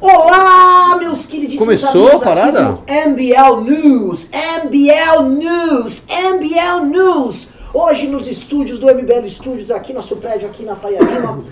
Olá, 0.00 0.96
meus 0.96 1.26
queridíssimos 1.26 1.64
Começou 1.64 2.06
amigos 2.06 2.22
a 2.22 2.24
parada? 2.24 2.78
MBL 2.86 3.60
News, 3.62 4.28
MBL 4.30 5.22
News, 5.28 6.04
MBL 6.08 6.84
News. 6.86 7.48
Hoje 7.74 8.06
nos 8.06 8.28
estúdios 8.28 8.78
do 8.78 8.86
MBL 8.86 9.26
Studios, 9.28 9.70
aqui 9.70 9.92
nosso 9.92 10.16
prédio, 10.16 10.48
aqui 10.48 10.62
na 10.62 10.76
Faria 10.76 11.00
Lima, 11.00 11.42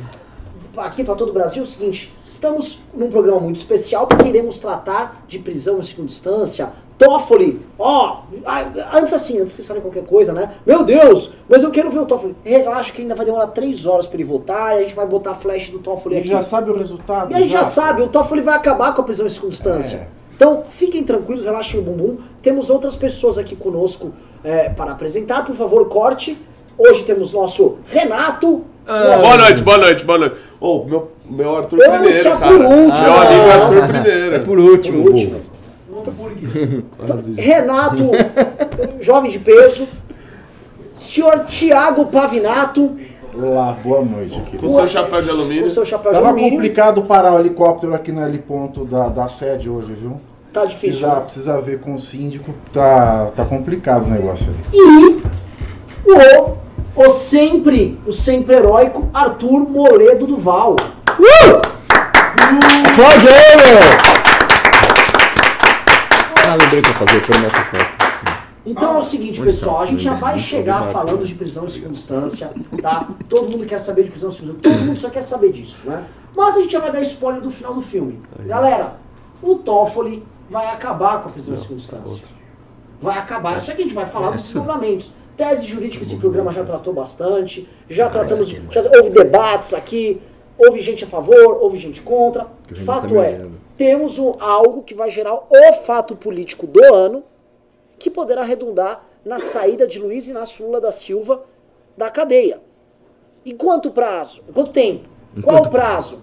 aqui 0.76 1.02
para 1.02 1.14
todo 1.14 1.30
o 1.30 1.32
Brasil, 1.32 1.62
é 1.62 1.64
o 1.64 1.68
seguinte, 1.68 2.12
estamos 2.26 2.80
num 2.94 3.10
programa 3.10 3.40
muito 3.40 3.56
especial 3.56 4.06
porque 4.06 4.28
iremos 4.28 4.58
tratar 4.58 5.24
de 5.26 5.38
prisão 5.38 5.78
em 5.78 5.82
segunda 5.82 6.10
instância, 6.10 6.72
Toffoli, 7.04 7.60
ó, 7.78 8.18
ah, 8.44 8.66
antes 8.94 9.12
assim, 9.14 9.38
antes 9.38 9.52
que 9.52 9.56
vocês 9.56 9.66
falem 9.68 9.82
qualquer 9.82 10.04
coisa, 10.04 10.32
né? 10.34 10.50
Meu 10.66 10.84
Deus, 10.84 11.32
mas 11.48 11.62
eu 11.62 11.70
quero 11.70 11.90
ver 11.90 12.00
o 12.00 12.06
Toffoli. 12.06 12.36
Relaxa 12.44 12.92
que 12.92 13.00
ainda 13.02 13.14
vai 13.14 13.24
demorar 13.24 13.46
três 13.48 13.86
horas 13.86 14.06
para 14.06 14.16
ele 14.16 14.24
votar 14.24 14.74
e 14.76 14.80
a 14.80 14.82
gente 14.82 14.94
vai 14.94 15.06
botar 15.06 15.30
a 15.30 15.34
flash 15.34 15.70
do 15.70 15.78
Toffoli 15.78 16.16
Ele 16.16 16.20
aqui. 16.20 16.28
já 16.30 16.42
sabe 16.42 16.70
o 16.70 16.76
resultado. 16.76 17.32
E 17.32 17.34
a 17.34 17.38
gente 17.40 17.50
já 17.52 17.64
sabe, 17.64 18.02
o 18.02 18.08
Toffoli 18.08 18.42
vai 18.42 18.54
acabar 18.54 18.94
com 18.94 19.00
a 19.00 19.04
prisão 19.04 19.24
em 19.26 19.30
segunda 19.30 19.54
instância. 19.54 19.96
É. 19.96 20.06
Então, 20.36 20.64
fiquem 20.68 21.02
tranquilos, 21.02 21.44
relaxem 21.44 21.80
o 21.80 21.82
bumbum. 21.82 22.18
Temos 22.42 22.70
outras 22.70 22.96
pessoas 22.96 23.36
aqui 23.38 23.54
conosco 23.56 24.12
é, 24.44 24.68
para 24.70 24.92
apresentar. 24.92 25.44
Por 25.44 25.54
favor, 25.54 25.86
corte. 25.88 26.36
Hoje 26.78 27.02
temos 27.04 27.32
nosso 27.32 27.76
Renato. 27.86 28.62
nosso- 28.86 29.20
Boa 29.22 29.36
noite, 29.36 29.62
boa 29.62 29.78
noite, 29.78 30.04
boa 30.04 30.18
noite. 30.18 30.36
Ô, 30.58 30.84
meu, 30.84 31.10
meu 31.28 31.56
Arthur 31.56 31.78
Eu 31.82 31.90
primeiro, 31.92 32.30
cara. 32.38 32.38
por 32.38 32.64
último. 32.64 33.02
Meu 33.02 33.14
amigo 33.14 33.42
Ah. 33.50 33.54
Arthur 33.54 33.86
primeiro. 33.88 34.34
É 34.34 34.38
por 34.38 34.58
último. 34.58 35.02
Por 35.02 35.12
último. 35.12 35.40
Renato, 37.36 38.10
jovem 39.00 39.30
de 39.30 39.38
peso. 39.38 39.86
Senhor 40.94 41.44
Tiago 41.46 42.06
Pavinato, 42.06 42.96
Olá, 43.32 43.76
boa 43.82 44.04
noite, 44.04 44.34
Com 44.34 44.44
querido. 44.44 44.70
seu 44.70 44.88
chapéu 44.88 45.22
de 45.22 45.28
com 45.28 45.34
alumínio. 45.34 45.70
seu 45.70 45.84
chapéu 45.84 46.10
de 46.10 46.18
Tava 46.18 46.28
alumínio. 46.30 46.50
complicado 46.50 47.02
parar 47.02 47.34
o 47.34 47.38
helicóptero 47.38 47.94
aqui 47.94 48.10
no 48.10 48.22
heliponto 48.26 48.84
da, 48.84 49.08
da 49.08 49.28
sede 49.28 49.70
hoje, 49.70 49.92
viu? 49.92 50.20
Tá 50.52 50.64
difícil. 50.64 50.90
Precisa, 51.08 51.20
precisa 51.20 51.60
ver 51.60 51.78
com 51.80 51.94
o 51.94 51.98
síndico, 51.98 52.52
tá, 52.72 53.30
tá 53.36 53.44
complicado 53.44 54.06
o 54.06 54.10
negócio 54.10 54.48
ali. 54.48 54.58
E 54.74 55.22
o, 56.10 56.56
o 56.96 57.08
sempre, 57.10 57.96
o 58.04 58.10
sempre 58.12 58.56
heróico 58.56 59.08
Arthur 59.14 59.60
Moledo 59.60 60.26
Duval. 60.26 60.74
Aplaude 62.88 63.28
aí, 63.28 63.56
meu! 63.56 64.19
Ah, 66.50 66.56
lembrei 66.56 66.82
que 66.82 66.88
eu 66.88 66.94
fazia, 66.94 67.20
foi 67.20 67.38
nessa 67.38 67.62
foto. 67.62 68.32
Então 68.66 68.94
é 68.94 68.98
o 68.98 69.02
seguinte, 69.02 69.40
pessoal, 69.40 69.76
está? 69.76 69.84
a 69.84 69.86
gente 69.86 70.02
já 70.02 70.14
vai 70.14 70.36
chegar 70.36 70.82
falando 70.90 71.24
de 71.24 71.32
prisão 71.36 71.64
em 71.64 71.68
segunda 71.68 71.92
instância, 71.92 72.50
tá? 72.82 73.08
Todo 73.28 73.48
mundo 73.48 73.64
quer 73.64 73.78
saber 73.78 74.02
de 74.02 74.10
prisão 74.10 74.30
em 74.30 74.32
segunda 74.32 74.54
instância, 74.54 74.76
todo 74.76 74.84
mundo 74.84 74.98
só 74.98 75.10
quer 75.10 75.22
saber 75.22 75.52
disso, 75.52 75.88
né? 75.88 76.06
Mas 76.34 76.56
a 76.56 76.60
gente 76.60 76.72
já 76.72 76.80
vai 76.80 76.90
dar 76.90 77.02
spoiler 77.02 77.40
do 77.40 77.52
final 77.52 77.72
do 77.72 77.80
filme. 77.80 78.20
Galera, 78.46 78.96
o 79.40 79.58
Toffoli 79.58 80.24
vai 80.48 80.66
acabar 80.66 81.22
com 81.22 81.28
a 81.28 81.32
prisão 81.32 81.54
em 81.54 81.58
segunda 81.58 81.80
instância. 81.80 82.24
Vai 83.00 83.16
acabar. 83.16 83.56
Isso 83.56 83.70
aqui 83.70 83.82
a 83.82 83.84
gente 83.84 83.94
vai 83.94 84.06
falar 84.06 84.30
dos 84.30 84.42
desdobramentos. 84.42 85.12
Tese 85.36 85.64
jurídica 85.66 86.02
esse 86.02 86.16
programa 86.16 86.50
já 86.50 86.64
tratou 86.64 86.92
bastante, 86.92 87.68
já 87.88 88.10
tratamos, 88.10 88.48
já 88.48 88.82
houve 88.92 89.10
debates 89.10 89.72
aqui, 89.72 90.20
houve 90.58 90.80
gente 90.80 91.04
a 91.04 91.06
favor, 91.06 91.58
houve 91.60 91.78
gente 91.78 92.02
contra. 92.02 92.48
Que 92.66 92.74
Fato 92.74 93.14
é, 93.14 93.36
olhando. 93.36 93.69
Temos 93.80 94.18
um, 94.18 94.34
algo 94.38 94.82
que 94.82 94.92
vai 94.92 95.08
gerar 95.08 95.32
o 95.34 95.72
fato 95.86 96.14
político 96.14 96.66
do 96.66 96.84
ano, 96.94 97.24
que 97.98 98.10
poderá 98.10 98.42
redundar 98.42 99.06
na 99.24 99.38
saída 99.38 99.86
de 99.86 99.98
Luiz 99.98 100.28
Inácio 100.28 100.66
Lula 100.66 100.82
da 100.82 100.92
Silva 100.92 101.44
da 101.96 102.10
cadeia. 102.10 102.60
Em 103.42 103.56
quanto 103.56 103.90
prazo? 103.90 104.42
Em 104.46 104.52
quanto 104.52 104.72
tempo? 104.72 105.08
Qual 105.42 105.62
o 105.62 105.70
prazo? 105.70 106.22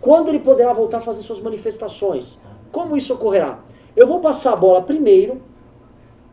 Quando 0.00 0.28
ele 0.28 0.40
poderá 0.40 0.72
voltar 0.72 0.98
a 0.98 1.00
fazer 1.00 1.22
suas 1.22 1.38
manifestações? 1.38 2.36
Como 2.72 2.96
isso 2.96 3.14
ocorrerá? 3.14 3.60
Eu 3.94 4.08
vou 4.08 4.18
passar 4.18 4.54
a 4.54 4.56
bola 4.56 4.82
primeiro 4.82 5.40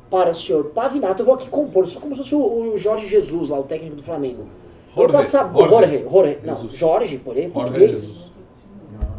para 0.09 0.31
o 0.31 0.35
senhor 0.35 0.71
Pavinato. 0.71 1.21
Eu 1.21 1.27
vou 1.27 1.35
aqui 1.35 1.47
compor, 1.47 1.83
isso 1.83 1.99
como 1.99 2.15
se 2.15 2.23
fosse 2.23 2.33
o, 2.33 2.73
o 2.73 2.77
Jorge 2.79 3.07
Jesus 3.07 3.49
lá, 3.49 3.59
o 3.59 3.63
técnico 3.63 3.97
do 3.97 4.01
Flamengo. 4.01 4.47
Vou 4.95 5.07
Jorge, 5.07 5.13
passar 5.15 5.53
Jorge. 5.53 5.69
Jorge, 5.69 6.03
Jorge, 6.09 6.39
não, 6.43 6.55
Jesus. 6.55 6.73
Jorge, 6.73 7.17
porém, 7.19 7.51
português. 7.51 8.31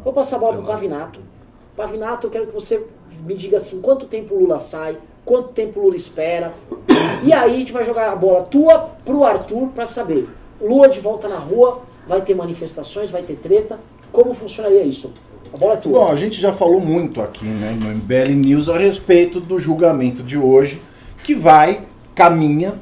Vou 0.02 0.12
passar 0.12 0.36
a 0.36 0.38
bola 0.40 0.54
para 0.54 0.62
o. 0.62 0.66
Pavinato. 0.66 1.35
Pavinato, 1.76 2.26
eu 2.26 2.30
quero 2.30 2.46
que 2.46 2.54
você 2.54 2.86
me 3.24 3.34
diga 3.34 3.58
assim, 3.58 3.80
quanto 3.80 4.06
tempo 4.06 4.34
o 4.34 4.38
Lula 4.40 4.58
sai, 4.58 4.96
quanto 5.24 5.50
tempo 5.50 5.78
o 5.78 5.82
Lula 5.84 5.96
espera. 5.96 6.54
E 7.22 7.32
aí 7.32 7.54
a 7.54 7.58
gente 7.58 7.72
vai 7.72 7.84
jogar 7.84 8.10
a 8.10 8.16
bola 8.16 8.42
tua 8.42 8.78
pro 9.04 9.24
Arthur 9.24 9.68
para 9.68 9.84
saber. 9.84 10.26
Lula 10.60 10.88
de 10.88 11.00
volta 11.00 11.28
na 11.28 11.36
rua, 11.36 11.82
vai 12.06 12.22
ter 12.22 12.34
manifestações, 12.34 13.10
vai 13.10 13.22
ter 13.22 13.36
treta. 13.36 13.78
Como 14.10 14.32
funcionaria 14.32 14.82
isso? 14.84 15.12
A 15.52 15.56
bola 15.56 15.74
é 15.74 15.76
tua. 15.76 16.06
Bom, 16.06 16.12
a 16.12 16.16
gente 16.16 16.40
já 16.40 16.52
falou 16.52 16.80
muito 16.80 17.20
aqui 17.20 17.44
né, 17.44 17.76
no 17.78 17.88
MBL 17.94 18.34
News 18.34 18.68
a 18.70 18.78
respeito 18.78 19.38
do 19.38 19.58
julgamento 19.58 20.22
de 20.22 20.38
hoje, 20.38 20.80
que 21.22 21.34
vai, 21.34 21.82
caminha, 22.14 22.74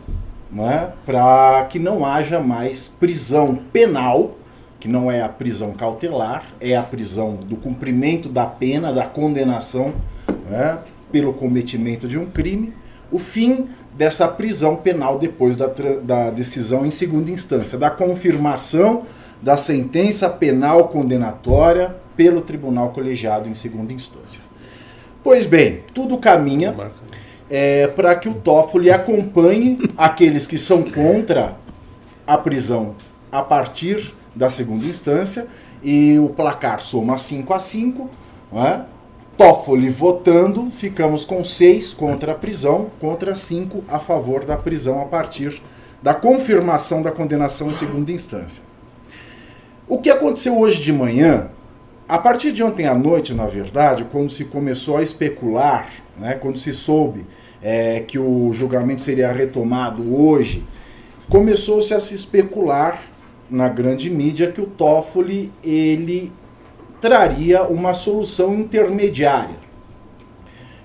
né, 0.52 0.92
para 1.04 1.66
que 1.68 1.80
não 1.80 2.06
haja 2.06 2.38
mais 2.38 2.86
prisão 2.86 3.56
penal, 3.72 4.36
que 4.84 4.88
não 4.88 5.10
é 5.10 5.22
a 5.22 5.30
prisão 5.30 5.72
cautelar, 5.72 6.44
é 6.60 6.76
a 6.76 6.82
prisão 6.82 7.36
do 7.36 7.56
cumprimento 7.56 8.28
da 8.28 8.44
pena, 8.44 8.92
da 8.92 9.06
condenação 9.06 9.94
né, 10.46 10.76
pelo 11.10 11.32
cometimento 11.32 12.06
de 12.06 12.18
um 12.18 12.26
crime, 12.26 12.74
o 13.10 13.18
fim 13.18 13.66
dessa 13.96 14.28
prisão 14.28 14.76
penal 14.76 15.18
depois 15.18 15.56
da, 15.56 15.70
da 16.02 16.28
decisão 16.28 16.84
em 16.84 16.90
segunda 16.90 17.30
instância, 17.30 17.78
da 17.78 17.88
confirmação 17.88 19.04
da 19.40 19.56
sentença 19.56 20.28
penal 20.28 20.88
condenatória 20.88 21.96
pelo 22.14 22.42
tribunal 22.42 22.90
colegiado 22.90 23.48
em 23.48 23.54
segunda 23.54 23.90
instância. 23.90 24.42
Pois 25.22 25.46
bem, 25.46 25.80
tudo 25.94 26.18
caminha 26.18 26.74
é, 27.48 27.86
para 27.86 28.14
que 28.16 28.28
o 28.28 28.34
Toffoli 28.34 28.90
acompanhe 28.90 29.78
aqueles 29.96 30.46
que 30.46 30.58
são 30.58 30.82
contra 30.82 31.56
a 32.26 32.36
prisão 32.36 32.96
a 33.32 33.40
partir 33.40 34.12
da 34.34 34.50
segunda 34.50 34.86
instância 34.86 35.46
e 35.82 36.18
o 36.18 36.28
placar 36.30 36.80
soma 36.80 37.18
5 37.18 37.54
a 37.54 37.58
5, 37.58 38.10
né? 38.52 38.84
Toffoli 39.36 39.88
votando, 39.88 40.70
ficamos 40.70 41.24
com 41.24 41.42
6 41.42 41.92
contra 41.94 42.32
a 42.32 42.34
prisão, 42.34 42.90
contra 43.00 43.34
5 43.34 43.84
a 43.88 43.98
favor 43.98 44.44
da 44.44 44.56
prisão 44.56 45.02
a 45.02 45.06
partir 45.06 45.60
da 46.00 46.14
confirmação 46.14 47.02
da 47.02 47.10
condenação 47.10 47.70
em 47.70 47.74
segunda 47.74 48.12
instância. 48.12 48.62
O 49.88 49.98
que 49.98 50.08
aconteceu 50.08 50.58
hoje 50.58 50.80
de 50.80 50.92
manhã, 50.92 51.48
a 52.08 52.18
partir 52.18 52.52
de 52.52 52.62
ontem 52.62 52.86
à 52.86 52.94
noite, 52.94 53.34
na 53.34 53.46
verdade, 53.46 54.04
quando 54.04 54.30
se 54.30 54.44
começou 54.44 54.98
a 54.98 55.02
especular, 55.02 55.88
né, 56.16 56.34
quando 56.34 56.58
se 56.58 56.72
soube 56.72 57.26
é, 57.62 58.00
que 58.00 58.18
o 58.18 58.52
julgamento 58.52 59.02
seria 59.02 59.32
retomado 59.32 60.14
hoje, 60.14 60.64
começou-se 61.28 61.92
a 61.92 61.98
se 61.98 62.14
especular 62.14 63.02
na 63.50 63.68
grande 63.68 64.10
mídia 64.10 64.50
que 64.50 64.60
o 64.60 64.66
Toffoli 64.66 65.52
ele 65.62 66.32
traria 67.00 67.62
uma 67.64 67.92
solução 67.94 68.54
intermediária. 68.54 69.56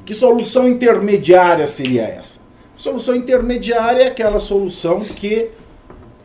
Que 0.06 0.14
solução 0.14 0.68
intermediária 0.68 1.66
seria 1.68 2.03
essa? 2.03 2.42
Solução 2.75 3.16
intermediária 3.16 4.03
é 4.03 4.08
aquela 4.08 4.40
solução 4.40 5.02
que 5.02 5.50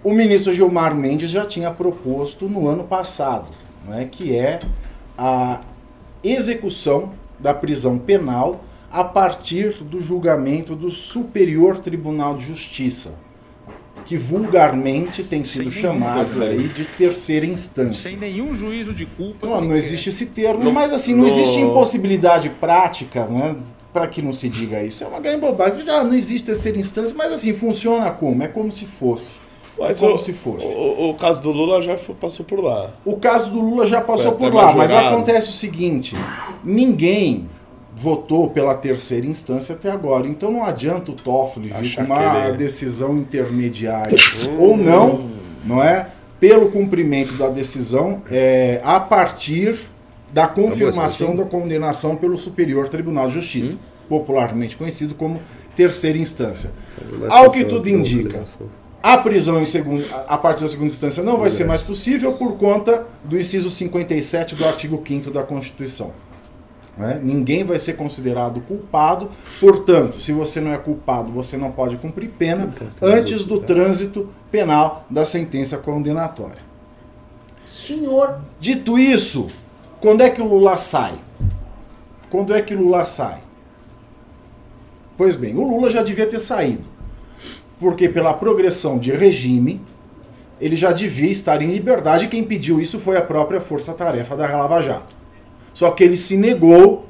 o 0.02 0.12
ministro 0.12 0.54
Gilmar 0.54 0.94
Mendes 0.94 1.30
já 1.30 1.46
tinha 1.46 1.70
proposto 1.70 2.48
no 2.48 2.68
ano 2.68 2.84
passado, 2.84 3.48
né, 3.86 4.08
que 4.10 4.36
é 4.36 4.58
a 5.16 5.60
execução 6.22 7.12
da 7.38 7.52
prisão 7.52 7.98
penal 7.98 8.64
a 8.90 9.02
partir 9.02 9.72
do 9.82 10.00
julgamento 10.00 10.76
do 10.76 10.90
Superior 10.90 11.80
Tribunal 11.80 12.36
de 12.36 12.46
Justiça, 12.46 13.14
que 14.04 14.16
vulgarmente 14.16 15.22
tem 15.22 15.42
sido 15.44 15.70
Sem 15.70 15.82
nenhum 15.82 15.98
chamado 15.98 16.26
terceiro. 16.26 16.60
aí 16.62 16.68
de 16.68 16.84
terceira 16.84 17.46
instância. 17.46 18.10
Sem 18.10 18.18
nenhum 18.18 18.54
juízo 18.54 18.92
de 18.92 19.06
culpa. 19.06 19.46
Não, 19.46 19.60
não 19.62 19.76
existe 19.76 20.08
esse 20.10 20.26
termo, 20.26 20.62
No- 20.64 20.72
mas 20.72 20.92
assim, 20.92 21.14
não 21.14 21.22
no- 21.22 21.28
existe 21.28 21.58
impossibilidade 21.60 22.50
prática, 22.50 23.24
né? 23.26 23.56
Para 23.92 24.06
que 24.08 24.20
não 24.20 24.32
se 24.32 24.48
diga 24.48 24.82
isso. 24.82 25.04
É 25.04 25.06
uma 25.06 25.20
grande 25.20 25.40
bobagem. 25.40 25.86
Já 25.86 26.02
não 26.02 26.14
existe 26.14 26.46
terceira 26.46 26.78
instância, 26.78 27.14
mas 27.16 27.32
assim, 27.32 27.52
funciona 27.52 28.10
como? 28.10 28.42
É 28.42 28.48
como 28.48 28.70
se 28.72 28.84
fosse. 28.86 29.36
Mas 29.78 29.96
é 29.96 30.00
como 30.00 30.14
o, 30.14 30.18
se 30.18 30.32
fosse. 30.32 30.74
O, 30.74 31.10
o 31.10 31.14
caso 31.14 31.40
do 31.40 31.50
Lula 31.50 31.80
já 31.80 31.96
foi- 31.96 32.14
passou 32.14 32.44
por 32.44 32.62
lá. 32.62 32.90
O 33.04 33.16
caso 33.16 33.50
do 33.50 33.60
Lula 33.60 33.86
já 33.86 34.00
passou 34.00 34.32
Foi 34.32 34.50
por 34.50 34.54
lá, 34.54 34.72
mas 34.74 34.92
acontece 34.92 35.48
o 35.50 35.52
seguinte: 35.52 36.16
ninguém 36.62 37.48
votou 37.96 38.50
pela 38.50 38.74
terceira 38.74 39.26
instância 39.26 39.74
até 39.74 39.90
agora. 39.90 40.26
Então 40.26 40.50
não 40.50 40.64
adianta 40.64 41.12
o 41.12 41.14
Toffoli 41.14 41.68
vir 41.80 41.96
com 41.96 42.02
uma 42.02 42.48
ele- 42.48 42.56
decisão 42.56 43.16
intermediária 43.16 44.16
ou 44.58 44.76
não, 44.76 45.30
não 45.64 45.82
é? 45.82 46.08
Pelo 46.40 46.70
cumprimento 46.70 47.34
da 47.34 47.48
decisão 47.48 48.22
é, 48.30 48.80
a 48.84 48.98
partir 49.00 49.78
da 50.32 50.46
confirmação 50.48 51.28
assim? 51.28 51.36
da 51.36 51.44
condenação 51.44 52.16
pelo 52.16 52.36
Superior 52.36 52.88
Tribunal 52.88 53.28
de 53.28 53.34
Justiça, 53.34 53.78
popularmente 54.08 54.76
conhecido 54.76 55.14
como 55.14 55.40
terceira 55.76 56.18
instância. 56.18 56.70
Ao 57.28 57.50
que 57.50 57.64
tudo 57.64 57.88
indica, 57.88 58.42
A 59.02 59.18
prisão 59.18 59.60
em 59.60 59.64
segundo, 59.64 60.04
a 60.26 60.36
partir 60.36 60.62
da 60.62 60.68
segunda 60.68 60.90
instância 60.90 61.22
não 61.22 61.36
vai 61.38 61.50
ser 61.50 61.64
mais 61.64 61.82
possível 61.82 62.32
por 62.32 62.56
conta 62.56 63.06
do 63.22 63.38
inciso 63.38 63.70
57 63.70 64.54
do 64.54 64.64
artigo 64.64 65.02
5 65.06 65.30
da 65.30 65.42
Constituição. 65.42 66.10
Né? 66.96 67.20
Ninguém 67.22 67.64
vai 67.64 67.78
ser 67.78 67.94
considerado 67.94 68.60
culpado, 68.60 69.30
portanto, 69.60 70.20
se 70.20 70.32
você 70.32 70.60
não 70.60 70.72
é 70.72 70.78
culpado, 70.78 71.32
você 71.32 71.56
não 71.56 71.72
pode 71.72 71.96
cumprir 71.96 72.30
pena 72.30 72.72
antes 73.02 73.44
do 73.44 73.60
trânsito 73.60 74.28
penal 74.50 75.04
da 75.10 75.24
sentença 75.24 75.76
condenatória. 75.76 76.62
Senhor, 77.66 78.38
Dito 78.60 78.98
isso, 78.98 79.48
quando 80.00 80.22
é 80.22 80.30
que 80.30 80.40
o 80.40 80.46
Lula 80.46 80.76
sai? 80.76 81.18
Quando 82.30 82.54
é 82.54 82.62
que 82.62 82.74
o 82.74 82.78
Lula 82.78 83.04
sai? 83.04 83.40
Pois 85.16 85.36
bem, 85.36 85.56
o 85.56 85.62
Lula 85.62 85.90
já 85.90 86.02
devia 86.02 86.26
ter 86.26 86.38
saído. 86.38 86.84
Porque 87.78 88.08
pela 88.08 88.34
progressão 88.34 88.98
de 88.98 89.12
regime, 89.12 89.80
ele 90.60 90.76
já 90.76 90.92
devia 90.92 91.30
estar 91.30 91.60
em 91.62 91.68
liberdade 91.68 92.24
e 92.24 92.28
quem 92.28 92.44
pediu 92.44 92.80
isso 92.80 92.98
foi 92.98 93.16
a 93.16 93.22
própria 93.22 93.60
força-tarefa 93.60 94.36
da 94.36 94.56
Lava 94.56 94.80
Jato. 94.80 95.13
Só 95.74 95.90
que 95.90 96.02
ele 96.02 96.16
se 96.16 96.36
negou 96.36 97.04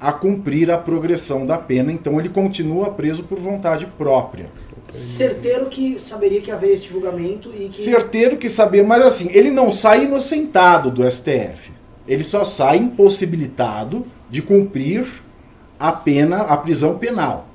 a 0.00 0.12
cumprir 0.12 0.70
a 0.70 0.78
progressão 0.78 1.46
da 1.46 1.56
pena, 1.56 1.92
então 1.92 2.18
ele 2.18 2.28
continua 2.28 2.90
preso 2.90 3.22
por 3.22 3.38
vontade 3.38 3.86
própria. 3.86 4.46
certeiro 4.88 5.66
que 5.66 6.00
saberia 6.00 6.40
que 6.40 6.50
haveria 6.50 6.74
esse 6.74 6.88
julgamento 6.88 7.52
e 7.56 7.68
que. 7.68 7.80
Certeiro 7.80 8.36
que 8.36 8.48
saber, 8.48 8.82
mas 8.82 9.04
assim, 9.04 9.28
ele 9.32 9.50
não 9.50 9.72
sai 9.72 10.04
inocentado 10.04 10.90
do 10.90 11.08
STF. 11.08 11.72
Ele 12.08 12.24
só 12.24 12.44
sai 12.44 12.78
impossibilitado 12.78 14.06
de 14.30 14.42
cumprir 14.42 15.06
a 15.78 15.92
pena, 15.92 16.38
a 16.42 16.56
prisão 16.56 16.98
penal. 16.98 17.45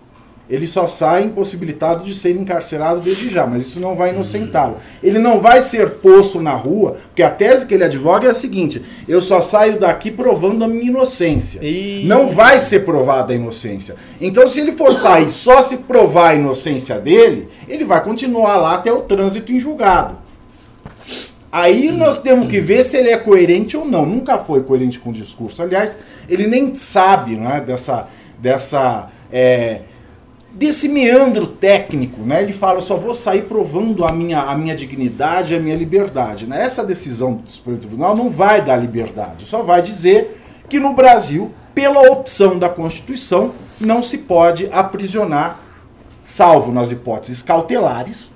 Ele 0.51 0.68
só 0.68 0.86
sai 0.86 1.24
impossibilitado 1.24 2.03
de 2.03 2.13
ser 2.13 2.36
encarcerado 2.36 3.00
desde 3.00 3.30
já, 3.30 3.48
mas 3.48 3.68
isso 3.68 3.80
não 3.80 3.95
vai 3.95 4.13
inocentá-lo. 4.13 4.80
Ele 5.01 5.18
não 5.18 5.39
vai 5.39 5.62
ser 5.62 5.92
posto 5.92 6.42
na 6.42 6.51
rua, 6.53 6.98
porque 7.07 7.24
a 7.24 7.30
tese 7.30 7.65
que 7.65 7.74
ele 7.74 7.86
advoga 7.86 8.27
é 8.27 8.31
a 8.31 8.33
seguinte: 8.33 8.81
eu 9.07 9.21
só 9.21 9.39
saio 9.39 9.80
daqui 9.80 10.12
provando 10.12 10.65
a 10.65 10.68
minha 10.68 10.89
inocência. 10.89 11.63
Ih. 11.63 12.06
Não 12.06 12.27
vai 12.27 12.59
ser 12.59 12.81
provada 12.81 13.31
a 13.31 13.36
inocência. 13.36 13.95
Então, 14.19 14.45
se 14.45 14.59
ele 14.59 14.74
for 14.74 14.94
sair 14.94 15.31
só 15.31 15.62
se 15.62 15.77
provar 15.77 16.31
a 16.31 16.36
inocência 16.36 17.00
dele, 17.00 17.47
ele 17.65 17.86
vai 17.86 18.04
continuar 18.04 18.57
lá 18.57 18.75
até 18.75 18.92
o 18.92 19.00
trânsito 19.01 19.54
em 19.54 19.59
julgado. 19.59 20.18
Aí 21.50 21.92
nós 21.94 22.18
temos 22.18 22.50
que 22.50 22.59
ver 22.59 22.83
se 22.83 22.97
ele 22.97 23.09
é 23.09 23.18
coerente 23.18 23.77
ou 23.77 23.86
não. 23.86 24.06
Nunca 24.06 24.38
foi 24.38 24.63
coerente 24.63 25.00
com 25.00 25.12
o 25.12 25.13
discurso. 25.13 25.62
Aliás, 25.62 25.97
ele 26.27 26.47
nem 26.47 26.75
sabe 26.75 27.38
né, 27.38 27.62
dessa, 27.65 28.07
dessa, 28.39 29.09
é, 29.31 29.81
desse 30.53 30.89
meandro 30.89 31.48
técnico. 31.48 32.21
Né? 32.21 32.44
Ele 32.44 32.53
fala, 32.53 32.81
só 32.81 32.98
vou 32.98 33.13
sair 33.13 33.44
provando 33.44 34.06
a 34.06 34.12
minha, 34.12 34.42
a 34.42 34.56
minha 34.56 34.75
dignidade, 34.75 35.56
a 35.56 35.59
minha 35.59 35.75
liberdade. 35.75 36.45
Né? 36.45 36.63
Essa 36.63 36.83
decisão 36.83 37.36
do 37.36 37.50
Supremo 37.50 37.80
Tribunal 37.80 38.15
não 38.15 38.30
vai 38.30 38.62
dar 38.62 38.75
liberdade. 38.75 39.45
Só 39.45 39.63
vai 39.63 39.81
dizer 39.81 40.42
que 40.68 40.80
no 40.80 40.94
Brasil, 40.94 41.51
pela 41.74 42.01
opção 42.12 42.59
da 42.59 42.69
Constituição, 42.69 43.53
não 43.80 44.03
se 44.03 44.19
pode 44.19 44.69
aprisionar, 44.71 45.59
salvo 46.21 46.71
nas 46.71 46.92
hipóteses 46.92 47.42
cautelares, 47.42 48.31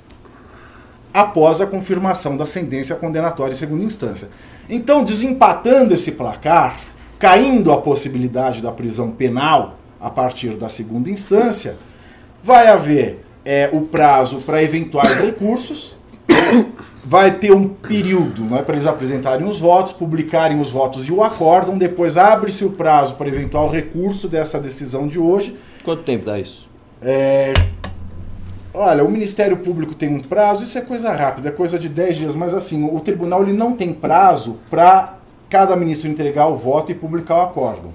após 1.14 1.62
a 1.62 1.66
confirmação 1.66 2.36
da 2.36 2.46
sentença 2.46 2.96
condenatória 2.96 3.54
em 3.54 3.56
segunda 3.56 3.84
instância. 3.86 4.30
Então, 4.70 5.04
desempatando 5.04 5.94
esse 5.94 6.12
placar, 6.12 6.76
caindo 7.18 7.72
a 7.72 7.78
possibilidade 7.80 8.62
da 8.62 8.72
prisão 8.72 9.12
penal 9.12 9.78
a 10.02 10.10
partir 10.10 10.58
da 10.58 10.68
segunda 10.68 11.10
instância, 11.10 11.78
vai 12.46 12.68
haver 12.68 13.26
é, 13.44 13.72
o 13.74 13.82
prazo 13.82 14.42
para 14.42 14.62
eventuais 14.62 15.18
recursos, 15.20 15.96
vai 17.04 17.40
ter 17.40 17.52
um 17.52 17.68
período 17.68 18.44
né, 18.44 18.62
para 18.62 18.76
eles 18.76 18.86
apresentarem 18.86 19.48
os 19.48 19.60
votos, 19.60 19.92
publicarem 19.92 20.60
os 20.62 20.70
votos 20.70 21.08
e 21.08 21.12
o 21.12 21.24
acórdão, 21.24 21.76
depois 21.76 22.18
abre-se 22.18 22.64
o 22.64 22.70
prazo 22.70 23.16
para 23.16 23.28
eventual 23.28 23.68
recurso 23.68 24.28
dessa 24.28 24.60
decisão 24.60 25.08
de 25.08 25.18
hoje, 25.18 25.56
Quanto 25.84 26.04
tempo 26.04 26.26
dá 26.26 26.40
isso? 26.40 26.70
é, 27.02 27.52
olha, 28.72 29.04
o 29.04 29.10
Ministério 29.10 29.58
Público 29.58 29.96
tem 29.96 30.10
um 30.10 30.20
prazo, 30.20 30.62
isso 30.62 30.78
é 30.78 30.82
coisa 30.82 31.12
rápida, 31.12 31.50
é 31.50 31.52
coisa 31.52 31.80
de 31.80 31.90
10 31.90 32.16
dias, 32.16 32.36
mas 32.36 32.54
assim, 32.54 32.88
o 32.88 33.00
tribunal 33.00 33.42
ele 33.42 33.54
não 33.54 33.76
tem 33.76 33.92
prazo 33.92 34.58
para 34.70 35.16
cada 35.50 35.76
ministro 35.76 36.08
entregar 36.08 36.46
o 36.46 36.56
voto 36.56 36.92
e 36.92 36.96
publicar 36.96 37.38
o 37.38 37.42
acórdão. 37.42 37.92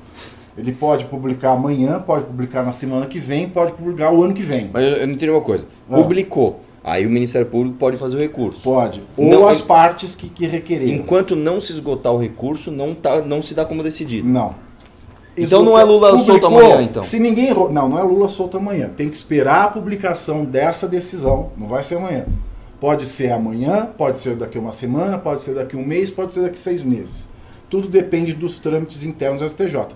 Ele 0.61 0.73
pode 0.73 1.07
publicar 1.07 1.53
amanhã, 1.53 2.01
pode 2.01 2.25
publicar 2.25 2.63
na 2.63 2.73
semana 2.73 3.07
que 3.07 3.19
vem, 3.19 3.49
pode 3.49 3.73
publicar 3.73 4.13
o 4.13 4.23
ano 4.23 4.35
que 4.35 4.43
vem. 4.43 4.71
Mas 4.73 4.85
eu, 4.85 4.91
eu 4.91 5.07
não 5.07 5.15
entendi 5.15 5.31
uma 5.31 5.41
coisa. 5.41 5.67
Ah. 5.91 5.97
Publicou. 5.97 6.61
Aí 6.83 7.07
o 7.07 7.11
Ministério 7.11 7.47
Público 7.47 7.77
pode 7.77 7.97
fazer 7.97 8.17
o 8.17 8.21
recurso. 8.21 8.63
Pode. 8.63 9.03
Ou 9.17 9.27
Não, 9.27 9.47
as 9.47 9.61
partes 9.61 10.15
que, 10.15 10.29
que 10.29 10.47
requererem. 10.47 10.97
Enquanto 10.97 11.37
não 11.37 11.61
se 11.61 11.73
esgotar 11.73 12.13
o 12.13 12.19
recurso, 12.19 12.71
não, 12.71 12.95
tá, 12.95 13.21
não 13.21 13.43
se 13.43 13.55
dá 13.55 13.65
como 13.65 13.83
decidido. 13.83 14.27
Não. 14.27 14.55
Então 15.37 15.63
não 15.63 15.79
é 15.79 15.85
Lula 15.85 16.19
solto 16.19 16.47
amanhã, 16.47 16.83
então? 16.83 17.03
Se 17.03 17.19
ninguém. 17.19 17.53
Não, 17.55 17.89
não 17.89 17.99
é 17.99 18.03
Lula 18.03 18.29
solto 18.29 18.57
amanhã. 18.57 18.91
Tem 18.95 19.09
que 19.09 19.17
esperar 19.17 19.65
a 19.65 19.69
publicação 19.69 20.45
dessa 20.45 20.89
decisão. 20.89 21.51
Não 21.57 21.67
vai 21.67 21.83
ser 21.83 21.97
amanhã. 21.97 22.27
Pode 22.81 23.05
ser 23.05 23.31
amanhã, 23.31 23.87
pode 23.97 24.19
ser 24.19 24.37
daqui 24.37 24.59
uma 24.59 24.73
semana, 24.73 25.19
pode 25.19 25.43
ser 25.43 25.55
daqui 25.55 25.77
um 25.77 25.85
mês, 25.85 26.11
pode 26.11 26.33
ser 26.33 26.41
daqui 26.41 26.59
seis 26.59 26.83
meses. 26.83 27.29
Tudo 27.69 27.89
depende 27.89 28.33
dos 28.33 28.59
trâmites 28.59 29.05
internos 29.05 29.43
do 29.43 29.49
STJ. 29.49 29.87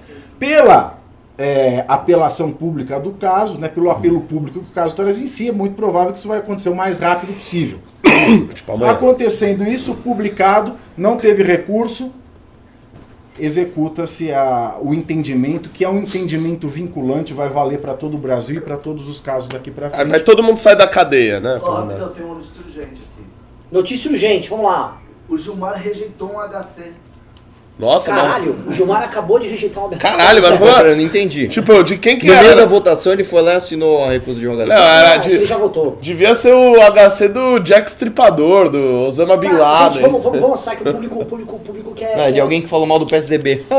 Pela 0.47 0.99
é, 1.39 1.85
apelação 1.89 2.51
pública 2.53 2.99
do 3.01 3.13
caso, 3.13 3.59
né, 3.59 3.69
pelo 3.69 3.91
apelo 3.91 4.21
público 4.21 4.61
que 4.61 4.71
o 4.71 4.73
caso 4.75 4.95
traz 4.95 5.21
em 5.21 5.27
si, 5.27 5.49
é 5.49 5.53
muito 5.53 5.75
provável 5.75 6.13
que 6.13 6.19
isso 6.19 6.29
vai 6.29 6.39
acontecer 6.39 6.69
o 6.69 6.75
mais 6.77 6.99
rápido 6.99 7.33
possível. 7.35 7.79
Tipo. 8.55 8.85
Acontecendo 8.85 9.65
isso, 9.65 9.95
publicado, 9.97 10.75
não 10.97 11.17
teve 11.17 11.43
recurso, 11.43 12.13
executa-se 13.39 14.33
a- 14.33 14.77
o 14.81 14.95
entendimento, 14.95 15.69
que 15.71 15.85
é 15.85 15.89
um 15.89 15.99
entendimento 15.99 16.69
vinculante, 16.69 17.35
vai 17.35 17.49
valer 17.49 17.81
para 17.81 17.95
todo 17.95 18.15
o 18.15 18.19
Brasil 18.19 18.57
e 18.57 18.61
para 18.61 18.77
todos 18.77 19.09
os 19.09 19.21
casos 19.21 19.49
daqui 19.49 19.71
para 19.71 19.87
Aí 19.89 19.93
frente. 19.93 20.09
vai 20.11 20.21
todo 20.21 20.43
mundo 20.43 20.57
sair 20.59 20.77
da 20.77 20.87
cadeia, 20.87 21.41
né? 21.41 21.59
Ó, 21.61 21.83
Pra- 21.83 21.95
então, 21.97 22.09
tem 22.11 22.25
uma 22.25 22.35
notícia 22.37 22.61
urgente 22.65 22.93
aqui. 23.03 23.27
Notícia 23.73 24.11
urgente, 24.11 24.49
vamos 24.51 24.67
lá. 24.67 24.99
O 25.29 25.37
Gilmar 25.37 25.75
rejeitou 25.81 26.33
um 26.33 26.39
HC. 26.39 26.93
Nossa, 27.77 28.09
Caralho, 28.09 28.55
o 28.69 28.73
Gilmar 28.73 29.03
acabou 29.03 29.37
de 29.39 29.49
rejeitar 29.49 29.83
uma 29.83 29.89
abertura. 29.89 30.13
Caralho, 30.17 30.41
mas 30.43 30.59
Pera, 30.59 30.73
foi- 30.75 30.91
eu 30.93 30.97
não 30.97 31.03
entendi. 31.03 31.49
Tipo, 31.49 31.83
de 31.83 31.99
quem 31.99 32.17
que 32.17 32.27
no 32.29 32.33
meio 32.33 32.45
da 32.55 32.61
era? 32.63 32.67
votação 32.67 33.13
ele 33.13 33.25
foi 33.25 33.43
lá 33.43 33.55
e 33.55 33.57
assinou 33.57 34.05
a 34.05 34.11
recusa 34.11 34.39
de 34.39 34.45
jogar 34.45 34.65
Não, 34.65 34.75
era 34.77 35.27
Ele 35.27 35.39
de... 35.41 35.47
já 35.47 35.57
votou. 35.57 35.99
Devia 36.01 36.37
ser 36.37 36.53
o 36.55 36.77
HC 36.81 37.29
do 37.29 37.59
Jack 37.59 37.89
Stripador, 37.91 38.69
do 38.69 38.79
Osama 39.07 39.37
Bin 39.37 39.49
Laden. 39.53 39.93
gente, 39.95 40.03
vamos, 40.03 40.23
vamos, 40.23 40.39
vamos 40.41 40.51
mostrar 40.57 40.77
que 40.77 40.89
o 40.89 40.93
público, 40.93 41.19
o 41.21 41.27
público, 41.27 41.57
o 41.57 41.59
público 41.59 41.91
quer. 41.97 42.17
Não, 42.17 42.23
é 42.23 42.27
de 42.29 42.35
quer- 42.35 42.41
alguém 42.43 42.63
que 42.63 42.69
falou 42.69 42.87
mal 42.87 43.01
do 43.01 43.07
PSDB. 43.09 43.65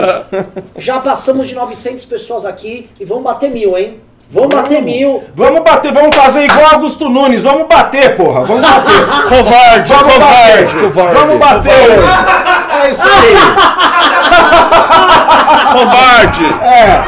Já 0.76 1.00
passamos 1.00 1.46
de 1.48 1.54
900 1.54 2.04
pessoas 2.04 2.46
aqui 2.46 2.88
e 2.98 3.04
vamos 3.04 3.24
bater 3.24 3.50
mil, 3.50 3.76
hein? 3.76 4.00
Vamos 4.30 4.54
bater 4.54 4.82
mil. 4.82 5.22
Vamos 5.34 5.62
bater, 5.62 5.90
vamos 5.92 6.14
fazer 6.14 6.44
igual 6.44 6.74
Augusto 6.74 7.08
Nunes, 7.08 7.42
vamos 7.42 7.66
bater, 7.66 8.14
porra, 8.14 8.44
vamos 8.44 8.60
bater. 8.68 9.06
Covarde, 9.28 9.92
Vamos 9.94 10.12
covarde. 10.12 10.74
bater, 10.74 10.80
covarde. 10.82 11.14
vamos 11.14 11.38
bater. 11.38 11.98
É 12.84 12.90
isso 12.90 13.08
aí. 13.08 13.34
Covarde. 15.72 16.44
É. 16.44 17.04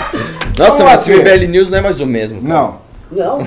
Nossa, 0.59 0.79
Vamos 0.79 0.93
mas 0.93 1.00
esse 1.09 1.17
bater. 1.19 1.39
MBL 1.39 1.50
News 1.50 1.71
não 1.71 1.79
é 1.79 1.81
mais 1.81 2.00
o 2.00 2.07
mesmo. 2.07 2.43
cara. 2.43 2.55
Não. 2.55 2.79
Não. 3.11 3.47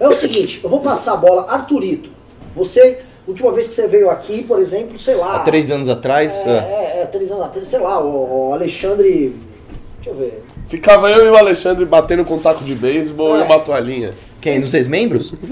É 0.00 0.08
o 0.08 0.12
seguinte, 0.12 0.60
eu 0.62 0.70
vou 0.70 0.80
passar 0.80 1.14
a 1.14 1.16
bola. 1.16 1.46
Arthurito, 1.50 2.10
você, 2.54 2.98
última 3.26 3.52
vez 3.52 3.68
que 3.68 3.74
você 3.74 3.86
veio 3.86 4.10
aqui, 4.10 4.42
por 4.42 4.58
exemplo, 4.60 4.98
sei 4.98 5.14
lá. 5.14 5.36
Há 5.36 5.38
três 5.40 5.70
anos 5.70 5.88
atrás. 5.88 6.42
É, 6.44 6.50
ah, 6.50 6.52
é, 6.52 7.02
é, 7.02 7.06
três 7.06 7.30
anos 7.30 7.44
atrás, 7.44 7.68
sei 7.68 7.78
lá, 7.78 8.00
o, 8.00 8.50
o 8.50 8.54
Alexandre. 8.54 9.34
Deixa 9.96 10.10
eu 10.10 10.14
ver. 10.14 10.44
Ficava 10.68 11.10
eu 11.10 11.26
e 11.26 11.30
o 11.30 11.36
Alexandre 11.36 11.84
batendo 11.84 12.24
com 12.24 12.34
um 12.34 12.38
taco 12.38 12.62
de 12.62 12.74
beisebol 12.74 13.36
É. 13.36 13.40
e 13.40 13.42
uma 13.44 13.58
toalhinha. 13.58 14.10
Quem? 14.40 14.58
Nos 14.60 14.70
seis 14.70 14.86
membros? 14.86 15.32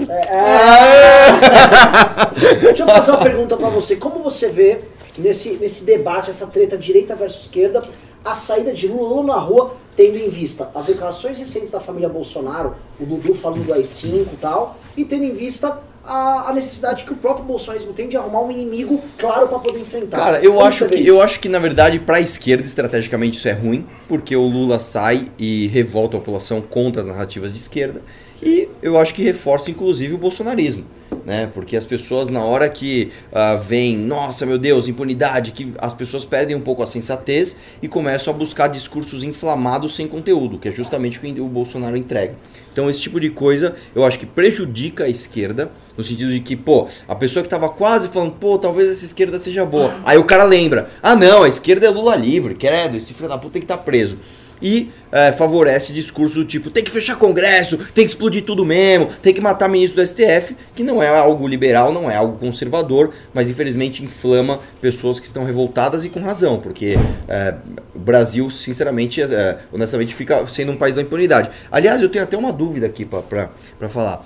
Deixa 2.61 2.83
eu 2.83 2.87
fazer 2.87 3.11
uma 3.11 3.19
pergunta 3.19 3.57
pra 3.57 3.69
você. 3.69 3.95
Como 3.95 4.21
você 4.23 4.47
vê 4.49 4.79
nesse, 5.17 5.51
nesse 5.53 5.83
debate, 5.83 6.29
essa 6.29 6.47
treta 6.47 6.77
direita 6.77 7.15
versus 7.15 7.41
esquerda, 7.41 7.83
a 8.23 8.33
saída 8.33 8.71
de 8.73 8.87
Lula 8.87 9.09
Lula 9.09 9.23
na 9.35 9.39
rua, 9.39 9.73
tendo 9.95 10.17
em 10.17 10.29
vista 10.29 10.69
as 10.75 10.85
declarações 10.85 11.39
recentes 11.39 11.71
da 11.71 11.79
família 11.79 12.07
Bolsonaro, 12.09 12.75
o 12.99 13.05
Dudu 13.05 13.33
falando 13.33 13.63
do 13.65 13.73
AI-5 13.73 14.05
e 14.33 14.37
tal, 14.39 14.77
e 14.95 15.03
tendo 15.03 15.23
em 15.23 15.31
vista 15.33 15.79
a, 16.07 16.49
a 16.49 16.53
necessidade 16.53 17.03
que 17.03 17.11
o 17.13 17.15
próprio 17.17 17.45
bolsonarismo 17.45 17.91
tem 17.93 18.07
de 18.07 18.15
arrumar 18.17 18.41
um 18.41 18.51
inimigo 18.51 19.01
claro 19.17 19.47
pra 19.47 19.59
poder 19.59 19.79
enfrentar. 19.79 20.17
Cara, 20.17 20.39
eu 20.41 20.53
Como 20.53 20.65
acho 20.65 20.87
que 20.87 20.95
isso? 20.95 21.07
eu 21.07 21.21
acho 21.21 21.39
que 21.39 21.49
na 21.49 21.59
verdade 21.59 21.99
para 21.99 22.17
a 22.17 22.21
esquerda 22.21 22.63
estrategicamente 22.63 23.37
isso 23.37 23.47
é 23.47 23.53
ruim, 23.53 23.85
porque 24.07 24.35
o 24.35 24.47
Lula 24.47 24.79
sai 24.79 25.27
e 25.37 25.67
revolta 25.67 26.15
a 26.17 26.19
população 26.19 26.61
contra 26.61 27.01
as 27.01 27.07
narrativas 27.07 27.51
de 27.51 27.59
esquerda, 27.59 28.01
e 28.41 28.69
eu 28.81 28.97
acho 28.97 29.13
que 29.13 29.21
reforça 29.21 29.69
inclusive 29.69 30.13
o 30.13 30.17
bolsonarismo. 30.17 30.85
né? 31.25 31.49
Porque 31.53 31.75
as 31.75 31.85
pessoas, 31.85 32.29
na 32.29 32.43
hora 32.45 32.69
que 32.69 33.11
ah, 33.33 33.55
vem, 33.55 33.97
nossa, 33.97 34.45
meu 34.45 34.57
Deus, 34.57 34.87
impunidade, 34.87 35.51
que 35.51 35.73
as 35.77 35.93
pessoas 35.93 36.23
perdem 36.23 36.55
um 36.55 36.61
pouco 36.61 36.81
a 36.81 36.85
sensatez 36.85 37.57
e 37.81 37.87
começam 37.87 38.33
a 38.33 38.37
buscar 38.37 38.67
discursos 38.67 39.23
inflamados 39.25 39.93
sem 39.95 40.07
conteúdo, 40.07 40.57
que 40.57 40.69
é 40.69 40.71
justamente 40.71 41.17
o 41.17 41.21
que 41.21 41.41
o 41.41 41.47
Bolsonaro 41.47 41.97
entrega. 41.97 42.35
Então, 42.77 42.91
esse 42.91 43.01
tipo 43.01 43.19
de 43.19 43.31
coisa 43.31 43.75
eu 43.95 44.05
acho 44.05 44.19
que 44.19 44.25
prejudica 44.27 45.05
a 45.05 45.09
esquerda, 45.09 45.71
no 45.97 46.03
sentido 46.03 46.31
de 46.31 46.39
que, 46.39 46.55
pô, 46.55 46.87
a 47.07 47.15
pessoa 47.15 47.41
que 47.41 47.49
tava 47.49 47.67
quase 47.69 48.09
falando, 48.09 48.33
pô, 48.33 48.59
talvez 48.59 48.87
essa 48.87 49.03
esquerda 49.03 49.39
seja 49.39 49.65
boa. 49.65 49.95
Aí 50.05 50.15
o 50.19 50.23
cara 50.23 50.43
lembra, 50.43 50.87
ah, 51.01 51.15
não, 51.15 51.41
a 51.41 51.49
esquerda 51.49 51.87
é 51.87 51.89
Lula 51.89 52.15
livre, 52.15 52.53
credo, 52.53 52.95
esse 52.95 53.15
filho 53.15 53.27
da 53.27 53.35
puta 53.35 53.53
tem 53.53 53.61
que 53.61 53.65
estar 53.65 53.79
preso. 53.79 54.19
E 54.61 54.91
eh, 55.11 55.31
favorece 55.31 55.93
discurso 55.93 56.35
do 56.35 56.45
tipo, 56.45 56.69
tem 56.69 56.83
que 56.83 56.91
fechar 56.91 57.15
Congresso, 57.15 57.77
tem 57.77 58.05
que 58.05 58.11
explodir 58.11 58.43
tudo 58.43 58.65
mesmo, 58.65 59.09
tem 59.21 59.33
que 59.33 59.41
matar 59.41 59.69
ministro 59.69 60.01
do 60.01 60.07
STF, 60.07 60.55
que 60.75 60.83
não 60.83 61.01
é 61.01 61.07
algo 61.07 61.47
liberal, 61.47 61.91
não 61.93 62.09
é 62.09 62.15
algo 62.15 62.37
conservador, 62.37 63.11
mas 63.33 63.49
infelizmente 63.49 64.03
inflama 64.03 64.59
pessoas 64.81 65.19
que 65.19 65.25
estão 65.25 65.43
revoltadas 65.43 66.05
e 66.05 66.09
com 66.09 66.21
razão, 66.21 66.59
porque 66.59 66.95
eh, 67.27 67.55
o 67.95 67.99
Brasil, 67.99 68.49
sinceramente, 68.49 69.21
eh, 69.21 69.57
honestamente, 69.71 70.13
fica 70.13 70.45
sendo 70.47 70.71
um 70.71 70.77
país 70.77 70.95
da 70.95 71.01
impunidade. 71.01 71.49
Aliás, 71.71 72.01
eu 72.01 72.09
tenho 72.09 72.23
até 72.23 72.37
uma 72.37 72.51
dúvida 72.51 72.85
aqui 72.85 73.05
para 73.05 73.89
falar. 73.89 74.25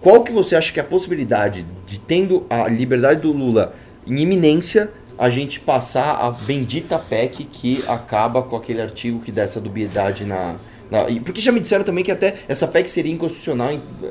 Qual 0.00 0.22
que 0.22 0.32
você 0.32 0.56
acha 0.56 0.72
que 0.72 0.80
é 0.80 0.82
a 0.82 0.86
possibilidade 0.86 1.66
de, 1.86 2.00
tendo 2.00 2.46
a 2.48 2.68
liberdade 2.68 3.20
do 3.20 3.32
Lula 3.32 3.74
em 4.06 4.18
iminência, 4.18 4.90
a 5.20 5.28
gente 5.28 5.60
passar 5.60 6.12
a 6.18 6.30
bendita 6.30 6.98
PEC 6.98 7.44
que 7.44 7.84
acaba 7.86 8.42
com 8.42 8.56
aquele 8.56 8.80
artigo 8.80 9.20
que 9.20 9.30
dá 9.30 9.42
essa 9.42 9.60
dubiedade 9.60 10.24
na. 10.24 10.54
na- 10.90 11.10
e- 11.10 11.20
porque 11.20 11.42
já 11.42 11.52
me 11.52 11.60
disseram 11.60 11.84
também 11.84 12.02
que 12.02 12.10
até 12.10 12.36
essa 12.48 12.66
PEC 12.66 12.88
seria 12.90 13.12
inconstitucional. 13.12 13.68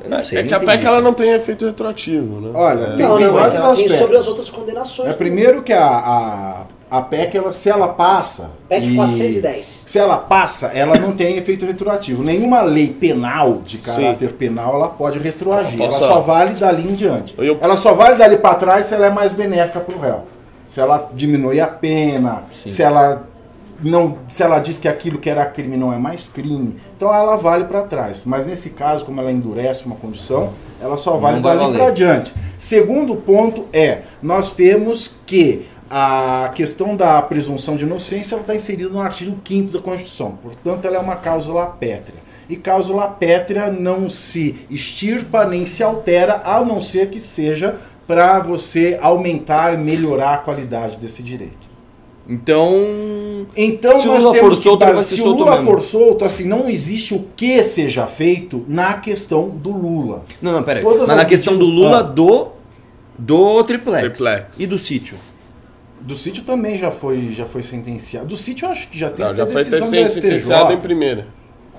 Não 0.08 0.22
sei, 0.22 0.38
é 0.38 0.42
não 0.42 0.48
que 0.48 0.54
a. 0.54 0.60
PEC 0.60 0.86
ela 0.86 1.00
não 1.00 1.12
tem 1.12 1.32
efeito 1.32 1.66
retroativo, 1.66 2.40
né? 2.40 2.50
Olha, 2.54 2.90
tem, 2.96 3.06
Não, 3.06 3.16
tem 3.16 3.26
não, 3.26 3.34
vários 3.34 3.54
mas 3.54 3.62
ela 3.62 3.74
tem 3.74 3.88
sobre 3.88 4.16
as 4.18 4.28
outras 4.28 4.48
condenações. 4.50 5.10
É 5.10 5.12
primeiro 5.12 5.64
que 5.64 5.72
a, 5.72 5.84
a, 5.84 6.98
a 6.98 7.02
PEC, 7.02 7.36
ela, 7.36 7.50
se 7.50 7.68
ela 7.68 7.88
passa. 7.88 8.52
PEC 8.68 8.86
e- 8.92 8.94
410. 8.94 9.82
Se 9.84 9.98
ela 9.98 10.16
passa, 10.16 10.68
ela 10.68 10.96
não 10.96 11.10
tem 11.10 11.36
efeito 11.36 11.66
retroativo. 11.66 12.22
Nenhuma 12.22 12.62
lei 12.62 12.86
penal 12.86 13.62
de 13.66 13.78
caráter 13.78 14.32
penal 14.34 14.74
ela 14.76 14.88
pode 14.88 15.18
retroagir. 15.18 15.82
Ela 15.82 15.90
só 15.90 16.20
vale 16.20 16.54
dali 16.54 16.88
em 16.88 16.94
diante. 16.94 17.34
Eu- 17.36 17.58
Ela 17.60 17.76
só 17.76 17.94
vale 17.94 18.14
dali 18.14 18.36
para 18.36 18.54
trás 18.54 18.86
se 18.86 18.94
ela 18.94 19.06
é 19.06 19.10
mais 19.10 19.32
benéfica 19.32 19.80
para 19.80 19.96
o 19.96 19.98
réu. 19.98 20.22
Se 20.70 20.80
ela 20.80 21.10
diminui 21.12 21.60
a 21.60 21.66
pena, 21.66 22.44
se 22.64 22.80
ela 22.80 23.26
não, 23.82 24.18
se 24.28 24.42
ela 24.42 24.60
diz 24.60 24.78
que 24.78 24.86
aquilo 24.86 25.18
que 25.18 25.28
era 25.28 25.44
crime 25.44 25.76
não 25.76 25.92
é 25.92 25.98
mais 25.98 26.28
crime, 26.28 26.76
então 26.96 27.12
ela 27.12 27.36
vale 27.36 27.64
para 27.64 27.82
trás. 27.82 28.22
Mas 28.24 28.46
nesse 28.46 28.70
caso, 28.70 29.04
como 29.04 29.20
ela 29.20 29.32
endurece 29.32 29.84
uma 29.84 29.96
condição, 29.96 30.52
ela 30.80 30.96
só 30.96 31.16
vale 31.16 31.40
dali 31.40 31.58
valer. 31.58 31.76
para 31.76 31.88
adiante. 31.88 32.32
Segundo 32.56 33.16
ponto 33.16 33.66
é, 33.72 34.02
nós 34.22 34.52
temos 34.52 35.12
que 35.26 35.66
a 35.90 36.52
questão 36.54 36.94
da 36.94 37.20
presunção 37.20 37.76
de 37.76 37.84
inocência 37.84 38.36
está 38.36 38.54
inserida 38.54 38.90
no 38.90 39.00
artigo 39.00 39.36
5 39.44 39.72
da 39.72 39.80
Constituição. 39.80 40.38
Portanto, 40.40 40.84
ela 40.84 40.98
é 40.98 41.00
uma 41.00 41.16
cláusula 41.16 41.66
pétrea. 41.66 42.30
E 42.48 42.56
cláusula 42.56 43.08
pétrea 43.08 43.70
não 43.70 44.08
se 44.08 44.66
extirpa 44.70 45.44
nem 45.44 45.66
se 45.66 45.82
altera, 45.82 46.42
a 46.44 46.64
não 46.64 46.80
ser 46.80 47.10
que 47.10 47.18
seja 47.18 47.76
para 48.10 48.40
você 48.40 48.98
aumentar 49.00 49.72
e 49.72 49.76
melhorar 49.76 50.34
a 50.34 50.38
qualidade 50.38 50.96
desse 50.96 51.22
direito. 51.22 51.70
Então. 52.28 52.74
Então 53.56 54.00
Se 54.00 54.08
o 54.08 54.10
nós 54.12 54.24
Lula 54.24 54.34
temos 54.34 54.58
for 54.64 54.74
que, 54.74 55.02
se 55.04 55.20
o 55.20 55.22
solto 55.22 55.38
Lula 55.38 55.50
mesmo. 55.52 55.70
for 55.70 55.80
solto, 55.80 56.24
assim, 56.24 56.44
não 56.44 56.68
existe 56.68 57.14
o 57.14 57.24
que 57.36 57.62
seja 57.62 58.08
feito 58.08 58.64
na 58.66 58.94
questão 58.94 59.48
do 59.48 59.70
Lula. 59.70 60.24
Não, 60.42 60.50
não, 60.50 60.62
peraí. 60.64 60.82
Todas 60.82 61.06
Mas 61.06 61.16
na 61.18 61.24
questão 61.24 61.56
do 61.56 61.64
Lula 61.64 62.00
Ah. 62.00 62.02
do. 62.02 62.48
Do 63.16 63.62
triplex. 63.62 64.02
Triplex. 64.18 64.58
E 64.58 64.66
do 64.66 64.76
sítio. 64.76 65.16
Do 66.00 66.16
sítio 66.16 66.42
também 66.42 66.76
já 66.76 66.90
foi, 66.90 67.28
já 67.30 67.46
foi 67.46 67.62
sentenciado. 67.62 68.26
Do 68.26 68.36
sítio 68.36 68.66
eu 68.66 68.72
acho 68.72 68.88
que 68.88 68.98
já 68.98 69.08
tem 69.10 69.24
Não, 69.24 69.36
já 69.36 69.46
foi 69.46 69.62
decisão 69.62 69.88
sentenciado 70.08 70.72
em 70.72 70.78
primeira. 70.80 71.28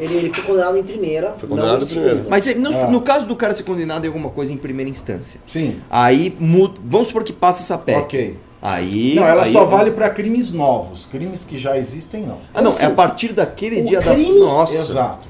Ele, 0.02 0.16
ele 0.16 0.34
foi 0.34 0.44
condenado 0.44 0.78
em 0.78 0.84
primeira. 0.84 1.36
Foi 1.38 1.48
não 1.48 1.56
condenado 1.56 1.82
em 1.82 1.86
em 1.86 1.90
primeira. 1.90 2.26
Mas 2.28 2.56
no, 2.56 2.70
Ah. 2.70 2.88
no 2.90 3.02
caso 3.02 3.28
do 3.28 3.36
cara 3.36 3.54
ser 3.54 3.64
condenado 3.64 4.04
em 4.04 4.08
alguma 4.08 4.30
coisa 4.32 4.52
em 4.52 4.58
primeira 4.58 4.90
instância. 4.90 5.40
Sim. 5.48 5.76
Aí 5.90 6.36
muda. 6.40 6.74
Vamos 6.84 7.08
supor 7.08 7.24
que 7.24 7.32
passa 7.32 7.62
essa 7.62 7.78
PEC. 7.78 8.00
Ok. 8.00 8.38
Aí. 8.64 9.16
Não, 9.16 9.28
ela 9.28 9.44
aí- 9.44 9.54
só 9.54 9.64
vale 9.66 9.92
para 9.92 10.10
crimes 10.10 10.52
novos. 10.52 11.06
Crimes 11.06 11.46
que 11.46 11.58
já 11.58 11.78
existem, 11.78 12.24
não. 12.24 12.38
Ah, 12.54 12.62
não, 12.62 12.72
Como 12.72 12.82
é 12.82 12.86
a 12.86 12.88
assim? 12.88 12.96
partir 12.96 13.34
daquele 13.34 13.82
dia 13.82 14.00
crime- 14.02 14.40
da. 14.40 14.46
Nossa. 14.46 14.76
Exato. 14.76 15.30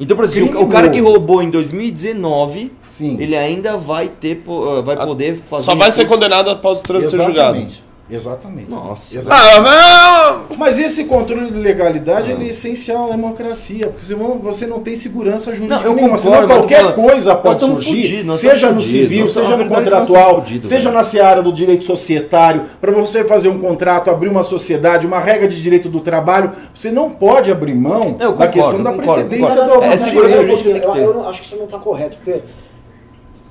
Então, 0.00 0.16
por 0.16 0.24
exemplo, 0.24 0.60
o 0.62 0.68
cara 0.68 0.86
novo. 0.88 0.94
que 0.94 1.00
roubou 1.00 1.42
em 1.42 1.50
2019, 1.50 2.72
Sim. 2.88 3.16
ele 3.20 3.36
ainda 3.36 3.76
vai 3.76 4.08
ter, 4.08 4.42
ah, 4.48 4.80
vai 4.80 4.96
poder 4.96 5.36
fazer. 5.48 5.64
Só 5.64 5.74
vai 5.76 5.92
ser 5.92 6.06
condenado 6.06 6.50
após 6.50 6.80
o 6.80 6.82
trânsito 6.82 7.16
julgado. 7.22 7.64
Exatamente. 8.12 8.70
Nossa. 8.70 9.16
Exatamente. 9.18 9.68
Ah, 9.68 10.44
não! 10.50 10.56
Mas 10.58 10.78
esse 10.78 11.04
controle 11.04 11.50
de 11.50 11.56
legalidade 11.58 12.30
ele 12.30 12.46
é 12.46 12.48
essencial 12.50 13.06
na 13.08 13.16
democracia, 13.16 13.86
porque 13.88 14.04
senão 14.04 14.38
você 14.38 14.66
não 14.66 14.80
tem 14.80 14.94
segurança 14.94 15.54
jurídica 15.54 15.80
Não, 15.80 15.86
eu 15.86 15.94
nenhuma. 15.94 16.18
concordo, 16.18 16.46
qualquer 16.46 16.80
falando, 16.80 16.94
coisa 16.94 17.34
pode 17.34 17.60
surgir, 17.60 17.90
fudidos, 17.90 18.38
seja 18.38 18.68
no 18.70 18.74
fudidos, 18.82 18.90
civil, 18.92 19.26
seja 19.28 19.56
no 19.56 19.66
contratual, 19.68 20.34
fudidos, 20.42 20.68
seja 20.68 20.84
velho. 20.84 20.94
na 20.96 21.02
seara 21.02 21.42
do 21.42 21.52
direito 21.52 21.84
societário. 21.84 22.64
Para 22.80 22.92
você 22.92 23.24
fazer 23.24 23.48
um 23.48 23.58
contrato, 23.58 24.10
abrir 24.10 24.28
uma 24.28 24.42
sociedade, 24.42 25.06
uma 25.06 25.18
regra 25.18 25.48
de 25.48 25.60
direito 25.60 25.88
do 25.88 26.00
trabalho, 26.00 26.52
você 26.74 26.90
não 26.90 27.08
pode 27.10 27.50
abrir 27.50 27.74
mão 27.74 28.16
Eu 28.20 28.34
da 28.34 28.46
concordo, 28.46 28.52
questão 28.52 28.82
da 28.82 28.90
concordo, 28.92 29.12
precedência 29.14 29.56
concordo. 29.62 29.80
do 29.80 29.86
É, 29.86 29.96
do 29.96 30.02
segurança 30.02 30.36
jurídica 30.36 30.86
eu, 30.98 31.12
eu 31.14 31.28
acho 31.28 31.40
que 31.40 31.46
isso 31.46 31.56
não 31.56 31.64
está 31.64 31.78
correto, 31.78 32.18
porque 32.22 32.40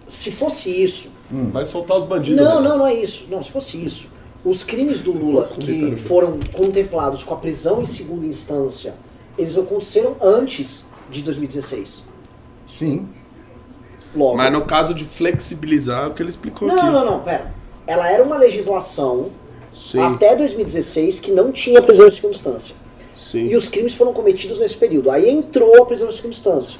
se 0.08 0.32
fosse 0.32 0.70
isso, 0.70 1.10
Vai 1.34 1.66
soltar 1.66 1.96
os 1.96 2.04
bandidos. 2.04 2.44
Não, 2.44 2.62
né? 2.62 2.68
não, 2.68 2.78
não 2.80 2.88
é 2.88 2.94
isso. 2.94 3.26
Não, 3.32 3.42
se 3.42 3.50
fosse 3.50 3.82
isso, 3.82 4.10
os 4.44 4.64
crimes 4.64 5.02
do 5.02 5.12
Lula 5.12 5.46
que 5.48 5.96
foram 5.96 6.40
contemplados 6.52 7.24
com 7.24 7.34
a 7.34 7.38
prisão 7.38 7.82
em 7.82 7.86
segunda 7.86 8.26
instância, 8.26 8.96
eles 9.38 9.58
aconteceram 9.58 10.16
antes 10.22 10.84
de 11.10 11.22
2016. 11.22 12.04
Sim. 12.66 13.08
Logo. 14.16 14.36
Mas 14.36 14.52
no 14.52 14.66
caso 14.66 14.94
de 14.94 15.06
flexibilizar, 15.06 16.06
é 16.06 16.08
o 16.08 16.14
que 16.14 16.22
ele 16.22 16.30
explicou 16.30 16.68
Não, 16.68 16.76
aqui. 16.76 16.86
não, 16.86 16.92
não, 16.92 17.06
não, 17.06 17.20
pera. 17.22 17.54
Ela 17.88 18.10
era 18.12 18.24
uma 18.24 18.38
legislação 18.38 19.30
Sim, 19.74 20.00
até 20.00 20.36
2016 20.36 21.20
que 21.20 21.32
não 21.32 21.52
tinha 21.52 21.82
prisão 21.82 22.08
em 22.08 22.12
segunda 22.12 22.36
instância. 22.36 22.76
sim. 23.16 23.46
E 23.46 23.56
os 23.56 23.70
crimes 23.70 23.94
foram 23.96 24.12
cometidos 24.14 24.60
nesse 24.60 24.76
período. 24.76 25.10
Aí 25.10 25.30
entrou 25.30 25.82
a 25.82 25.86
prisão 25.86 26.10
em 26.10 26.12
segunda 26.12 26.36
instância. 26.36 26.78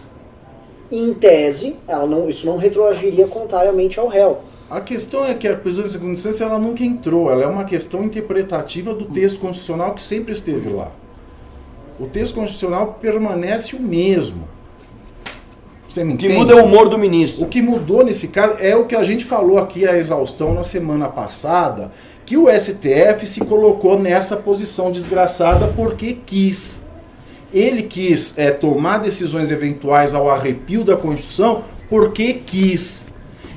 E, 0.92 1.00
em 1.00 1.14
tese, 1.14 1.78
ela 1.88 2.06
não, 2.06 2.28
isso 2.28 2.46
não 2.46 2.58
retroagiria 2.58 3.26
contrariamente 3.28 3.98
ao 3.98 4.08
réu. 4.10 4.42
A 4.72 4.80
questão 4.80 5.26
é 5.26 5.34
que 5.34 5.50
a 5.50 5.58
prisão 5.58 5.86
em 5.86 5.90
segunda 5.90 6.14
instância 6.14 6.46
ela 6.46 6.58
nunca 6.58 6.82
entrou, 6.82 7.30
ela 7.30 7.44
é 7.44 7.46
uma 7.46 7.66
questão 7.66 8.06
interpretativa 8.06 8.94
do 8.94 9.04
texto 9.04 9.38
constitucional 9.38 9.94
que 9.94 10.02
sempre 10.02 10.32
esteve 10.32 10.70
lá. 10.70 10.94
O 12.00 12.06
texto 12.06 12.36
constitucional 12.36 12.98
permanece 13.02 13.76
o 13.76 13.82
mesmo. 13.82 14.48
Você 15.90 16.06
me 16.06 16.14
O 16.14 16.18
que 16.18 16.28
entende? 16.28 16.40
muda 16.40 16.54
é 16.54 16.56
o 16.56 16.64
humor 16.64 16.88
do 16.88 16.98
ministro. 16.98 17.44
O 17.44 17.50
que 17.50 17.62
mudou 17.62 18.02
nesse 18.06 18.30
caso 18.30 18.56
é 18.60 18.74
o 18.74 18.86
que 18.86 18.96
a 18.96 19.04
gente 19.04 19.26
falou 19.26 19.58
aqui 19.58 19.86
a 19.86 19.98
exaustão 19.98 20.54
na 20.54 20.64
semana 20.64 21.10
passada, 21.10 21.92
que 22.26 22.38
o 22.38 22.48
STF 22.48 23.28
se 23.28 23.42
colocou 23.42 24.00
nessa 24.00 24.38
posição 24.38 24.90
desgraçada 24.90 25.68
porque 25.76 26.18
quis. 26.26 26.80
Ele 27.54 27.84
quis 27.84 28.38
é, 28.38 28.52
tomar 28.52 29.00
decisões 29.00 29.52
eventuais 29.52 30.16
ao 30.16 30.30
arrepio 30.30 30.86
da 30.86 30.96
Constituição 30.96 31.66
porque 31.90 32.36
quis. 32.36 33.11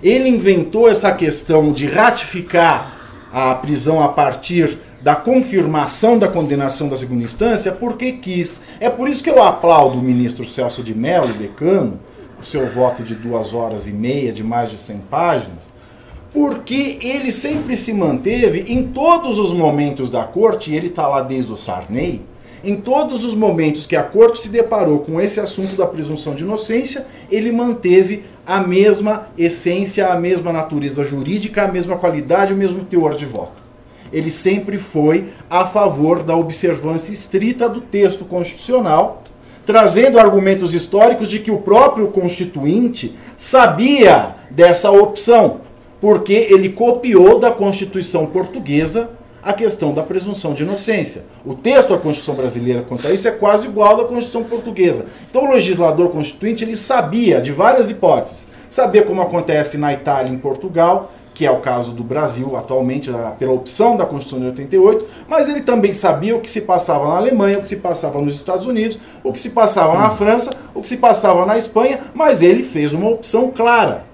Ele 0.04 0.28
inventou 0.28 0.88
essa 0.88 1.10
questão 1.12 1.72
de 1.72 1.86
ratificar 1.86 2.92
a 3.32 3.54
prisão 3.54 4.02
a 4.02 4.08
partir 4.08 4.78
da 5.00 5.16
confirmação 5.16 6.18
da 6.18 6.28
condenação 6.28 6.88
da 6.88 6.96
segunda 6.96 7.24
instância 7.24 7.72
porque 7.72 8.12
quis. 8.12 8.60
É 8.78 8.90
por 8.90 9.08
isso 9.08 9.24
que 9.24 9.30
eu 9.30 9.42
aplaudo 9.42 9.98
o 9.98 10.02
ministro 10.02 10.46
Celso 10.46 10.82
de 10.82 10.94
Mello, 10.94 11.32
decano, 11.32 11.98
o 12.40 12.44
seu 12.44 12.68
voto 12.68 13.02
de 13.02 13.14
duas 13.14 13.54
horas 13.54 13.86
e 13.86 13.92
meia, 13.92 14.30
de 14.30 14.44
mais 14.44 14.70
de 14.70 14.78
100 14.78 14.98
páginas, 15.10 15.64
porque 16.34 16.98
ele 17.00 17.32
sempre 17.32 17.76
se 17.76 17.94
manteve 17.94 18.66
em 18.68 18.82
todos 18.82 19.38
os 19.38 19.52
momentos 19.52 20.10
da 20.10 20.24
corte, 20.24 20.70
e 20.70 20.76
ele 20.76 20.88
está 20.88 21.08
lá 21.08 21.22
desde 21.22 21.50
o 21.50 21.56
Sarney, 21.56 22.22
em 22.64 22.76
todos 22.76 23.24
os 23.24 23.34
momentos 23.34 23.86
que 23.86 23.94
a 23.94 24.02
corte 24.02 24.38
se 24.38 24.48
deparou 24.48 25.00
com 25.00 25.20
esse 25.20 25.38
assunto 25.38 25.76
da 25.76 25.86
presunção 25.86 26.34
de 26.34 26.44
inocência, 26.44 27.06
ele 27.30 27.52
manteve 27.52 28.24
a 28.46 28.60
mesma 28.60 29.28
essência, 29.36 30.08
a 30.08 30.18
mesma 30.18 30.52
natureza 30.52 31.04
jurídica, 31.04 31.64
a 31.64 31.68
mesma 31.68 31.96
qualidade, 31.96 32.54
o 32.54 32.56
mesmo 32.56 32.84
teor 32.84 33.16
de 33.16 33.26
voto. 33.26 33.62
Ele 34.12 34.30
sempre 34.30 34.78
foi 34.78 35.28
a 35.50 35.66
favor 35.66 36.22
da 36.22 36.36
observância 36.36 37.12
estrita 37.12 37.68
do 37.68 37.80
texto 37.80 38.24
constitucional, 38.24 39.22
trazendo 39.66 40.18
argumentos 40.18 40.74
históricos 40.74 41.28
de 41.28 41.40
que 41.40 41.50
o 41.50 41.58
próprio 41.58 42.08
constituinte 42.08 43.14
sabia 43.36 44.36
dessa 44.50 44.90
opção, 44.90 45.60
porque 46.00 46.32
ele 46.32 46.68
copiou 46.68 47.38
da 47.38 47.50
Constituição 47.50 48.26
portuguesa 48.26 49.10
a 49.44 49.52
questão 49.52 49.92
da 49.92 50.02
presunção 50.02 50.54
de 50.54 50.62
inocência. 50.62 51.24
O 51.44 51.54
texto 51.54 51.90
da 51.90 51.98
Constituição 51.98 52.34
brasileira 52.34 52.82
quanto 52.82 53.06
a 53.06 53.12
isso 53.12 53.28
é 53.28 53.30
quase 53.30 53.66
igual 53.66 53.96
da 53.96 54.04
Constituição 54.04 54.42
portuguesa. 54.44 55.04
Então 55.28 55.44
o 55.44 55.52
legislador 55.52 56.10
constituinte 56.10 56.64
ele 56.64 56.76
sabia 56.76 57.40
de 57.40 57.52
várias 57.52 57.90
hipóteses. 57.90 58.46
saber 58.70 59.04
como 59.04 59.22
acontece 59.22 59.78
na 59.78 59.92
Itália 59.92 60.32
e 60.32 60.34
em 60.34 60.38
Portugal, 60.38 61.12
que 61.32 61.46
é 61.46 61.50
o 61.50 61.60
caso 61.60 61.92
do 61.92 62.02
Brasil 62.02 62.56
atualmente, 62.56 63.10
pela 63.38 63.52
opção 63.52 63.96
da 63.96 64.06
Constituição 64.06 64.40
de 64.40 64.46
88, 64.46 65.06
mas 65.28 65.48
ele 65.48 65.60
também 65.60 65.92
sabia 65.92 66.34
o 66.34 66.40
que 66.40 66.50
se 66.50 66.62
passava 66.62 67.06
na 67.08 67.16
Alemanha, 67.16 67.58
o 67.58 67.60
que 67.60 67.68
se 67.68 67.76
passava 67.76 68.20
nos 68.20 68.34
Estados 68.34 68.66
Unidos, 68.66 68.98
o 69.22 69.32
que 69.32 69.40
se 69.40 69.50
passava 69.50 69.96
na 69.96 70.10
França, 70.10 70.50
o 70.74 70.80
que 70.80 70.88
se 70.88 70.96
passava 70.96 71.44
na 71.44 71.58
Espanha, 71.58 72.00
mas 72.14 72.42
ele 72.42 72.62
fez 72.62 72.92
uma 72.92 73.10
opção 73.10 73.50
clara. 73.50 74.13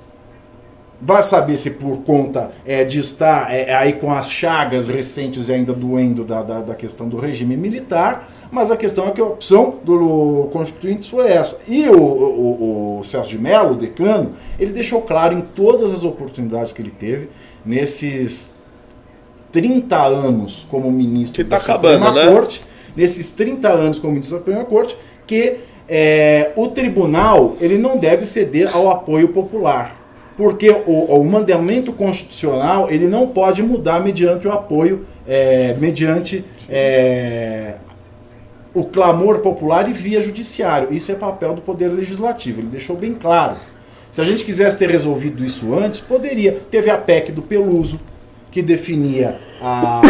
Vai 1.03 1.23
saber 1.23 1.57
se 1.57 1.71
por 1.71 2.03
conta 2.03 2.51
é, 2.67 2.85
de 2.85 2.99
estar 2.99 3.51
é, 3.51 3.75
aí 3.75 3.95
com 3.95 4.13
as 4.13 4.31
chagas 4.31 4.87
recentes 4.89 5.49
e 5.49 5.53
ainda 5.53 5.73
doendo 5.73 6.25
da, 6.25 6.43
da, 6.43 6.61
da 6.61 6.75
questão 6.75 7.09
do 7.09 7.17
regime 7.17 7.57
militar, 7.57 8.29
mas 8.53 8.71
a 8.71 8.77
questão 8.77 9.09
é 9.09 9.11
que 9.11 9.21
a 9.21 9.25
opção 9.25 9.77
do 9.83 10.49
Constituintes 10.53 11.09
foi 11.09 11.29
essa. 11.31 11.59
E 11.67 11.89
o, 11.89 12.03
o, 12.03 12.99
o 13.01 13.05
Celso 13.05 13.31
de 13.31 13.39
Mello, 13.39 13.73
o 13.73 13.77
decano, 13.77 14.33
ele 14.59 14.73
deixou 14.73 15.01
claro 15.01 15.35
em 15.35 15.41
todas 15.41 15.93
as 15.93 16.05
oportunidades 16.05 16.73
que 16.73 16.83
ele 16.83 16.91
teve, 16.91 17.31
nesses 17.65 18.53
30 19.53 19.97
anos 19.97 20.67
como 20.71 20.91
ministro 20.91 21.43
Que 21.43 21.49
tá 21.49 21.57
da 21.57 21.63
Suprema 21.63 22.09
acabando, 22.09 22.27
né? 22.27 22.33
Corte, 22.33 22.63
nesses 22.97 23.31
30 23.31 23.69
anos 23.69 23.99
como 23.99 24.13
ministro 24.13 24.39
da 24.39 24.45
Suprema 24.45 24.65
Corte, 24.65 24.97
que 25.27 25.57
é, 25.89 26.53
o 26.57 26.69
tribunal 26.69 27.57
ele 27.61 27.79
não 27.79 27.97
deve 27.97 28.25
ceder 28.25 28.75
ao 28.75 28.91
apoio 28.91 29.29
popular. 29.29 30.00
Porque 30.41 30.71
o, 30.71 31.21
o 31.21 31.23
mandamento 31.23 31.93
constitucional 31.93 32.91
ele 32.91 33.07
não 33.07 33.27
pode 33.27 33.63
mudar 33.63 34.01
mediante 34.01 34.49
o 34.49 34.53
apoio, 34.53 35.05
é, 35.29 35.77
mediante 35.79 36.43
é, 36.67 37.75
o 38.73 38.83
clamor 38.85 39.41
popular 39.41 39.87
e 39.87 39.93
via 39.93 40.19
judiciário. 40.19 40.95
Isso 40.95 41.13
é 41.13 41.15
papel 41.15 41.53
do 41.53 41.61
Poder 41.61 41.89
Legislativo. 41.89 42.63
Ele 42.63 42.69
deixou 42.69 42.97
bem 42.97 43.13
claro. 43.13 43.57
Se 44.11 44.23
a 44.23 44.25
gente 44.25 44.43
quisesse 44.43 44.79
ter 44.79 44.91
resolvido 44.91 45.45
isso 45.45 45.75
antes, 45.75 46.01
poderia. 46.01 46.59
Teve 46.71 46.89
a 46.89 46.97
PEC 46.97 47.33
do 47.33 47.43
Peluso, 47.43 48.01
que 48.51 48.63
definia 48.63 49.39
a. 49.61 50.01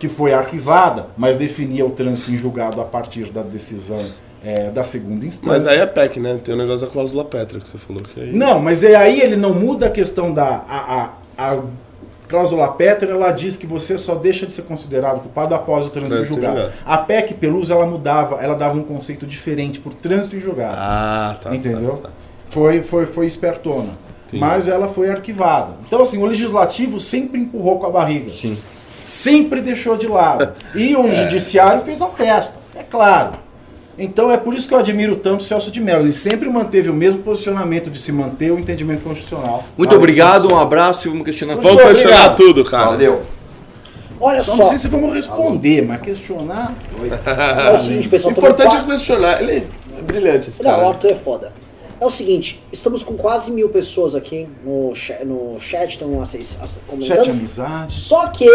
que 0.00 0.08
foi 0.08 0.32
arquivada, 0.32 1.08
mas 1.14 1.36
definia 1.36 1.84
o 1.84 1.90
trânsito 1.90 2.30
em 2.30 2.38
julgado 2.38 2.80
a 2.80 2.86
partir 2.86 3.30
da 3.30 3.42
decisão 3.42 4.02
é, 4.44 4.70
da 4.70 4.84
segunda 4.84 5.26
instância. 5.26 5.52
Mas 5.52 5.66
aí 5.66 5.78
é 5.78 5.86
PEC, 5.86 6.18
né? 6.18 6.38
Tem 6.42 6.54
o 6.54 6.58
negócio 6.58 6.86
da 6.86 6.92
cláusula 6.92 7.24
Petra 7.24 7.60
que 7.60 7.68
você 7.68 7.78
falou 7.78 8.02
que 8.02 8.20
aí. 8.20 8.32
Não, 8.32 8.58
mas 8.60 8.82
é 8.84 8.96
aí 8.96 9.20
ele 9.20 9.36
não 9.36 9.54
muda 9.54 9.86
a 9.86 9.90
questão 9.90 10.32
da. 10.32 10.64
A, 10.68 11.10
a, 11.36 11.52
a 11.52 11.58
cláusula 12.28 12.68
Petra, 12.68 13.10
ela 13.10 13.32
diz 13.32 13.56
que 13.56 13.66
você 13.66 13.98
só 13.98 14.14
deixa 14.14 14.46
de 14.46 14.52
ser 14.52 14.62
considerado 14.62 15.20
culpado 15.20 15.54
após 15.54 15.84
o 15.84 15.90
trânsito 15.90 16.14
Trânsito 16.14 16.38
em 16.38 16.42
julgado. 16.42 16.58
julgado. 16.60 16.78
A 16.86 16.98
PEC 16.98 17.34
Pelusa, 17.34 17.74
ela 17.74 17.86
mudava, 17.86 18.36
ela 18.40 18.54
dava 18.54 18.78
um 18.78 18.84
conceito 18.84 19.26
diferente 19.26 19.80
por 19.80 19.92
trânsito 19.92 20.36
em 20.36 20.40
julgado. 20.40 20.76
Ah, 20.78 21.36
tá. 21.40 21.54
entendeu? 21.54 21.96
tá, 21.96 22.08
tá. 22.08 22.10
Foi, 22.48 22.82
foi, 22.82 23.04
foi 23.06 23.26
espertona. 23.26 23.90
Entendi. 24.26 24.40
Mas 24.40 24.68
ela 24.68 24.86
foi 24.88 25.10
arquivada. 25.10 25.74
Então, 25.86 26.00
assim, 26.02 26.22
o 26.22 26.26
legislativo 26.26 27.00
sempre 27.00 27.40
empurrou 27.40 27.80
com 27.80 27.86
a 27.86 27.90
barriga. 27.90 28.30
Sim. 28.30 28.56
Sempre 29.02 29.60
deixou 29.60 29.96
de 29.96 30.06
lado. 30.06 30.52
E 30.74 30.94
o 30.94 31.10
judiciário 31.12 31.82
fez 31.82 32.00
a 32.00 32.08
festa, 32.08 32.54
é 32.76 32.82
claro. 32.84 33.32
Então 34.02 34.30
é 34.30 34.36
por 34.38 34.54
isso 34.54 34.66
que 34.66 34.72
eu 34.74 34.78
admiro 34.78 35.14
tanto 35.16 35.40
o 35.40 35.44
Celso 35.44 35.70
de 35.70 35.80
Mello. 35.80 36.04
Ele 36.04 36.12
sempre 36.12 36.48
manteve 36.48 36.88
o 36.88 36.94
mesmo 36.94 37.20
posicionamento 37.22 37.90
de 37.90 38.00
se 38.00 38.10
manter 38.12 38.50
o 38.50 38.58
entendimento 38.58 39.02
constitucional. 39.04 39.62
Muito 39.76 39.94
obrigado, 39.94 40.42
tudo. 40.42 40.54
um 40.54 40.58
abraço 40.58 41.06
e 41.06 41.10
vamos 41.10 41.24
questionar 41.24 41.54
Muito 41.54 41.64
Vamos 41.66 41.82
obrigado. 41.82 42.02
questionar 42.06 42.34
tudo, 42.34 42.64
cara. 42.64 42.86
Valeu. 42.86 43.22
Olha 44.18 44.42
Só 44.42 44.52
só, 44.52 44.58
não 44.58 44.68
sei 44.68 44.78
se 44.78 44.88
vamos 44.88 45.14
responder, 45.14 45.82
mas 45.86 46.00
questionar. 46.00 46.74
é 47.66 47.72
o 47.72 47.78
seguinte, 47.78 48.06
O 48.06 48.10
pessoal. 48.10 48.34
tamo 48.34 48.46
importante 48.48 48.76
é 48.76 48.84
questionar. 48.84 49.42
Ele 49.42 49.66
é 49.98 50.02
brilhante 50.02 50.48
esse 50.50 50.62
Não, 50.62 50.70
o 50.70 50.74
cara. 50.76 50.88
Arthur 50.88 51.10
é 51.10 51.14
foda. 51.14 51.52
É 52.00 52.06
o 52.06 52.10
seguinte, 52.10 52.62
estamos 52.72 53.02
com 53.02 53.14
quase 53.14 53.50
mil 53.50 53.68
pessoas 53.68 54.14
aqui 54.14 54.48
no 54.64 54.94
chat, 54.94 55.22
no 55.24 55.60
chat 55.60 55.90
estão 55.90 56.20
ass- 56.22 56.32
Chat 56.62 56.80
comentando. 56.86 57.30
amizade. 57.30 57.92
Só 57.94 58.26
que 58.28 58.48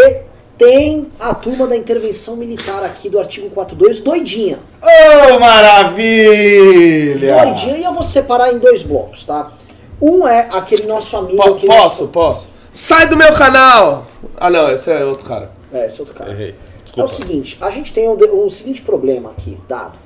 tem 0.58 1.08
a 1.20 1.34
turma 1.34 1.66
da 1.66 1.76
intervenção 1.76 2.34
militar 2.36 2.82
aqui 2.82 3.08
do 3.10 3.18
artigo 3.18 3.50
42 3.50 4.00
doidinha. 4.00 4.58
Ô, 4.82 5.38
maravilha! 5.38 7.42
Doidinha, 7.44 7.76
e 7.78 7.84
eu 7.84 7.92
vou 7.92 8.02
separar 8.02 8.52
em 8.52 8.58
dois 8.58 8.82
blocos, 8.82 9.24
tá? 9.24 9.52
Um 10.00 10.26
é 10.26 10.48
aquele 10.50 10.86
nosso 10.86 11.16
amigo 11.16 11.42
Po- 11.42 11.54
que 11.56 11.66
posso, 11.66 12.08
posso. 12.08 12.48
Sai 12.72 13.08
do 13.08 13.16
meu 13.16 13.32
canal! 13.32 14.06
Ah, 14.36 14.50
não, 14.50 14.70
esse 14.70 14.90
é 14.90 15.04
outro 15.04 15.26
cara. 15.26 15.50
É, 15.72 15.86
esse 15.86 16.00
outro 16.00 16.14
cara. 16.14 16.30
Errei. 16.30 16.50
É 16.50 16.52
o 16.52 16.82
Desculpa. 16.84 17.08
seguinte, 17.08 17.58
a 17.60 17.70
gente 17.70 17.92
tem 17.92 18.08
o, 18.08 18.46
o 18.46 18.50
seguinte 18.50 18.82
problema 18.82 19.30
aqui, 19.30 19.58
dado. 19.68 19.98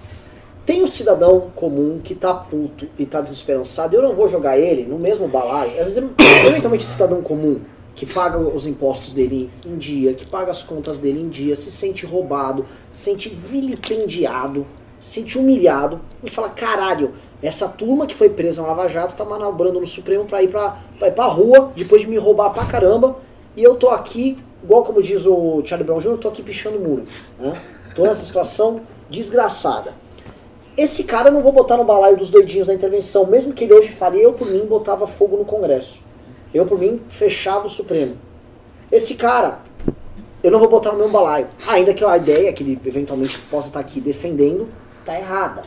Tem 0.66 0.82
um 0.82 0.86
cidadão 0.86 1.48
comum 1.54 2.00
que 2.02 2.14
tá 2.14 2.32
puto 2.32 2.86
e 2.98 3.04
tá 3.06 3.20
desesperançado, 3.20 3.94
eu 3.96 4.02
não 4.02 4.14
vou 4.14 4.28
jogar 4.28 4.58
ele 4.58 4.84
no 4.84 4.98
mesmo 4.98 5.26
balaio. 5.28 5.72
Às 5.80 5.94
vezes, 5.94 5.98
eventualmente, 6.46 6.84
esse 6.84 6.92
cidadão 6.94 7.22
comum 7.22 7.60
que 8.00 8.06
paga 8.06 8.38
os 8.38 8.66
impostos 8.66 9.12
dele 9.12 9.50
em 9.66 9.76
dia, 9.76 10.14
que 10.14 10.26
paga 10.26 10.50
as 10.50 10.62
contas 10.62 10.98
dele 10.98 11.20
em 11.20 11.28
dia, 11.28 11.54
se 11.54 11.70
sente 11.70 12.06
roubado, 12.06 12.64
se 12.90 13.02
sente 13.02 13.28
vilipendiado, 13.28 14.66
se 14.98 15.20
sente 15.20 15.36
humilhado 15.36 16.00
e 16.24 16.30
fala: 16.30 16.48
caralho, 16.48 17.12
essa 17.42 17.68
turma 17.68 18.06
que 18.06 18.14
foi 18.14 18.30
presa 18.30 18.62
na 18.62 18.68
Lava 18.68 18.88
Jato 18.88 19.14
tá 19.14 19.22
manobrando 19.22 19.78
no 19.78 19.86
Supremo 19.86 20.24
pra 20.24 20.42
ir 20.42 20.48
pra, 20.48 20.78
pra 20.98 21.08
ir 21.08 21.12
pra 21.12 21.26
rua 21.26 21.72
depois 21.76 22.00
de 22.00 22.08
me 22.08 22.16
roubar 22.16 22.48
pra 22.54 22.64
caramba 22.64 23.18
e 23.54 23.62
eu 23.62 23.74
tô 23.74 23.90
aqui, 23.90 24.38
igual 24.64 24.82
como 24.82 25.02
diz 25.02 25.26
o 25.26 25.62
Charlie 25.66 25.86
Brown 25.86 25.98
Jr., 25.98 26.16
tô 26.16 26.28
aqui 26.28 26.42
pichando 26.42 26.80
muro. 26.80 27.04
Né? 27.38 27.60
Tô 27.94 28.04
nessa 28.04 28.24
situação 28.24 28.80
desgraçada. 29.10 29.92
Esse 30.74 31.04
cara 31.04 31.28
eu 31.28 31.32
não 31.34 31.42
vou 31.42 31.52
botar 31.52 31.76
no 31.76 31.84
balaio 31.84 32.16
dos 32.16 32.30
doidinhos 32.30 32.68
da 32.68 32.72
intervenção, 32.72 33.26
mesmo 33.26 33.52
que 33.52 33.64
ele 33.64 33.74
hoje 33.74 33.88
faria, 33.88 34.22
eu 34.22 34.32
por 34.32 34.48
mim 34.50 34.64
botava 34.64 35.06
fogo 35.06 35.36
no 35.36 35.44
Congresso. 35.44 36.08
Eu 36.52 36.66
por 36.66 36.78
mim 36.78 37.00
fechava 37.08 37.66
o 37.66 37.70
Supremo. 37.70 38.16
Esse 38.90 39.14
cara, 39.14 39.60
eu 40.42 40.50
não 40.50 40.58
vou 40.58 40.68
botar 40.68 40.92
no 40.92 40.98
meu 40.98 41.10
balaio. 41.10 41.46
Ainda 41.68 41.94
que 41.94 42.04
a 42.04 42.16
ideia 42.16 42.52
que 42.52 42.62
ele 42.62 42.80
eventualmente 42.84 43.38
possa 43.50 43.68
estar 43.68 43.80
aqui 43.80 44.00
defendendo, 44.00 44.68
tá 45.04 45.16
errada. 45.16 45.62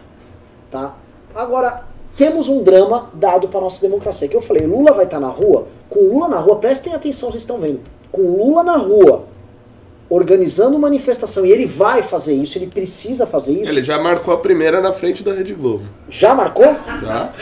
Tá? 0.69 0.95
Agora, 1.33 1.83
temos 2.17 2.49
um 2.49 2.63
drama 2.63 3.09
dado 3.13 3.47
para 3.47 3.61
nossa 3.61 3.81
democracia. 3.81 4.27
Que 4.27 4.35
eu 4.35 4.41
falei, 4.41 4.65
Lula 4.65 4.93
vai 4.93 5.05
estar 5.05 5.19
na 5.19 5.29
rua. 5.29 5.67
Com 5.89 5.99
Lula 5.99 6.27
na 6.27 6.37
rua, 6.37 6.57
prestem 6.57 6.93
atenção, 6.93 7.31
vocês 7.31 7.43
estão 7.43 7.59
vendo. 7.59 7.79
Com 8.11 8.21
Lula 8.21 8.63
na 8.63 8.77
rua, 8.77 9.25
organizando 10.09 10.77
manifestação, 10.77 11.45
e 11.45 11.51
ele 11.51 11.65
vai 11.65 12.03
fazer 12.03 12.33
isso, 12.33 12.57
ele 12.57 12.67
precisa 12.67 13.25
fazer 13.25 13.53
isso. 13.53 13.71
Ele 13.71 13.83
já 13.83 13.99
marcou 13.99 14.33
a 14.33 14.37
primeira 14.37 14.81
na 14.81 14.93
frente 14.93 15.23
da 15.23 15.33
Rede 15.33 15.53
Globo. 15.53 15.85
Já 16.09 16.35
marcou? 16.35 16.75
Já? 17.01 17.33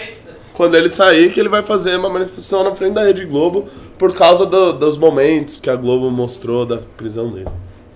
Quando 0.54 0.76
ele 0.76 0.92
sair, 0.92 1.32
que 1.32 1.40
ele 1.40 1.50
vai 1.50 1.64
fazer 1.64 1.96
uma 1.96 2.10
manifestação 2.10 2.64
na 2.64 2.76
frente 2.76 2.94
da 2.94 3.04
Rede 3.04 3.26
Globo 3.26 3.68
por 3.98 4.14
causa 4.14 4.46
do- 4.46 4.74
dos 4.74 4.98
momentos 4.98 5.58
que 5.58 5.70
a 5.70 5.76
Globo 5.76 6.12
mostrou 6.12 6.66
da 6.66 6.78
prisão 6.78 7.30
dele. 7.30 7.48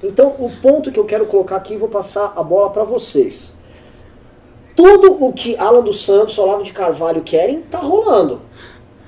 Então, 0.03 0.27
o 0.39 0.49
ponto 0.61 0.91
que 0.91 0.99
eu 0.99 1.05
quero 1.05 1.25
colocar 1.25 1.55
aqui, 1.57 1.75
vou 1.77 1.89
passar 1.89 2.33
a 2.35 2.43
bola 2.43 2.69
para 2.69 2.83
vocês. 2.83 3.53
Tudo 4.75 5.23
o 5.23 5.31
que 5.33 5.55
Alan 5.57 5.81
dos 5.81 6.01
Santos, 6.03 6.37
Olavo 6.37 6.63
de 6.63 6.73
Carvalho 6.73 7.21
querem, 7.21 7.61
tá 7.61 7.79
rolando. 7.79 8.41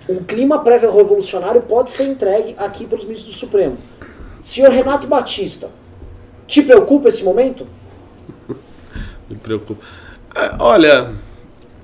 Um 0.08 0.24
clima 0.24 0.60
pré-revolucionário 0.60 1.62
pode 1.62 1.92
ser 1.92 2.06
entregue 2.06 2.56
aqui 2.58 2.86
pelos 2.86 3.04
ministros 3.06 3.36
do 3.36 3.38
Supremo. 3.40 3.78
Senhor 4.42 4.72
Renato 4.72 5.08
Batista, 5.08 5.70
te 6.48 6.62
preocupa 6.62 7.10
esse 7.10 7.24
momento? 7.24 7.68
Me 9.30 9.36
preocupa. 9.36 9.84
É, 10.34 10.56
olha, 10.60 11.10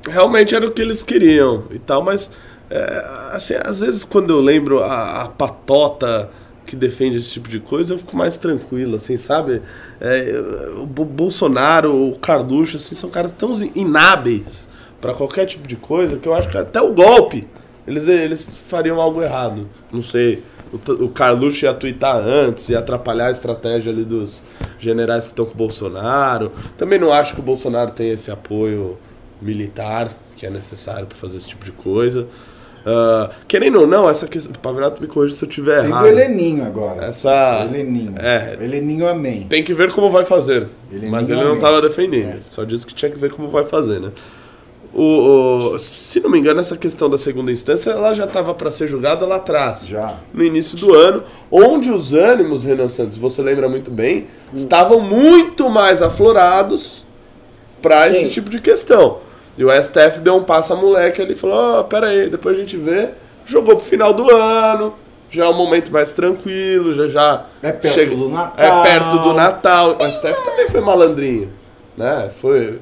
realmente 0.07 0.55
era 0.55 0.65
o 0.65 0.71
que 0.71 0.81
eles 0.81 1.03
queriam 1.03 1.63
e 1.71 1.79
tal, 1.79 2.03
mas 2.03 2.29
é, 2.69 3.05
assim, 3.31 3.55
às 3.63 3.81
vezes 3.81 4.03
quando 4.03 4.31
eu 4.31 4.41
lembro 4.41 4.83
a, 4.83 5.23
a 5.23 5.27
patota 5.27 6.29
que 6.65 6.75
defende 6.75 7.17
esse 7.17 7.31
tipo 7.31 7.49
de 7.49 7.59
coisa, 7.59 7.93
eu 7.93 7.97
fico 7.97 8.15
mais 8.15 8.37
tranquilo, 8.37 8.95
assim, 8.95 9.17
sabe? 9.17 9.61
É, 9.99 10.33
o 10.77 10.85
Bo- 10.85 11.05
Bolsonaro, 11.05 11.93
o 12.09 12.17
Carluxo, 12.17 12.77
assim, 12.77 12.95
são 12.95 13.09
caras 13.09 13.31
tão 13.31 13.53
inábeis 13.75 14.67
para 15.01 15.13
qualquer 15.13 15.45
tipo 15.45 15.67
de 15.67 15.75
coisa 15.75 16.17
que 16.17 16.27
eu 16.27 16.33
acho 16.33 16.49
que 16.49 16.57
até 16.57 16.81
o 16.81 16.93
golpe 16.93 17.47
eles, 17.85 18.07
eles 18.07 18.47
fariam 18.67 19.01
algo 19.01 19.21
errado. 19.21 19.67
Não 19.91 20.01
sei. 20.01 20.41
O, 20.71 21.03
o 21.03 21.09
Carluxo 21.09 21.65
ia 21.65 21.73
twittar 21.73 22.15
antes, 22.15 22.69
ia 22.69 22.79
atrapalhar 22.79 23.27
a 23.27 23.31
estratégia 23.31 23.91
ali 23.91 24.05
dos 24.05 24.41
generais 24.79 25.25
que 25.25 25.31
estão 25.31 25.45
com 25.45 25.51
o 25.53 25.57
Bolsonaro. 25.57 26.51
Também 26.77 26.97
não 26.97 27.11
acho 27.11 27.33
que 27.33 27.41
o 27.41 27.43
Bolsonaro 27.43 27.91
tem 27.91 28.09
esse 28.11 28.31
apoio 28.31 28.97
militar 29.43 30.09
que 30.35 30.45
é 30.45 30.49
necessário 30.49 31.05
para 31.05 31.17
fazer 31.17 31.37
esse 31.37 31.47
tipo 31.47 31.63
de 31.65 31.71
coisa. 31.71 32.27
Ah, 32.85 33.29
querendo 33.47 33.79
ou 33.81 33.87
não, 33.87 34.09
essa 34.09 34.27
questão. 34.27 34.53
Pavinato 34.61 35.01
me 35.01 35.07
corrija 35.07 35.35
se 35.35 35.43
eu 35.45 35.47
estiver 35.47 35.81
Tem 35.81 35.89
do 35.89 35.95
errado. 35.95 36.07
Heleninho 36.07 36.65
agora. 36.65 37.05
Essa- 37.05 37.65
Heleninho. 37.69 38.13
É. 38.19 38.57
Heleninho 38.59 39.07
amém. 39.07 39.45
Tem 39.49 39.63
que 39.63 39.73
ver 39.73 39.91
como 39.93 40.09
vai 40.09 40.25
fazer. 40.25 40.67
Ele 40.91 41.07
mas 41.09 41.29
ele 41.29 41.39
não 41.39 41.47
amém. 41.47 41.55
estava 41.57 41.81
defendendo. 41.81 42.29
Ele 42.31 42.41
Só 42.43 42.63
disse 42.65 42.85
que 42.85 42.93
tinha 42.93 43.09
que 43.09 43.17
ver 43.17 43.31
como 43.31 43.49
vai 43.49 43.63
fazer, 43.65 43.99
né? 44.01 44.09
O, 44.93 45.71
o- 45.73 45.79
se 45.79 46.19
não 46.19 46.29
me 46.29 46.37
engano, 46.37 46.59
essa 46.59 46.77
questão 46.77 47.09
da 47.09 47.17
segunda 47.17 47.51
instância 47.51 47.89
ela 47.91 48.13
já 48.13 48.25
estava 48.25 48.53
para 48.53 48.69
ser 48.69 48.87
julgada 48.87 49.25
lá 49.25 49.37
atrás. 49.37 49.87
Já. 49.87 50.17
No 50.33 50.43
início 50.43 50.77
do 50.77 50.93
ano, 50.93 51.23
onde 51.49 51.89
os 51.89 52.13
ânimos, 52.13 52.63
Renan 52.63 52.89
Santos, 52.89 53.17
você 53.17 53.41
lembra 53.41 53.67
muito 53.69 53.89
bem, 53.89 54.27
estavam 54.53 54.99
muito 54.99 55.69
mais 55.69 56.01
aflorados 56.01 57.03
para 57.81 58.07
esse 58.09 58.29
tipo 58.29 58.49
de 58.49 58.59
questão. 58.61 59.17
E 59.57 59.63
o 59.63 59.69
STF 59.71 60.19
deu 60.19 60.35
um 60.35 60.43
passo 60.43 60.73
a 60.73 60.75
moleque 60.75 61.21
ali 61.21 61.33
e 61.33 61.35
falou: 61.35 61.55
Ó, 61.79 61.83
pera 61.83 62.07
aí, 62.07 62.29
depois 62.29 62.57
a 62.57 62.59
gente 62.59 62.75
vê. 62.77 63.09
Jogou 63.45 63.75
pro 63.75 63.85
final 63.85 64.13
do 64.13 64.29
ano, 64.33 64.93
já 65.29 65.45
é 65.45 65.49
um 65.49 65.53
momento 65.53 65.91
mais 65.91 66.13
tranquilo, 66.13 66.93
já 66.93 67.07
já. 67.07 67.45
É 67.61 67.71
perto 67.71 67.93
chega- 67.93 68.15
do 68.15 68.29
Natal. 68.29 68.55
É 68.79 68.83
perto 68.89 69.17
do 69.19 69.33
Natal. 69.33 69.97
O 69.99 70.05
STF 70.09 70.43
também 70.45 70.67
foi 70.69 70.81
malandrinho, 70.81 71.49
né? 71.97 72.29
Foi. 72.39 72.79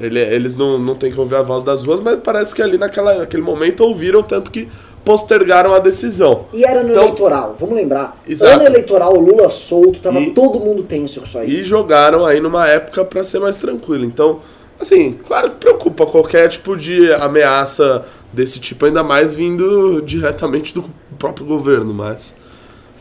ele- 0.00 0.18
eles 0.18 0.56
não, 0.56 0.78
não 0.78 0.94
têm 0.94 1.12
que 1.12 1.20
ouvir 1.20 1.34
a 1.36 1.42
voz 1.42 1.62
das 1.62 1.84
ruas, 1.84 2.00
mas 2.00 2.18
parece 2.24 2.54
que 2.54 2.62
ali 2.62 2.78
naquela, 2.78 3.16
naquele 3.18 3.42
momento 3.42 3.80
ouviram, 3.84 4.22
tanto 4.22 4.50
que 4.50 4.66
postergaram 5.04 5.74
a 5.74 5.78
decisão. 5.78 6.46
E 6.54 6.64
era 6.64 6.82
no 6.82 6.90
Então- 6.90 7.02
eleitoral, 7.02 7.54
vamos 7.60 7.74
lembrar. 7.76 8.16
Exato. 8.26 8.50
Ano 8.54 8.64
eleitoral, 8.64 9.12
o 9.14 9.20
Lula 9.20 9.50
solto, 9.50 10.00
tava 10.00 10.20
E- 10.20 10.30
todo 10.32 10.58
mundo 10.58 10.82
tenso 10.84 11.20
com 11.20 11.26
isso 11.26 11.38
aí. 11.38 11.50
E 11.60 11.64
jogaram 11.64 12.24
aí 12.24 12.40
numa 12.40 12.66
época 12.66 13.04
pra 13.04 13.22
ser 13.22 13.40
mais 13.40 13.58
tranquilo. 13.58 14.04
Então, 14.06 14.40
assim, 14.80 15.12
claro 15.12 15.50
que 15.50 15.56
preocupa 15.56 16.06
qualquer 16.06 16.48
tipo 16.48 16.76
de 16.76 17.12
ameaça 17.14 18.04
desse 18.32 18.58
tipo, 18.58 18.86
ainda 18.86 19.02
mais 19.02 19.34
vindo 19.34 20.02
diretamente 20.02 20.74
do 20.74 20.84
próprio 21.18 21.46
governo, 21.46 21.92
mas. 21.92 22.34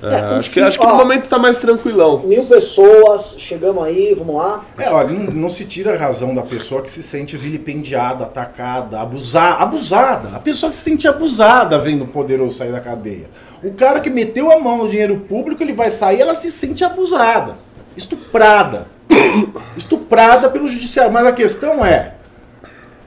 é, 0.01 0.07
É, 0.07 0.19
acho, 0.37 0.51
que, 0.51 0.59
acho 0.59 0.79
que 0.79 0.85
ó. 0.85 0.89
no 0.89 0.95
momento 0.95 1.27
tá 1.27 1.39
mais 1.39 1.57
tranquilão. 1.57 2.19
Mil 2.19 2.45
pessoas, 2.45 3.35
chegamos 3.39 3.83
aí, 3.83 4.13
vamos 4.13 4.35
lá. 4.35 4.63
É, 4.77 4.89
olha, 4.89 5.09
não, 5.09 5.33
não 5.33 5.49
se 5.49 5.65
tira 5.65 5.93
a 5.93 5.97
razão 5.97 6.33
da 6.35 6.43
pessoa 6.43 6.81
que 6.81 6.91
se 6.91 7.01
sente 7.01 7.35
vilipendiada, 7.35 8.23
atacada, 8.23 8.99
abusada, 8.99 9.63
abusada. 9.63 10.29
A 10.35 10.39
pessoa 10.39 10.69
se 10.69 10.77
sente 10.77 11.07
abusada 11.07 11.77
vendo 11.79 12.03
o 12.03 12.07
poderoso 12.07 12.57
sair 12.57 12.71
da 12.71 12.79
cadeia. 12.79 13.29
O 13.63 13.73
cara 13.73 13.99
que 13.99 14.09
meteu 14.09 14.51
a 14.51 14.59
mão 14.59 14.77
no 14.77 14.89
dinheiro 14.89 15.17
público, 15.27 15.63
ele 15.63 15.73
vai 15.73 15.89
sair, 15.89 16.21
ela 16.21 16.35
se 16.35 16.51
sente 16.51 16.83
abusada, 16.83 17.57
estuprada. 17.95 18.96
estuprada 19.77 20.49
pelo 20.49 20.69
judiciário. 20.69 21.11
Mas 21.11 21.25
a 21.25 21.31
questão 21.31 21.85
é, 21.85 22.13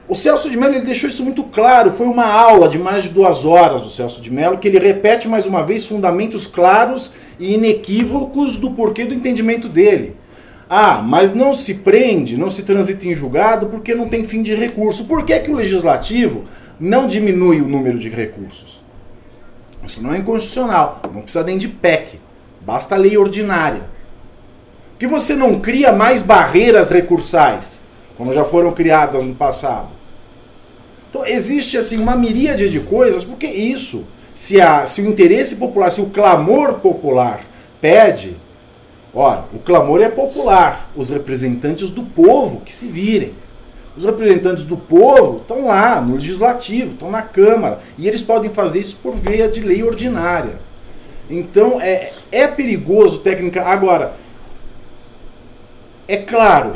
o 0.07 0.15
Celso 0.15 0.49
de 0.49 0.57
Mello 0.57 0.75
ele 0.75 0.85
deixou 0.85 1.09
isso 1.09 1.23
muito 1.23 1.43
claro. 1.43 1.91
Foi 1.91 2.05
uma 2.05 2.25
aula 2.25 2.67
de 2.67 2.77
mais 2.77 3.03
de 3.03 3.09
duas 3.09 3.45
horas 3.45 3.81
do 3.81 3.89
Celso 3.89 4.21
de 4.21 4.29
Mello 4.29 4.57
que 4.57 4.67
ele 4.67 4.77
repete 4.77 5.27
mais 5.27 5.45
uma 5.45 5.63
vez 5.63 5.85
fundamentos 5.85 6.47
claros 6.47 7.11
e 7.39 7.53
inequívocos 7.53 8.57
do 8.57 8.71
porquê 8.71 9.05
do 9.05 9.13
entendimento 9.13 9.69
dele. 9.69 10.17
Ah, 10.69 11.01
mas 11.01 11.33
não 11.33 11.53
se 11.53 11.75
prende, 11.75 12.37
não 12.37 12.49
se 12.49 12.63
transita 12.63 13.07
em 13.07 13.15
julgado 13.15 13.67
porque 13.67 13.95
não 13.95 14.07
tem 14.07 14.23
fim 14.23 14.41
de 14.41 14.55
recurso. 14.55 15.05
Por 15.05 15.25
que, 15.25 15.39
que 15.39 15.51
o 15.51 15.55
legislativo 15.55 16.43
não 16.79 17.07
diminui 17.07 17.61
o 17.61 17.67
número 17.67 17.97
de 17.97 18.09
recursos? 18.09 18.81
Isso 19.85 20.01
não 20.01 20.13
é 20.13 20.17
inconstitucional. 20.17 21.01
Não 21.13 21.21
precisa 21.21 21.43
nem 21.43 21.57
de 21.57 21.67
PEC. 21.67 22.19
Basta 22.61 22.95
lei 22.95 23.17
ordinária. 23.17 23.81
Que 25.01 25.07
você 25.07 25.35
não 25.35 25.59
cria 25.59 25.91
mais 25.91 26.21
barreiras 26.21 26.91
recursais, 26.91 27.81
como 28.15 28.31
já 28.31 28.43
foram 28.43 28.71
criadas 28.71 29.25
no 29.25 29.33
passado? 29.33 29.87
Então 31.09 31.25
existe 31.25 31.75
assim 31.75 31.97
uma 31.97 32.15
miríade 32.15 32.69
de 32.69 32.79
coisas, 32.81 33.23
porque 33.23 33.47
isso, 33.47 34.05
se, 34.35 34.61
a, 34.61 34.85
se 34.85 35.01
o 35.01 35.07
interesse 35.07 35.55
popular, 35.55 35.89
se 35.89 36.01
o 36.01 36.11
clamor 36.11 36.75
popular 36.75 37.41
pede, 37.81 38.37
ora, 39.11 39.45
o 39.51 39.57
clamor 39.57 40.03
é 40.03 40.07
popular, 40.07 40.91
os 40.95 41.09
representantes 41.09 41.89
do 41.89 42.03
povo 42.03 42.61
que 42.61 42.71
se 42.71 42.85
virem. 42.85 43.33
Os 43.97 44.05
representantes 44.05 44.63
do 44.63 44.77
povo 44.77 45.37
estão 45.37 45.65
lá 45.65 45.99
no 45.99 46.13
legislativo, 46.13 46.91
estão 46.91 47.09
na 47.09 47.23
Câmara, 47.23 47.79
e 47.97 48.07
eles 48.07 48.21
podem 48.21 48.51
fazer 48.51 48.81
isso 48.81 48.99
por 49.01 49.15
via 49.15 49.49
de 49.49 49.61
lei 49.61 49.81
ordinária. 49.81 50.59
Então 51.27 51.81
é, 51.81 52.11
é 52.31 52.45
perigoso 52.45 53.19
técnica. 53.19 53.63
Agora, 53.63 54.13
é 56.07 56.17
claro, 56.17 56.73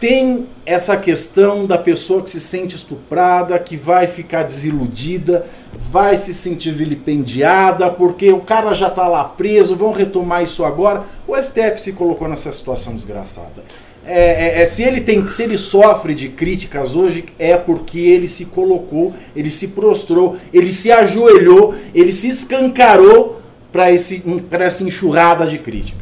tem 0.00 0.46
essa 0.64 0.96
questão 0.96 1.66
da 1.66 1.78
pessoa 1.78 2.22
que 2.22 2.30
se 2.30 2.40
sente 2.40 2.74
estuprada, 2.74 3.58
que 3.58 3.76
vai 3.76 4.06
ficar 4.06 4.42
desiludida, 4.42 5.46
vai 5.76 6.16
se 6.16 6.32
sentir 6.32 6.72
vilipendiada, 6.72 7.90
porque 7.90 8.32
o 8.32 8.40
cara 8.40 8.72
já 8.74 8.88
está 8.88 9.06
lá 9.06 9.24
preso, 9.24 9.76
vão 9.76 9.92
retomar 9.92 10.42
isso 10.42 10.64
agora. 10.64 11.04
O 11.26 11.36
STF 11.36 11.80
se 11.80 11.92
colocou 11.92 12.28
nessa 12.28 12.52
situação 12.52 12.94
desgraçada. 12.94 13.62
É, 14.04 14.58
é- 14.58 14.62
é, 14.62 14.64
se 14.64 14.82
ele 14.82 15.00
tem, 15.00 15.28
se 15.28 15.44
ele 15.44 15.56
sofre 15.56 16.14
de 16.14 16.28
críticas 16.28 16.96
hoje, 16.96 17.24
é 17.38 17.56
porque 17.56 18.00
ele 18.00 18.26
se 18.26 18.46
colocou, 18.46 19.12
ele 19.36 19.50
se 19.50 19.68
prostrou, 19.68 20.36
ele 20.52 20.72
se 20.72 20.90
ajoelhou, 20.90 21.74
ele 21.94 22.10
se 22.10 22.26
escancarou 22.26 23.40
para 23.70 23.90
essa 23.90 24.84
enxurrada 24.84 25.46
de 25.46 25.58
crítica. 25.58 26.01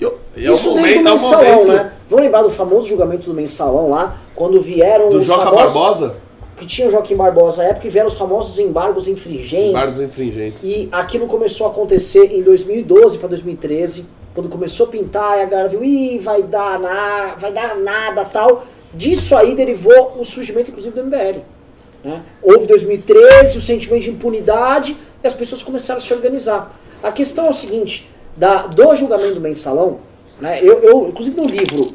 Eu- 0.00 0.18
e 0.36 0.46
é 0.46 0.50
o 0.50 0.54
Isso 0.54 0.70
momento, 0.70 0.84
desde 0.84 1.00
o 1.00 1.12
mensalão, 1.12 1.52
momento 1.56 1.72
né? 1.72 1.92
Vamos 2.08 2.24
lembrar 2.24 2.42
do 2.42 2.50
famoso 2.50 2.86
julgamento 2.86 3.26
do 3.28 3.34
mensalão 3.34 3.90
lá, 3.90 4.16
quando 4.34 4.60
vieram 4.60 5.08
do 5.10 5.18
os 5.18 5.24
Joca 5.26 5.44
famosos, 5.44 5.72
Barbosa, 5.72 6.14
Que 6.56 6.64
tinha 6.66 6.88
o 6.88 6.90
Joaquim 6.90 7.16
Barbosa 7.16 7.62
na 7.62 7.68
época 7.70 7.86
e 7.86 7.90
vieram 7.90 8.08
os 8.08 8.14
famosos 8.16 8.58
embargos 8.58 9.08
infringentes. 9.08 9.72
vários 9.72 10.00
infringentes. 10.00 10.62
E 10.64 10.88
aquilo 10.92 11.26
começou 11.26 11.66
a 11.66 11.70
acontecer 11.70 12.32
em 12.34 12.42
2012 12.42 13.18
para 13.18 13.28
2013, 13.28 14.06
quando 14.34 14.48
começou 14.48 14.86
a 14.86 14.90
pintar 14.90 15.38
e 15.38 15.42
a 15.42 15.44
galera 15.46 15.68
viu, 15.68 15.82
ih, 15.84 16.18
vai 16.18 16.42
dar, 16.42 16.78
na, 16.78 17.34
vai 17.38 17.52
dar 17.52 17.76
nada 17.76 18.24
tal. 18.24 18.64
Disso 18.94 19.36
aí 19.36 19.54
derivou 19.54 20.16
o 20.18 20.24
surgimento, 20.24 20.70
inclusive, 20.70 20.94
do 20.94 21.02
MBL. 21.04 21.40
Né? 22.04 22.22
Houve 22.42 22.66
2013 22.66 23.58
o 23.58 23.60
sentimento 23.62 24.02
de 24.04 24.10
impunidade 24.10 24.96
e 25.22 25.26
as 25.26 25.34
pessoas 25.34 25.62
começaram 25.62 25.98
a 25.98 26.02
se 26.02 26.12
organizar. 26.14 26.78
A 27.02 27.10
questão 27.12 27.46
é 27.46 27.50
o 27.50 27.54
seguinte, 27.54 28.08
da, 28.36 28.66
do 28.66 28.94
julgamento 28.96 29.34
do 29.34 29.40
mensalão, 29.40 29.98
né, 30.40 30.60
eu, 30.62 30.80
eu, 30.82 31.08
inclusive 31.08 31.36
no 31.40 31.46
livro, 31.46 31.92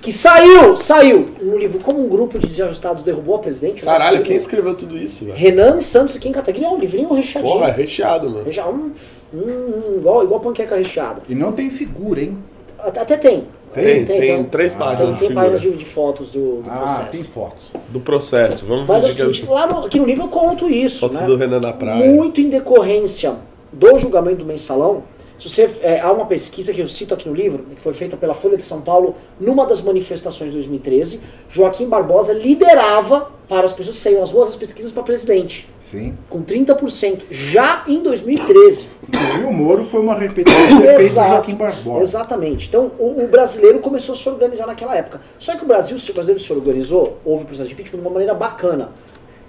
que 0.00 0.10
saiu, 0.12 0.76
saiu, 0.76 1.28
no 1.40 1.56
livro 1.56 1.78
Como 1.78 2.04
um 2.04 2.08
grupo 2.08 2.38
de 2.38 2.46
desajustados 2.48 3.02
derrubou 3.04 3.36
a 3.36 3.38
presidente. 3.38 3.84
né, 3.84 3.92
Caralho, 3.92 4.22
quem 4.24 4.36
escreveu 4.36 4.74
tudo 4.74 4.96
isso, 4.96 5.24
velho? 5.26 5.36
Renan 5.36 5.80
Santos 5.80 6.16
e 6.16 6.18
Kim 6.18 6.32
Kataguiri 6.32 6.64
é 6.64 6.68
um 6.68 6.78
livrinho 6.78 7.12
recheadinho. 7.12 7.52
Porra, 7.54 7.68
é 7.68 7.72
recheado, 7.72 8.28
mano. 8.28 8.50
Já 8.50 8.66
um, 8.68 8.90
hum, 9.32 9.96
igual, 9.98 10.24
igual 10.24 10.40
panqueca 10.40 10.74
recheada. 10.76 11.22
E 11.28 11.34
não 11.34 11.52
tem 11.52 11.70
figura, 11.70 12.20
hein? 12.20 12.36
Até, 12.78 13.00
até 13.00 13.16
tem. 13.16 13.46
Tem, 13.72 14.04
tem, 14.04 14.20
tem. 14.20 14.44
três 14.44 14.72
Tem, 14.74 14.82
páginas 14.82 15.06
tem 15.10 15.12
de 15.14 15.18
figura. 15.28 15.40
páginas 15.40 15.60
de, 15.62 15.70
de 15.70 15.84
fotos 15.84 16.32
do, 16.32 16.62
do 16.62 16.64
Ah, 16.70 16.76
processo. 16.78 17.10
tem 17.10 17.22
fotos. 17.22 17.72
do 17.90 18.00
processo. 18.00 18.66
Vamos 18.66 18.86
Mas 18.86 19.04
o 19.04 19.06
fingir 19.06 19.26
que 19.28 19.34
seguinte, 19.34 19.50
lá 19.50 19.66
no, 19.66 19.86
aqui 19.86 19.98
no 20.00 20.04
livro 20.04 20.24
eu 20.24 20.28
conto 20.28 20.68
isso. 20.68 21.00
foto 21.00 21.14
né? 21.14 21.24
do 21.24 21.36
Renan 21.36 21.60
na 21.60 21.72
praia. 21.72 22.10
Muito 22.10 22.40
em 22.40 22.48
decorrência 22.50 23.34
do 23.72 23.96
julgamento 23.98 24.38
do 24.38 24.44
mensalão. 24.44 25.04
Se 25.42 25.48
você, 25.48 25.68
é, 25.82 25.98
há 25.98 26.12
uma 26.12 26.26
pesquisa 26.26 26.72
que 26.72 26.80
eu 26.80 26.86
cito 26.86 27.12
aqui 27.12 27.28
no 27.28 27.34
livro, 27.34 27.64
que 27.74 27.82
foi 27.82 27.92
feita 27.92 28.16
pela 28.16 28.32
Folha 28.32 28.56
de 28.56 28.62
São 28.62 28.80
Paulo 28.80 29.16
numa 29.40 29.66
das 29.66 29.82
manifestações 29.82 30.50
de 30.50 30.56
2013. 30.58 31.18
Joaquim 31.48 31.88
Barbosa 31.88 32.32
liderava 32.32 33.28
para 33.48 33.66
as 33.66 33.72
pessoas 33.72 33.96
que 33.96 34.02
saíam 34.04 34.22
às 34.22 34.30
ruas 34.30 34.50
as 34.50 34.56
pesquisas 34.56 34.92
para 34.92 35.02
presidente, 35.02 35.68
Sim. 35.80 36.14
com 36.30 36.44
30%, 36.44 37.22
já 37.28 37.82
em 37.88 38.00
2013. 38.00 38.86
Inclusive 39.08 39.44
o 39.44 39.52
Moro 39.52 39.84
foi 39.84 40.00
uma 40.00 40.14
repetição 40.14 40.78
do 40.78 40.84
efeito 40.86 40.98
do 40.98 41.02
Exato. 41.02 41.28
Joaquim 41.28 41.54
Barbosa. 41.56 42.02
Exatamente. 42.04 42.68
Então, 42.68 42.92
o, 42.96 43.24
o 43.24 43.26
brasileiro 43.26 43.80
começou 43.80 44.14
a 44.14 44.16
se 44.16 44.28
organizar 44.28 44.68
naquela 44.68 44.96
época. 44.96 45.20
Só 45.40 45.56
que 45.56 45.64
o 45.64 45.66
Brasil, 45.66 45.98
se 45.98 46.12
o 46.12 46.14
brasileiro 46.14 46.40
se 46.40 46.52
organizou, 46.52 47.18
houve 47.24 47.42
o 47.42 47.46
processo 47.46 47.68
de 47.68 47.74
impeachment 47.74 47.98
de 47.98 48.06
uma 48.06 48.12
maneira 48.12 48.32
bacana. 48.32 48.92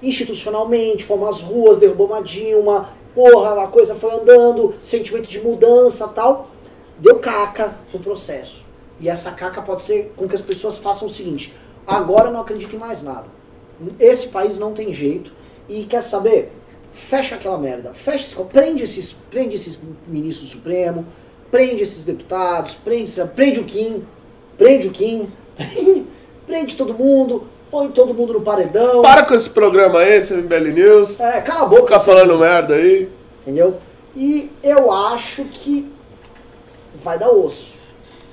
Institucionalmente, 0.03 1.05
fomos 1.05 1.29
às 1.29 1.41
ruas, 1.41 1.77
derrubou 1.77 2.07
uma 2.07 2.21
Dilma, 2.21 2.89
porra, 3.15 3.63
a 3.63 3.67
coisa 3.67 3.95
foi 3.95 4.13
andando, 4.13 4.75
sentimento 4.81 5.29
de 5.29 5.39
mudança 5.39 6.09
tal. 6.09 6.49
Deu 6.99 7.19
caca 7.19 7.73
no 7.93 7.99
processo. 7.99 8.67
E 8.99 9.07
essa 9.07 9.31
caca 9.31 9.61
pode 9.61 9.81
ser 9.81 10.11
com 10.17 10.27
que 10.27 10.35
as 10.35 10.41
pessoas 10.41 10.77
façam 10.77 11.07
o 11.07 11.09
seguinte: 11.09 11.53
agora 11.87 12.29
não 12.29 12.41
acredito 12.41 12.75
em 12.75 12.79
mais 12.79 13.01
nada. 13.01 13.27
Esse 13.97 14.27
país 14.27 14.59
não 14.59 14.73
tem 14.73 14.93
jeito. 14.93 15.31
E 15.69 15.85
quer 15.85 16.03
saber? 16.03 16.51
Fecha 16.91 17.35
aquela 17.35 17.57
merda. 17.57 17.93
Fecha 17.93 18.35
prende 18.43 18.83
esses, 18.83 19.13
prende 19.31 19.55
esses 19.55 19.79
ministros 20.05 20.49
do 20.49 20.57
Supremo, 20.57 21.05
prende 21.49 21.81
esses 21.81 22.03
deputados, 22.03 22.73
prende, 22.73 23.11
prende 23.35 23.61
o 23.61 23.63
Kim, 23.63 24.03
prende 24.57 24.89
o 24.89 24.91
Kim, 24.91 25.27
prende 26.45 26.75
todo 26.75 26.93
mundo, 26.93 27.47
põe 27.73 27.87
todo 27.89 28.13
mundo 28.13 28.33
no 28.33 28.41
paredão. 28.41 29.01
Para 29.01 29.23
com 29.25 29.33
esse 29.33 29.49
programa 29.49 29.97
aí, 29.99 30.19
esse 30.19 30.31
MBL 30.35 30.71
News. 30.71 31.19
É, 31.19 31.41
cala 31.41 31.61
a 31.63 31.65
boca. 31.65 31.81
Ficar 31.87 31.99
falando 32.01 32.37
merda 32.37 32.75
aí. 32.75 33.09
Entendeu? 33.41 33.79
E 34.15 34.51
eu 34.61 34.91
acho 34.91 35.43
que 35.45 35.91
vai 36.95 37.17
dar 37.17 37.31
osso. 37.31 37.79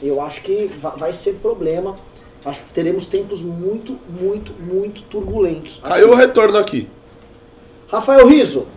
Eu 0.02 0.20
acho 0.20 0.42
que 0.42 0.66
va- 0.80 0.90
vai 0.90 1.14
ser 1.14 1.36
problema. 1.36 1.96
Acho 2.44 2.60
que 2.60 2.72
teremos 2.74 3.06
tempos 3.06 3.40
muito, 3.42 3.98
muito, 4.08 4.52
muito 4.52 5.02
turbulentos. 5.04 5.80
Caiu 5.82 6.10
o 6.10 6.14
retorno 6.14 6.58
aqui. 6.58 6.86
Rafael 7.88 8.26
Riso. 8.28 8.68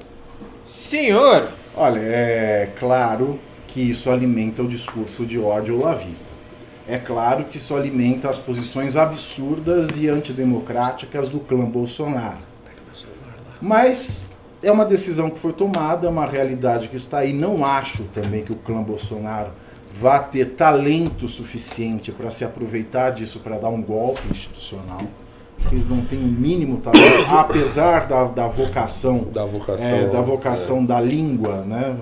Senhor! 0.65 1.49
Olha, 1.75 1.99
é 1.99 2.69
claro 2.79 3.37
que 3.67 3.81
isso 3.81 4.09
alimenta 4.09 4.61
o 4.63 4.67
discurso 4.67 5.25
de 5.25 5.37
ódio 5.39 5.77
lavista. 5.79 6.29
É 6.87 6.97
claro 6.97 7.45
que 7.45 7.57
isso 7.57 7.75
alimenta 7.75 8.29
as 8.29 8.37
posições 8.37 8.97
absurdas 8.97 9.97
e 9.97 10.09
antidemocráticas 10.09 11.29
do 11.29 11.39
clã 11.39 11.63
Bolsonaro. 11.65 12.39
Mas 13.61 14.25
é 14.61 14.71
uma 14.71 14.83
decisão 14.85 15.29
que 15.29 15.39
foi 15.39 15.53
tomada, 15.53 16.07
é 16.07 16.09
uma 16.09 16.25
realidade 16.25 16.89
que 16.89 16.97
está 16.97 17.19
aí. 17.19 17.31
Não 17.31 17.65
acho 17.65 18.03
também 18.13 18.43
que 18.43 18.51
o 18.51 18.55
clã 18.55 18.81
Bolsonaro 18.83 19.51
vá 19.93 20.19
ter 20.19 20.55
talento 20.55 21.27
suficiente 21.27 22.11
para 22.11 22.29
se 22.31 22.43
aproveitar 22.43 23.11
disso 23.11 23.39
para 23.39 23.57
dar 23.57 23.69
um 23.69 23.81
golpe 23.81 24.21
institucional. 24.29 25.01
Acho 25.59 25.69
que 25.69 25.75
eles 25.75 25.87
não 25.87 26.01
têm 26.01 26.19
o 26.19 26.27
mínimo 26.27 26.79
talento, 26.79 27.29
apesar 27.31 28.07
da, 28.07 28.25
da 28.25 28.47
vocação 28.47 29.27
Da 29.31 29.45
vocação. 29.45 29.87
é, 29.87 30.07
da 30.07 30.19
vocação 30.19 30.85
da 30.85 30.99
língua, 30.99 31.63
né? 31.63 31.95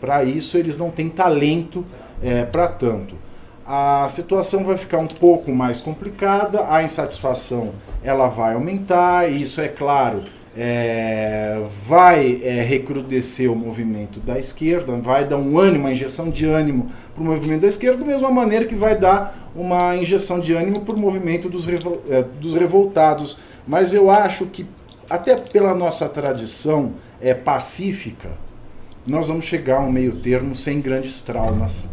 para 0.00 0.22
isso 0.22 0.56
eles 0.56 0.78
não 0.78 0.90
têm 0.90 1.08
talento 1.08 1.84
para 2.52 2.68
tanto. 2.68 3.16
A 3.70 4.08
situação 4.08 4.64
vai 4.64 4.78
ficar 4.78 4.96
um 4.96 5.06
pouco 5.06 5.52
mais 5.52 5.82
complicada, 5.82 6.64
a 6.72 6.82
insatisfação 6.82 7.74
ela 8.02 8.26
vai 8.26 8.54
aumentar, 8.54 9.30
e 9.30 9.42
isso 9.42 9.60
é 9.60 9.68
claro, 9.68 10.24
é, 10.56 11.60
vai 11.86 12.40
é, 12.42 12.62
recrudescer 12.62 13.52
o 13.52 13.54
movimento 13.54 14.20
da 14.20 14.38
esquerda, 14.38 14.96
vai 14.96 15.26
dar 15.26 15.36
um 15.36 15.58
ânimo, 15.58 15.84
uma 15.84 15.92
injeção 15.92 16.30
de 16.30 16.46
ânimo 16.46 16.90
para 17.14 17.22
o 17.22 17.26
movimento 17.26 17.60
da 17.60 17.66
esquerda, 17.66 17.98
da 17.98 18.06
mesma 18.06 18.30
maneira 18.30 18.64
que 18.64 18.74
vai 18.74 18.96
dar 18.96 19.50
uma 19.54 19.94
injeção 19.94 20.40
de 20.40 20.54
ânimo 20.54 20.80
para 20.80 20.94
o 20.94 20.98
movimento 20.98 21.50
dos, 21.50 21.66
revol- 21.66 22.00
é, 22.08 22.22
dos 22.22 22.54
revoltados. 22.54 23.36
Mas 23.66 23.92
eu 23.92 24.10
acho 24.10 24.46
que, 24.46 24.64
até 25.10 25.36
pela 25.36 25.74
nossa 25.74 26.08
tradição 26.08 26.92
é, 27.20 27.34
pacífica, 27.34 28.30
nós 29.06 29.28
vamos 29.28 29.44
chegar 29.44 29.76
a 29.76 29.80
um 29.80 29.92
meio 29.92 30.12
termo 30.12 30.54
sem 30.54 30.80
grandes 30.80 31.20
traumas 31.20 31.86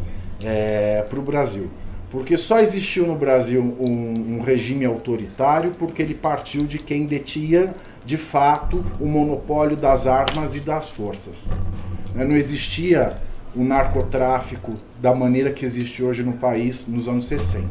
para 1.09 1.19
o 1.19 1.21
Brasil. 1.21 1.69
Porque 2.11 2.37
só 2.37 2.59
existiu 2.59 3.05
no 3.05 3.15
Brasil 3.15 3.61
um, 3.61 4.37
um 4.37 4.41
regime 4.41 4.85
autoritário 4.85 5.71
porque 5.77 6.01
ele 6.01 6.13
partiu 6.13 6.61
de 6.61 6.79
quem 6.79 7.05
detinha, 7.05 7.73
de 8.05 8.17
fato, 8.17 8.85
o 8.99 9.05
monopólio 9.05 9.75
das 9.75 10.07
armas 10.07 10.55
e 10.55 10.59
das 10.59 10.89
forças. 10.89 11.43
Né, 12.13 12.23
Não 12.23 12.37
existia 12.37 13.15
o 13.55 13.63
narcotráfico 13.63 14.73
da 15.01 15.13
maneira 15.13 15.51
que 15.51 15.65
existe 15.65 16.03
hoje 16.03 16.23
no 16.23 16.33
país 16.33 16.87
nos 16.87 17.07
anos 17.07 17.27
60. 17.27 17.67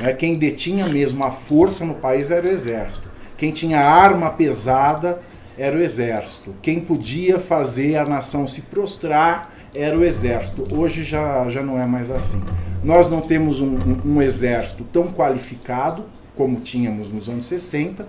É, 0.00 0.12
Quem 0.12 0.36
detinha 0.36 0.88
mesmo 0.88 1.24
a 1.24 1.30
força 1.30 1.84
no 1.84 1.94
país 1.94 2.30
era 2.30 2.46
o 2.46 2.50
exército. 2.50 3.08
Quem 3.36 3.52
tinha 3.52 3.80
arma 3.80 4.30
pesada 4.30 5.20
era 5.56 5.76
o 5.76 5.80
exército. 5.82 6.54
Quem 6.60 6.80
podia 6.80 7.38
fazer 7.38 7.96
a 7.96 8.04
nação 8.04 8.46
se 8.46 8.62
prostrar 8.62 9.53
era 9.74 9.98
o 9.98 10.04
exército. 10.04 10.64
Hoje 10.74 11.02
já, 11.02 11.48
já 11.48 11.62
não 11.62 11.80
é 11.80 11.86
mais 11.86 12.10
assim. 12.10 12.42
Nós 12.82 13.08
não 13.08 13.20
temos 13.20 13.60
um, 13.60 13.74
um- 13.76 14.00
um 14.16 14.22
exército 14.22 14.84
tão 14.92 15.08
qualificado 15.08 16.04
como 16.36 16.60
tínhamos 16.60 17.08
nos 17.10 17.28
anos 17.28 17.46
60. 17.46 18.06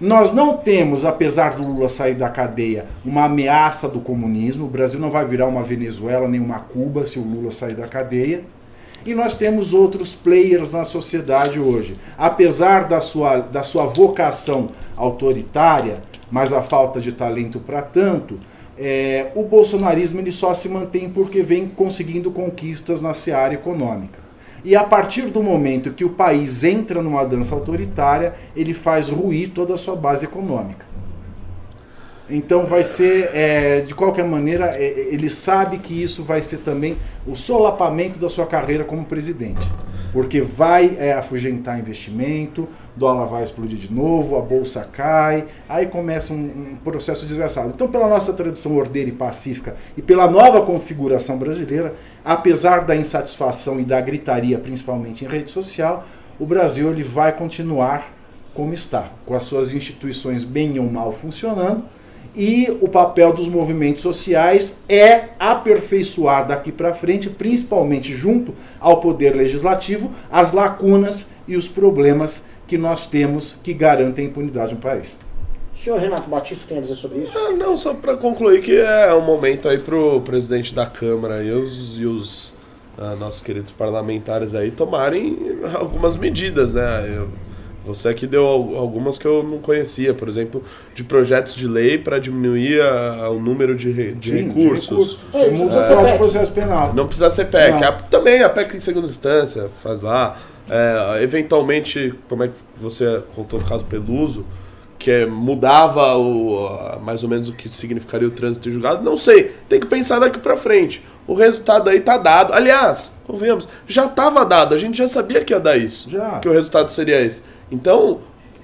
Nós 0.00 0.30
não 0.30 0.56
temos, 0.58 1.04
apesar 1.06 1.56
do 1.56 1.66
Lula 1.66 1.88
sair 1.88 2.14
da 2.14 2.28
cadeia, 2.28 2.84
uma 3.04 3.24
ameaça 3.24 3.88
do 3.88 4.00
comunismo. 4.00 4.66
O 4.66 4.68
Brasil 4.68 5.00
não 5.00 5.10
vai 5.10 5.24
virar 5.24 5.46
uma 5.46 5.62
Venezuela 5.62 6.28
nem 6.28 6.40
uma 6.40 6.58
Cuba 6.60 7.06
se 7.06 7.18
o 7.18 7.22
Lula 7.22 7.50
sair 7.50 7.74
da 7.74 7.88
cadeia. 7.88 8.42
E 9.06 9.14
nós 9.14 9.34
temos 9.34 9.72
outros 9.72 10.14
players 10.14 10.72
na 10.72 10.84
sociedade 10.84 11.60
hoje. 11.60 11.96
Apesar 12.18 12.88
da 12.88 13.00
sua, 13.00 13.38
da 13.38 13.62
sua 13.62 13.86
vocação 13.86 14.68
autoritária, 14.96 16.02
mas 16.30 16.52
a 16.52 16.60
falta 16.62 17.00
de 17.00 17.12
talento 17.12 17.60
para 17.60 17.80
tanto, 17.82 18.38
é, 18.78 19.30
o 19.34 19.42
bolsonarismo 19.42 20.20
ele 20.20 20.32
só 20.32 20.54
se 20.54 20.68
mantém 20.68 21.08
porque 21.08 21.42
vem 21.42 21.68
conseguindo 21.68 22.30
conquistas 22.30 23.00
na 23.00 23.12
seara 23.12 23.54
econômica. 23.54 24.18
E 24.64 24.74
a 24.74 24.82
partir 24.82 25.30
do 25.30 25.42
momento 25.42 25.92
que 25.92 26.04
o 26.04 26.10
país 26.10 26.64
entra 26.64 27.02
numa 27.02 27.24
dança 27.24 27.54
autoritária, 27.54 28.34
ele 28.54 28.74
faz 28.74 29.08
ruir 29.08 29.50
toda 29.50 29.74
a 29.74 29.76
sua 29.76 29.94
base 29.94 30.24
econômica. 30.24 30.85
Então 32.28 32.66
vai 32.66 32.82
ser, 32.82 33.30
é, 33.32 33.80
de 33.80 33.94
qualquer 33.94 34.24
maneira, 34.24 34.74
é, 34.76 35.08
ele 35.12 35.30
sabe 35.30 35.78
que 35.78 36.02
isso 36.02 36.24
vai 36.24 36.42
ser 36.42 36.58
também 36.58 36.96
o 37.26 37.36
solapamento 37.36 38.18
da 38.18 38.28
sua 38.28 38.46
carreira 38.46 38.84
como 38.84 39.04
presidente. 39.04 39.70
Porque 40.12 40.40
vai 40.40 40.96
é, 40.98 41.12
afugentar 41.12 41.78
investimento, 41.78 42.68
dólar 42.96 43.26
vai 43.26 43.44
explodir 43.44 43.78
de 43.78 43.92
novo, 43.92 44.36
a 44.36 44.40
bolsa 44.40 44.88
cai, 44.90 45.44
aí 45.68 45.86
começa 45.86 46.32
um, 46.32 46.72
um 46.72 46.76
processo 46.82 47.26
desgraçado. 47.26 47.70
Então, 47.74 47.86
pela 47.86 48.08
nossa 48.08 48.32
tradição 48.32 48.76
ordeira 48.76 49.08
e 49.08 49.12
pacífica 49.12 49.76
e 49.96 50.02
pela 50.02 50.28
nova 50.28 50.62
configuração 50.62 51.38
brasileira, 51.38 51.94
apesar 52.24 52.84
da 52.84 52.96
insatisfação 52.96 53.78
e 53.78 53.84
da 53.84 54.00
gritaria, 54.00 54.58
principalmente 54.58 55.24
em 55.24 55.28
rede 55.28 55.50
social, 55.50 56.04
o 56.40 56.46
Brasil 56.46 56.90
ele 56.90 57.04
vai 57.04 57.32
continuar 57.32 58.12
como 58.52 58.72
está, 58.72 59.10
com 59.26 59.34
as 59.34 59.44
suas 59.44 59.74
instituições 59.74 60.42
bem 60.42 60.78
ou 60.78 60.90
mal 60.90 61.12
funcionando, 61.12 61.84
e 62.36 62.76
o 62.82 62.88
papel 62.88 63.32
dos 63.32 63.48
movimentos 63.48 64.02
sociais 64.02 64.78
é 64.88 65.30
aperfeiçoar 65.38 66.46
daqui 66.46 66.70
para 66.70 66.92
frente, 66.94 67.30
principalmente 67.30 68.12
junto 68.12 68.52
ao 68.78 69.00
poder 69.00 69.34
legislativo, 69.34 70.10
as 70.30 70.52
lacunas 70.52 71.28
e 71.48 71.56
os 71.56 71.68
problemas 71.68 72.44
que 72.66 72.76
nós 72.76 73.06
temos 73.06 73.56
que 73.62 73.72
garantem 73.72 74.26
a 74.26 74.28
impunidade 74.28 74.74
no 74.74 74.80
país. 74.80 75.16
O 75.74 75.78
senhor 75.78 75.98
Renato 75.98 76.28
Batista 76.28 76.64
tem 76.68 76.78
a 76.78 76.80
dizer 76.80 76.96
sobre 76.96 77.18
isso? 77.18 77.36
Ah, 77.38 77.52
não, 77.52 77.76
só 77.76 77.94
pra 77.94 78.16
concluir 78.16 78.62
que 78.62 78.76
é 78.78 79.14
um 79.14 79.20
momento 79.20 79.68
aí 79.68 79.78
pro 79.78 80.20
presidente 80.22 80.74
da 80.74 80.86
Câmara 80.86 81.42
e 81.42 81.50
os, 81.50 81.98
e 81.98 82.04
os 82.06 82.54
ah, 82.98 83.14
nossos 83.14 83.40
queridos 83.40 83.72
parlamentares 83.72 84.54
aí 84.54 84.70
tomarem 84.70 85.38
algumas 85.74 86.16
medidas, 86.16 86.72
né? 86.72 87.14
Eu- 87.16 87.45
você 87.86 88.08
aqui 88.08 88.26
deu 88.26 88.44
al- 88.46 88.76
algumas 88.76 89.16
que 89.16 89.24
eu 89.26 89.42
não 89.42 89.58
conhecia, 89.58 90.12
por 90.12 90.28
exemplo, 90.28 90.62
de 90.94 91.04
projetos 91.04 91.54
de 91.54 91.66
lei 91.68 91.96
para 91.96 92.18
diminuir 92.18 92.80
a- 92.82 93.30
o 93.30 93.38
número 93.40 93.74
de, 93.76 94.12
de 94.14 94.28
Sim, 94.30 94.36
de 94.36 94.42
recursos. 94.42 95.18
Você 95.32 95.44
É, 95.46 95.50
muda 95.50 95.74
precisa 95.74 95.94
o 96.00 96.04
PEC. 96.04 96.18
processo 96.18 96.52
penal. 96.52 96.92
Não 96.94 97.06
precisa 97.06 97.30
ser 97.30 97.44
PEC. 97.46 97.84
A- 97.84 97.92
também 97.92 98.42
a 98.42 98.48
PEC 98.48 98.76
em 98.76 98.80
segunda 98.80 99.06
instância 99.06 99.68
faz 99.82 100.00
lá. 100.00 100.36
É, 100.68 101.22
eventualmente, 101.22 102.12
como 102.28 102.42
é 102.42 102.48
que 102.48 102.54
você 102.76 103.22
contou 103.34 103.60
o 103.60 103.64
caso 103.64 103.84
Peluso, 103.84 104.44
que 104.98 105.10
é, 105.10 105.26
mudava 105.26 106.16
o, 106.16 106.66
a- 106.68 106.98
mais 107.00 107.22
ou 107.22 107.28
menos 107.28 107.48
o 107.48 107.52
que 107.52 107.68
significaria 107.68 108.26
o 108.26 108.30
trânsito 108.30 108.68
em 108.68 108.72
julgado, 108.72 109.04
não 109.04 109.16
sei. 109.16 109.52
Tem 109.68 109.78
que 109.78 109.86
pensar 109.86 110.18
daqui 110.18 110.38
pra 110.40 110.56
frente. 110.56 111.04
O 111.26 111.34
resultado 111.34 111.90
aí 111.90 112.00
tá 112.00 112.16
dado. 112.16 112.52
Aliás, 112.52 113.12
convenhamos, 113.26 113.68
já 113.86 114.08
tava 114.08 114.44
dado. 114.44 114.74
A 114.74 114.78
gente 114.78 114.96
já 114.96 115.06
sabia 115.06 115.44
que 115.44 115.52
ia 115.52 115.60
dar 115.60 115.76
isso. 115.76 116.08
Já. 116.08 116.38
Que 116.40 116.48
o 116.48 116.52
resultado 116.52 116.90
seria 116.90 117.20
esse. 117.20 117.42
Então, 117.70 118.12
o 118.12 118.20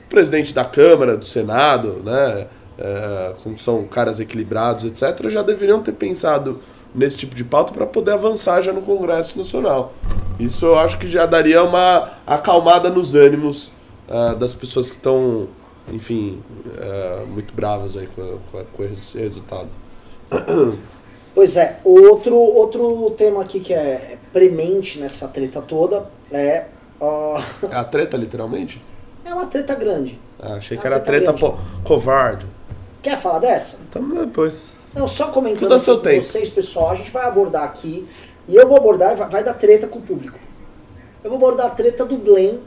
presidente 0.09 0.55
da 0.55 0.65
Câmara, 0.65 1.17
do 1.17 1.25
Senado, 1.25 2.03
né, 2.05 2.47
é, 2.79 3.35
como 3.43 3.57
são 3.57 3.85
caras 3.85 4.21
equilibrados, 4.21 4.85
etc., 4.85 5.29
já 5.29 5.43
deveriam 5.43 5.83
ter 5.83 5.93
pensado 5.93 6.61
nesse 6.95 7.17
tipo 7.19 7.35
de 7.35 7.43
pauta 7.45 7.73
para 7.73 7.87
poder 7.87 8.13
avançar 8.13 8.61
já 8.63 8.73
no 8.73 8.83
Congresso 8.83 9.39
Nacional. 9.39 9.93
Isso 10.39 10.67
eu 10.67 10.79
acho 10.79 10.99
que 10.99 11.09
já 11.09 11.25
daria 11.27 11.63
uma 11.65 12.11
acalmada 12.27 12.91
nos 12.91 13.15
ânimos 13.15 13.73
ah, 14.09 14.35
das 14.35 14.55
pessoas 14.55 14.89
que 14.91 14.97
estão, 14.97 15.49
enfim, 15.91 16.43
ah, 16.79 17.25
muito 17.27 17.55
bravas 17.55 17.97
aí 17.97 18.07
com, 18.15 18.39
com- 18.51 18.65
com 18.73 18.85
esse 18.85 19.19
resultado. 19.19 19.69
Pois 21.35 21.57
é, 21.57 21.81
outro, 21.83 22.37
outro 22.37 23.11
tema 23.17 23.41
aqui 23.41 23.59
que 23.59 23.73
é 23.73 24.19
premente 24.35 24.99
nessa 24.99 25.27
treta 25.27 25.63
toda 25.63 26.05
é. 26.31 26.67
É 27.71 27.75
a 27.75 27.83
treta, 27.85 28.19
literalmente? 28.19 28.83
É 29.25 29.35
uma 29.35 29.47
treta 29.47 29.75
grande. 29.75 30.19
Ah, 30.39 30.55
achei 30.55 30.77
que 30.77 30.87
A 30.87 30.91
era 30.91 31.01
treta 31.01 31.33
treta 31.33 31.57
covarde. 31.85 32.47
Quer 33.03 33.21
falar 33.21 33.39
dessa? 33.41 33.79
Então 33.89 34.03
depois. 34.09 34.65
Não, 34.95 35.07
só 35.07 35.29
comentando 35.29 35.73
aqui 35.73 35.85
seu 35.85 35.97
com 35.97 36.03
tempo. 36.03 36.23
vocês, 36.23 36.51
pessoal, 36.51 36.91
a 36.91 36.95
gente 36.95 37.11
vai 37.11 37.25
abordar 37.27 37.65
aqui, 37.65 38.07
e 38.47 38.57
eu 38.57 38.67
vou 38.69 38.77
abordar, 38.77 39.17
vai, 39.17 39.29
vai 39.29 39.45
dar 39.45 39.55
treta 39.55 39.87
com 39.87 39.99
o 39.99 40.03
público. 40.03 40.39
Eu 41.25 41.31
vou 41.31 41.39
abordar 41.39 41.67
a 41.67 41.71
treta 41.71 42.05
do 42.05 42.17
Glenn 42.17 42.59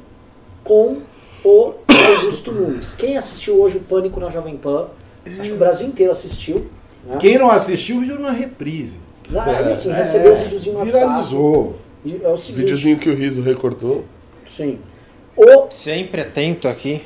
com 0.63 0.98
o 1.44 1.74
Augusto 2.18 2.52
Nunes. 2.52 2.96
Quem 2.96 3.18
assistiu 3.18 3.62
hoje 3.62 3.78
o 3.78 3.82
Pânico 3.82 4.20
na 4.20 4.30
Jovem 4.30 4.58
Pan, 4.58 4.88
acho 5.39 5.50
que 5.50 5.56
o 5.56 5.60
Brasil 5.60 5.88
inteiro 5.88 6.12
assistiu. 6.12 6.65
Né? 7.06 7.18
Quem 7.20 7.38
não 7.38 7.52
assistiu, 7.52 8.00
viu 8.00 8.20
na 8.20 8.32
reprise. 8.32 8.98
Ah, 9.36 9.62
e 9.62 9.72
assim, 9.72 9.91
recebeu 9.91 10.34
um 10.36 10.44
videozinho 10.44 10.74
no 10.74 10.80
WhatsApp. 10.80 11.04
Viralizou. 11.06 11.76
E 12.04 12.22
é 12.24 12.30
o 12.30 12.38
seguinte, 12.38 12.62
Videozinho 12.62 12.98
que 13.00 13.10
o 13.10 13.15
Riso 13.15 13.41
recortou. 13.41 14.06
sim. 14.46 14.80
O 15.36 15.69
Sempre 15.71 16.21
atento 16.21 16.67
aqui. 16.67 17.04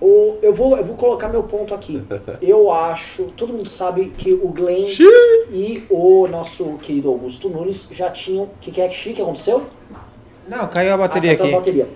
O, 0.00 0.36
eu, 0.42 0.52
vou, 0.52 0.76
eu 0.76 0.84
vou 0.84 0.96
colocar 0.96 1.28
meu 1.28 1.44
ponto 1.44 1.72
aqui. 1.74 2.02
Eu 2.42 2.72
acho, 2.72 3.24
todo 3.36 3.52
mundo 3.52 3.68
sabe 3.68 4.06
que 4.18 4.32
o 4.32 4.48
Glenn 4.48 4.88
e 5.50 5.84
o 5.88 6.26
nosso 6.26 6.76
querido 6.78 7.08
Augusto 7.08 7.48
Nunes 7.48 7.88
já 7.92 8.10
tinham. 8.10 8.44
O 8.44 8.50
que, 8.60 8.72
que 8.72 8.80
é 8.80 8.88
que 8.88 9.12
que 9.12 9.22
aconteceu? 9.22 9.64
Não, 10.48 10.66
caiu 10.66 10.92
a 10.92 10.96
bateria 10.96 11.30
Ah, 11.30 11.34
aqui. 11.34 11.54
a 11.54 11.56
bateria. 11.56 11.88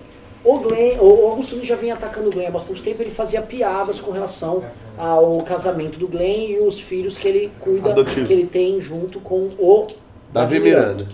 O 0.43 0.59
Glenn, 0.59 0.97
o 1.01 1.27
Augusto 1.27 1.55
Nunes 1.55 1.67
já 1.67 1.75
vem 1.75 1.91
atacando 1.91 2.29
o 2.29 2.31
Glenn 2.31 2.47
há 2.47 2.51
bastante 2.51 2.81
tempo. 2.81 3.01
Ele 3.01 3.11
fazia 3.11 3.41
piadas 3.41 3.99
com 3.99 4.11
relação 4.11 4.63
ao 4.97 5.39
casamento 5.41 5.99
do 5.99 6.07
Glenn 6.07 6.51
e 6.51 6.59
os 6.59 6.79
filhos 6.79 7.17
que 7.17 7.27
ele 7.27 7.51
cuida, 7.59 7.89
Adotivos. 7.89 8.25
que 8.27 8.33
ele 8.33 8.45
tem 8.47 8.79
junto 8.79 9.19
com 9.19 9.49
o 9.59 9.85
Davi 10.31 10.61
Miranda. 10.61 11.05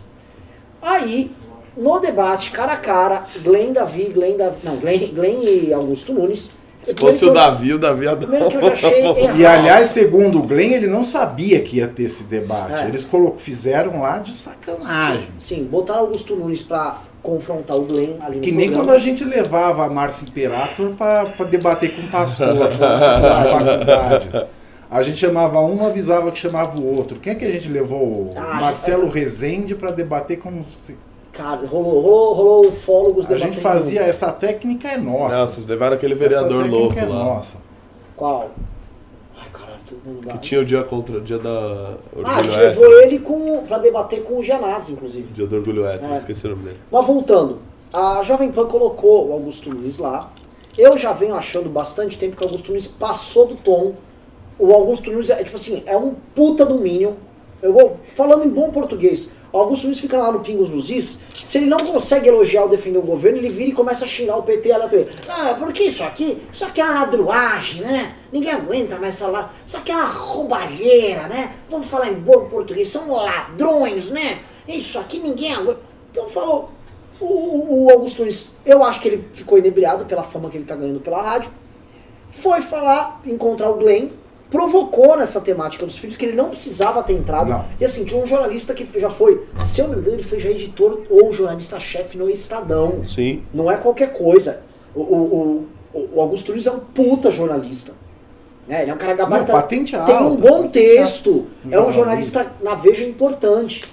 Aí, 0.79 1.31
no 1.77 1.99
debate, 1.99 2.51
cara 2.51 2.73
a 2.73 2.77
cara, 2.77 3.23
Glenn 3.43 3.73
Davi, 3.73 4.11
Glenn 4.13 4.37
Davi. 4.37 4.57
Não, 4.63 4.77
Glenn, 4.77 4.99
Glenn 5.13 5.41
e 5.43 5.73
Augusto 5.73 6.13
Nunes. 6.13 6.49
Se 6.83 6.93
fosse 6.95 7.19
que 7.19 7.25
o 7.25 7.29
eu- 7.29 7.33
Davi, 7.33 7.73
o 7.73 7.79
Davi 7.79 8.03
ia 8.03 8.11
dar 8.13 8.27
Primeiro 8.27 8.49
que 8.49 8.57
eu 8.57 8.61
já 8.61 8.73
achei 8.73 9.05
errado. 9.05 9.39
E 9.39 9.45
aliás, 9.45 9.87
segundo 9.87 10.39
o 10.39 10.43
Glenn, 10.43 10.73
ele 10.73 10.87
não 10.87 11.01
sabia 11.01 11.61
que 11.61 11.77
ia 11.77 11.87
ter 11.87 12.03
esse 12.03 12.23
debate. 12.25 12.83
É. 12.83 12.87
Eles 12.89 13.07
fizeram 13.37 14.01
lá 14.01 14.19
de 14.19 14.33
sacanagem. 14.35 15.29
Sim, 15.39 15.63
botaram 15.63 16.01
Augusto 16.01 16.35
Nunes 16.35 16.61
pra 16.61 16.97
confrontar 17.21 17.77
o 17.77 17.83
Glenn 17.83 18.17
ali 18.19 18.35
no 18.35 18.41
Que 18.41 18.51
nem 18.51 18.65
programa. 18.67 18.83
quando 18.83 18.95
a 18.97 18.99
gente 18.99 19.23
levava 19.23 19.85
a 19.85 19.89
Márcia 19.89 20.25
Imperator 20.27 20.89
pra, 20.97 21.25
pra 21.25 21.45
debater 21.45 21.95
com 21.95 22.01
o 22.01 22.07
pastor 22.09 22.53
na 22.53 23.45
faculdade. 23.45 24.45
A 24.91 25.01
gente 25.01 25.17
chamava 25.17 25.61
um, 25.61 25.85
avisava 25.87 26.31
que 26.31 26.37
chamava 26.37 26.77
o 26.79 26.97
outro. 26.97 27.17
Quem 27.17 27.31
é 27.31 27.35
que 27.35 27.45
a 27.45 27.49
gente 27.51 27.69
levou? 27.69 28.31
Ah, 28.35 28.59
Marcelo 28.59 29.03
gente- 29.05 29.13
Rezende 29.19 29.73
pra 29.73 29.89
debater 29.89 30.37
com. 30.37 30.63
Cara, 31.33 31.65
rolou, 31.65 31.99
rolou, 31.99 32.33
rolou 32.33 32.67
ufólogos 32.67 33.29
A 33.29 33.35
gente 33.37 33.57
fazia. 33.59 34.01
Essa 34.01 34.31
técnica 34.31 34.87
é 34.87 34.97
nossa. 34.97 35.35
Não, 35.39 35.47
vocês 35.47 35.65
levaram 35.65 35.95
aquele 35.95 36.13
Essa 36.13 36.21
vereador 36.23 36.63
técnica 36.63 36.77
louco 36.77 36.99
é 36.99 37.05
lá. 37.05 37.23
nossa. 37.25 37.57
Qual? 38.15 38.51
Ai, 39.41 39.47
caralho, 39.51 39.79
tô 39.89 39.95
tentando 39.95 40.15
lembrar. 40.15 40.33
Que 40.33 40.39
tinha 40.39 40.61
o 40.61 40.65
dia 40.65 40.83
contra 40.83 41.17
o 41.17 41.21
dia 41.21 41.39
da 41.39 41.49
orgulho 42.15 42.25
Ah, 42.27 42.35
a 42.37 42.43
gente 42.43 42.55
hétero. 42.59 42.81
levou 42.81 43.01
ele 43.01 43.19
com, 43.19 43.63
pra 43.63 43.79
debater 43.79 44.21
com 44.23 44.37
o 44.37 44.43
Gianazzi, 44.43 44.91
inclusive. 44.93 45.33
Dia 45.33 45.47
do 45.47 45.55
orgulho 45.55 45.87
hétero, 45.87 46.13
É. 46.13 46.17
esqueci 46.17 46.45
o 46.45 46.51
nome 46.51 46.63
dele. 46.65 46.77
Mas 46.91 47.05
voltando, 47.07 47.59
a 47.91 48.21
Jovem 48.21 48.51
Pan 48.51 48.67
colocou 48.67 49.29
o 49.29 49.33
Augusto 49.33 49.69
Nunes 49.73 49.97
lá. 49.97 50.31
Eu 50.77 50.95
já 50.97 51.13
venho 51.13 51.33
achando 51.35 51.67
bastante 51.69 52.17
tempo 52.17 52.35
que 52.37 52.43
o 52.43 52.45
Augusto 52.45 52.67
Nunes 52.69 52.85
passou 52.85 53.47
do 53.47 53.55
tom. 53.55 53.93
O 54.59 54.71
Augusto 54.71 55.11
Nunes 55.11 55.31
é 55.31 55.43
tipo 55.43 55.55
assim, 55.57 55.81
é 55.87 55.97
um 55.97 56.13
puta 56.35 56.63
do 56.63 56.75
Minion. 56.75 57.13
Eu 57.63 57.73
vou 57.73 57.97
falando 58.07 58.45
em 58.45 58.49
bom 58.49 58.69
português. 58.71 59.29
Augusto 59.53 59.83
Nunes 59.85 59.99
fica 59.99 60.17
lá 60.17 60.31
no 60.31 60.39
Pingos 60.41 60.69
nos 60.69 60.89
Is. 60.89 61.19
Se 61.43 61.59
ele 61.59 61.67
não 61.67 61.77
consegue 61.77 62.27
elogiar 62.27 62.63
ou 62.63 62.69
defender 62.69 62.97
o 62.97 63.03
governo, 63.03 63.37
ele 63.37 63.49
vira 63.49 63.69
e 63.69 63.73
começa 63.73 64.03
a 64.03 64.07
xingar 64.07 64.37
o 64.37 64.43
PT 64.43 64.71
aleatoriamente. 64.71 65.17
Ah, 65.29 65.55
porque 65.57 65.83
isso 65.83 66.03
aqui, 66.03 66.39
isso 66.51 66.65
aqui 66.65 66.81
é 66.81 66.83
uma 66.83 66.93
ladruagem, 67.01 67.81
né? 67.81 68.15
Ninguém 68.31 68.51
aguenta 68.51 68.97
mais 68.99 69.17
falar. 69.17 69.53
Isso 69.65 69.77
aqui 69.77 69.91
é 69.91 69.95
uma 69.95 70.07
roubalheira, 70.07 71.27
né? 71.27 71.53
Vamos 71.69 71.87
falar 71.87 72.09
em 72.09 72.15
bom 72.15 72.45
português, 72.49 72.89
são 72.89 73.11
ladrões, 73.11 74.09
né? 74.09 74.39
Isso 74.67 74.97
aqui 74.99 75.19
ninguém 75.19 75.53
aguenta. 75.53 75.79
Então 76.11 76.27
falou, 76.27 76.69
o, 77.21 77.85
o- 77.85 77.91
Augusto 77.91 78.21
Nunes, 78.23 78.55
eu 78.65 78.83
acho 78.83 78.99
que 78.99 79.07
ele 79.07 79.27
ficou 79.33 79.57
inebriado 79.57 80.03
pela 80.05 80.23
fama 80.23 80.49
que 80.49 80.57
ele 80.57 80.65
tá 80.65 80.75
ganhando 80.75 80.99
pela 80.99 81.21
rádio. 81.21 81.51
Foi 82.29 82.59
falar, 82.61 83.21
encontrar 83.25 83.69
o 83.69 83.75
Glenn, 83.75 84.07
provocou 84.53 85.17
nessa 85.17 85.41
temática 85.41 85.83
dos 85.83 85.97
filhos 85.97 86.15
que 86.15 86.23
ele 86.23 86.35
não 86.35 86.49
precisava 86.49 87.01
ter 87.01 87.13
entrado. 87.13 87.49
Não. 87.49 87.65
E 87.79 87.83
assim, 87.83 88.05
tinha 88.05 88.21
um 88.21 88.25
jornalista 88.25 88.71
que 88.75 88.87
já 88.99 89.09
foi, 89.09 89.47
se 89.59 89.81
eu 89.81 89.87
não 89.87 89.95
me 89.95 90.01
engano, 90.01 90.17
ele 90.17 90.23
foi 90.23 90.39
já 90.39 90.47
editor 90.47 91.01
ou 91.09 91.33
jornalista-chefe 91.33 92.19
no 92.19 92.29
Estadão. 92.29 93.03
Sim. 93.03 93.41
Não 93.51 93.71
é 93.71 93.77
qualquer 93.77 94.13
coisa. 94.13 94.61
O, 94.93 95.01
o, 95.01 95.67
o, 95.91 96.09
o 96.13 96.21
Augusto 96.21 96.51
Nunes 96.51 96.67
é 96.67 96.71
um 96.71 96.77
puta 96.77 97.31
jornalista. 97.31 97.93
Né? 98.67 98.83
Ele 98.83 98.91
é 98.91 98.93
um 98.93 98.97
cara 98.97 99.15
gabaritado. 99.15 99.59
Patente 99.59 99.93
Tem 99.93 100.15
um 100.15 100.17
alta, 100.17 100.47
bom 100.47 100.67
texto. 100.67 101.47
alta. 101.65 101.75
É 101.75 101.81
um 101.81 101.91
jornalista 101.91 102.53
na 102.61 102.75
Veja 102.75 103.03
importante. 103.03 103.91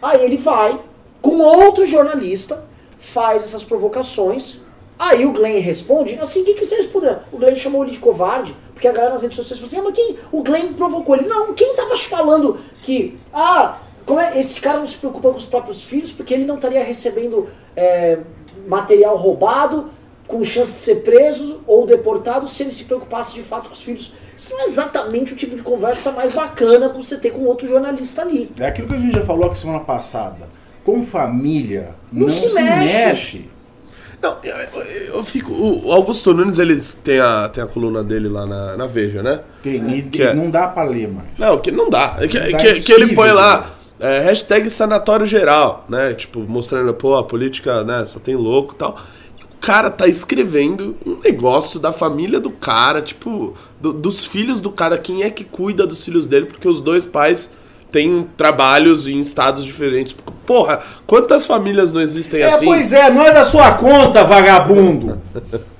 Aí 0.00 0.24
ele 0.24 0.38
vai, 0.38 0.80
com 1.20 1.38
outro 1.38 1.84
jornalista, 1.84 2.64
faz 2.96 3.44
essas 3.44 3.62
provocações. 3.62 4.58
Aí 4.98 5.26
o 5.26 5.32
Glenn 5.32 5.60
responde, 5.60 6.18
assim, 6.18 6.40
o 6.40 6.44
que, 6.44 6.64
você 6.64 6.76
respondeu? 6.76 7.18
O 7.30 7.36
Glenn 7.36 7.56
chamou 7.56 7.84
ele 7.84 7.92
de 7.92 7.98
covarde, 7.98 8.56
porque 8.78 8.86
a 8.86 8.92
galera 8.92 9.14
nas 9.14 9.22
redes 9.22 9.36
sociais 9.36 9.60
falou 9.60 9.66
assim, 9.66 9.80
ah, 9.80 9.82
mas 9.82 9.92
quem? 9.92 10.16
O 10.30 10.40
Glenn 10.40 10.72
provocou 10.74 11.16
ele. 11.16 11.26
Não, 11.26 11.52
quem 11.52 11.74
tava 11.74 11.96
falando 11.96 12.56
que, 12.84 13.18
ah, 13.34 13.78
como 14.06 14.20
é, 14.20 14.38
esse 14.38 14.60
cara 14.60 14.78
não 14.78 14.86
se 14.86 14.96
preocupa 14.96 15.30
com 15.30 15.36
os 15.36 15.44
próprios 15.44 15.82
filhos, 15.82 16.12
porque 16.12 16.32
ele 16.32 16.46
não 16.46 16.54
estaria 16.54 16.84
recebendo 16.84 17.48
é, 17.74 18.20
material 18.68 19.16
roubado, 19.16 19.90
com 20.28 20.44
chance 20.44 20.72
de 20.72 20.78
ser 20.78 20.96
preso 21.02 21.60
ou 21.66 21.86
deportado, 21.86 22.46
se 22.46 22.62
ele 22.62 22.70
se 22.70 22.84
preocupasse 22.84 23.34
de 23.34 23.42
fato 23.42 23.66
com 23.66 23.74
os 23.74 23.82
filhos. 23.82 24.12
Isso 24.36 24.52
não 24.52 24.60
é 24.60 24.64
exatamente 24.64 25.32
o 25.32 25.36
tipo 25.36 25.56
de 25.56 25.62
conversa 25.62 26.12
mais 26.12 26.32
bacana 26.32 26.88
que 26.88 26.96
você 26.96 27.16
ter 27.16 27.30
com 27.30 27.40
outro 27.46 27.66
jornalista 27.66 28.22
ali. 28.22 28.48
É 28.60 28.66
aquilo 28.66 28.86
que 28.86 28.94
a 28.94 28.98
gente 28.98 29.14
já 29.14 29.22
falou 29.22 29.46
aqui 29.46 29.58
semana 29.58 29.80
passada. 29.80 30.48
Com 30.84 31.02
família, 31.02 31.96
Não 32.12 32.22
não, 32.22 32.28
se 32.28 32.48
se, 32.48 32.54
mexe. 32.54 32.94
mexe. 32.94 33.50
Não, 34.20 34.36
eu, 34.42 34.56
eu- 34.56 35.14
eu 35.16 35.24
fico. 35.24 35.52
O 35.52 35.92
Augusto 35.92 36.34
Nunes, 36.34 36.58
ele 36.58 36.76
tem 37.04 37.20
a, 37.20 37.48
tem 37.48 37.62
a 37.62 37.66
coluna 37.66 38.02
dele 38.02 38.28
lá 38.28 38.44
na, 38.46 38.76
na 38.76 38.86
Veja, 38.86 39.22
né? 39.22 39.40
Tem, 39.62 39.96
e- 39.96 40.02
Que 40.02 40.22
é- 40.22 40.34
Não 40.34 40.50
dá 40.50 40.66
pra 40.68 40.82
ler 40.82 41.08
mais. 41.08 41.28
Não, 41.38 41.58
que 41.58 41.70
não 41.70 41.88
dá. 41.88 42.16
É 42.18 42.26
Que, 42.26 42.38
Não 42.40 42.50
dá, 42.50 42.58
que, 42.58 42.80
que 42.80 42.92
ele 42.92 43.14
põe 43.14 43.30
lá. 43.30 43.70
é, 44.00 44.18
hashtag 44.20 44.68
sanatório 44.70 45.24
geral, 45.26 45.84
né? 45.88 46.14
Tipo, 46.14 46.40
mostrando, 46.40 46.92
pô, 46.94 47.16
a 47.16 47.22
política, 47.24 47.84
né, 47.84 48.04
só 48.06 48.18
tem 48.18 48.34
louco 48.34 48.74
e 48.74 48.76
tal. 48.76 48.96
E 49.38 49.44
o 49.44 49.48
cara 49.60 49.88
tá 49.90 50.06
escrevendo 50.08 50.96
um 51.06 51.18
negócio 51.22 51.78
da 51.78 51.92
família 51.92 52.40
do 52.40 52.50
cara, 52.50 53.00
tipo, 53.00 53.54
do- 53.80 53.92
dos 53.92 54.24
filhos 54.24 54.60
do 54.60 54.70
cara, 54.70 54.98
quem 54.98 55.22
é 55.22 55.30
que 55.30 55.44
cuida 55.44 55.86
dos 55.86 56.04
filhos 56.04 56.26
dele, 56.26 56.46
porque 56.46 56.68
os 56.68 56.80
dois 56.80 57.04
pais 57.04 57.52
têm 57.90 58.26
trabalhos 58.36 59.06
em 59.06 59.18
estados 59.20 59.64
diferentes. 59.64 60.14
Porra, 60.46 60.80
quantas 61.06 61.44
famílias 61.46 61.90
não 61.92 62.00
existem 62.00 62.40
É, 62.40 62.50
assim? 62.50 62.64
pois 62.64 62.92
é, 62.92 63.10
não 63.10 63.22
é 63.22 63.30
da 63.32 63.44
sua 63.44 63.72
conta, 63.72 64.24
vagabundo. 64.24 65.20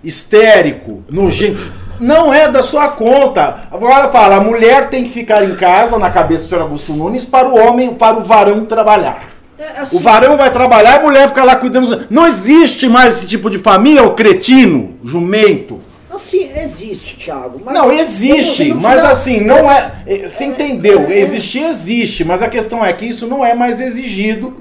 Histérico, 0.02 1.02
nojento. 1.10 1.60
Não 2.00 2.32
é 2.32 2.46
da 2.48 2.62
sua 2.62 2.88
conta. 2.88 3.68
Agora 3.72 4.08
fala, 4.08 4.36
a 4.36 4.40
mulher 4.40 4.88
tem 4.88 5.04
que 5.04 5.10
ficar 5.10 5.44
em 5.44 5.56
casa, 5.56 5.98
na 5.98 6.10
cabeça 6.10 6.44
do 6.44 6.48
senhor 6.48 6.62
Augusto 6.62 6.92
Nunes, 6.92 7.24
para 7.24 7.48
o 7.48 7.56
homem, 7.58 7.94
para 7.94 8.18
o 8.18 8.22
varão 8.22 8.64
trabalhar. 8.64 9.24
É, 9.58 9.80
assim, 9.80 9.96
O 9.96 10.00
varão 10.00 10.36
vai 10.36 10.52
trabalhar, 10.52 11.00
a 11.00 11.02
mulher 11.02 11.28
fica 11.28 11.42
lá 11.42 11.56
cuidando. 11.56 12.06
Não 12.08 12.26
existe 12.28 12.88
mais 12.88 13.18
esse 13.18 13.26
tipo 13.26 13.50
de 13.50 13.58
família, 13.58 14.04
ô 14.04 14.12
cretino, 14.12 14.94
jumento. 15.02 15.80
Assim, 16.18 16.50
existe, 16.54 17.16
Thiago. 17.16 17.60
Mas 17.64 17.74
não, 17.74 17.90
existe, 17.92 18.68
não 18.68 18.76
mas 18.76 19.00
precisa- 19.00 19.10
assim, 19.10 19.40
não 19.40 19.70
é. 19.70 19.92
é, 20.06 20.28
Você 20.28 20.44
entendeu? 20.44 21.00
é. 21.06 21.18
Existir 21.18 21.64
existe, 21.64 22.24
mas 22.24 22.42
a 22.42 22.48
questão 22.48 22.84
é 22.84 22.92
que 22.92 23.06
isso 23.06 23.26
não 23.26 23.44
é 23.44 23.54
mais 23.54 23.80
exigido 23.80 24.54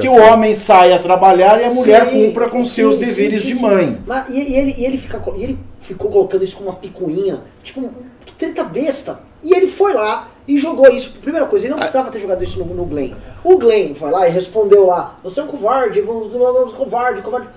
que 0.00 0.08
o 0.08 0.14
homem 0.14 0.52
saia 0.54 0.98
trabalhar 0.98 1.60
e 1.60 1.64
a 1.64 1.70
mulher 1.70 2.08
Sim, 2.08 2.26
cumpra 2.26 2.48
com 2.48 2.62
sim, 2.62 2.70
seus 2.70 2.94
sim, 2.96 3.00
deveres 3.00 3.40
sim, 3.42 3.48
de 3.48 3.54
sim. 3.54 3.62
mãe. 3.62 3.98
Mas, 4.06 4.28
e, 4.28 4.32
e 4.38 4.54
ele, 4.56 4.74
e, 4.76 4.84
ele 4.84 4.96
fica, 4.98 5.22
e 5.36 5.42
ele 5.42 5.58
ficou 5.80 6.10
colocando 6.10 6.44
isso 6.44 6.56
como 6.56 6.68
uma 6.68 6.76
picuinha, 6.76 7.40
tipo, 7.62 7.88
que 8.24 8.32
treta 8.34 8.62
besta. 8.64 9.20
E 9.42 9.54
ele 9.54 9.68
foi 9.68 9.92
lá 9.92 10.28
e 10.48 10.56
jogou 10.56 10.88
isso. 10.92 11.18
Primeira 11.22 11.46
coisa, 11.46 11.66
ele 11.66 11.72
não 11.72 11.78
precisava 11.78 12.10
ter 12.10 12.18
jogado 12.18 12.42
isso 12.42 12.58
no, 12.58 12.74
no 12.74 12.84
Glenn. 12.84 13.12
O 13.44 13.56
Glenn 13.58 13.94
foi 13.94 14.10
lá 14.10 14.28
e 14.28 14.30
respondeu 14.32 14.86
lá: 14.86 15.18
Você 15.22 15.38
é 15.40 15.42
um 15.44 15.46
covarde, 15.46 16.00
vamos, 16.00 16.32
vamos 16.32 16.72
covarde, 16.72 17.22
covarde. 17.22 17.48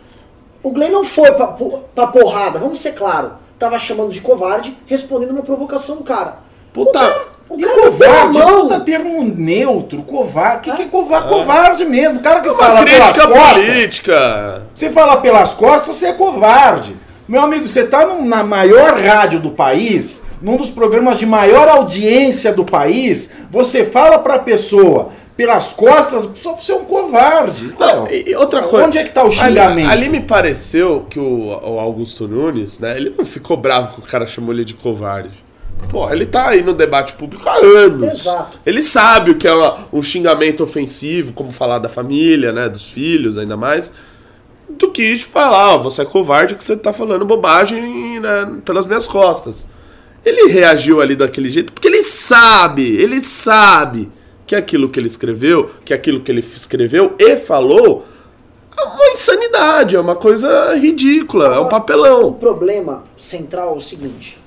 O 0.62 0.72
Glenn 0.72 0.92
não 0.92 1.04
foi 1.04 1.32
pra, 1.32 1.48
pra 1.96 2.08
porrada, 2.08 2.60
vamos 2.60 2.80
ser 2.82 2.94
claro. 2.94 3.34
Tava 3.58 3.78
chamando 3.78 4.12
de 4.12 4.22
covarde, 4.22 4.78
respondendo 4.86 5.32
uma 5.32 5.42
provocação 5.44 5.98
do 5.98 6.04
cara. 6.04 6.38
Puta, 6.74 6.90
O 6.90 6.94
cara, 6.94 7.22
o 7.50 7.60
E 7.60 7.64
cara 7.64 7.74
a 7.78 7.84
covarde, 7.84 8.40
puta 8.42 8.80
termo 8.82 9.24
neutro, 9.24 10.02
covarde. 10.04 10.70
O 10.70 10.72
que, 10.72 10.78
que 10.78 10.84
é 10.84 10.86
covarde? 10.92 11.30
Covarde 11.30 11.86
mesmo. 11.86 12.20
O 12.20 12.22
cara 12.22 12.42
que 12.42 12.50
uma 12.50 12.58
fala 12.64 12.84
pelas 12.86 13.10
crítica 13.10 13.28
costas. 13.28 13.54
política. 13.66 14.64
Você 14.76 14.90
fala 14.92 15.18
pelas 15.18 15.54
costas, 15.54 15.96
você 15.96 16.08
é 16.08 16.14
covarde. 16.14 16.96
Meu 17.28 17.42
amigo, 17.42 17.68
você 17.68 17.84
tá 17.86 18.06
num- 18.06 18.26
na 18.26 18.44
maior 18.44 18.98
rádio 19.00 19.40
do 19.40 19.52
país, 19.52 20.24
num 20.42 20.56
dos 20.58 20.70
programas 20.70 21.18
de 21.18 21.26
maior 21.26 21.68
audiência 21.68 22.52
do 22.54 22.64
país, 22.66 23.30
você 23.52 23.86
fala 23.86 24.20
pra 24.20 24.40
pessoa 24.40 25.10
pelas 25.40 25.72
costas, 25.72 26.28
só 26.36 26.54
você 26.56 26.74
é 26.74 26.76
um 26.76 26.84
covarde. 26.84 27.74
Não, 27.80 28.06
e, 28.10 28.32
e 28.32 28.36
outra 28.36 28.64
coisa. 28.64 28.88
Onde 28.88 28.98
é 28.98 29.06
que 29.06 29.12
tá 29.12 29.24
o 29.24 29.32
xingamento? 29.32 29.88
Ali, 29.90 30.04
ali 30.04 30.10
me 30.10 30.20
pareceu 30.20 31.06
que 31.10 31.18
o, 31.18 31.48
o 31.48 31.80
Augusto 31.80 32.28
Nunes, 32.28 32.78
né? 32.78 32.98
Ele 32.98 33.14
não 33.18 33.24
ficou 33.24 33.56
bravo 33.56 33.94
que 33.94 34.00
o 34.00 34.02
cara 34.02 34.28
chamou 34.28 34.54
ele 34.54 34.66
de 34.66 34.74
covarde. 34.74 35.30
Pô, 35.88 36.10
ele 36.12 36.26
tá 36.26 36.50
aí 36.50 36.62
no 36.62 36.74
debate 36.74 37.14
público 37.14 37.48
há 37.48 37.56
anos. 37.56 38.20
Exato. 38.20 38.60
Ele 38.66 38.82
sabe 38.82 39.32
o 39.32 39.36
que 39.36 39.48
é 39.48 39.54
uma- 39.54 39.78
um 39.94 40.04
xingamento 40.04 40.62
ofensivo, 40.62 41.32
como 41.32 41.54
falar 41.54 41.80
da 41.80 41.88
família, 41.88 42.52
né? 42.52 42.68
Dos 42.68 42.84
filhos, 42.84 43.38
ainda 43.38 43.56
mais. 43.56 43.94
Do 44.70 44.92
que 44.92 45.16
falar, 45.20 45.76
ó, 45.76 45.78
você 45.78 46.02
é 46.02 46.06
covarde 46.06 46.56
que 46.56 46.64
você 46.66 46.76
tá 46.76 46.92
falando 46.92 47.24
bobagem 47.24 48.20
né, 48.20 48.60
pelas 48.66 48.86
minhas 48.86 49.08
costas. 49.08 49.66
Ele 50.26 50.52
reagiu 50.52 51.00
ali 51.00 51.16
daquele 51.16 51.50
jeito 51.50 51.72
porque 51.72 51.88
ele 51.88 52.04
sabe, 52.04 52.84
ele 52.98 53.22
sabe 53.22 54.12
que 54.50 54.56
aquilo 54.56 54.90
que 54.90 55.00
ele 55.00 55.06
escreveu, 55.06 55.70
que 55.86 55.94
aquilo 55.94 56.22
que 56.22 56.32
ele 56.32 56.40
escreveu 56.40 57.14
e 57.20 57.36
falou 57.36 58.04
é 58.76 58.82
uma 58.84 59.08
insanidade, 59.10 59.96
é 59.96 60.00
uma 60.00 60.16
coisa 60.16 60.74
ridícula, 60.76 61.54
é 61.54 61.60
um 61.60 61.66
O 61.66 61.70
papelão. 61.70 62.34
problema 62.34 63.04
central 63.16 63.74
é 63.76 63.78
o 63.78 63.80
seguinte. 63.80 64.40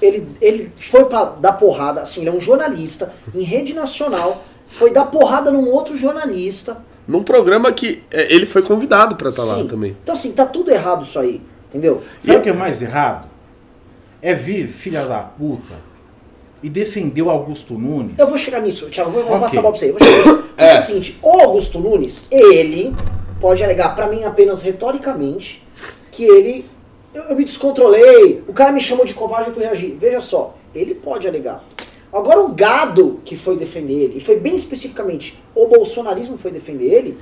Ele, 0.00 0.24
ele 0.40 0.70
foi 0.76 1.06
pra 1.06 1.24
dar 1.24 1.54
porrada, 1.54 2.00
assim, 2.02 2.20
ele 2.20 2.30
é 2.30 2.32
um 2.32 2.38
jornalista 2.40 3.12
em 3.34 3.42
rede 3.42 3.74
nacional, 3.74 4.44
foi 4.68 4.92
dar 4.92 5.06
porrada 5.06 5.50
num 5.50 5.68
outro 5.68 5.96
jornalista. 5.96 6.76
Num 7.08 7.24
programa 7.24 7.72
que 7.72 8.04
é, 8.12 8.32
ele 8.32 8.46
foi 8.46 8.62
convidado 8.62 9.16
pra 9.16 9.30
estar 9.30 9.42
lá 9.42 9.56
Sim. 9.56 9.66
também. 9.66 9.96
Então, 10.00 10.14
assim, 10.14 10.30
tá 10.30 10.46
tudo 10.46 10.70
errado 10.70 11.02
isso 11.04 11.18
aí, 11.18 11.42
entendeu? 11.68 12.00
Sabe 12.20 12.36
E- 12.36 12.40
o 12.40 12.42
que 12.42 12.50
é 12.50 12.52
mais 12.52 12.82
errado? 12.82 13.26
É 14.22 14.32
vir, 14.32 14.68
filha 14.68 15.04
da 15.04 15.18
puta, 15.18 15.74
e 16.64 16.70
defender 16.70 17.20
o 17.20 17.28
Augusto 17.28 17.74
Nunes. 17.74 18.18
Eu 18.18 18.26
vou 18.26 18.38
chegar 18.38 18.60
nisso, 18.60 18.88
Thiago, 18.88 19.10
vou, 19.10 19.20
vou 19.22 19.32
Ok. 19.32 19.40
passar 19.42 19.58
a 19.58 19.62
bola 19.62 19.72
pra 19.74 19.80
você. 19.80 19.92
Vou 19.92 20.00
chegar 20.02 20.16
nisso. 20.16 20.44
É. 20.56 20.76
É 20.76 20.78
o 20.78 20.82
seguinte, 20.82 21.18
o 21.22 21.40
Augusto 21.40 21.78
Nunes, 21.78 22.26
ele 22.30 22.96
pode 23.38 23.62
alegar 23.62 23.94
pra 23.94 24.06
mim 24.06 24.24
apenas 24.24 24.62
retoricamente 24.62 25.62
que 26.10 26.24
ele. 26.24 26.64
Eu, 27.12 27.24
eu 27.24 27.36
me 27.36 27.44
descontrolei, 27.44 28.42
o 28.48 28.52
cara 28.54 28.72
me 28.72 28.80
chamou 28.80 29.04
de 29.04 29.12
covarde 29.12 29.48
e 29.48 29.50
eu 29.50 29.54
fui 29.54 29.62
reagir. 29.62 29.94
Veja 30.00 30.22
só, 30.22 30.56
ele 30.74 30.94
pode 30.94 31.28
alegar. 31.28 31.62
Agora 32.10 32.40
o 32.40 32.48
gado 32.48 33.20
que 33.26 33.36
foi 33.36 33.58
defender 33.58 33.92
ele, 34.04 34.16
e 34.16 34.20
foi 34.20 34.36
bem 34.38 34.56
especificamente 34.56 35.38
o 35.54 35.66
bolsonarismo 35.66 36.38
foi 36.38 36.50
defender 36.50 36.86
ele, 36.86 37.18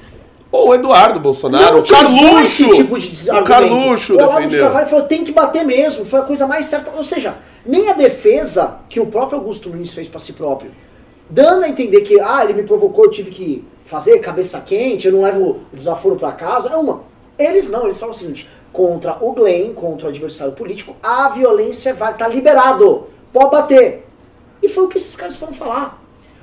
Ou 0.53 0.69
o 0.69 0.75
Eduardo 0.75 1.19
Bolsonaro, 1.19 1.77
o 1.77 1.81
utilizou 1.81 2.31
Carluxo. 2.31 2.71
tipo 2.73 2.99
de 2.99 3.31
o. 3.31 3.43
Carluxo 3.43 4.13
O 4.13 4.17
Olavo 4.19 4.49
de. 4.49 4.59
Carvalho 4.59 4.87
falou, 4.87 5.07
tem 5.07 5.25
que 5.25 5.33
bater 5.33 5.65
mesmo, 5.65 6.05
foi 6.05 6.21
a 6.21 6.25
coisa 6.25 6.47
mais 6.47 6.67
certa. 6.67 6.93
Ou 6.95 7.03
seja, 7.03 7.37
nem 7.65 7.89
a 7.89 7.95
defesa 7.95 8.77
que 8.87 9.01
o 9.01 9.07
próprio 9.07 9.39
Augusto 9.39 9.71
Nunes 9.71 9.95
fez 9.95 10.11
pra 10.11 10.21
si 10.21 10.35
próprio, 10.35 10.71
dando 11.31 11.65
a 11.65 11.69
entender 11.71 12.03
que, 12.03 12.21
ah, 12.21 12.45
ele 12.45 12.53
me 12.53 12.65
provocou, 12.65 13.07
eu 13.07 13.11
tive 13.11 13.31
que 13.31 13.65
fazer 13.87 14.19
cabeça 14.19 14.61
quente, 14.61 15.07
eu 15.07 15.15
não 15.15 15.23
levo 15.23 15.61
desaforo 15.73 16.17
pra 16.17 16.33
casa, 16.33 16.69
é 16.69 16.77
uma. 16.77 17.01
Eles 17.39 17.71
não, 17.71 17.85
eles 17.85 17.99
falam 17.99 18.15
o 18.15 18.17
seguinte, 18.17 18.47
contra 18.71 19.17
o 19.23 19.33
Glenn, 19.33 19.73
contra 19.73 20.07
o 20.07 20.11
adversário 20.11 20.53
político, 20.53 20.95
a 21.03 21.31
violência 21.31 21.95
vai 21.95 22.13
estar 22.13 22.29
liberado, 22.29 23.09
pode 23.33 23.51
bater. 23.51 24.07
E 24.63 24.69
foi 24.69 24.85
o 24.85 24.89
que 24.89 24.99
esses 24.99 25.17
caras 25.17 25.37
foram 25.37 25.55
falar. 25.55 26.01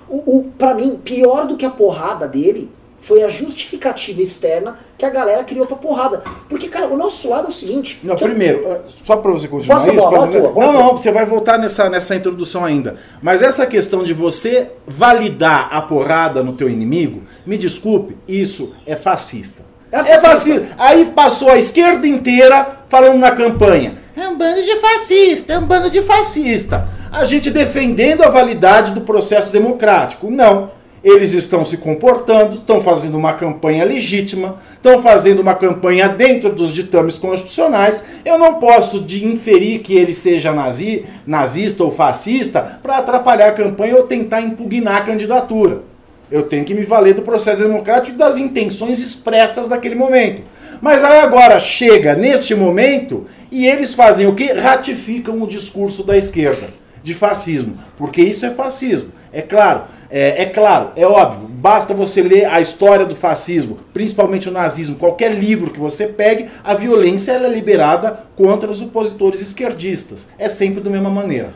O, 0.09 0.39
o, 0.39 0.43
pra 0.57 0.73
mim, 0.73 0.99
pior 1.03 1.45
do 1.45 1.55
que 1.55 1.65
a 1.65 1.69
porrada 1.69 2.27
dele 2.27 2.71
foi 3.01 3.23
a 3.23 3.27
justificativa 3.27 4.21
externa 4.21 4.77
que 4.97 5.05
a 5.05 5.09
galera 5.09 5.43
criou 5.43 5.65
pra 5.65 5.77
porrada. 5.77 6.21
Porque, 6.49 6.67
cara, 6.67 6.87
o 6.87 6.97
nosso 6.97 7.29
lado 7.29 7.45
é 7.45 7.49
o 7.49 7.51
seguinte. 7.51 7.99
Não, 8.03 8.15
que 8.15 8.23
eu- 8.23 8.27
primeiro, 8.29 8.65
eh, 8.67 8.81
só 9.05 9.17
para 9.17 9.31
você 9.31 9.47
continuar 9.47 9.77
Posso 9.77 9.89
isso. 9.91 9.97
bola, 9.97 10.09
pra- 10.09 10.19
bola 10.27 10.31
tua, 10.41 10.51
bola 10.51 10.73
não, 10.73 10.79
não, 10.87 10.97
você 10.97 11.11
vai 11.11 11.25
voltar 11.25 11.57
nessa, 11.57 11.89
nessa 11.89 12.15
introdução 12.15 12.65
ainda. 12.65 12.97
Mas 13.21 13.41
essa 13.41 13.65
questão 13.65 14.03
de 14.03 14.13
você 14.13 14.71
validar 14.85 15.69
a 15.71 15.81
porrada 15.81 16.43
no 16.43 16.53
teu 16.53 16.69
inimigo, 16.69 17.23
me 17.45 17.57
desculpe, 17.57 18.17
isso 18.27 18.73
é 18.85 18.95
fascista. 18.95 19.63
É 19.91 19.97
É 19.97 20.03
fascista. 20.19 20.29
fascista. 20.29 20.67
Aí 20.77 21.05
passou 21.15 21.49
a 21.49 21.57
esquerda 21.57 22.05
inteira 22.07 22.79
falando 22.89 23.17
na 23.17 23.31
campanha. 23.31 23.97
É 24.15 24.27
um 24.27 24.37
bando 24.37 24.61
de 24.61 24.75
fascista, 24.75 25.53
é 25.53 25.57
um 25.57 25.65
bando 25.65 25.89
de 25.89 26.01
fascista. 26.03 26.87
A 27.11 27.25
gente 27.25 27.49
defendendo 27.49 28.21
a 28.21 28.29
validade 28.29 28.91
do 28.91 29.01
processo 29.01 29.51
democrático. 29.51 30.29
Não. 30.29 30.77
Eles 31.01 31.33
estão 31.33 31.63
se 31.63 31.77
comportando, 31.77 32.55
estão 32.55 32.81
fazendo 32.81 33.17
uma 33.17 33.33
campanha 33.33 33.85
legítima, 33.85 34.57
estão 34.73 35.01
fazendo 35.01 35.41
uma 35.41 35.55
campanha 35.55 36.09
dentro 36.09 36.49
dos 36.49 36.73
ditames 36.73 37.17
constitucionais. 37.17 38.03
Eu 38.25 38.37
não 38.37 38.55
posso 38.55 38.99
de 38.99 39.25
inferir 39.25 39.79
que 39.79 39.93
ele 39.93 40.11
seja 40.11 40.51
nazi, 40.51 41.05
nazista 41.25 41.83
ou 41.83 41.91
fascista 41.91 42.79
para 42.83 42.97
atrapalhar 42.97 43.47
a 43.47 43.53
campanha 43.53 43.95
ou 43.95 44.03
tentar 44.03 44.41
impugnar 44.41 44.97
a 44.97 45.05
candidatura. 45.05 45.83
Eu 46.29 46.43
tenho 46.43 46.65
que 46.65 46.73
me 46.73 46.83
valer 46.83 47.13
do 47.13 47.21
processo 47.21 47.61
democrático 47.61 48.15
e 48.15 48.19
das 48.19 48.35
intenções 48.35 48.99
expressas 48.99 49.69
naquele 49.69 49.95
momento. 49.95 50.43
Mas 50.81 51.03
aí 51.03 51.19
agora 51.19 51.59
chega 51.59 52.13
neste 52.13 52.53
momento 52.53 53.25
e 53.49 53.65
eles 53.65 53.93
fazem 53.93 54.27
o 54.27 54.35
que? 54.35 54.51
Ratificam 54.51 55.41
o 55.41 55.47
discurso 55.47 56.03
da 56.03 56.17
esquerda 56.17 56.78
de 57.03 57.13
fascismo, 57.13 57.77
porque 57.97 58.21
isso 58.21 58.45
é 58.45 58.51
fascismo. 58.51 59.11
É 59.31 59.41
claro, 59.41 59.83
é, 60.09 60.43
é 60.43 60.45
claro, 60.45 60.91
é 60.95 61.05
óbvio. 61.05 61.47
Basta 61.47 61.93
você 61.93 62.21
ler 62.21 62.45
a 62.45 62.59
história 62.59 63.05
do 63.05 63.15
fascismo, 63.15 63.77
principalmente 63.93 64.49
o 64.49 64.51
nazismo, 64.51 64.95
qualquer 64.95 65.33
livro 65.33 65.71
que 65.71 65.79
você 65.79 66.07
pegue, 66.07 66.49
a 66.63 66.73
violência 66.73 67.33
ela 67.33 67.47
é 67.47 67.49
liberada 67.49 68.19
contra 68.35 68.71
os 68.71 68.81
opositores 68.81 69.41
esquerdistas. 69.41 70.29
É 70.37 70.49
sempre 70.49 70.81
da 70.81 70.89
mesma 70.89 71.09
maneira. 71.09 71.53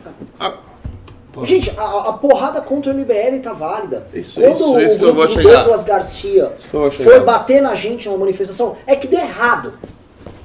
Gente, 1.43 1.71
a, 1.75 2.09
a 2.09 2.13
porrada 2.13 2.61
contra 2.61 2.93
o 2.93 2.95
MBL 2.95 3.39
tá 3.41 3.53
válida. 3.53 4.05
Isso, 4.13 4.39
Quando 4.39 4.53
isso, 4.53 4.73
o 4.73 4.81
isso 4.81 4.99
que 4.99 5.03
eu 5.03 5.13
grupo 5.13 5.21
vou 5.21 5.27
do 5.27 5.33
chegar. 5.33 5.63
Douglas 5.63 5.83
Garcia 5.83 6.51
Isso 6.55 6.69
que 6.69 6.75
eu 6.75 6.81
vou 6.81 6.91
foi 6.91 7.19
bater 7.21 7.59
na 7.59 7.73
gente 7.73 8.07
numa 8.07 8.19
manifestação, 8.19 8.77
é 8.85 8.95
que 8.95 9.07
deu 9.07 9.19
errado. 9.19 9.73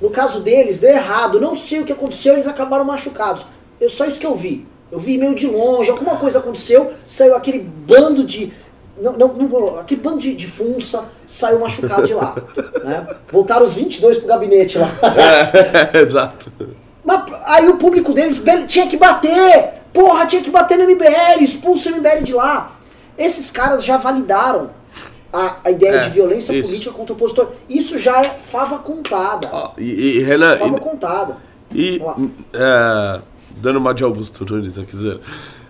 No 0.01 0.09
caso 0.09 0.41
deles, 0.41 0.79
deu 0.79 0.91
errado. 0.91 1.41
Não 1.41 1.55
sei 1.55 1.81
o 1.81 1.85
que 1.85 1.93
aconteceu, 1.93 2.35
eles 2.35 2.47
acabaram 2.47 2.85
machucados. 2.85 3.47
Eu, 3.81 3.89
só 3.89 4.07
isso 4.07 4.19
que 4.19 4.27
eu 4.27 4.35
vi. 4.35 4.67
Eu 4.91 4.99
vi 4.99 5.19
meio 5.19 5.35
de 5.35 5.47
longe, 5.47 5.91
alguma 5.91 6.17
coisa 6.17 6.39
aconteceu, 6.39 6.93
saiu 7.05 7.35
aquele 7.37 7.59
bando 7.61 8.25
de. 8.25 8.53
Não, 9.01 9.13
não, 9.13 9.29
não 9.29 9.47
vou- 9.49 9.79
aquele 9.79 10.01
bando 10.01 10.19
de, 10.19 10.35
de 10.35 10.47
funça 10.47 11.05
saiu 11.27 11.61
machucado 11.61 12.07
de 12.07 12.15
lá. 12.15 12.35
né? 12.85 13.07
Voltaram 13.31 13.65
os 13.65 13.75
22 13.75 14.19
pro 14.19 14.27
gabinete 14.29 14.79
lá. 14.79 14.89
É, 15.93 15.99
exato. 16.03 16.51
Mas 17.05 17.23
aí 17.45 17.69
o 17.69 17.77
público 17.77 18.13
deles 18.13 18.43
tinha 18.67 18.87
que 18.87 18.97
bater! 18.97 19.75
Porra, 19.93 20.27
tinha 20.27 20.43
que 20.43 20.51
bater 20.51 20.77
no 20.79 20.85
MBL, 20.85 21.41
expulsa 21.43 21.91
o 21.91 21.97
MBL 21.97 22.23
de 22.23 22.35
lá. 22.35 22.73
Esses 23.17 23.51
caras 23.51 23.83
já 23.85 23.97
validaram 23.97 24.71
a, 25.33 25.57
a 25.65 25.71
ideia 25.71 25.97
É, 25.97 25.99
de 26.01 26.11
violência 26.11 26.53
isso. 26.53 26.69
política 26.69 26.93
contra 26.93 27.13
o 27.13 27.17
opositor. 27.17 27.53
Isso 27.69 27.99
já 27.99 28.21
é 28.21 28.25
fava 28.25 28.79
contada. 28.79 29.49
Ó, 29.53 29.71
e, 29.79 30.19
e, 30.19 30.21
Renan, 30.21 30.57
Fava 30.57 30.77
e- 30.77 30.81
contada. 30.81 31.37
E, 31.75 32.01
dando 33.61 33.77
uma 33.79 33.93
de 33.95 34.05
Augusto 34.05 34.45
Nunes, 34.51 34.77
eu 34.77 34.85
quiser. 34.85 35.19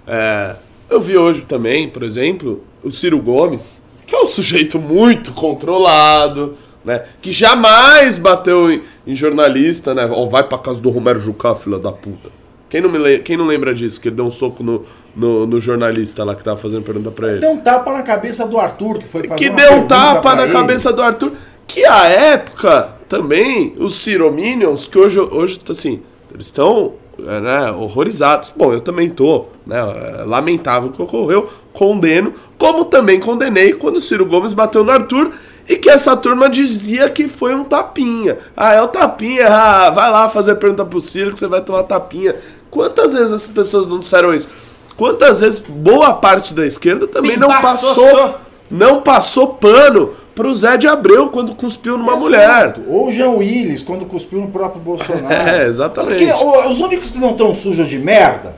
É, 0.07 0.57
eu 0.89 1.01
vi 1.01 1.17
hoje 1.17 1.43
também, 1.43 1.89
por 1.89 2.03
exemplo, 2.03 2.63
o 2.83 2.91
Ciro 2.91 3.19
Gomes, 3.21 3.83
que 4.07 4.15
é 4.15 4.19
um 4.21 4.27
sujeito 4.27 4.79
muito 4.79 5.33
controlado, 5.33 6.55
né? 6.85 7.03
Que 7.21 7.33
jamais 7.33 8.19
bateu 8.19 8.71
em, 8.73 8.83
em 9.07 9.15
jornalista, 9.15 9.95
né? 9.95 10.07
Ou 10.07 10.27
vai 10.27 10.43
pra 10.45 10.59
casa 10.59 10.81
do 10.81 10.91
Romero 10.91 11.21
Jucá, 11.21 11.55
filha 11.55 11.79
da 11.79 11.93
puta. 11.93 12.31
Quem 12.71 12.81
não, 12.83 12.91
me 12.91 12.99
le- 12.99 13.19
quem 13.21 13.37
não 13.37 13.47
lembra 13.47 13.75
disso? 13.75 14.01
Que 14.01 14.09
ele 14.09 14.17
deu 14.17 14.27
um 14.27 14.31
soco 14.31 14.63
no, 14.63 14.85
no, 15.17 15.47
no 15.47 15.59
jornalista 15.59 16.23
lá 16.23 16.35
que 16.35 16.45
tava 16.45 16.59
fazendo 16.59 16.83
pergunta 16.83 17.11
pra 17.11 17.29
ele. 17.31 17.39
Deu 17.41 17.51
um 17.53 17.59
tapa 17.59 17.93
na 17.93 18.03
cabeça 18.03 18.47
do 18.47 18.59
Arthur, 18.59 18.99
que 18.99 19.07
foi 19.09 19.23
fazer 19.27 19.43
Que 19.43 19.51
deu 19.51 19.73
um 19.75 19.87
tapa 19.87 20.35
na 20.35 20.45
ele. 20.45 20.53
cabeça 20.53 20.93
do 20.93 21.03
Arthur. 21.03 21.33
Que 21.67 21.85
a 21.87 22.07
época 22.07 22.95
também, 23.09 23.75
os 23.79 23.97
Cirominions, 23.97 24.87
que 24.87 24.99
hoje, 24.99 25.19
hoje 25.19 25.59
assim, 25.69 26.03
eles 26.33 26.47
estão 26.47 26.93
né, 27.19 27.71
horrorizados. 27.73 28.53
Bom, 28.57 28.73
eu 28.73 28.81
também 28.81 29.11
tô, 29.11 29.47
né? 29.67 29.77
é 30.21 30.25
lamentável 30.25 30.89
o 30.89 30.93
que 30.93 31.03
ocorreu, 31.03 31.51
condeno, 31.73 32.33
como 32.57 32.85
também 32.85 33.19
condenei 33.21 33.73
quando 33.73 33.97
o 33.97 34.01
Ciro 34.01 34.25
Gomes 34.25 34.53
bateu 34.53 34.85
no 34.85 34.93
Arthur 34.93 35.33
e 35.69 35.77
que 35.77 35.91
essa 35.91 36.17
turma 36.17 36.49
dizia 36.49 37.11
que 37.11 37.29
foi 37.29 37.55
um 37.55 37.65
tapinha. 37.65 38.39
Ah, 38.57 38.75
é 38.75 38.83
um 38.83 38.89
tapinha, 38.89 39.49
ah, 39.49 39.91
vai 39.91 40.11
lá 40.11 40.29
fazer 40.29 40.55
pergunta 40.55 40.85
pro 40.85 41.01
Ciro 41.01 41.33
que 41.33 41.39
você 41.39 41.47
vai 41.47 41.61
tomar 41.61 41.83
tapinha. 41.83 42.35
Quantas 42.71 43.13
vezes 43.13 43.33
essas 43.33 43.49
pessoas 43.49 43.87
não 43.87 43.99
disseram 43.99 44.33
isso? 44.33 44.49
Quantas 44.97 45.41
vezes 45.41 45.61
boa 45.61 46.15
parte 46.15 46.55
da 46.55 46.67
esquerda 46.67 47.07
também 47.07 47.37
não 47.37 47.49
Passou, 47.49 47.95
passou, 47.95 48.35
não 48.71 49.01
passou 49.03 49.47
pano 49.55 50.15
pro 50.39 50.55
Zé 50.55 50.77
de 50.77 50.87
Abreu 50.87 51.31
quando 51.31 51.53
cuspiu 51.53 51.99
numa 51.99 52.15
mulher. 52.15 52.45
Exato. 52.45 52.83
Ou 52.89 53.09
o 53.09 53.11
Jean 53.11 53.31
Willis, 53.31 53.83
quando 53.83 54.07
cuspiu 54.07 54.41
no 54.41 54.47
próprio 54.47 54.81
Bolsonaro. 54.81 55.27
É, 55.35 55.67
exatamente. 55.67 56.25
Porque 56.25 56.69
os 56.69 56.81
únicos 56.81 57.11
que 57.11 57.19
não 57.19 57.33
estão 57.33 57.53
sujos 57.53 57.89
de 57.89 57.99
merda. 57.99 58.55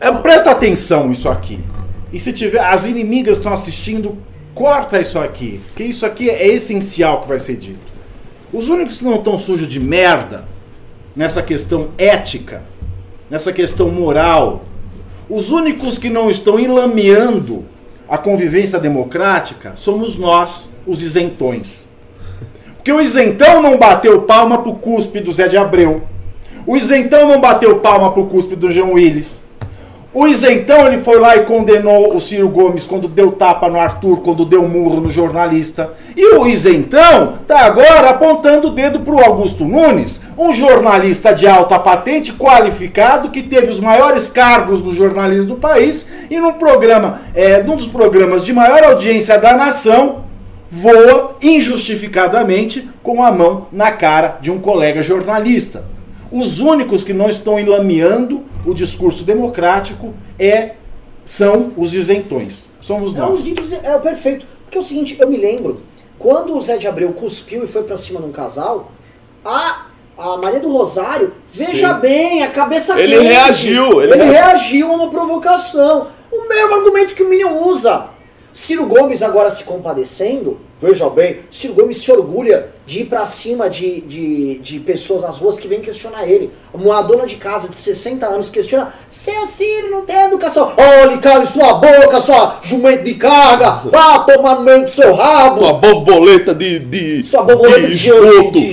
É, 0.00 0.08
presta 0.12 0.52
atenção 0.52 1.10
isso 1.10 1.28
aqui. 1.28 1.58
E 2.12 2.20
se 2.20 2.32
tiver. 2.32 2.60
As 2.60 2.86
inimigas 2.86 3.38
estão 3.38 3.52
assistindo, 3.52 4.16
corta 4.54 5.00
isso 5.00 5.18
aqui. 5.18 5.60
Porque 5.66 5.82
isso 5.82 6.06
aqui 6.06 6.30
é 6.30 6.46
essencial 6.46 7.22
que 7.22 7.28
vai 7.28 7.40
ser 7.40 7.56
dito. 7.56 7.92
Os 8.52 8.68
únicos 8.68 8.98
que 8.98 9.04
não 9.04 9.16
estão 9.16 9.36
sujos 9.36 9.66
de 9.66 9.80
merda 9.80 10.44
nessa 11.16 11.42
questão 11.42 11.88
ética, 11.98 12.62
nessa 13.28 13.52
questão 13.52 13.88
moral, 13.90 14.64
os 15.28 15.50
únicos 15.50 15.98
que 15.98 16.08
não 16.08 16.30
estão 16.30 16.60
enlameando 16.60 17.64
a 18.08 18.16
convivência 18.16 18.78
democrática 18.78 19.72
somos 19.74 20.16
nós, 20.16 20.70
os 20.86 21.02
isentões. 21.02 21.86
Porque 22.76 22.92
o 22.92 23.00
isentão 23.00 23.62
não 23.62 23.78
bateu 23.78 24.22
palma 24.22 24.58
pro 24.58 24.74
cuspe 24.74 25.20
do 25.20 25.32
Zé 25.32 25.48
de 25.48 25.56
Abreu. 25.56 26.02
O 26.66 26.76
isentão 26.76 27.28
não 27.28 27.40
bateu 27.40 27.78
palma 27.80 28.12
pro 28.12 28.26
cuspe 28.26 28.54
do 28.54 28.70
João 28.70 28.92
Willis. 28.92 29.42
O 30.14 30.28
isentão 30.28 30.86
ele 30.86 30.98
foi 30.98 31.18
lá 31.18 31.34
e 31.34 31.40
condenou 31.40 32.14
o 32.14 32.20
Ciro 32.20 32.48
Gomes 32.48 32.86
quando 32.86 33.08
deu 33.08 33.32
tapa 33.32 33.68
no 33.68 33.80
Arthur, 33.80 34.20
quando 34.20 34.44
deu 34.44 34.62
murro 34.68 35.00
no 35.00 35.10
jornalista. 35.10 35.92
E 36.16 36.36
o 36.36 36.46
isentão 36.46 37.32
tá 37.48 37.62
agora 37.62 38.10
apontando 38.10 38.68
o 38.68 38.70
dedo 38.70 39.00
pro 39.00 39.18
Augusto 39.18 39.64
Nunes, 39.64 40.22
um 40.38 40.52
jornalista 40.52 41.34
de 41.34 41.48
alta 41.48 41.80
patente, 41.80 42.32
qualificado, 42.32 43.30
que 43.30 43.42
teve 43.42 43.68
os 43.68 43.80
maiores 43.80 44.30
cargos 44.30 44.80
no 44.80 44.94
jornalismo 44.94 45.46
do 45.46 45.56
país 45.56 46.06
e 46.30 46.38
num 46.38 46.52
programa, 46.52 47.22
é, 47.34 47.60
num 47.60 47.74
dos 47.74 47.88
programas 47.88 48.44
de 48.44 48.52
maior 48.52 48.84
audiência 48.84 49.36
da 49.36 49.56
nação, 49.56 50.22
voa 50.74 51.36
injustificadamente 51.40 52.88
com 53.00 53.22
a 53.22 53.30
mão 53.30 53.68
na 53.70 53.92
cara 53.92 54.38
de 54.40 54.50
um 54.50 54.58
colega 54.58 55.02
jornalista. 55.04 55.84
Os 56.32 56.58
únicos 56.58 57.04
que 57.04 57.12
não 57.12 57.28
estão 57.30 57.60
enlameando 57.60 58.42
o 58.66 58.74
discurso 58.74 59.22
democrático 59.22 60.12
é 60.36 60.72
são 61.24 61.72
os 61.76 61.94
isentões. 61.94 62.70
Somos 62.80 63.14
Não, 63.14 63.30
nós. 63.30 63.38
os 63.40 63.44
ditos 63.44 63.70
é 63.72 63.94
o 63.94 64.00
perfeito. 64.00 64.44
Porque 64.64 64.76
é 64.76 64.80
o 64.80 64.84
seguinte, 64.84 65.16
eu 65.20 65.28
me 65.30 65.36
lembro, 65.36 65.80
quando 66.18 66.56
o 66.56 66.60
Zé 66.60 66.76
de 66.76 66.88
Abreu 66.88 67.12
cuspiu 67.12 67.62
e 67.62 67.68
foi 67.68 67.84
pra 67.84 67.96
cima 67.96 68.20
de 68.20 68.26
um 68.26 68.32
casal, 68.32 68.90
a, 69.44 69.86
a 70.18 70.36
Maria 70.38 70.58
do 70.60 70.72
Rosário, 70.72 71.34
veja 71.52 71.94
Sim. 71.94 72.00
bem, 72.00 72.42
a 72.42 72.50
cabeça 72.50 72.98
Ele 72.98 73.16
quente. 73.16 73.28
reagiu, 73.28 74.02
ele 74.02 74.12
Ele, 74.12 74.24
reagiu. 74.24 74.32
reagiu 74.32 74.92
a 74.92 74.96
uma 74.96 75.08
provocação. 75.10 76.08
O 76.32 76.48
mesmo 76.48 76.74
argumento 76.74 77.14
que 77.14 77.22
o 77.22 77.28
Minion 77.28 77.62
usa. 77.68 78.06
Ciro 78.54 78.86
Gomes 78.86 79.20
agora 79.20 79.50
se 79.50 79.64
compadecendo, 79.64 80.60
veja 80.80 81.10
bem, 81.10 81.40
Ciro 81.50 81.74
Gomes 81.74 82.00
se 82.00 82.12
orgulha 82.12 82.68
de 82.86 83.00
ir 83.00 83.06
pra 83.06 83.26
cima 83.26 83.68
de, 83.68 84.00
de, 84.02 84.60
de 84.60 84.78
pessoas 84.78 85.22
nas 85.22 85.38
ruas 85.38 85.58
que 85.58 85.66
vêm 85.66 85.80
questionar 85.80 86.24
ele. 86.28 86.52
Uma 86.72 87.02
dona 87.02 87.26
de 87.26 87.34
casa 87.34 87.68
de 87.68 87.74
60 87.74 88.24
anos 88.24 88.50
questiona, 88.50 88.94
seu 89.10 89.44
Ciro 89.48 89.90
não 89.90 90.02
tem 90.02 90.16
educação. 90.26 90.72
Olhe, 90.76 91.18
cale 91.18 91.46
sua 91.46 91.74
boca, 91.74 92.20
sua 92.20 92.60
jumento 92.62 93.02
de 93.02 93.14
carga, 93.14 93.90
vá 93.90 94.20
tomar 94.20 94.54
no 94.54 94.62
meio 94.62 94.84
do 94.84 94.90
seu 94.92 95.12
rabo. 95.16 95.62
Uma 95.62 95.72
borboleta 95.72 96.54
de. 96.54 96.78
de 96.78 97.24
Sua 97.24 97.42
borboleta 97.42 97.88
de, 97.88 97.98
de, 97.98 98.72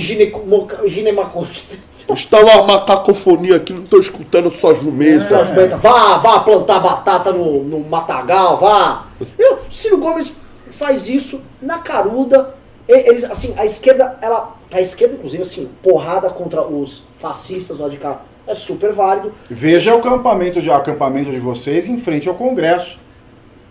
ginemacoste. 0.86 1.80
Está 2.10 2.40
uma, 2.40 2.60
uma 2.62 2.84
cacofonia 2.84 3.56
aqui, 3.56 3.72
não 3.72 3.84
tô 3.84 3.98
escutando 3.98 4.50
sua 4.50 4.74
jumenta. 4.74 5.26
Sua 5.28 5.44
jumenta, 5.44 5.76
vá, 5.76 6.18
vá 6.18 6.40
plantar 6.40 6.80
batata 6.80 7.32
no, 7.32 7.62
no 7.64 7.80
matagal, 7.80 8.58
vá. 8.58 9.06
E 9.38 9.52
o 9.54 9.58
Ciro 9.70 9.98
Gomes 9.98 10.34
faz 10.70 11.08
isso 11.08 11.42
na 11.60 11.78
caruda. 11.78 12.54
E- 12.88 13.08
Eles, 13.08 13.24
assim, 13.24 13.54
a 13.56 13.64
esquerda, 13.64 14.18
ela. 14.20 14.56
A 14.72 14.80
esquerda, 14.80 15.14
inclusive, 15.14 15.42
assim, 15.42 15.68
porrada 15.82 16.30
contra 16.30 16.66
os 16.66 17.04
fascistas 17.18 17.78
lá 17.78 17.88
de 17.88 17.98
cá 17.98 18.22
é 18.46 18.54
super 18.54 18.92
válido. 18.92 19.32
Veja 19.50 19.94
o 19.94 19.98
acampamento 19.98 20.60
de, 20.62 20.68
o 20.70 20.72
acampamento 20.72 21.30
de 21.30 21.38
vocês 21.38 21.88
em 21.88 21.98
frente 21.98 22.28
ao 22.28 22.34
Congresso. 22.34 22.98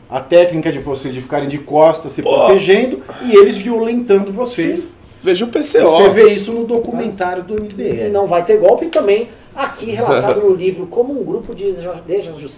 A 0.09 0.19
técnica 0.19 0.71
de 0.71 0.79
vocês 0.79 1.13
de 1.13 1.21
ficarem 1.21 1.47
de 1.49 1.57
costas 1.57 2.11
se 2.11 2.21
Pô. 2.21 2.29
protegendo 2.33 3.01
e 3.23 3.33
eles 3.35 3.57
violentando 3.57 4.31
vocês. 4.31 4.87
Veja 5.23 5.45
o 5.45 5.47
PCO. 5.49 5.89
Você 5.89 6.09
vê 6.09 6.33
isso 6.33 6.51
no 6.51 6.65
documentário 6.65 7.43
do 7.43 7.55
E 7.55 7.61
MBL. 7.61 8.09
não 8.11 8.25
vai 8.27 8.43
ter 8.43 8.57
golpe. 8.57 8.87
Também, 8.87 9.29
aqui 9.55 9.91
relatado 9.91 10.41
no 10.41 10.53
livro, 10.55 10.87
como 10.87 11.19
um 11.19 11.23
grupo 11.23 11.53
de 11.53 11.71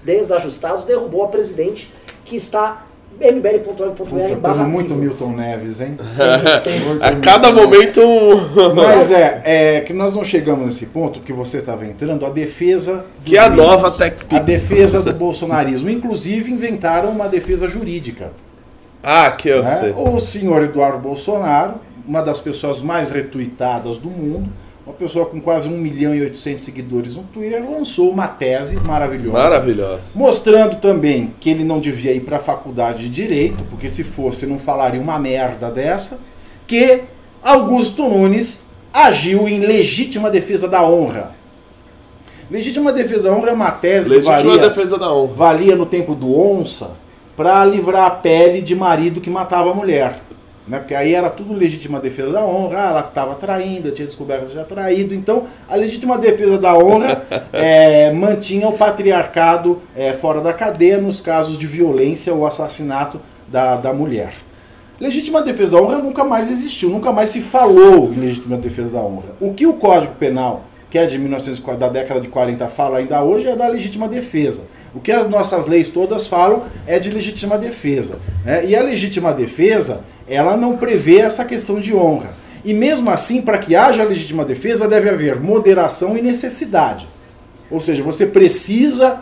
desajustados 0.06 0.86
derrubou 0.86 1.24
a 1.24 1.28
presidente 1.28 1.92
que 2.24 2.36
está 2.36 2.86
mbl.org.br 3.20 4.36
barra 4.42 4.64
muito. 4.64 4.96
Milton 4.96 5.32
Neves, 5.34 5.82
hein? 5.82 5.98
Sempre, 6.08 6.60
sempre. 6.62 7.04
A 7.04 7.16
cada 7.18 7.52
momento. 7.52 8.02
um- 8.02 8.74
Mas 8.76 9.12
é, 9.12 9.42
é 9.46 9.82
que 9.82 9.94
nós 9.94 10.14
não 10.14 10.24
chegamos 10.24 10.66
nesse 10.66 10.88
ponto 10.88 11.20
que 11.20 11.32
você 11.32 11.58
estava 11.60 11.86
entrando, 11.86 12.26
a 12.26 12.30
defesa. 12.30 13.06
Que 13.24 13.38
é 13.38 13.42
a 13.42 13.50
nova 13.50 13.92
Tech 13.92 14.18
A 14.32 14.40
defesa 14.40 15.02
do 15.02 15.14
bolsonarismo. 15.14 15.90
Inclusive 15.90 16.52
inventaram 16.52 17.10
uma 17.10 17.28
defesa 17.28 17.68
jurídica. 17.68 18.32
Ah, 19.04 19.32
que 19.32 19.50
eu 19.50 19.64
né? 19.64 19.76
sei. 19.76 19.94
O 19.96 20.20
senhor 20.20 20.64
Eduardo 20.64 20.98
Bolsonaro, 20.98 21.76
uma 22.08 22.22
das 22.22 22.40
pessoas 22.40 22.82
mais 22.82 23.10
retuitadas 23.10 23.98
do 23.98 24.10
mundo, 24.10 24.50
uma 24.86 24.94
pessoa 24.94 25.26
com 25.26 25.40
quase 25.40 25.70
1 25.70 25.72
milhão 25.72 26.14
e 26.14 26.22
800 26.22 26.62
seguidores 26.62 27.16
no 27.16 27.24
Twitter, 27.24 27.64
lançou 27.64 28.10
uma 28.10 28.28
tese 28.28 28.76
maravilhosa. 28.76 29.38
Maravilhosa. 29.38 30.04
Mostrando 30.14 30.76
também 30.76 31.34
que 31.40 31.50
ele 31.50 31.64
não 31.64 31.80
devia 31.80 32.12
ir 32.12 32.20
para 32.22 32.38
a 32.38 32.42
faculdade 32.42 33.04
de 33.04 33.10
direito, 33.10 33.64
porque 33.70 33.88
se 33.88 34.04
fosse 34.04 34.46
não 34.46 34.60
falaria 34.60 35.00
uma 35.00 35.18
merda 35.18 35.72
dessa, 35.72 36.20
que 36.68 37.02
Augusto 37.42 38.04
Nunes 38.10 38.68
agiu 38.94 39.48
em 39.48 39.60
legítima 39.60 40.30
defesa 40.30 40.68
da 40.68 40.84
honra. 40.84 41.32
Legítima 42.52 42.92
defesa 42.92 43.24
da 43.24 43.36
honra 43.36 43.50
é 43.50 43.54
uma 43.54 43.72
tese 43.72 44.10
que 44.10 44.16
Legítima 44.18 44.38
valia, 44.38 44.68
defesa 44.68 44.98
da 44.98 45.14
honra. 45.14 45.34
valia 45.34 45.76
no 45.76 45.86
tempo 45.86 46.14
do 46.14 46.38
onça 46.38 46.92
para 47.36 47.64
livrar 47.66 48.06
a 48.06 48.12
pele 48.12 48.62
de 48.62 48.76
marido 48.76 49.22
que 49.22 49.30
matava 49.30 49.72
a 49.72 49.74
mulher. 49.74 50.20
Né? 50.68 50.80
Porque 50.80 50.96
aí 50.96 51.14
era 51.14 51.30
tudo 51.30 51.54
legítima 51.54 52.00
defesa 52.00 52.32
da 52.32 52.46
honra, 52.46 52.86
ah, 52.86 52.90
ela 52.90 53.00
estava 53.02 53.36
traindo, 53.36 53.90
eu 53.90 53.94
tinha 53.94 54.06
descoberto 54.06 54.46
que 54.46 54.52
tinha 54.52 54.64
traído. 54.64 55.14
Então, 55.14 55.44
a 55.68 55.76
legítima 55.76 56.18
defesa 56.18 56.58
da 56.58 56.74
honra 56.78 57.24
é, 57.52 58.12
mantinha 58.12 58.68
o 58.68 58.78
patriarcado 58.78 59.82
é, 59.96 60.14
fora 60.14 60.42
da 60.42 60.54
cadeia 60.54 60.98
nos 60.98 61.20
casos 61.20 61.58
de 61.58 61.68
violência 61.68 62.34
ou 62.34 62.46
assassinato 62.46 63.20
da, 63.48 63.76
da 63.76 63.94
mulher. 63.94 64.34
Legítima 65.00 65.42
defesa 65.42 65.76
da 65.76 65.82
honra 65.82 65.98
nunca 65.98 66.24
mais 66.24 66.50
existiu, 66.50 66.90
nunca 66.90 67.12
mais 67.12 67.30
se 67.30 67.42
falou 67.42 68.14
em 68.14 68.20
legítima 68.20 68.58
defesa 68.58 68.94
da 68.94 69.02
honra. 69.02 69.36
O 69.42 69.54
que 69.54 69.68
o 69.68 69.74
Código 69.74 70.14
Penal, 70.16 70.64
que 70.94 71.00
é 71.00 71.08
de 71.08 71.18
1940, 71.18 71.80
da 71.80 71.90
década 71.90 72.22
de 72.22 72.28
40, 72.28 72.68
fala 72.68 73.00
ainda 73.00 73.24
hoje 73.24 73.48
é 73.48 73.56
da 73.56 73.68
legítima 73.68 74.08
defesa. 74.08 74.62
O 74.94 75.00
que 75.00 75.12
as 75.12 75.28
nossas 75.28 75.66
leis 75.66 75.90
todas 75.90 76.28
falam 76.28 76.66
é 76.86 77.00
de 77.00 77.10
legítima 77.10 77.58
defesa. 77.58 78.20
né? 78.46 78.64
E 78.64 78.76
a 78.76 78.84
legítima 78.84 79.34
defesa, 79.34 80.02
ela 80.28 80.56
não 80.56 80.78
prevê 80.78 81.18
essa 81.18 81.44
questão 81.46 81.80
de 81.80 81.96
honra. 81.96 82.36
E 82.64 82.76
mesmo 82.76 83.10
assim, 83.10 83.42
para 83.42 83.58
que 83.58 83.76
haja 83.76 84.04
legítima 84.04 84.46
defesa, 84.46 84.88
deve 84.88 85.10
haver 85.10 85.40
moderação 85.40 86.16
e 86.16 86.22
necessidade. 86.22 87.08
Ou 87.72 87.80
seja, 87.80 88.04
você 88.04 88.28
precisa 88.28 89.22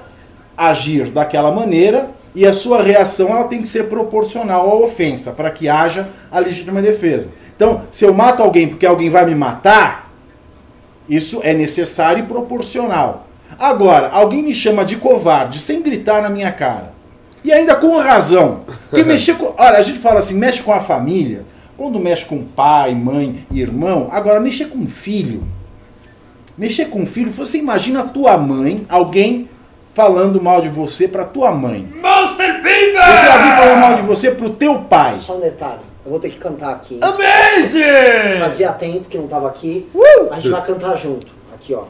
agir 0.58 1.10
daquela 1.10 1.54
maneira 1.54 2.10
e 2.36 2.46
a 2.46 2.54
sua 2.54 2.84
reação 2.84 3.30
ela 3.30 3.46
tem 3.46 3.62
que 3.62 3.70
ser 3.70 3.84
proporcional 3.86 4.70
à 4.70 4.76
ofensa 4.76 5.32
para 5.32 5.50
que 5.50 5.70
haja 5.70 6.10
a 6.30 6.38
legítima 6.38 6.82
defesa. 6.82 7.32
Então, 7.56 7.84
se 7.90 8.04
eu 8.04 8.14
mato 8.14 8.44
alguém 8.44 8.68
porque 8.68 8.86
alguém 8.86 9.10
vai 9.10 9.26
me 9.26 9.36
matar, 9.36 10.01
isso 11.12 11.42
é 11.44 11.54
necessário 11.54 12.24
e 12.24 12.28
proporcional. 12.28 13.28
Agora, 13.60 14.10
alguém 14.10 14.42
me 14.42 14.54
chama 14.54 14.86
de 14.86 14.96
covarde 14.96 15.60
sem 15.60 15.82
gritar 15.82 16.22
na 16.22 16.30
minha 16.30 16.52
cara. 16.54 16.94
E 17.44 17.52
ainda 17.52 17.76
com 17.76 17.98
razão. 17.98 18.62
Porque 18.90 19.04
mexer 19.06 19.36
com. 19.36 19.54
Olha, 19.58 19.78
a 19.78 19.82
gente 19.82 20.00
fala 20.00 20.20
assim, 20.20 20.36
mexe 20.36 20.64
com 20.64 20.72
a 20.72 20.80
família. 20.80 21.44
Quando 21.76 22.00
mexe 22.00 22.24
com 22.24 22.46
pai, 22.46 22.96
mãe, 22.96 23.46
irmão. 23.52 24.08
Agora, 24.10 24.40
mexer 24.40 24.70
com 24.70 24.88
filho. 24.88 25.44
Mexer 26.58 26.86
com 26.86 27.06
filho, 27.06 27.32
você 27.32 27.58
imagina 27.58 28.02
a 28.02 28.04
tua 28.04 28.38
mãe, 28.38 28.86
alguém 28.88 29.50
falando 29.94 30.42
mal 30.42 30.62
de 30.62 30.70
você 30.70 31.08
pra 31.08 31.26
tua 31.26 31.52
mãe. 31.52 31.92
Monster 32.02 32.62
Pimba! 32.62 33.02
Você 33.02 33.26
alguém 33.26 33.52
falando 33.52 33.80
mal 33.80 33.96
de 33.96 34.02
você 34.04 34.32
pro 34.32 34.50
teu 34.50 34.80
pai. 34.80 35.16
Só 35.18 35.38
um 35.38 35.42
detalhe, 35.42 35.82
eu 36.04 36.12
vou 36.12 36.20
ter 36.20 36.30
que 36.30 36.38
cantar 36.38 36.72
aqui. 36.72 37.00
Amazing! 37.02 38.40
Fazia 38.40 38.72
tempo 38.74 39.08
que 39.08 39.18
não 39.18 39.28
tava 39.28 39.48
aqui. 39.48 39.90
Uh! 39.94 40.32
A 40.32 40.36
gente 40.36 40.50
vai 40.50 40.64
cantar 40.64 40.96
junto. 40.96 41.28
Aqui, 41.54 41.76
ó. 41.76 41.84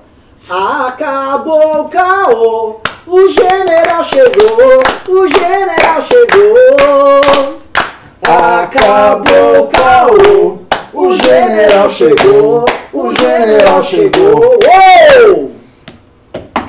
Acabou 0.49 1.81
o 1.81 1.89
caô, 1.89 2.79
o 3.07 3.27
general 3.29 4.03
chegou, 4.03 4.81
o 5.07 5.27
general 5.27 6.01
chegou. 6.01 7.61
Acabou 8.23 9.63
o 9.63 9.67
caô, 9.67 10.59
o 10.93 11.13
general 11.13 11.89
chegou, 11.89 12.65
o 12.91 13.13
general 13.13 13.83
chegou. 13.83 14.59
Uou! 14.65 15.51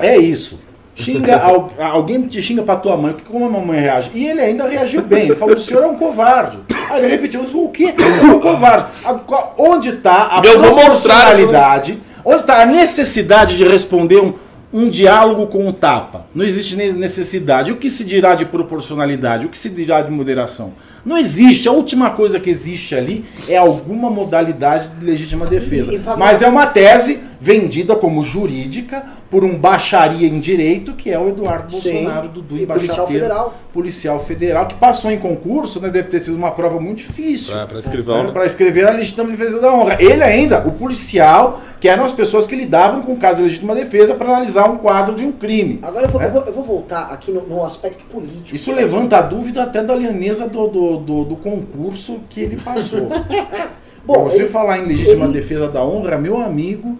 É 0.01 0.17
isso. 0.17 0.61
Xinga, 0.95 1.37
al- 1.39 1.73
alguém 1.81 2.21
te 2.29 2.41
xinga 2.43 2.63
pra 2.63 2.77
tua 2.77 2.97
mãe, 2.97 3.17
como 3.27 3.47
a 3.47 3.49
mamãe 3.49 3.81
reage? 3.81 4.11
E 4.15 4.27
ele 4.27 4.41
ainda 4.41 4.69
reagiu 4.69 5.01
bem. 5.03 5.25
Ele 5.25 5.35
falou: 5.37 5.57
o 5.57 5.59
senhor 5.59 5.83
é 5.85 5.87
um 5.87 5.95
covarde. 5.97 6.59
Aí 6.91 7.01
ele 7.01 7.09
repetiu: 7.09 7.41
o 7.43 7.69
quê? 7.71 7.95
O 7.97 8.03
senhor 8.03 8.31
é 8.33 8.37
um 8.37 8.41
covarde. 8.41 8.87
A- 9.05 9.15
qual- 9.15 9.55
Onde 9.59 9.89
está 9.91 10.29
a 10.39 10.43
Eu 10.45 10.59
proporcionalidade? 10.61 11.99
Onde 12.25 12.41
está 12.41 12.63
a 12.63 12.67
necessidade 12.67 13.57
de 13.57 13.65
responder 13.67 14.21
um, 14.21 14.35
um 14.73 14.89
diálogo 14.89 15.47
com 15.47 15.67
um 15.67 15.73
tapa? 15.73 16.27
Não 16.35 16.45
existe 16.45 16.77
ne- 16.77 16.93
necessidade. 16.93 17.73
O 17.73 17.77
que 17.77 17.91
se 17.91 18.05
dirá 18.05 18.35
de 18.35 18.45
proporcionalidade? 18.45 19.47
O 19.47 19.49
que 19.49 19.59
se 19.59 19.71
dirá 19.71 20.03
de 20.03 20.11
moderação? 20.11 20.73
Não 21.05 21.19
existe. 21.19 21.69
A 21.69 21.73
última 21.73 22.11
coisa 22.11 22.39
que 22.39 22.49
existe 22.49 22.95
ali 22.95 23.25
é 23.49 23.57
alguma 23.57 24.09
modalidade 24.09 24.89
de 24.99 25.05
legítima 25.05 25.47
defesa. 25.47 25.93
Mas 26.17 26.43
é 26.43 26.49
uma 26.49 26.67
tese 26.67 27.21
vendida 27.43 27.97
como 27.97 28.23
jurídica 28.23 29.05
por 29.29 29.43
um 29.43 29.59
baixaria 29.59 30.29
em 30.29 30.39
direito, 30.39 30.93
que 30.93 31.11
é 31.11 31.19
o 31.19 31.29
Eduardo 31.29 31.75
Sim. 31.75 31.93
Bolsonaro, 32.05 32.29
Dudu 32.29 32.57
E 32.57 32.65
policial 32.67 32.97
Baixateiro, 32.99 33.09
federal. 33.25 33.55
policial 33.73 34.21
federal, 34.25 34.67
que 34.69 34.75
passou 34.77 35.11
em 35.11 35.19
concurso, 35.19 35.81
né? 35.81 35.91
Deve 35.91 36.07
ter 36.07 36.23
sido 36.23 36.37
uma 36.37 36.53
prova 36.53 36.79
muito 36.79 36.99
difícil. 36.99 37.53
Pra, 37.53 37.67
pra 37.67 37.79
escrivão, 37.81 38.23
né? 38.23 38.31
Para 38.31 38.47
escrever 38.47 38.87
a 38.87 38.91
legítima 38.93 39.25
defesa 39.25 39.61
da 39.61 39.75
honra. 39.75 39.97
Ele 39.99 40.23
ainda, 40.23 40.65
o 40.67 40.71
policial, 40.71 41.61
que 41.81 41.89
eram 41.89 42.05
as 42.05 42.13
pessoas 42.13 42.47
que 42.47 42.55
lidavam 42.55 43.03
com 43.03 43.13
o 43.15 43.17
caso 43.17 43.39
de 43.39 43.43
legítima 43.43 43.75
defesa 43.75 44.15
para 44.15 44.29
analisar 44.29 44.71
um 44.71 44.77
quadro 44.77 45.17
de 45.17 45.25
um 45.25 45.33
crime. 45.33 45.81
Agora 45.83 46.07
eu 46.07 46.11
vou, 46.11 46.21
né? 46.21 46.29
eu 46.29 46.31
vou, 46.33 46.43
eu 46.45 46.53
vou 46.53 46.63
voltar 46.65 47.09
aqui 47.11 47.33
no, 47.33 47.43
no 47.45 47.65
aspecto 47.65 48.05
político. 48.05 48.55
Isso 48.55 48.73
levanta 48.73 49.19
a 49.19 49.23
dúvida 49.23 49.65
até 49.65 49.83
da 49.83 49.97
lianeza 49.97 50.49
do, 50.49 50.69
do, 50.69 50.97
do, 50.99 51.25
do 51.25 51.37
concurso 51.37 52.21
que 52.31 52.41
ele 52.41 52.57
passou. 52.57 53.09
Bom, 54.07 54.15
Pra 54.15 54.23
você 54.25 54.43
ele- 54.43 54.49
falar 54.49 54.79
em 54.79 54.87
legítima 54.87 55.25
ele- 55.25 55.33
defesa 55.35 55.69
da 55.69 55.85
honra, 55.85 56.17
meu 56.19 56.41
amigo. 56.41 56.97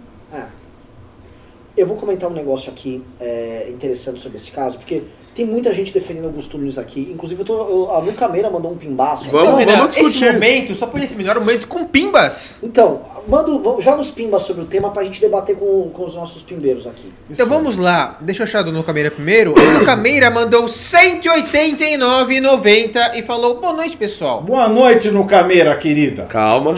Eu 1.75 1.87
vou 1.87 1.97
comentar 1.97 2.29
um 2.29 2.33
negócio 2.33 2.71
aqui 2.71 3.01
é, 3.19 3.65
interessante 3.69 4.21
sobre 4.21 4.37
esse 4.37 4.51
caso, 4.51 4.77
porque 4.77 5.01
tem 5.35 5.43
muita 5.43 5.73
gente 5.73 5.91
defendendo 5.91 6.25
Augusto 6.25 6.55
Nunes 6.59 6.77
aqui. 6.77 7.09
Inclusive, 7.11 7.41
eu 7.41 7.45
tô, 7.45 7.55
eu, 7.67 7.89
a 7.91 7.97
Lu 7.97 8.13
Cameira 8.13 8.47
mandou 8.51 8.71
um 8.71 8.77
pimbaço. 8.77 9.31
Vamos, 9.31 9.47
Então, 9.47 9.57
Renan, 9.57 9.77
vamos 9.77 9.97
esse 9.97 10.05
discutir. 10.11 10.33
momento, 10.33 10.75
só 10.75 10.85
por 10.85 11.01
esse 11.01 11.17
melhor 11.17 11.39
momento, 11.39 11.67
com 11.67 11.83
pimbas. 11.85 12.59
Então, 12.61 13.01
manda, 13.27 13.51
vamos- 13.57 13.83
joga 13.83 14.01
os 14.01 14.11
pimbas 14.11 14.43
sobre 14.43 14.61
o 14.61 14.65
tema 14.65 14.91
pra 14.91 15.01
gente 15.03 15.19
debater 15.19 15.55
com, 15.55 15.89
com 15.91 16.05
os 16.05 16.15
nossos 16.15 16.43
pimbeiros 16.43 16.85
aqui. 16.85 17.07
Então 17.27 17.47
vamos 17.47 17.75
lá, 17.77 18.19
deixa 18.21 18.43
eu 18.43 18.45
achar 18.45 18.61
do 18.61 18.71
No 18.71 18.83
Cameira 18.83 19.09
primeiro. 19.09 19.55
O 19.57 19.79
No 19.79 19.83
Cameira 19.83 20.29
mandou 20.29 20.65
189,90 20.65 23.15
e 23.15 23.23
falou: 23.23 23.59
Boa 23.59 23.73
noite, 23.73 23.97
pessoal. 23.97 24.43
Boa 24.43 24.69
noite, 24.69 25.09
no 25.09 25.25
Cameira, 25.25 25.75
querida. 25.75 26.25
Calma. 26.25 26.75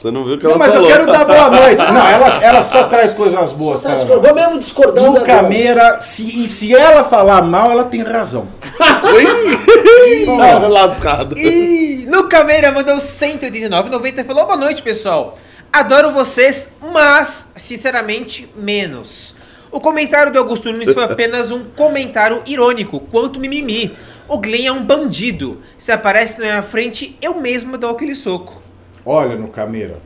Você 0.00 0.10
não 0.10 0.24
viu 0.24 0.38
que 0.38 0.44
Não, 0.44 0.52
ela 0.52 0.58
mas 0.58 0.74
eu 0.74 0.80
falou. 0.80 0.96
quero 0.96 1.12
dar 1.12 1.26
boa 1.26 1.50
noite. 1.50 1.84
Não, 1.92 2.08
ela, 2.08 2.28
ela 2.42 2.62
só 2.62 2.84
traz 2.84 3.12
coisas 3.12 3.52
boas 3.52 3.80
Só 3.80 3.88
tá 3.90 3.96
escuro. 3.96 4.22
Vou 4.22 4.34
mesmo 4.34 4.58
discordando. 4.58 5.18
Luca 5.18 5.30
é 5.30 5.42
bom. 5.42 5.48
Meira, 5.50 6.00
se, 6.00 6.42
e 6.42 6.46
se 6.46 6.74
ela 6.74 7.04
falar 7.04 7.42
mal, 7.42 7.70
ela 7.70 7.84
tem 7.84 8.02
razão. 8.02 8.48
Ih, 10.08 10.24
tá 10.24 10.68
lascado. 10.68 11.38
E 11.38 12.06
Luca 12.08 12.42
Meira 12.44 12.72
mandou 12.72 12.96
189,90 12.96 14.20
e 14.20 14.24
falou: 14.24 14.46
Boa 14.46 14.56
noite, 14.56 14.82
pessoal. 14.82 15.36
Adoro 15.70 16.12
vocês, 16.12 16.72
mas, 16.90 17.52
sinceramente, 17.54 18.48
menos. 18.56 19.34
O 19.70 19.80
comentário 19.80 20.32
do 20.32 20.38
Augusto 20.38 20.72
Nunes 20.72 20.94
foi 20.94 21.04
apenas 21.12 21.52
um 21.52 21.62
comentário 21.76 22.40
irônico, 22.46 23.00
quanto 23.00 23.38
mimimi. 23.38 23.94
O 24.26 24.38
Glenn 24.38 24.66
é 24.66 24.72
um 24.72 24.82
bandido. 24.82 25.60
Se 25.76 25.92
aparece 25.92 26.38
na 26.38 26.46
minha 26.46 26.62
frente, 26.62 27.18
eu 27.20 27.34
mesmo 27.34 27.76
dou 27.76 27.90
aquele 27.90 28.14
soco. 28.14 28.69
Olha, 29.12 29.34
no 29.34 29.48
Cameira, 29.48 29.96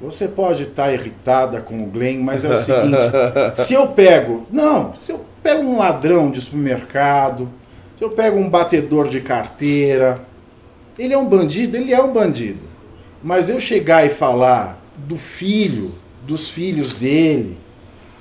você 0.00 0.28
pode 0.28 0.62
estar 0.62 0.92
irritada 0.94 1.60
com 1.60 1.82
o 1.82 1.86
Glenn, 1.86 2.22
mas 2.22 2.44
é 2.44 2.52
o 2.52 2.56
seguinte: 2.56 3.10
se 3.56 3.74
eu 3.74 3.88
pego. 3.88 4.46
Não, 4.52 4.94
se 4.94 5.10
eu 5.10 5.24
pego 5.42 5.62
um 5.62 5.78
ladrão 5.78 6.30
de 6.30 6.40
supermercado, 6.40 7.48
se 7.98 8.04
eu 8.04 8.10
pego 8.10 8.38
um 8.38 8.48
batedor 8.48 9.08
de 9.08 9.20
carteira, 9.20 10.20
ele 10.96 11.12
é 11.12 11.18
um 11.18 11.26
bandido, 11.26 11.76
ele 11.76 11.92
é 11.92 12.00
um 12.00 12.12
bandido. 12.12 12.60
Mas 13.20 13.50
eu 13.50 13.58
chegar 13.58 14.06
e 14.06 14.10
falar 14.10 14.80
do 14.96 15.16
filho, 15.16 15.92
dos 16.24 16.52
filhos 16.52 16.94
dele, 16.94 17.58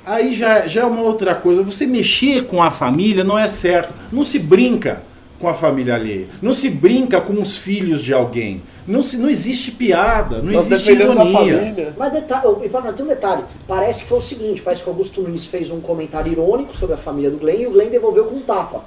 aí 0.04 0.34
já, 0.34 0.66
já 0.66 0.82
é 0.82 0.86
uma 0.86 1.04
outra 1.04 1.36
coisa. 1.36 1.62
Você 1.62 1.86
mexer 1.86 2.48
com 2.48 2.64
a 2.64 2.72
família 2.72 3.24
não 3.24 3.38
é 3.38 3.48
certo. 3.48 3.94
Não 4.12 4.24
se 4.24 4.40
brinca 4.40 5.04
com 5.42 5.50
a 5.50 5.54
família 5.54 5.96
alheia. 5.96 6.28
Não 6.42 6.54
se 6.54 6.70
brinca 6.70 7.20
com 7.20 7.34
os 7.34 7.58
filhos 7.58 8.02
de 8.02 8.14
alguém. 8.14 8.62
Não, 8.88 9.02
se, 9.02 9.18
não 9.18 9.30
existe 9.30 9.72
piada, 9.72 10.38
não 10.38 10.54
Nós 10.54 10.70
existe 10.72 10.92
ironia. 10.92 11.34
família. 11.34 11.96
Mas 11.98 12.12
detalhe, 12.14 12.48
e 12.64 12.70
para 12.70 12.94
tem 12.94 13.06
um 13.06 13.10
detalhe, 13.10 13.44
parece 13.68 14.04
que 14.04 14.08
foi 14.10 14.20
o 14.20 14.22
seguinte, 14.22 14.62
parece 14.62 14.84
que 14.84 14.90
o 14.90 14.92
Augusto 14.92 15.22
Nunes 15.22 15.46
fez 15.46 15.72
um 15.72 15.82
comentário 15.82 16.32
irônico 16.32 16.76
sobre 16.76 16.94
a 16.94 16.98
família 16.98 17.32
do 17.32 17.38
Glenn 17.38 17.62
e 17.62 17.68
o 17.68 17.72
Glenn 17.72 17.90
devolveu 17.90 18.26
com 18.26 18.36
um 18.36 18.42
tapa. 18.42 18.84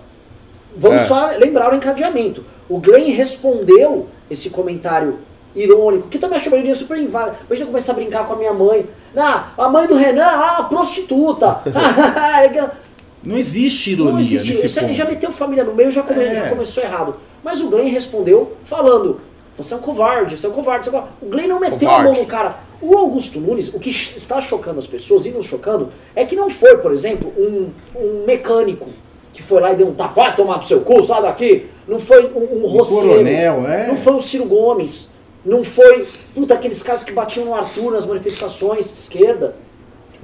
Vamos 0.76 1.02
É. 1.02 1.04
só 1.06 1.26
lembrar 1.38 1.72
o 1.72 1.76
encadeamento. 1.76 2.44
O 2.68 2.78
Glenn 2.78 3.14
respondeu 3.14 4.08
esse 4.30 4.50
comentário 4.50 5.18
irônico, 5.54 6.08
que 6.08 6.18
também 6.18 6.38
achei 6.38 6.52
uma 6.52 6.74
super 6.74 6.98
inválida. 6.98 7.36
Imagina 7.46 7.66
eu 7.66 7.70
começar 7.70 7.92
a 7.92 7.94
brincar 7.94 8.26
com 8.26 8.32
a 8.32 8.36
minha 8.36 8.52
mãe. 8.52 8.86
Ah, 9.16 9.52
a 9.56 9.68
mãe 9.68 9.86
do 9.86 9.94
Renan, 9.94 10.24
ah, 10.24 10.56
a 10.58 10.64
prostituta. 10.64 11.60
Não 13.24 13.36
existe 13.36 13.92
ironia 13.92 14.12
Não 14.12 14.20
existe 14.20 14.48
nesse 14.48 14.66
isso. 14.66 14.80
ponto. 14.80 14.92
Já 14.94 15.04
meteu 15.04 15.32
família 15.32 15.64
no 15.64 15.74
meio, 15.74 15.90
já, 15.90 16.02
come- 16.02 16.22
É. 16.24 16.34
já 16.34 16.48
começou 16.48 16.82
errado. 16.82 17.16
Mas 17.42 17.60
o 17.60 17.68
Glenn 17.70 17.88
respondeu 17.88 18.52
falando: 18.64 19.20
Você 19.56 19.72
é 19.72 19.76
um 19.76 19.80
covarde, 19.80 20.36
você 20.36 20.46
é 20.46 20.48
um 20.48 20.52
covarde. 20.52 20.84
Você 20.86 20.94
é 20.94 20.98
um 20.98 21.02
covarde." 21.02 21.16
O 21.22 21.28
Glenn 21.30 21.46
não 21.48 21.60
meteu 21.60 21.88
a 21.88 21.92
mão 21.92 21.98
Covarde. 22.14 22.20
no 22.20 22.26
cara. 22.26 22.58
O 22.82 22.94
Augusto 22.96 23.40
Nunes, 23.40 23.68
o 23.72 23.78
que 23.78 23.88
está 23.90 24.40
chocando 24.40 24.78
as 24.78 24.86
pessoas 24.86 25.24
e 25.24 25.30
nos 25.30 25.46
chocando, 25.46 25.88
é 26.14 26.24
que 26.26 26.36
não 26.36 26.50
foi, 26.50 26.76
por 26.78 26.92
exemplo, 26.92 27.32
um, 27.38 27.70
um 27.96 28.24
mecânico 28.26 28.90
que 29.32 29.42
foi 29.42 29.60
lá 29.60 29.72
e 29.72 29.76
deu 29.76 29.88
um 29.88 29.94
tapa, 29.94 30.14
vai 30.22 30.36
tomar 30.36 30.58
pro 30.58 30.68
seu 30.68 30.80
cu, 30.82 31.02
sai 31.02 31.22
daqui. 31.22 31.66
Não 31.88 31.98
foi 31.98 32.26
um, 32.26 32.62
um 32.62 32.66
Rosseiro. 32.66 33.08
coronel, 33.08 33.64
é. 33.66 33.86
Não 33.86 33.96
foi 33.96 34.12
o 34.12 34.20
Ciro 34.20 34.44
Gomes. 34.44 35.08
Não 35.44 35.62
foi, 35.64 36.06
puta, 36.34 36.54
aqueles 36.54 36.82
caras 36.82 37.04
que 37.04 37.12
batiam 37.12 37.44
no 37.46 37.54
Arthur 37.54 37.92
nas 37.92 38.06
manifestações 38.06 38.92
de 38.92 38.98
esquerda. 38.98 39.56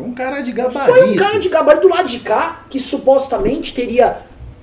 Foi 0.01 0.09
um 0.09 0.15
cara 0.15 0.41
de 0.41 0.53
gabarito. 0.53 0.93
Foi 0.99 1.11
um 1.11 1.17
cara 1.17 1.39
de 1.39 1.49
gabarito 1.49 1.89
do 1.89 1.95
lado 1.95 2.09
de 2.09 2.21
cá 2.21 2.65
que 2.71 2.81
supostamente 2.81 3.75
teria 3.75 4.19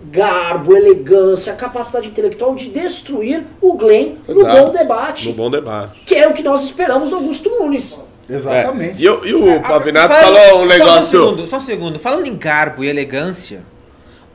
garbo, 0.10 0.76
elegância, 0.76 1.54
capacidade 1.54 2.08
intelectual 2.08 2.56
de 2.56 2.70
destruir 2.70 3.44
o 3.62 3.74
Glenn 3.74 4.16
no 4.28 4.34
Exato. 4.42 4.66
bom 4.66 4.72
debate. 4.72 5.28
No 5.30 5.34
bom 5.36 5.50
debate. 5.50 6.00
Que 6.06 6.16
é 6.16 6.28
o 6.28 6.34
que 6.34 6.44
nós 6.44 6.64
esperamos 6.64 7.10
do 7.10 7.16
Augusto 7.18 7.50
Nunes. 7.50 7.98
Exatamente. 8.30 9.02
E, 9.02 9.06
eu- 9.06 9.26
e 9.26 9.34
o 9.34 9.62
Pavinato 9.62 10.10
Fala- 10.14 10.22
falou 10.40 10.42
um 10.42 10.58
Só 10.60 10.64
um 10.64 10.66
negócio. 10.68 11.06
segundo, 11.06 11.48
só 11.48 11.58
um 11.58 11.62
segundo. 11.62 12.00
Falando 12.00 12.26
em 12.28 12.36
garbo 12.38 12.84
e 12.84 12.90
elegância, 12.90 13.62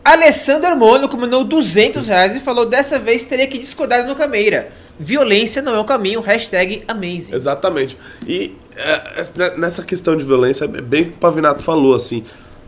Alessander 0.04 0.74
Mônaco 0.76 1.16
mandou 1.16 1.44
200 1.44 2.08
reais 2.08 2.34
e 2.34 2.40
falou 2.40 2.66
dessa 2.66 2.98
vez 2.98 3.26
teria 3.26 3.46
que 3.46 3.58
discordar 3.58 4.06
no 4.06 4.16
Cameira. 4.16 4.70
Violência 4.98 5.60
não 5.62 5.74
é 5.74 5.80
o 5.80 5.84
caminho, 5.84 6.20
hashtag 6.20 6.84
amazing. 6.86 7.34
Exatamente. 7.34 7.96
E 8.26 8.54
é, 8.76 9.22
é, 9.38 9.56
nessa 9.56 9.82
questão 9.82 10.16
de 10.16 10.24
violência, 10.24 10.64
é 10.64 10.68
bem 10.68 11.02
o 11.02 11.04
que 11.06 11.10
o 11.12 11.16
Pavinato 11.18 11.62
falou, 11.62 11.94
assim, 11.94 12.22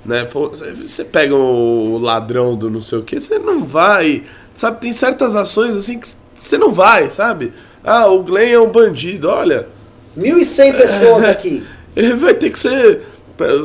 né? 0.04 0.24
Pô, 0.24 0.48
você- 0.48 1.04
pega 1.04 1.34
o 1.34 1.98
ladrão 1.98 2.56
do 2.56 2.68
não 2.70 2.80
sei 2.80 2.98
o 2.98 3.02
que, 3.02 3.20
você 3.20 3.38
não 3.38 3.64
vai. 3.64 4.24
Sabe, 4.54 4.80
tem 4.80 4.92
certas 4.92 5.36
ações 5.36 5.76
assim 5.76 5.98
que 5.98 6.08
você 6.34 6.56
não 6.58 6.72
vai, 6.72 7.10
sabe? 7.10 7.52
Ah, 7.82 8.06
o 8.06 8.22
Glenn 8.22 8.52
é 8.54 8.60
um 8.60 8.70
bandido, 8.70 9.28
olha. 9.28 9.68
1.100 10.16 10.72
pessoas 10.76 11.24
aqui. 11.24 11.62
Ele 11.94 12.14
vai 12.14 12.34
ter 12.34 12.50
que 12.50 12.58
ser. 12.58 13.02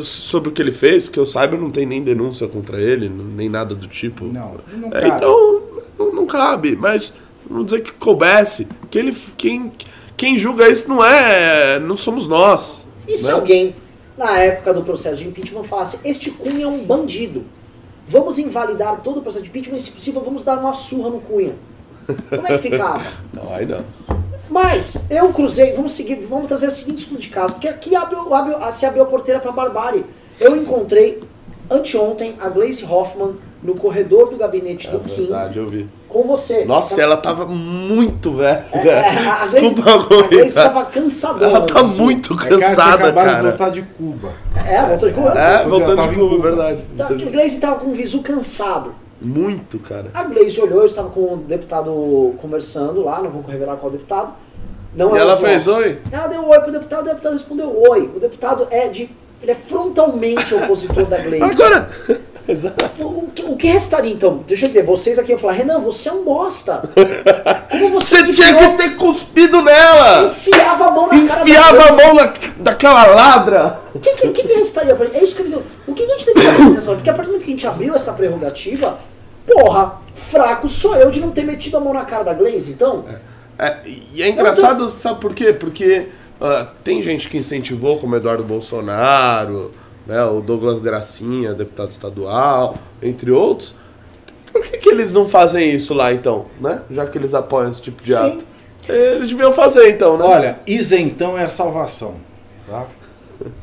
Sobre 0.01 0.49
o 0.49 0.51
que 0.51 0.60
ele 0.64 0.72
fez, 0.72 1.07
que 1.07 1.20
eu 1.20 1.28
saiba, 1.28 1.55
não 1.55 1.70
tem 1.70 1.86
nem 1.86 2.01
denúncia 2.03 2.47
contra 2.47 2.82
ele, 2.82 3.07
nem 3.07 3.47
nada 3.47 3.76
do 3.76 3.86
tipo. 3.88 4.26
Não, 4.26 4.55
não 4.74 4.88
É, 4.88 5.01
cabe. 5.01 5.07
então, 5.10 5.62
não, 5.97 6.12
não 6.12 6.26
cabe, 6.26 6.76
mas 6.76 7.14
vamos 7.50 7.66
dizer 7.66 7.82
que 7.82 7.91
coubesse. 7.93 8.68
Que 8.89 9.00
ele, 9.00 9.18
quem, 9.38 9.72
quem 10.16 10.38
julga 10.38 10.68
isso 10.70 10.88
não 10.88 11.04
é. 11.04 11.80
Não 11.80 11.97
somos 11.97 12.28
nós. 12.28 12.88
E 13.08 13.18
se 13.18 13.28
né? 13.28 13.34
alguém, 13.34 13.76
na 14.18 14.38
época 14.39 14.74
do 14.74 14.84
processo 14.84 15.18
de 15.22 15.28
impeachment, 15.28 15.64
falasse: 15.64 16.00
Este 16.04 16.30
Cunha 16.32 16.66
é 16.66 16.68
um 16.68 16.86
bandido. 16.86 17.45
Vamos 18.08 18.39
invalidar 18.39 19.02
todo 19.02 19.20
o 19.20 19.22
processo 19.22 19.43
de 19.43 19.50
impeachment 19.50 19.78
e, 19.78 19.82
se 19.82 19.91
possível, 19.91 20.22
vamos 20.22 20.43
dar 20.43 20.58
uma 20.58 20.74
surra 20.74 21.10
no 21.10 21.22
Cunha. 21.22 21.56
Como 22.30 22.47
é 22.47 22.58
que 22.58 22.58
ficava? 22.58 23.04
Não, 23.36 23.54
aí 23.54 23.66
não. 23.66 23.86
Mas 24.50 24.97
eu 25.12 25.32
cruzei, 25.32 25.74
vamos 25.74 25.91
seguir, 25.91 26.16
vamos 26.28 26.47
trazer 26.47 26.68
o 26.68 26.72
seguinte 26.72 27.00
estudo 27.00 27.20
de 27.20 27.30
caso, 27.30 27.54
porque 27.54 27.68
aqui 27.68 27.95
abre, 27.95 28.18
abre 28.34 28.72
se 28.72 28.84
abriu 28.84 29.04
a 29.04 29.06
porteira 29.06 29.39
para 29.39 29.52
barbárie. 29.52 30.04
Eu 30.39 30.56
encontrei 30.56 31.20
anteontem 31.70 32.36
a 32.39 32.49
Glaze 32.49 32.84
Hoffman 32.86 33.34
no 33.61 33.76
corredor 33.76 34.30
do 34.30 34.38
gabinete 34.38 34.88
É 34.88 34.91
do 34.91 34.99
Kim 34.99 35.24
verdade, 35.28 35.59
eu 35.59 35.67
vi. 35.67 35.88
com 36.07 36.24
você. 36.24 36.63
Nossa, 36.65 36.95
Tá- 36.95 37.01
ela 37.01 37.17
tava 37.17 37.45
muito 37.45 38.32
velha. 38.34 38.65
é, 38.72 38.88
é, 38.88 39.28
a 39.30 39.39
Desculpa, 39.45 39.82
a 39.82 39.97
Glaze 39.97 40.36
Rui. 40.36 40.45
estava 40.45 40.86
cansadona. 40.86 41.45
Ela 41.57 41.65
tá 41.65 41.84
muito 41.84 42.34
É 42.34 42.38
que 42.38 42.47
ela 42.53 42.61
cansada, 42.61 42.93
acabado 43.09 43.26
de 43.28 43.32
cara. 43.34 43.47
voltar 43.49 43.70
de 43.70 43.82
Cuba. 43.84 44.30
É, 44.67 44.86
voltou 44.86 45.09
de 45.09 45.15
Cuba. 45.15 45.39
É, 45.39 45.67
voltando 45.67 45.95
tava 45.97 46.07
de 46.09 46.15
Cuba, 46.15 46.30
Cuba. 46.36 46.41
verdade. 46.47 46.84
Tá, 46.97 47.05
a 47.05 47.13
Glaze 47.13 47.45
estava 47.55 47.76
com 47.80 47.89
o 47.89 47.93
visu 47.93 48.22
cansado. 48.22 48.95
Muito, 49.22 49.80
cara. 49.80 50.05
A 50.13 50.24
Glaze 50.24 50.61
olhou, 50.61 50.80
eu 50.80 50.86
estava 50.86 51.09
com 51.09 51.34
o 51.34 51.38
deputado 51.38 52.34
conversando 52.38 53.03
lá, 53.03 53.22
não 53.22 53.30
vou 53.30 53.43
revelar 53.43 53.76
qual 53.76 53.91
deputado. 53.91 54.32
Não 54.95 55.13
E 55.15 55.20
é 55.20 55.22
ela 55.22 55.36
fez 55.36 55.65
nossos. 55.65 55.84
oi? 55.84 55.99
Ela 56.11 56.28
deu 56.28 56.47
oi 56.47 56.59
pro 56.61 56.72
deputado, 56.72 57.01
o 57.01 57.09
deputado 57.09 57.34
respondeu 57.34 57.72
oi. 57.89 58.09
O 58.15 58.20
deputado 58.20 58.67
é 58.72 58.88
de. 58.88 59.09
Ele 59.42 59.52
é 59.52 59.56
frontalmente 59.56 60.54
opositor 60.54 61.06
da 61.06 61.18
Glaze. 61.18 61.44
Agora. 61.44 61.90
Exato. 62.50 62.90
O, 62.98 63.26
o 63.26 63.28
que, 63.28 63.46
o 63.46 63.56
que 63.56 63.68
restaria 63.68 64.12
então? 64.12 64.44
Deixa 64.48 64.66
eu 64.66 64.72
ver, 64.72 64.84
vocês 64.84 65.20
aqui 65.20 65.30
vão 65.30 65.38
falar, 65.38 65.54
Renan, 65.54 65.80
você 65.80 66.10
é 66.10 66.12
um 66.12 66.24
bosta. 66.24 66.82
Como 67.70 67.90
você, 67.92 68.24
Você 68.24 68.34
tinha 68.34 68.56
que 68.56 68.78
ter 68.78 68.96
cuspido 68.96 69.62
nela! 69.62 70.26
enfiava 70.26 70.86
a 70.86 70.92
mão 70.92 71.08
na 71.08 71.28
cara 71.28 71.42
Enfiava 71.42 71.78
da 71.78 71.90
a 71.90 71.94
mão 71.94 72.14
na, 72.16 72.34
daquela 72.58 73.06
ladra! 73.06 73.80
O 73.94 74.00
que, 74.00 74.16
que, 74.16 74.30
que, 74.30 74.48
que 74.48 74.54
restaria 74.56 74.96
pra 74.96 75.06
gente? 75.06 75.18
É 75.18 75.24
isso 75.24 75.36
que 75.36 75.42
eu 75.42 75.46
me 75.46 75.52
deu. 75.52 75.64
O 75.88 75.94
que, 75.94 76.08
que 76.08 76.12
a 76.12 76.18
gente 76.18 76.26
deveria 76.26 76.52
fazer 76.54 76.70
nessa 76.74 76.90
hora? 76.90 76.98
Porque 76.98 77.10
a 77.12 77.14
partir 77.14 77.28
do 77.28 77.32
momento 77.34 77.46
que 77.46 77.52
a 77.52 77.56
gente 77.56 77.68
abriu 77.68 77.94
essa 77.94 78.14
prerrogativa, 78.14 78.98
porra, 79.46 80.00
fraco 80.16 80.68
sou 80.68 80.96
eu 80.96 81.12
de 81.12 81.22
não 81.22 81.30
ter 81.30 81.44
metido 81.44 81.78
a 81.78 81.80
mão 81.80 81.94
na 81.94 82.04
cara 82.04 82.24
da 82.24 82.34
Glaze, 82.34 82.72
então. 82.72 83.06
É, 83.60 83.78
e 83.86 84.24
é 84.24 84.28
engraçado, 84.28 84.90
sabe 84.90 85.22
por 85.22 85.36
quê? 85.36 85.54
Porque 85.54 86.08
ah, 86.42 86.68
tem 86.84 87.02
gente 87.02 87.30
que 87.30 87.38
incentivou, 87.38 87.98
como 88.00 88.16
Eduardo 88.16 88.44
Bolsonaro, 88.44 89.72
né, 90.06 90.24
o 90.26 90.42
Douglas 90.42 90.80
Gracinha, 90.80 91.54
deputado 91.54 91.92
estadual, 91.92 92.78
entre 93.02 93.32
outros. 93.32 93.76
Por 94.52 94.64
que, 94.64 94.78
que 94.78 94.90
eles 94.90 95.14
não 95.14 95.28
fazem 95.28 95.72
isso 95.72 95.94
lá 95.94 96.12
então, 96.12 96.48
né? 96.60 96.82
Já 96.90 97.06
que 97.06 97.18
eles 97.18 97.34
apoiam 97.34 97.70
esse 97.70 97.82
tipo 97.82 98.02
de 98.02 98.14
Sim. 98.14 98.18
ato. 98.18 98.46
Eles 98.88 99.30
deviam 99.30 99.54
fazer 99.54 99.88
então, 99.90 100.18
né? 100.18 100.26
Olha, 100.26 100.60
isentão 100.66 101.38
é 101.38 101.48
salvação. 101.48 102.16
Tá? 102.68 102.88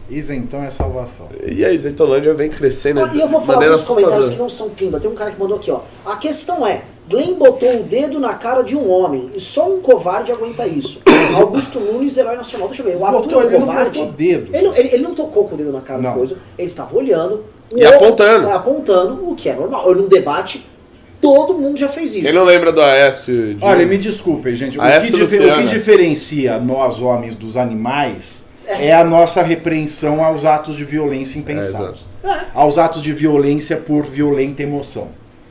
Isentão 0.08 0.62
é 0.62 0.70
salvação. 0.70 1.28
E 1.44 1.64
a 1.64 1.72
Isentolândia 1.72 2.32
vem 2.32 2.48
crescendo 2.48 3.00
Ah, 3.00 3.10
E 3.12 3.20
eu 3.20 3.28
vou 3.28 3.40
falar 3.40 3.64
alguns 3.64 3.82
comentários 3.82 4.28
que 4.30 4.36
não 4.36 4.48
são 4.48 4.70
pimba. 4.70 5.00
Tem 5.00 5.10
um 5.10 5.14
cara 5.14 5.32
que 5.32 5.40
mandou 5.40 5.56
aqui, 5.56 5.70
ó. 5.70 5.80
A 6.04 6.16
questão 6.16 6.66
é, 6.66 6.82
Glenn 7.08 7.34
botou 7.34 7.80
o 7.80 7.82
dedo 7.84 8.18
na 8.18 8.34
cara 8.34 8.62
de 8.62 8.76
um 8.76 8.90
homem 8.90 9.30
e 9.34 9.40
só 9.40 9.70
um 9.72 9.80
covarde 9.80 10.32
aguenta 10.32 10.66
isso. 10.66 11.00
Augusto 11.36 11.78
Nunes, 11.78 12.16
herói 12.18 12.36
nacional. 12.36 12.66
Deixa 12.68 12.82
eu 12.82 12.86
ver, 12.86 12.96
o 12.96 13.04
Arthur 13.04 13.22
Botou, 13.22 13.40
é 13.40 13.44
um 13.44 13.48
ele 13.48 13.58
não 13.58 13.66
covarde. 13.66 13.98
botou 14.00 14.12
dedo. 14.14 14.56
Ele, 14.56 14.68
ele, 14.76 14.88
ele 14.94 15.02
não 15.02 15.14
tocou 15.14 15.44
com 15.46 15.54
o 15.54 15.58
dedo 15.58 15.72
na 15.72 15.80
cara 15.80 16.02
da 16.02 16.08
Não. 16.10 16.16
coisa, 16.16 16.36
ele 16.58 16.66
estava 16.66 16.96
olhando. 16.96 17.44
E 17.74 17.84
outro- 17.84 17.96
apontando. 18.06 18.48
é, 18.48 18.52
apontando, 18.52 19.30
o 19.30 19.34
que 19.36 19.48
é 19.48 19.54
normal. 19.54 19.88
Eu, 19.88 19.94
num 19.96 20.08
debate, 20.08 20.66
todo 21.20 21.54
mundo 21.54 21.78
já 21.78 21.88
fez 21.88 22.14
isso. 22.14 22.24
Quem 22.24 22.32
não 22.32 22.44
lembra 22.44 22.72
do 22.72 22.80
Aécio? 22.82 23.54
de- 23.54 23.64
Olha, 23.64 23.86
me 23.86 23.98
desculpem, 23.98 24.54
gente. 24.54 24.78
O 24.78 24.82
que, 24.82 25.10
difer- 25.12 25.52
o 25.52 25.56
que 25.58 25.64
diferencia 25.66 26.58
nós, 26.58 27.00
homens, 27.00 27.34
dos 27.34 27.56
animais 27.56 28.44
é 28.66 28.92
a 28.92 29.04
nossa 29.04 29.42
repreensão 29.42 30.24
aos 30.24 30.44
atos 30.44 30.76
de 30.76 30.84
violência 30.84 31.38
impensados. 31.38 32.08
É. 32.24 32.46
aos 32.52 32.78
atos 32.78 33.00
de 33.00 33.12
violência 33.12 33.76
por 33.76 34.02
violenta 34.04 34.60
emoção. 34.62 35.08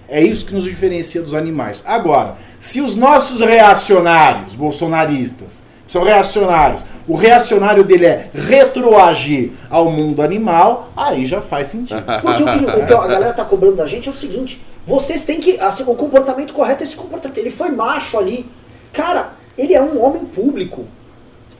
É 0.07 0.21
isso 0.21 0.45
que 0.45 0.53
nos 0.53 0.63
diferencia 0.63 1.21
dos 1.21 1.33
animais. 1.33 1.83
Agora, 1.85 2.35
se 2.59 2.81
os 2.81 2.95
nossos 2.95 3.41
reacionários 3.41 4.55
bolsonaristas 4.55 5.65
são 5.87 6.03
reacionários. 6.03 6.83
O 7.07 7.15
reacionário 7.15 7.83
dele 7.83 8.05
é 8.05 8.29
retroagir 8.33 9.51
ao 9.69 9.91
mundo 9.91 10.21
animal, 10.21 10.91
aí 10.97 11.23
já 11.25 11.41
faz 11.41 11.67
sentido. 11.67 12.03
Porque 12.21 12.43
o 12.43 12.45
que, 12.45 12.65
o 12.65 12.85
que 12.85 12.93
a 12.93 13.07
galera 13.07 13.33
tá 13.33 13.45
cobrando 13.45 13.75
da 13.75 13.85
gente 13.85 14.07
é 14.07 14.11
o 14.11 14.15
seguinte: 14.15 14.65
vocês 14.85 15.23
têm 15.23 15.39
que. 15.39 15.59
Assim, 15.59 15.83
o 15.83 15.95
comportamento 15.95 16.53
correto 16.53 16.81
é 16.81 16.85
esse 16.85 16.95
comportamento. 16.95 17.37
Ele 17.37 17.51
foi 17.51 17.69
macho 17.69 18.17
ali. 18.17 18.49
Cara, 18.91 19.33
ele 19.57 19.73
é 19.73 19.81
um 19.81 20.03
homem 20.03 20.25
público. 20.25 20.85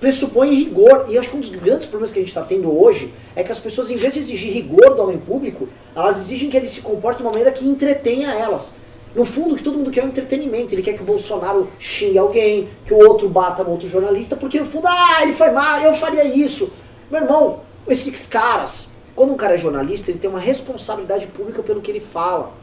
Pressupõe 0.06 0.53
rigor. 0.53 1.08
E 1.10 1.18
acho 1.18 1.32
que 1.32 1.36
um 1.36 1.39
dos 1.39 1.49
grandes 1.49 1.88
problemas 1.88 2.12
que 2.12 2.20
a 2.20 2.22
gente 2.22 2.30
está 2.30 2.43
tendo 2.43 2.72
hoje 2.72 3.12
é 3.36 3.43
que 3.43 3.51
as 3.51 3.58
pessoas, 3.58 3.89
em 3.89 3.97
vez 3.97 4.14
de 4.14 4.20
exigir 4.20 4.53
rigor 4.53 4.93
do 4.93 5.01
homem 5.01 5.18
público, 5.18 5.68
elas 5.95 6.22
exigem 6.22 6.47
que 6.47 6.56
ele 6.56 6.68
se 6.68 6.82
comporte 6.82 7.18
de 7.18 7.24
uma 7.24 7.32
maneira 7.32 7.51
que 7.51 7.68
entretenha 7.68 8.32
elas. 8.32 8.76
No 9.16 9.26
fundo, 9.26 9.56
o 9.56 9.58
que 9.58 9.64
todo 9.64 9.80
mundo 9.80 9.89
quer 9.89 10.01
é 10.01 10.03
um 10.03 10.10
entretenimento. 10.10 10.76
Ele 10.76 10.84
quer 10.84 10.93
que 10.93 11.01
o 11.01 11.06
Bolsonaro 11.06 11.68
xingue 11.80 12.20
alguém, 12.20 12.70
que 12.86 12.93
o 12.93 12.99
outro 12.99 13.28
bata 13.28 13.64
no 13.64 13.72
outro 13.72 13.88
jornalista, 13.88 14.36
porque 14.36 14.60
no 14.60 14.68
fundo, 14.68 14.88
ah, 14.88 15.24
ele 15.24 15.34
foi 15.34 15.49
mal, 15.49 15.80
eu 15.80 15.95
faria 15.95 16.24
isso. 16.24 16.72
Meu 17.10 17.24
irmão, 17.24 17.62
esses 17.88 18.28
caras, 18.28 18.89
quando 19.16 19.34
um 19.34 19.36
cara 19.36 19.56
é 19.56 19.58
jornalista, 19.58 20.12
ele 20.12 20.20
tem 20.20 20.30
uma 20.30 20.39
responsabilidade 20.39 21.26
pública 21.26 21.64
pelo 21.64 21.82
que 21.82 21.89
ele 21.89 21.99
fala. 21.99 22.53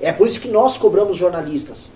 É 0.00 0.10
por 0.10 0.26
isso 0.26 0.40
que 0.40 0.48
nós 0.48 0.76
cobramos 0.76 1.14
jornalistas. 1.14 1.88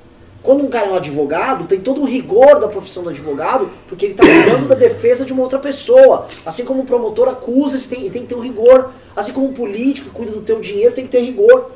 Quando 0.42 0.64
um 0.64 0.68
cara 0.68 0.86
é 0.86 0.90
um 0.90 0.96
advogado, 0.96 1.66
tem 1.66 1.80
todo 1.80 2.00
o 2.00 2.04
rigor 2.04 2.60
da 2.60 2.68
profissão 2.68 3.02
do 3.02 3.10
advogado, 3.10 3.70
porque 3.88 4.06
ele 4.06 4.12
está 4.14 4.24
cuidando 4.24 4.68
da 4.68 4.74
defesa 4.74 5.24
de 5.24 5.32
uma 5.32 5.42
outra 5.42 5.58
pessoa. 5.58 6.26
Assim 6.46 6.64
como 6.64 6.80
um 6.80 6.84
promotor 6.84 7.28
acusa, 7.28 7.76
ele 7.76 7.86
tem, 7.86 8.00
ele 8.00 8.10
tem 8.10 8.22
que 8.22 8.28
ter 8.28 8.34
um 8.34 8.40
rigor. 8.40 8.90
Assim 9.16 9.32
como 9.32 9.48
um 9.48 9.52
político 9.52 10.08
que 10.08 10.14
cuida 10.14 10.32
do 10.32 10.40
teu 10.40 10.60
dinheiro, 10.60 10.94
tem 10.94 11.04
que 11.04 11.10
ter 11.10 11.20
rigor. 11.20 11.66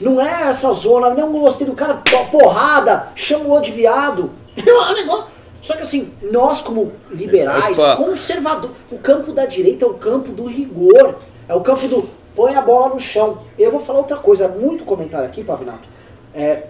Não 0.00 0.20
é 0.20 0.48
essa 0.48 0.72
zona, 0.72 1.10
não 1.10 1.32
gostei 1.32 1.66
do 1.66 1.74
cara, 1.74 2.02
porrada, 2.30 3.08
chamou 3.14 3.60
de 3.60 3.72
viado. 3.72 4.30
É. 4.66 5.34
Só 5.64 5.74
que 5.76 5.82
assim, 5.82 6.12
nós 6.30 6.60
como 6.60 6.92
liberais, 7.10 7.78
Opa. 7.78 7.96
conservador, 7.96 8.72
o 8.92 8.98
campo 8.98 9.32
da 9.32 9.46
direita 9.46 9.86
é 9.86 9.88
o 9.88 9.94
campo 9.94 10.30
do 10.30 10.44
rigor, 10.44 11.16
é 11.48 11.54
o 11.54 11.62
campo 11.62 11.88
do 11.88 12.06
põe 12.36 12.54
a 12.54 12.60
bola 12.60 12.90
no 12.90 13.00
chão. 13.00 13.38
Eu 13.58 13.70
vou 13.70 13.80
falar 13.80 14.00
outra 14.00 14.18
coisa, 14.18 14.46
muito 14.46 14.84
comentário 14.84 15.26
aqui, 15.26 15.42
Pavinato, 15.42 15.88
é, 16.34 16.64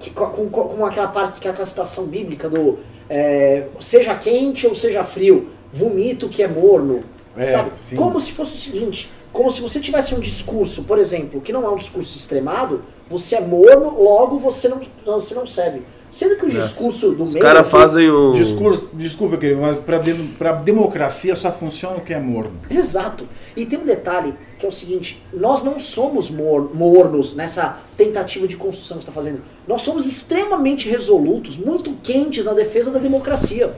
que, 0.00 0.10
com, 0.10 0.26
com, 0.26 0.48
com 0.48 0.86
aquela 0.86 1.08
parte, 1.08 1.40
que 1.40 1.46
é 1.46 1.50
aquela 1.50 1.66
citação 1.66 2.06
bíblica 2.06 2.48
do 2.48 2.78
é, 3.08 3.68
seja 3.78 4.14
quente 4.14 4.66
ou 4.66 4.74
seja 4.74 5.04
frio, 5.04 5.50
vomito 5.72 6.28
que 6.28 6.42
é 6.42 6.48
morno. 6.48 7.00
É, 7.36 7.46
sabe? 7.46 7.70
sim. 7.76 7.94
Como 7.94 8.18
se 8.18 8.32
fosse 8.32 8.54
o 8.54 8.58
seguinte, 8.58 9.10
como 9.32 9.50
se 9.52 9.60
você 9.60 9.78
tivesse 9.78 10.14
um 10.14 10.20
discurso, 10.20 10.82
por 10.84 10.98
exemplo, 10.98 11.40
que 11.40 11.52
não 11.52 11.64
é 11.64 11.68
um 11.68 11.76
discurso 11.76 12.16
extremado, 12.16 12.82
você 13.06 13.36
é 13.36 13.40
morno, 13.40 14.02
logo 14.02 14.38
você 14.38 14.68
não, 14.68 14.80
você 15.04 15.34
não 15.34 15.46
serve. 15.46 15.82
Sendo 16.10 16.36
que 16.36 16.46
o 16.46 16.50
discurso 16.50 17.12
do 17.12 17.22
Os 17.22 17.34
meio... 17.34 17.42
caras 17.44 17.62
aqui- 17.62 17.70
fazem 17.70 18.10
um. 18.10 18.32
Discurso, 18.32 18.90
desculpa, 18.94 19.36
querido, 19.36 19.60
mas 19.60 19.78
para 19.78 20.00
para 20.36 20.52
democracia 20.52 21.36
só 21.36 21.52
funciona 21.52 21.98
o 21.98 22.00
que 22.00 22.12
é 22.12 22.18
morno. 22.18 22.58
Exato. 22.68 23.28
E 23.56 23.64
tem 23.64 23.78
um 23.78 23.84
detalhe 23.84 24.34
que 24.60 24.66
é 24.66 24.68
o 24.68 24.72
seguinte: 24.72 25.20
nós 25.32 25.62
não 25.64 25.78
somos 25.78 26.30
mor- 26.30 26.70
mornos 26.74 27.34
nessa 27.34 27.78
tentativa 27.96 28.46
de 28.46 28.56
construção 28.56 28.98
que 28.98 29.02
está 29.02 29.12
fazendo. 29.12 29.40
Nós 29.66 29.82
somos 29.82 30.06
extremamente 30.06 30.88
resolutos, 30.88 31.56
muito 31.56 31.92
quentes 32.02 32.44
na 32.44 32.52
defesa 32.52 32.90
da 32.90 32.98
democracia. 32.98 33.74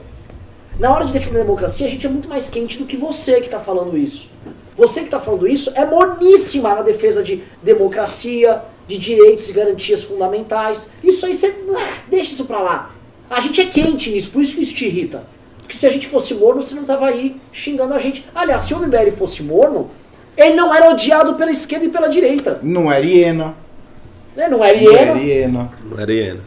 Na 0.79 0.93
hora 0.93 1.05
de 1.05 1.13
defender 1.13 1.39
a 1.39 1.43
democracia, 1.43 1.85
a 1.87 1.89
gente 1.89 2.05
é 2.05 2.09
muito 2.09 2.27
mais 2.27 2.49
quente 2.49 2.77
do 2.79 2.85
que 2.85 2.97
você 2.97 3.39
que 3.39 3.45
está 3.45 3.59
falando 3.59 3.97
isso. 3.97 4.29
Você 4.75 5.01
que 5.01 5.05
está 5.05 5.19
falando 5.19 5.47
isso 5.47 5.71
é 5.75 5.85
morníssima 5.85 6.73
na 6.75 6.81
defesa 6.81 7.21
de 7.23 7.43
democracia, 7.61 8.61
de 8.87 8.97
direitos 8.97 9.49
e 9.49 9.53
garantias 9.53 10.03
fundamentais. 10.03 10.89
Isso 11.03 11.25
aí 11.25 11.35
você. 11.35 11.55
ah, 11.75 11.97
deixa 12.09 12.33
isso 12.33 12.45
pra 12.45 12.59
lá. 12.59 12.91
A 13.29 13.39
gente 13.39 13.61
é 13.61 13.65
quente 13.65 14.11
nisso, 14.11 14.31
por 14.31 14.41
isso 14.41 14.55
que 14.55 14.61
isso 14.61 14.73
te 14.75 14.85
irrita. 14.85 15.23
Porque 15.59 15.75
se 15.77 15.85
a 15.87 15.89
gente 15.91 16.07
fosse 16.07 16.33
morno, 16.33 16.61
você 16.61 16.75
não 16.75 16.83
tava 16.83 17.07
aí 17.07 17.37
xingando 17.51 17.93
a 17.93 17.99
gente. 17.99 18.25
Aliás, 18.35 18.63
se 18.63 18.73
o 18.73 18.79
MBL 18.79 19.11
fosse 19.11 19.41
morno, 19.43 19.89
ele 20.37 20.55
não 20.55 20.73
era 20.73 20.89
odiado 20.89 21.35
pela 21.35 21.51
esquerda 21.51 21.85
e 21.85 21.89
pela 21.89 22.07
direita. 22.07 22.59
Não 22.63 22.91
era 22.91 23.05
hiena, 23.05 23.55
Né? 24.35 24.47
Não 24.49 24.63
era 24.63 24.75
não 24.81 24.91
hiena. 25.19 25.71
era 25.97 26.11
hiena. 26.13 26.39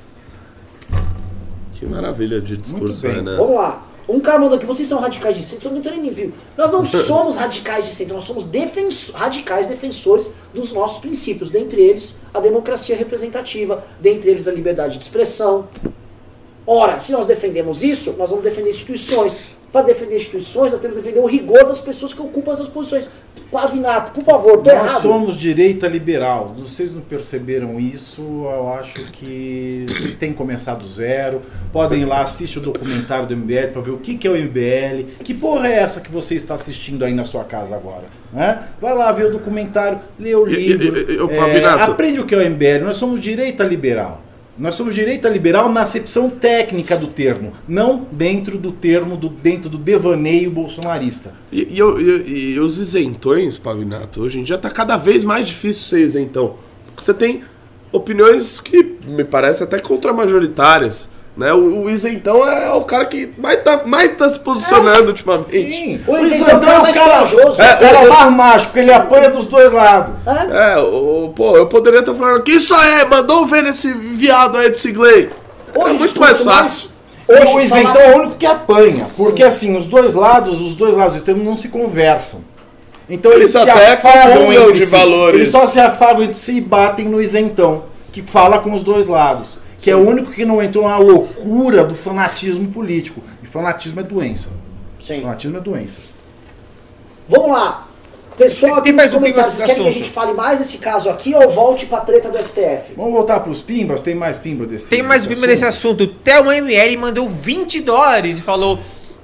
Que 1.73 1.87
maravilha 1.87 2.41
de 2.41 2.57
discurso, 2.57 3.03
bem. 3.03 3.17
Renan. 3.17 3.37
Vamos 3.37 3.57
lá. 3.57 3.83
Um 4.09 4.21
cara 4.21 4.39
mandou 4.39 4.57
aqui, 4.57 4.65
vocês 4.65 4.87
são 4.89 5.01
radicais 5.01 5.37
de 5.37 5.43
centro, 5.43 5.69
eu 5.69 5.73
não 5.73 6.01
nem 6.03 6.11
viu. 6.11 6.33
Nós 6.57 6.71
não 6.71 6.85
somos 6.87 7.35
radicais 7.37 7.85
de 7.85 7.91
centro, 7.91 8.15
nós 8.15 8.23
somos 8.25 8.45
defenso- 8.45 9.13
radicais 9.13 9.67
defensores 9.67 10.31
dos 10.55 10.73
nossos 10.73 11.01
princípios, 11.01 11.51
dentre 11.51 11.83
eles 11.83 12.15
a 12.33 12.39
democracia 12.39 12.97
representativa, 12.97 13.85
dentre 14.01 14.31
eles 14.31 14.47
a 14.47 14.53
liberdade 14.53 14.97
de 14.99 15.03
expressão. 15.05 15.69
Ora, 16.65 16.99
se 17.01 17.13
nós 17.13 17.27
defendemos 17.27 17.83
isso, 17.83 18.15
nós 18.17 18.31
vamos 18.31 18.45
defender 18.45 18.71
instituições. 18.71 19.37
Para 19.73 19.83
defender 19.87 20.17
instituições, 20.17 20.73
nós 20.73 20.81
temos 20.81 20.97
que 20.97 21.03
defender 21.03 21.21
o 21.21 21.27
rigor 21.27 21.65
das 21.65 21.81
pessoas 21.81 22.15
que 22.15 22.21
ocupam 22.23 22.53
essas 22.53 22.69
posições. 22.69 23.11
Pavinato, 23.51 24.11
por 24.13 24.25
favor, 24.25 24.59
tô 24.59 24.71
Nós 24.75 24.91
errado. 24.91 25.03
somos 25.03 25.37
direita 25.37 25.87
liberal. 25.87 26.53
Vocês 26.59 26.93
não 26.93 27.01
perceberam 27.01 27.79
isso? 27.79 28.21
Eu 28.23 28.69
acho 28.73 29.11
que 29.13 29.87
vocês 29.89 30.15
têm 30.15 30.33
que 30.33 30.37
começar 30.37 30.75
do 30.75 30.87
zero. 30.87 31.43
Podem 31.73 32.03
ir 32.03 32.05
lá, 32.07 32.23
assistir 32.23 32.59
o 32.59 32.63
documentário 32.63 33.27
do 33.27 33.37
MBL 33.37 33.69
para 33.73 33.83
ver 33.83 33.91
o 33.93 33.99
que, 33.99 34.17
que 34.17 34.27
é 34.27 34.31
o 34.31 34.37
MBL. 34.37 35.05
Que 35.23 35.33
porra 35.33 35.69
é 35.69 35.75
essa 35.79 36.01
que 36.01 36.11
você 36.11 36.35
está 36.35 36.55
assistindo 36.55 37.05
aí 37.05 37.15
na 37.15 37.25
sua 37.25 37.45
casa 37.45 37.77
agora? 37.77 38.05
Né? 38.33 38.65
Vai 38.81 38.95
lá 38.95 39.13
ver 39.13 39.27
o 39.27 39.31
documentário, 39.33 40.01
lê 40.19 40.35
o 40.35 40.49
E- 40.49 40.55
e- 40.55 40.73
livro. 40.73 40.99
e- 41.13 41.15
e- 41.15 41.21
ô, 41.21 41.31
é, 41.31 41.65
aprende 41.85 42.19
o 42.21 42.27
que 42.27 42.35
é 42.35 42.39
o 42.39 42.43
MBL. 42.43 42.83
Nós 42.85 42.97
somos 42.97 43.21
direita 43.21 43.63
liberal. 43.63 44.23
Nós 44.59 44.75
somos 44.75 44.95
direita 44.95 45.29
liberal 45.29 45.71
na 45.71 45.83
acepção 45.83 46.31
técnica 46.31 46.97
do 46.97 47.09
termo, 47.09 47.53
não 47.69 48.07
dentro 48.11 48.57
do 48.57 48.73
termo, 48.73 49.15
do, 49.17 49.29
dentro 49.29 49.69
do 49.69 49.77
devaneio 49.77 50.51
bolsonarista. 50.51 51.35
E, 51.53 51.63
e 51.63 51.79
e- 51.81 52.55
e 52.55 52.59
os 52.61 52.79
isentões, 52.79 53.59
Pavinato, 53.59 54.23
hoje 54.23 54.41
em 54.41 54.43
dia 54.43 54.57
tá 54.57 54.71
cada 54.71 54.97
vez 54.97 55.25
mais 55.25 55.47
difícil 55.47 55.83
ser 55.83 56.01
isentão. 56.01 56.57
Porque 56.87 57.03
você 57.03 57.13
tem 57.13 57.43
opiniões 57.93 58.59
que 58.59 58.97
me 59.07 59.25
parecem 59.25 59.67
até 59.67 59.79
contramajoritárias. 59.79 61.09
Né? 61.37 61.53
O, 61.53 61.83
o 61.83 61.91
isentão 61.91 62.49
é 62.49 62.73
o 62.73 62.81
cara 62.83 63.05
que 63.05 63.31
mais 63.37 63.63
tá, 63.63 63.83
mais 63.85 64.17
tá 64.17 64.29
se 64.31 64.39
posicionando 64.41 65.09
ultimamente. 65.09 65.51
Sim, 65.51 66.01
O 66.07 66.13
o 66.13 66.25
isentão 66.25 66.55
isentão 66.57 66.71
é 66.71 66.79
o 66.79 66.95
cara, 66.95 67.27
corajoso. 67.29 67.63
é, 67.63 67.75
o 67.75 67.79
cara 67.79 68.09
mais 68.09 68.33
macho, 68.33 68.67
porque 68.69 68.79
ele 68.81 68.93
apanha 68.93 69.29
dos 69.29 69.45
dois 69.45 69.71
lados. 69.71 70.15
É? 70.27 70.73
É, 70.73 70.79
o, 70.79 71.25
o- 71.27 71.29
pô, 71.35 71.55
eu 71.57 71.67
poderia 71.67 72.01
estar 72.01 72.15
falando 72.15 72.43
que 72.43 72.53
isso 72.53 72.75
aí, 72.75 73.05
mandou 73.11 73.45
ver 73.47 73.63
nesse 73.63 73.93
viado 73.93 74.57
aí 74.57 74.71
do 74.71 74.79
Sigley. 74.79 75.29
É 75.75 75.93
muito 75.93 76.19
mais 76.19 76.43
fácil. 76.43 76.91
mais- 77.29 77.43
Hoje, 77.43 77.55
o 77.55 77.61
isentão 77.61 77.93
falar- 77.93 78.05
é 78.07 78.15
o 78.15 78.19
único 78.21 78.37
que 78.37 78.47
apanha, 78.47 79.09
porque 79.17 79.43
assim, 79.43 79.77
os 79.77 79.85
dois 79.85 80.15
lados, 80.15 80.61
os 80.63 80.75
dois 80.75 80.97
lados 80.97 81.17
extremos 81.17 81.45
não 81.45 81.57
se 81.57 81.69
conversam. 81.69 82.41
Então 83.11 83.31
eles 83.33 83.51
Isso 83.51 83.63
se 83.63 83.69
até 83.71 83.93
afagam 83.93 84.53
entre 84.53 84.73
de 84.73 84.87
si. 84.87 84.91
valores. 84.93 85.37
Eles 85.37 85.49
só 85.51 85.67
se 85.67 85.79
afagam 85.79 86.23
entre 86.23 86.39
si 86.39 86.57
e 86.57 86.61
batem 86.63 87.07
no 87.09 87.21
isentão, 87.21 87.83
que 88.13 88.23
fala 88.23 88.61
com 88.61 88.73
os 88.73 88.83
dois 88.83 89.07
lados. 89.07 89.59
Que 89.87 89.91
é 89.93 89.95
o 89.95 90.01
único 90.01 90.33
que 90.33 90.45
não 90.45 90.61
entrou 90.61 90.89
na 90.89 90.99
loucura 90.99 91.85
do 91.85 91.95
fanatismo 91.95 92.67
político. 92.73 93.23
E 93.41 93.47
fanatismo 93.47 94.01
é 94.01 94.03
doença. 94.03 94.51
Sim. 94.99 95.21
Fanatismo 95.21 95.59
é 95.59 95.61
doença. 95.61 96.01
Vamos 97.29 97.53
lá. 97.53 97.87
Pessoal, 98.37 98.75
Tem- 98.75 98.83
tem 98.83 98.93
mais 98.95 99.15
um 99.15 99.19
comentários, 99.19 99.55
pimba 99.55 99.65
vocês 99.65 99.77
querem 99.79 99.83
que 99.85 99.89
a 99.97 100.03
gente 100.03 100.11
fale 100.13 100.33
mais 100.33 100.59
desse 100.59 100.79
caso 100.79 101.09
aqui 101.09 101.33
ou 101.37 101.49
volte 101.51 101.87
pra 101.87 102.01
treta 102.01 102.29
do 102.33 102.37
STF? 102.37 102.95
Vamos 102.97 103.13
voltar 103.13 103.39
pros 103.39 103.61
pimbas? 103.61 104.01
Tem 104.01 104.13
mais 104.13 104.37
pimba 104.37 104.67
desse 104.67 104.91
Tem 104.91 105.05
mais 105.05 105.23
desse 105.23 105.33
bimba 105.37 105.47
desse 105.47 105.65
assunto. 105.65 106.03
O 106.03 106.09
Thelma 106.09 106.57
ML 106.57 106.97
mandou 106.97 107.29
20 107.29 107.81
dólares 107.81 108.39
e 108.39 108.43
falou: 108.43 108.81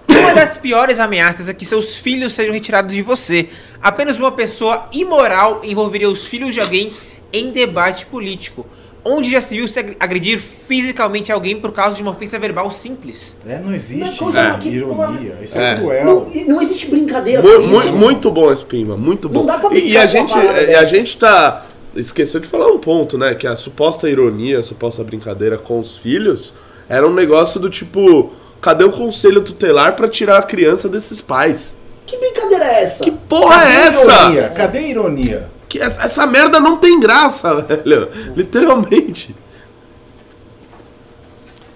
Uma 0.08 0.32
das 0.32 0.58
piores 0.58 1.00
ameaças 1.00 1.48
é 1.48 1.54
que 1.54 1.66
seus 1.66 1.96
filhos 1.96 2.34
sejam 2.34 2.54
retirados 2.54 2.94
de 2.94 3.02
você. 3.02 3.48
Apenas 3.82 4.16
uma 4.16 4.30
pessoa 4.30 4.88
imoral 4.92 5.60
envolveria 5.64 6.08
os 6.08 6.24
filhos 6.24 6.54
de 6.54 6.60
alguém 6.60 6.92
em 7.32 7.50
debate 7.50 8.06
político. 8.06 8.64
Onde 9.04 9.30
já 9.30 9.40
se 9.40 9.56
viu 9.56 9.66
se 9.66 9.80
ag- 9.80 9.96
agredir 9.98 10.40
fisicamente 10.68 11.32
alguém 11.32 11.60
por 11.60 11.72
causa 11.72 11.96
de 11.96 12.02
uma 12.02 12.12
ofensa 12.12 12.38
verbal 12.38 12.70
simples? 12.70 13.36
É, 13.46 13.58
não 13.58 13.74
existe 13.74 14.20
Não 14.22 14.30
é 14.30 14.60
ironia. 14.68 15.38
Isso 15.42 15.58
É. 15.58 15.72
é, 15.72 15.76
cruel. 15.76 16.04
Não, 16.04 16.30
e 16.32 16.44
não 16.44 16.62
existe 16.62 16.86
brincadeira 16.86 17.42
Mu- 17.42 17.66
mu- 17.66 17.92
muito 17.96 18.30
bom 18.30 18.52
esse 18.52 18.64
Pimba, 18.64 18.96
muito 18.96 19.28
bom. 19.28 19.40
Não 19.40 19.46
dá 19.46 19.58
pra 19.58 19.74
e, 19.74 19.78
e 19.78 19.80
brincar 19.82 19.98
a 19.98 20.02
com 20.06 20.08
gente, 20.12 20.32
parada 20.32 20.62
e 20.62 20.74
a 20.74 20.84
gente 20.84 21.18
tá. 21.18 21.66
Esqueceu 21.96 22.40
de 22.40 22.46
falar 22.46 22.68
um 22.68 22.78
ponto, 22.78 23.18
né? 23.18 23.34
Que 23.34 23.46
a 23.46 23.54
suposta 23.56 24.08
ironia, 24.08 24.60
a 24.60 24.62
suposta 24.62 25.02
brincadeira 25.04 25.58
com 25.58 25.78
os 25.80 25.98
filhos 25.98 26.54
era 26.88 27.06
um 27.06 27.12
negócio 27.12 27.58
do 27.60 27.68
tipo. 27.68 28.32
Cadê 28.60 28.84
o 28.84 28.90
conselho 28.90 29.40
tutelar 29.42 29.96
pra 29.96 30.08
tirar 30.08 30.38
a 30.38 30.42
criança 30.42 30.88
desses 30.88 31.20
pais? 31.20 31.76
Que 32.06 32.16
brincadeira 32.16 32.64
é 32.64 32.82
essa? 32.84 33.02
Que 33.02 33.10
porra 33.10 33.58
Cadê 33.58 33.72
é 33.72 33.76
a 33.76 33.86
essa? 33.86 34.12
Ironia? 34.12 34.48
Cadê 34.50 34.78
a 34.78 34.82
ironia? 34.82 35.48
Que 35.72 35.80
essa, 35.80 36.26
merda 36.26 36.60
não 36.60 36.76
tem 36.76 37.00
graça, 37.00 37.54
velho. 37.64 38.10
Literalmente. 38.36 39.34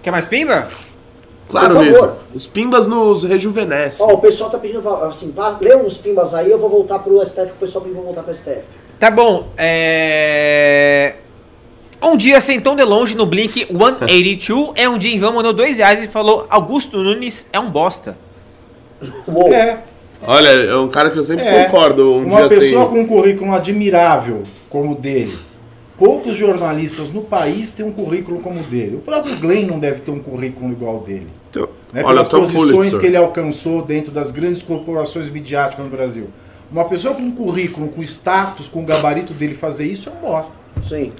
Quer 0.03 0.11
mais 0.11 0.27
pimba? 0.27 0.69
Claro, 1.49 1.77
favor. 1.77 2.19
Os 2.35 2.47
pimbas 2.47 2.87
nos 2.87 3.23
rejuvenescem. 3.23 4.05
Ó, 4.05 4.13
o 4.13 4.19
pessoal 4.19 4.51
tá 4.51 4.59
pedindo 4.59 4.87
assim, 4.97 5.33
lê 5.63 5.75
uns 5.75 5.97
pimbas 5.97 6.35
aí, 6.35 6.51
eu 6.51 6.59
vou 6.59 6.69
voltar 6.69 6.99
pro 6.99 7.25
STF, 7.25 7.47
que 7.47 7.53
o 7.53 7.61
pessoal 7.61 7.85
pediu 7.85 7.97
pra 7.97 8.05
voltar 8.05 8.23
pro 8.23 8.35
STF. 8.35 8.65
Tá 9.01 9.11
bom. 9.11 9.49
É. 9.57 11.15
Um 12.03 12.19
dia 12.19 12.39
sentou 12.39 12.75
de 12.75 12.85
longe 12.85 13.15
no 13.15 13.25
Blink 13.25 13.65
182, 13.65 14.73
é 14.75 14.87
um 14.87 14.99
dia 14.99 15.15
em 15.15 15.19
vão, 15.19 15.33
mandou 15.33 15.55
dois 15.55 15.79
reais 15.79 16.05
e 16.05 16.09
falou: 16.09 16.47
Augusto 16.51 17.03
Nunes 17.03 17.47
é 17.51 17.59
um 17.59 17.71
bosta. 17.71 18.19
Uou. 19.27 19.51
É, 19.51 19.83
Olha, 20.23 20.49
é 20.49 20.77
um 20.77 20.89
cara 20.89 21.11
que 21.11 21.19
eu 21.19 21.25
sempre 21.25 21.45
É. 21.45 21.65
concordo. 21.65 22.13
Um 22.15 22.25
uma 22.27 22.41
dia 22.41 22.49
pessoa 22.49 22.85
assim, 22.85 22.93
com 22.95 23.01
um 23.01 23.07
currículo 23.07 23.53
admirável 23.53 24.43
como 24.71 24.93
o 24.93 24.95
dele. 24.95 25.37
Poucos 25.99 26.37
jornalistas 26.37 27.09
no 27.11 27.23
país 27.23 27.71
têm 27.71 27.87
um 27.87 27.93
currículo 27.93 28.41
como 28.41 28.61
o 28.61 28.63
dele. 28.63 28.97
O 28.97 29.01
próprio 29.01 29.35
Glenn 29.37 29.67
não 29.67 29.79
deve 29.79 30.01
ter 30.01 30.11
um 30.11 30.19
currículo 30.19 30.71
igual 30.73 30.97
ao 30.97 31.01
dele. 31.03 31.29
Então, 31.49 31.69
Né? 31.93 32.03
olha, 32.05 32.23
Pelas 32.25 32.29
posições 32.29 32.71
Pulitzer. 32.73 33.01
que 33.01 33.07
ele 33.07 33.17
alcançou 33.17 33.83
dentro 33.83 34.11
das 34.13 34.31
grandes 34.31 34.63
corporações 34.63 35.31
midiáticas 35.31 35.85
no 35.85 35.91
Brasil. 35.91 36.29
Uma 36.71 36.85
pessoa 36.85 37.15
com 37.15 37.23
um 37.23 37.31
currículo, 37.31 37.89
com 37.89 38.03
status, 38.03 38.69
com 38.69 38.81
o 38.81 38.85
gabarito 38.85 39.33
dele 39.33 39.55
fazer 39.55 39.87
isso 39.87 40.11
é 40.11 40.13
um 40.13 40.29
bosta. 40.31 40.53
Sim. 40.83 41.13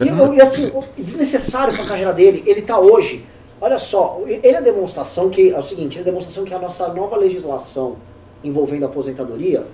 E, 0.00 0.36
e, 0.36 0.40
assim, 0.42 0.70
desnecessário 0.98 1.72
pra 1.74 1.86
carreira 1.86 2.12
dele, 2.12 2.42
ele 2.46 2.60
tá 2.60 2.78
hoje. 2.78 3.24
Olha 3.60 3.78
só, 3.78 4.20
ele 4.26 4.46
é 4.48 4.58
a 4.58 4.60
demonstração 4.60 5.30
que. 5.30 5.50
É 5.52 5.58
o 5.58 5.62
seguinte, 5.62 5.94
ele 5.94 6.00
é 6.00 6.02
a 6.02 6.04
demonstração 6.04 6.44
que 6.44 6.52
a 6.52 6.58
nossa 6.58 6.92
nova 6.92 7.16
legislação 7.16 7.96
envolvendo 8.42 8.84
a 8.84 8.86
aposentadoria, 8.86 9.66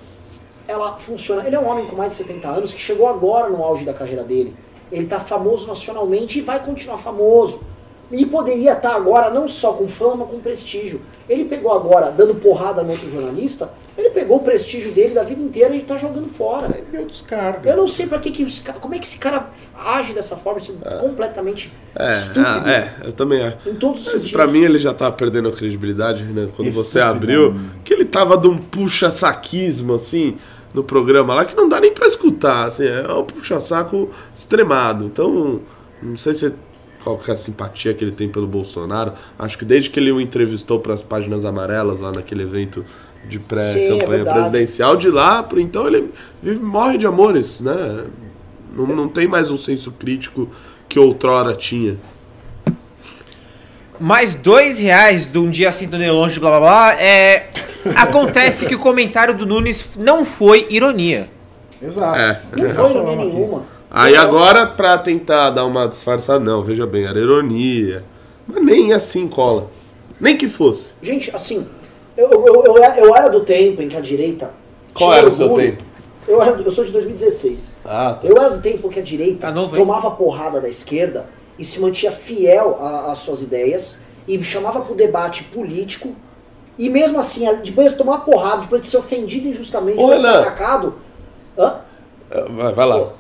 ela 0.67 0.97
funciona. 0.99 1.47
Ele 1.47 1.57
é 1.57 1.61
um 1.61 1.69
homem 1.69 1.87
com 1.87 1.97
mais 1.97 2.13
de 2.13 2.19
70 2.19 2.49
anos 2.49 2.75
que 2.75 2.81
chegou 2.81 3.07
agora 3.07 3.49
no 3.49 3.63
auge 3.63 3.85
da 3.85 3.93
carreira 3.93 4.25
dele. 4.25 4.55
Ele 4.91 5.07
tá 5.07 5.21
famoso 5.21 5.67
nacionalmente 5.67 6.39
e 6.39 6.43
vai 6.43 6.65
continuar 6.65 6.99
famoso. 6.99 7.63
E 8.11 8.25
poderia 8.27 8.73
estar 8.73 8.95
agora 8.95 9.31
não 9.31 9.49
só 9.49 9.73
com 9.73 9.89
fama, 9.89 10.27
com 10.27 10.39
prestígio. 10.39 11.01
Ele 11.29 11.45
pegou 11.45 11.73
agora, 11.73 12.11
dando 12.11 12.35
porrada 12.35 12.83
no 12.83 12.91
outro 12.91 13.11
jornalista, 13.11 13.71
ele 13.97 14.11
pegou 14.11 14.39
o 14.39 14.41
prestígio 14.41 14.93
dele 14.93 15.15
da 15.15 15.23
vida 15.23 15.41
inteira 15.41 15.75
e 15.77 15.81
tá 15.83 15.97
jogando 15.97 16.29
fora. 16.29 16.69
Deu 16.91 17.07
descarga. 17.07 17.71
Eu 17.71 17.77
não 17.77 17.87
sei 17.87 18.07
pra 18.07 18.19
que, 18.19 18.31
que 18.31 18.43
os, 18.43 18.61
como 18.81 18.95
é 18.95 18.99
que 18.99 19.07
esse 19.07 19.19
cara 19.19 19.51
age 19.79 20.13
dessa 20.13 20.37
forma, 20.37 20.59
isso 20.59 20.77
é 20.85 20.97
completamente 20.99 21.73
É, 21.97 22.11
estúpido. 22.13 22.47
ah, 22.47 22.71
é, 22.71 22.95
eu 23.07 23.13
também 23.13 23.43
acho. 23.43 23.57
Em 23.69 23.75
todos 23.75 24.01
os 24.01 24.13
Mas 24.13 24.23
sentidos. 24.23 24.33
pra 24.33 24.47
mim 24.47 24.65
ele 24.65 24.79
já 24.79 24.93
tava 24.93 25.15
perdendo 25.15 25.49
a 25.49 25.53
credibilidade, 25.53 26.25
né? 26.25 26.49
Quando 26.57 26.71
você 26.73 26.99
abriu, 27.01 27.53
né? 27.55 27.61
que 27.85 27.93
ele 27.95 28.05
tava 28.05 28.37
de 28.37 28.49
um 28.49 28.59
puxa-saquismo, 28.59 29.95
assim, 29.95 30.37
no 30.73 30.83
programa 30.83 31.35
lá, 31.35 31.45
que 31.45 31.55
não 31.55 31.69
dá 31.69 31.79
nem 31.81 31.93
pra 31.93 32.07
escutar, 32.07 32.67
assim, 32.67 32.85
é 32.87 33.11
um 33.13 33.25
puxa-saco 33.25 34.11
extremado. 34.35 35.05
Então, 35.05 35.61
não 36.03 36.17
sei 36.17 36.35
se 36.35 36.53
qual 37.05 37.19
que 37.19 37.31
é 37.31 37.35
a 37.35 37.37
simpatia 37.37 37.93
que 37.93 38.03
ele 38.03 38.11
tem 38.11 38.29
pelo 38.29 38.47
Bolsonaro. 38.47 39.13
Acho 39.39 39.59
que 39.59 39.65
desde 39.65 39.91
que 39.91 40.01
ele 40.01 40.11
o 40.11 40.19
entrevistou 40.19 40.81
pras 40.81 41.03
páginas 41.03 41.45
amarelas 41.45 42.01
lá 42.01 42.11
naquele 42.11 42.43
evento 42.43 42.83
de 43.29 43.37
é 43.37 43.41
pré-campanha 43.41 44.07
verdade. 44.07 44.39
presidencial, 44.39 44.97
de 44.97 45.11
lá, 45.11 45.47
então 45.59 45.87
ele 45.87 46.11
vive, 46.43 46.61
morre 46.61 46.97
de 46.97 47.07
amores, 47.07 47.61
né? 47.61 48.07
Não, 48.75 48.87
não 48.87 49.09
tem 49.09 49.29
mais 49.29 49.51
um 49.51 49.57
senso 49.57 49.93
crítico 49.93 50.49
que 50.89 50.99
outrora 50.99 51.55
tinha. 51.55 51.97
Mais 54.01 54.35
dois 54.35 54.81
reais 54.81 55.31
de 55.31 55.39
um 55.39 55.49
dia 55.49 55.71
sentando 55.71 56.03
de 56.03 56.11
longe, 56.11 56.41
blá 56.41 56.59
blá 56.59 56.61
blá. 56.61 57.01
É. 57.01 57.51
Acontece 57.95 58.67
que 58.67 58.75
o 58.75 58.79
comentário 58.79 59.37
do 59.37 59.47
Nunes 59.47 59.95
não 59.97 60.25
foi 60.25 60.67
ironia. 60.71 61.31
Exato. 61.81 62.19
É. 62.19 62.41
Não 62.57 62.71
foi 62.71 62.91
ironia 62.91 63.13
aqui. 63.13 63.27
nenhuma. 63.27 63.74
Aí 63.97 64.17
agora, 64.17 64.67
pra 64.67 64.99
tentar 64.99 65.51
dar 65.51 65.65
uma 65.65 65.87
disfarçada, 65.87 66.41
não, 66.41 66.63
veja 66.65 66.85
bem, 66.85 67.05
era 67.05 67.19
ironia. 67.19 68.05
Mas 68.47 68.65
nem 68.65 68.93
assim 68.93 69.29
cola. 69.29 69.69
Nem 70.21 70.37
que 70.37 70.49
fosse. 70.49 70.91
Gente, 71.01 71.35
assim, 71.35 71.67
eu, 72.17 72.29
eu, 72.31 72.65
eu, 72.65 72.77
eu 72.77 73.15
era 73.15 73.29
do 73.29 73.41
tempo 73.45 73.81
em 73.81 73.89
que 73.89 73.97
a 73.97 74.01
direita. 74.01 74.51
Qual 74.93 75.11
tinha 75.11 75.21
era 75.21 75.29
o 75.29 75.33
seu 75.33 75.47
orgulho. 75.47 75.71
tempo? 75.73 75.85
Eu, 76.27 76.43
era, 76.43 76.61
eu 76.61 76.71
sou 76.73 76.85
de 76.85 76.91
2016. 76.93 77.77
Ah, 77.85 78.19
tá. 78.21 78.27
Eu 78.27 78.37
era 78.37 78.51
do 78.51 78.61
tempo 78.61 78.89
que 78.89 78.99
a 78.99 79.03
direita 79.03 79.47
Tá 79.47 79.53
novo, 79.53 79.77
hein? 79.77 79.83
tomava 79.83 80.11
porrada 80.11 80.61
da 80.61 80.69
esquerda 80.69 81.27
e 81.59 81.65
se 81.65 81.79
mantinha 81.81 82.11
fiel 82.11 82.79
a- 82.81 83.13
às 83.13 83.19
suas 83.19 83.43
ideias 83.43 83.99
e 84.27 84.43
chamava 84.43 84.81
pro 84.81 84.95
debate 84.95 85.45
político. 85.45 86.15
E 86.79 86.89
mesmo 86.91 87.19
assim, 87.19 87.47
depois 87.63 87.93
de 87.93 87.99
tomar 87.99 88.19
porrada, 88.19 88.63
depois 88.63 88.83
de 88.83 88.89
ser 88.89 88.97
ofendido 88.97 89.47
injustamente, 89.47 89.99
Ô, 89.99 90.09
depois 90.09 90.17
de 90.23 90.23
ser 90.23 90.33
Renan. 90.33 90.41
atacado. 90.43 90.95
Hã? 91.57 91.75
Vai, 92.51 92.73
vai 92.73 92.87
lá. 92.87 93.13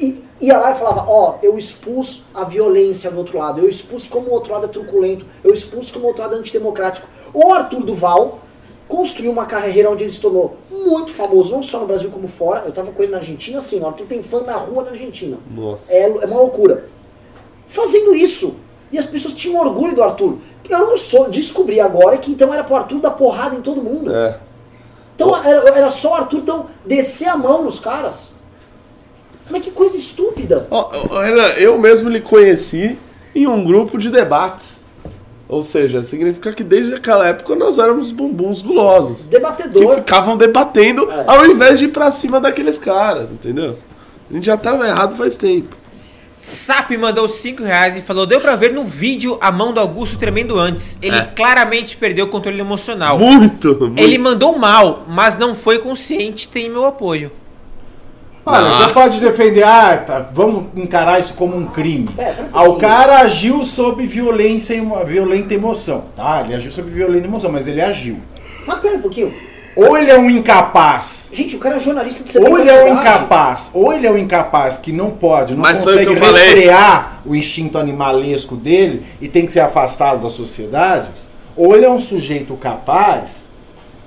E 0.00 0.24
ia 0.40 0.58
lá 0.58 0.72
e 0.72 0.74
falava, 0.78 1.04
ó, 1.08 1.36
eu 1.42 1.56
expus 1.56 2.24
a 2.34 2.44
violência 2.44 3.10
do 3.10 3.18
outro 3.18 3.38
lado, 3.38 3.60
eu 3.60 3.68
expus 3.68 4.06
como 4.06 4.28
o 4.28 4.32
outro 4.32 4.52
lado 4.52 4.66
é 4.66 4.68
truculento, 4.68 5.24
eu 5.42 5.52
expus 5.52 5.90
como 5.90 6.04
o 6.04 6.08
outro 6.08 6.22
lado 6.22 6.34
é 6.34 6.38
antidemocrático. 6.38 7.08
O 7.32 7.52
Arthur 7.52 7.84
Duval 7.84 8.40
construiu 8.88 9.30
uma 9.30 9.46
carreira 9.46 9.90
onde 9.90 10.04
ele 10.04 10.12
se 10.12 10.20
tornou 10.20 10.56
muito 10.70 11.12
famoso, 11.12 11.52
não 11.52 11.62
só 11.62 11.80
no 11.80 11.86
Brasil 11.86 12.10
como 12.10 12.28
fora. 12.28 12.64
Eu 12.66 12.72
tava 12.72 12.92
com 12.92 13.02
ele 13.02 13.12
na 13.12 13.18
Argentina, 13.18 13.58
assim, 13.58 13.80
o 13.80 13.86
Arthur 13.86 14.06
tem 14.06 14.22
fã 14.22 14.42
na 14.42 14.56
rua 14.56 14.84
na 14.84 14.90
Argentina. 14.90 15.38
Nossa. 15.50 15.92
É, 15.92 16.02
é 16.02 16.26
uma 16.26 16.40
loucura. 16.40 16.88
Fazendo 17.66 18.14
isso. 18.14 18.56
E 18.92 18.98
as 18.98 19.06
pessoas 19.06 19.34
tinham 19.34 19.60
orgulho 19.60 19.94
do 19.94 20.02
Arthur. 20.02 20.38
Eu 20.68 20.78
não 20.86 20.96
sou, 20.96 21.28
descobri 21.28 21.80
agora 21.80 22.16
que 22.18 22.30
então 22.30 22.52
era 22.52 22.62
pro 22.62 22.76
Arthur 22.76 23.00
dar 23.00 23.12
porrada 23.12 23.56
em 23.56 23.60
todo 23.60 23.82
mundo. 23.82 24.14
É. 24.14 24.38
Então 25.14 25.34
era, 25.44 25.68
era 25.70 25.90
só 25.90 26.12
o 26.12 26.14
Arthur 26.14 26.40
então, 26.40 26.66
descer 26.84 27.28
a 27.28 27.36
mão 27.36 27.62
nos 27.64 27.80
caras. 27.80 28.33
Mas 29.50 29.62
que 29.62 29.70
coisa 29.70 29.96
estúpida. 29.96 30.66
Renan, 31.22 31.48
eu 31.58 31.78
mesmo 31.78 32.08
lhe 32.08 32.20
conheci 32.20 32.96
em 33.34 33.46
um 33.46 33.64
grupo 33.64 33.98
de 33.98 34.10
debates. 34.10 34.82
Ou 35.46 35.62
seja, 35.62 36.02
significa 36.02 36.52
que 36.52 36.64
desde 36.64 36.94
aquela 36.94 37.28
época 37.28 37.54
nós 37.54 37.78
éramos 37.78 38.10
bumbuns 38.10 38.62
gulosos. 38.62 39.22
Que 39.22 39.28
Debatedor. 39.28 39.96
ficavam 39.96 40.36
debatendo 40.36 41.08
É. 41.10 41.24
ao 41.26 41.44
invés 41.46 41.78
de 41.78 41.84
ir 41.84 41.88
pra 41.88 42.10
cima 42.10 42.40
daqueles 42.40 42.78
caras, 42.78 43.30
entendeu? 43.30 43.78
A 44.30 44.32
gente 44.34 44.46
já 44.46 44.56
tava 44.56 44.86
errado 44.86 45.14
faz 45.16 45.36
tempo. 45.36 45.76
Sap 46.32 46.90
mandou 46.98 47.28
5 47.28 47.62
reais 47.62 47.96
e 47.96 48.00
falou: 48.02 48.26
deu 48.26 48.40
pra 48.40 48.56
ver 48.56 48.72
no 48.72 48.84
vídeo 48.84 49.36
a 49.40 49.52
mão 49.52 49.72
do 49.72 49.80
Augusto 49.80 50.18
tremendo 50.18 50.58
antes. 50.58 50.98
Ele 51.00 51.16
É. 51.16 51.22
claramente 51.36 51.96
perdeu 51.96 52.24
o 52.24 52.28
controle 52.28 52.58
emocional. 52.58 53.18
Muito, 53.18 53.76
muito. 53.78 53.98
Ele 54.02 54.16
mandou 54.18 54.58
mal, 54.58 55.04
mas 55.08 55.36
não 55.38 55.54
foi 55.54 55.78
consciente, 55.78 56.48
tem 56.48 56.68
meu 56.70 56.84
apoio. 56.86 57.30
Olha, 58.46 58.68
Não. 58.68 58.78
você 58.78 58.92
pode 58.92 59.20
defender, 59.20 59.62
ah, 59.62 59.96
tá, 59.96 60.26
vamos 60.32 60.66
encarar 60.76 61.18
isso 61.18 61.32
como 61.34 61.56
um 61.56 61.66
crime. 61.66 62.10
É, 62.18 62.34
ah, 62.52 62.64
o 62.64 62.76
cara 62.76 63.20
agiu 63.20 63.64
sob 63.64 64.06
violência, 64.06 64.74
e 64.74 64.78
emo- 64.78 65.02
violenta 65.04 65.54
emoção. 65.54 66.04
Tá, 66.14 66.42
ele 66.44 66.54
agiu 66.54 66.70
sob 66.70 66.90
violenta 66.90 67.26
emoção, 67.26 67.50
mas 67.50 67.66
ele 67.66 67.80
agiu. 67.80 68.18
Mas 68.66 68.78
pera 68.80 68.96
um 68.96 69.00
pouquinho. 69.00 69.32
Ou 69.76 69.96
ele 69.98 70.08
é 70.10 70.16
um 70.16 70.30
incapaz, 70.30 71.30
Gente, 71.32 71.56
o 71.56 71.58
cara 71.58 71.76
é 71.76 71.80
jornalista 71.80 72.22
de 72.22 72.30
70 72.30 72.48
ou 72.48 72.58
ele 72.60 72.70
é 72.70 72.84
um 72.84 72.92
incapaz, 73.00 73.70
ou 73.74 73.92
ele 73.92 74.06
é 74.06 74.10
um 74.10 74.16
incapaz 74.18 74.78
que 74.78 74.92
não 74.92 75.10
pode, 75.10 75.54
não 75.54 75.62
Mas 75.62 75.82
consegue 75.82 76.14
refrear 76.14 77.22
o 77.26 77.34
instinto 77.34 77.76
animalesco 77.76 78.54
dele 78.54 79.04
e 79.20 79.26
tem 79.26 79.44
que 79.46 79.52
ser 79.52 79.60
afastado 79.60 80.22
da 80.22 80.30
sociedade, 80.30 81.08
ou 81.56 81.74
ele 81.74 81.84
é 81.84 81.90
um 81.90 81.98
sujeito 82.00 82.54
capaz, 82.54 83.43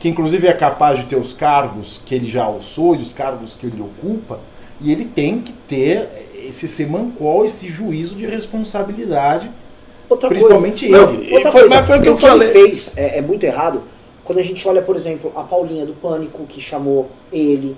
que 0.08 0.12
inclusive 0.12 0.48
é 0.48 0.54
capaz 0.54 1.00
de 1.00 1.06
ter 1.06 1.18
os 1.18 1.34
cargos 1.34 2.00
que 2.06 2.16
ele 2.16 2.28
já 2.28 2.44
alçou 2.46 2.96
e 2.96 3.00
os 3.00 3.12
cargos 3.12 3.56
que 3.56 3.68
ele 3.68 3.82
ocupa, 3.82 4.40
e 4.80 4.90
ele 4.90 5.04
tem 5.04 5.42
que 5.42 5.52
ter 5.52 6.08
esse 6.48 6.66
semancol, 6.66 7.44
esse 7.44 7.68
juízo 7.68 8.16
de 8.16 8.26
responsabilidade, 8.26 9.52
Outra 10.10 10.30
principalmente 10.30 10.88
coisa. 10.88 11.12
ele. 11.12 11.30
E 11.30 11.34
Outra 11.36 11.52
foi- 11.52 11.62
coisa, 11.62 11.76
mas 11.76 11.88
foi 11.88 11.98
o 12.00 12.02
que 12.02 12.08
eu 12.10 12.16
que 12.16 12.24
ele 12.26 12.32
falei. 12.32 12.48
fez 12.48 12.94
é, 12.96 13.18
é 13.18 13.22
muito 13.22 13.44
errado. 13.44 13.82
Quando 14.24 14.40
a 14.40 14.44
gente 14.44 14.66
olha, 14.66 14.82
por 14.82 14.96
exemplo, 14.96 15.32
a 15.36 15.44
Paulinha 15.44 15.86
do 15.86 15.94
Pânico, 15.94 16.46
que 16.48 16.62
chamou 16.62 17.10
ele 17.32 17.76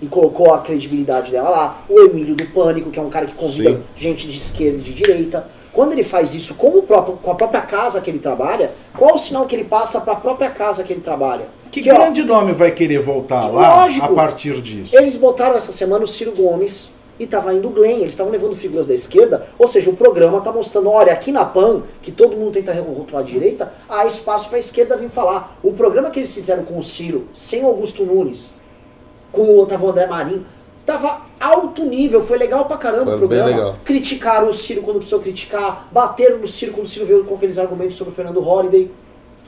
e 0.00 0.06
colocou 0.06 0.54
a 0.54 0.58
credibilidade 0.60 1.32
dela 1.32 1.48
lá. 1.50 1.84
O 1.88 1.98
Emílio 2.00 2.36
do 2.36 2.46
Pânico, 2.46 2.90
que 2.90 2.98
é 2.98 3.02
um 3.02 3.10
cara 3.10 3.26
que 3.26 3.34
convida 3.34 3.70
Sim. 3.72 3.80
gente 3.96 4.28
de 4.28 4.36
esquerda 4.36 4.78
e 4.78 4.82
de 4.82 4.92
direita. 4.94 5.48
Quando 5.82 5.94
ele 5.94 6.04
faz 6.04 6.32
isso 6.32 6.54
com, 6.54 6.78
o 6.78 6.82
próprio, 6.84 7.16
com 7.16 7.32
a 7.32 7.34
própria 7.34 7.60
casa 7.60 8.00
que 8.00 8.08
ele 8.08 8.20
trabalha, 8.20 8.70
qual 8.96 9.16
o 9.16 9.18
sinal 9.18 9.46
que 9.46 9.56
ele 9.56 9.64
passa 9.64 10.00
para 10.00 10.12
a 10.12 10.16
própria 10.16 10.48
casa 10.48 10.84
que 10.84 10.92
ele 10.92 11.00
trabalha? 11.00 11.48
Que 11.72 11.90
ó, 11.90 11.96
grande 11.96 12.22
nome 12.22 12.52
vai 12.52 12.70
querer 12.70 13.00
voltar 13.00 13.48
lá 13.48 13.82
Lógico. 13.82 14.06
a 14.06 14.08
partir 14.14 14.62
disso? 14.62 14.96
Eles 14.96 15.16
botaram 15.16 15.56
essa 15.56 15.72
semana 15.72 16.04
o 16.04 16.06
Ciro 16.06 16.30
Gomes 16.36 16.88
e 17.18 17.26
tava 17.26 17.52
indo 17.52 17.66
o 17.66 17.72
Glenn, 17.72 17.96
eles 17.96 18.12
estavam 18.12 18.30
levando 18.30 18.54
figuras 18.54 18.86
da 18.86 18.94
esquerda, 18.94 19.44
ou 19.58 19.66
seja, 19.66 19.90
o 19.90 19.96
programa 19.96 20.40
tá 20.40 20.52
mostrando, 20.52 20.88
olha, 20.88 21.12
aqui 21.12 21.32
na 21.32 21.44
PAN, 21.44 21.82
que 22.00 22.12
todo 22.12 22.36
mundo 22.36 22.52
tenta 22.52 22.72
rotular 22.74 23.24
a 23.24 23.26
direita, 23.26 23.72
há 23.88 24.06
espaço 24.06 24.50
para 24.50 24.58
a 24.58 24.60
esquerda 24.60 24.96
vir 24.96 25.10
falar. 25.10 25.58
O 25.64 25.72
programa 25.72 26.12
que 26.12 26.20
eles 26.20 26.32
fizeram 26.32 26.62
com 26.62 26.78
o 26.78 26.82
Ciro, 26.82 27.26
sem 27.34 27.64
Augusto 27.64 28.04
Nunes, 28.04 28.52
com 29.32 29.58
o 29.58 29.66
tava 29.66 29.84
o 29.84 29.90
André 29.90 30.06
Marinho, 30.06 30.46
tava 30.84 31.22
alto 31.38 31.84
nível, 31.84 32.22
foi 32.22 32.38
legal 32.38 32.64
pra 32.66 32.76
caramba 32.76 33.04
Foi 33.06 33.14
o 33.14 33.18
programa. 33.18 33.48
legal. 33.48 33.76
Criticaram 33.84 34.48
o 34.48 34.52
Ciro 34.52 34.82
quando 34.82 34.96
precisou 34.96 35.20
criticar, 35.20 35.88
bateram 35.92 36.38
no 36.38 36.46
Ciro 36.46 36.72
quando 36.72 36.86
o 36.86 36.88
Ciro 36.88 37.06
veio 37.06 37.24
com 37.24 37.34
aqueles 37.34 37.58
argumentos 37.58 37.96
sobre 37.96 38.12
o 38.12 38.16
Fernando 38.16 38.40
Holliday, 38.40 38.90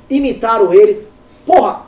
imitaram 0.08 0.72
ele. 0.72 1.06
Porra, 1.46 1.82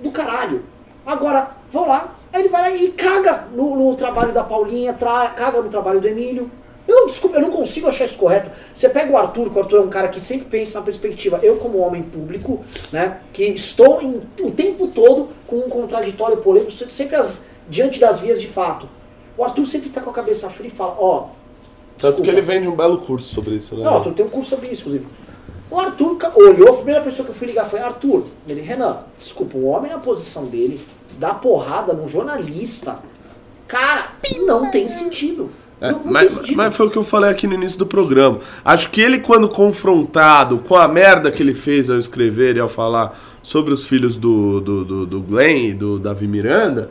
do 0.00 0.10
caralho. 0.10 0.62
Agora, 1.04 1.50
vão 1.72 1.88
lá, 1.88 2.14
aí 2.32 2.40
ele 2.42 2.48
vai 2.48 2.62
lá 2.62 2.70
e 2.76 2.88
caga 2.92 3.48
no, 3.54 3.76
no 3.76 3.94
trabalho 3.96 4.32
da 4.32 4.44
Paulinha, 4.44 4.92
tra- 4.92 5.28
caga 5.28 5.60
no 5.60 5.68
trabalho 5.68 6.00
do 6.00 6.06
Emílio. 6.08 6.50
Eu, 6.86 7.06
desculpa, 7.06 7.36
eu 7.36 7.42
não 7.42 7.50
consigo 7.50 7.86
achar 7.88 8.04
isso 8.04 8.18
correto. 8.18 8.50
Você 8.74 8.88
pega 8.88 9.12
o 9.12 9.16
Arthur, 9.16 9.50
que 9.50 9.56
o 9.56 9.60
Arthur 9.62 9.76
é 9.78 9.80
um 9.82 9.88
cara 9.90 10.08
que 10.08 10.20
sempre 10.20 10.46
pensa 10.46 10.78
na 10.78 10.84
perspectiva. 10.84 11.38
Eu, 11.42 11.56
como 11.56 11.78
homem 11.78 12.02
público, 12.02 12.64
né, 12.90 13.18
que 13.32 13.44
estou 13.44 14.00
em- 14.02 14.20
o 14.42 14.50
tempo 14.50 14.88
todo 14.88 15.28
com 15.46 15.56
um 15.58 15.68
contraditório 15.68 16.38
polêmico, 16.38 16.70
sempre 16.72 17.16
as- 17.16 17.42
diante 17.70 17.98
das 17.98 18.18
vias 18.18 18.38
de 18.40 18.48
fato. 18.48 18.86
O 19.38 19.44
Arthur 19.44 19.64
sempre 19.64 19.88
tá 19.88 20.02
com 20.02 20.10
a 20.10 20.12
cabeça 20.12 20.50
fria 20.50 20.68
e 20.68 20.70
fala, 20.70 20.96
ó, 20.98 21.28
Tanto 22.00 22.16
Desculpa. 22.16 22.22
que 22.22 22.30
ele 22.30 22.40
vende 22.40 22.66
um 22.66 22.74
belo 22.74 22.98
curso 22.98 23.34
sobre 23.34 23.56
isso, 23.56 23.76
né? 23.76 23.84
Não, 23.84 23.96
Arthur 23.96 24.12
tem 24.14 24.24
um 24.24 24.30
curso 24.30 24.50
sobre 24.50 24.68
isso, 24.68 24.80
inclusive. 24.80 25.06
O 25.70 25.78
Arthur 25.78 26.18
olhou, 26.34 26.70
a 26.70 26.76
primeira 26.76 27.00
pessoa 27.02 27.24
que 27.26 27.30
eu 27.30 27.34
fui 27.34 27.46
ligar 27.46 27.66
foi 27.66 27.78
Arthur. 27.78 28.24
Ele, 28.48 28.62
Renan, 28.62 29.00
desculpa, 29.18 29.56
um 29.56 29.68
homem 29.68 29.92
na 29.92 29.98
posição 29.98 30.46
dele 30.46 30.80
dá 31.18 31.34
porrada 31.34 31.92
num 31.92 32.08
jornalista. 32.08 32.98
Cara, 33.68 34.12
não 34.44 34.70
tem 34.70 34.88
sentido. 34.88 35.50
É, 35.80 35.92
não, 35.92 35.98
não 35.98 36.04
tem 36.04 36.12
mas, 36.12 36.32
sentido. 36.32 36.56
mas 36.56 36.74
foi 36.74 36.86
o 36.86 36.90
que 36.90 36.98
eu 36.98 37.04
falei 37.04 37.30
aqui 37.30 37.46
no 37.46 37.54
início 37.54 37.78
do 37.78 37.86
programa. 37.86 38.40
Acho 38.64 38.90
que 38.90 39.00
ele, 39.00 39.20
quando 39.20 39.48
confrontado 39.48 40.58
com 40.58 40.74
a 40.74 40.88
merda 40.88 41.30
que 41.30 41.42
ele 41.42 41.54
fez 41.54 41.90
ao 41.90 41.98
escrever 41.98 42.56
e 42.56 42.60
ao 42.60 42.68
falar 42.68 43.18
sobre 43.42 43.72
os 43.72 43.84
filhos 43.84 44.16
do, 44.16 44.60
do, 44.60 44.84
do, 44.84 45.06
do 45.06 45.20
Glenn 45.20 45.68
e 45.68 45.74
do 45.74 45.98
Davi 45.98 46.26
Miranda, 46.26 46.90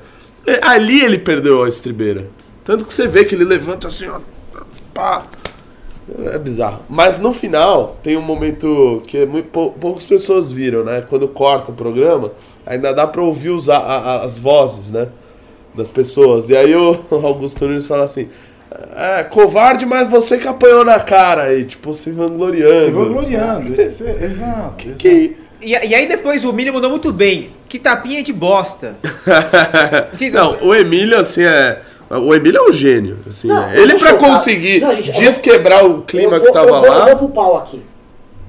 ali 0.62 1.02
ele 1.04 1.20
perdeu 1.20 1.64
a 1.64 1.70
estribeira. 1.70 2.28
Tanto 2.64 2.86
que 2.86 2.94
você 2.94 3.08
vê 3.08 3.26
que 3.26 3.34
ele 3.36 3.46
levanta 3.46 3.88
assim, 3.88 4.08
ó. 4.08 4.20
Pá. 4.94 5.24
É 6.26 6.38
bizarro. 6.40 6.82
Mas 6.90 7.20
no 7.20 7.32
final, 7.32 7.98
tem 8.02 8.18
um 8.18 8.22
momento 8.22 9.04
que 9.06 9.20
é 9.20 9.26
muito, 9.28 9.50
pou- 9.50 9.72
poucas 9.74 10.06
pessoas 10.08 10.50
viram, 10.52 10.84
né? 10.84 11.02
Quando 11.08 11.28
corta 11.28 11.72
o 11.72 11.74
programa, 11.76 12.32
ainda 12.66 12.92
dá 12.94 13.06
pra 13.06 13.22
ouvir 13.22 13.50
os, 13.52 13.70
a- 13.70 13.78
a- 13.78 14.24
as 14.24 14.40
vozes, 14.40 14.90
né? 14.90 15.08
Das 15.76 15.92
pessoas. 15.92 16.50
E 16.50 16.58
aí 16.58 16.76
o 16.76 16.98
Augusto 17.24 17.68
Nunes 17.68 17.86
fala 17.86 18.06
assim: 18.06 18.28
É, 18.96 19.24
covarde, 19.24 19.86
mas 19.86 20.10
você 20.10 20.40
que 20.40 20.48
apanhou 20.48 20.84
na 20.84 21.00
cara 21.00 21.44
aí, 21.44 21.64
tipo, 21.66 21.94
se 21.94 22.10
vangloriando. 22.12 22.86
Se 22.86 22.90
vangloriando. 22.90 23.74
Exato. 23.80 24.14
Que, 24.78 24.90
exato. 24.90 24.94
que... 24.98 25.38
E, 25.62 25.72
e 25.72 25.96
aí 25.96 26.08
depois 26.08 26.46
o 26.46 26.54
Mini 26.54 26.72
mandou 26.72 26.90
muito 26.90 27.12
bem. 27.12 27.52
Que 27.68 27.78
tapinha 27.80 28.24
de 28.24 28.32
bosta. 28.34 28.96
Que- 30.18 30.30
Não, 30.32 30.58
o 30.64 30.74
Emílio, 30.74 31.18
assim, 31.20 31.44
é. 31.44 31.82
O 32.10 32.34
Emílio 32.34 32.60
é 32.66 32.70
um 32.70 32.72
gênio. 32.72 33.20
Assim, 33.30 33.48
Não, 33.48 33.64
é. 33.70 33.78
Ele, 33.80 33.98
pra 34.00 34.12
eu- 34.12 34.18
conseguir 34.18 34.80
Não, 34.82 34.92
gente, 34.94 35.10
eu 35.10 35.16
desquebrar 35.20 35.86
o 35.86 36.02
clima 36.04 36.38
Eu 36.38 36.40
que 36.40 36.46
vou- 36.46 36.54
tava 36.54 36.68
eu 36.70 36.80
vou, 36.80 36.90
lá. 36.90 37.00
Eu 37.10 37.18
vou 37.18 37.28
pro 37.28 37.30
pau 37.30 37.58
aqui. 37.58 37.84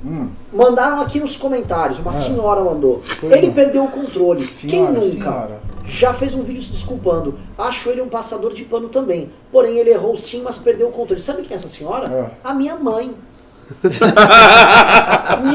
Hum. 0.05 0.29
Mandaram 0.51 0.99
aqui 1.01 1.21
nos 1.21 1.37
comentários, 1.37 1.99
uma 1.99 2.13
senhora 2.13 2.63
mandou. 2.65 3.03
Pois 3.21 3.33
Ele 3.35 3.49
não. 3.49 3.53
perdeu 3.53 3.85
o 3.85 3.89
controle. 3.89 4.45
Senhora, 4.47 4.95
Quem 4.95 4.95
nunca 4.95 5.31
senhora. 5.31 5.61
já 5.85 6.15
fez 6.15 6.35
um 6.35 6.43
vídeo 6.43 6.63
se 6.63 6.71
desculpando? 6.71 7.39
Acho 7.59 7.91
ele 7.91 8.01
um 8.01 8.09
passador 8.09 8.55
de 8.55 8.65
pano 8.65 8.89
também. 8.89 9.29
Porém, 9.53 9.77
ele 9.77 9.91
errou 9.91 10.17
sim, 10.17 10.41
mas 10.43 10.57
perdeu 10.57 10.89
o 10.89 10.91
controle. 10.91 11.21
Sabe 11.21 11.43
quem 11.43 11.53
é 11.53 11.57
essa 11.57 11.69
senhora? 11.69 12.33
A 12.43 12.55
minha 12.55 12.77
mãe. 12.77 13.13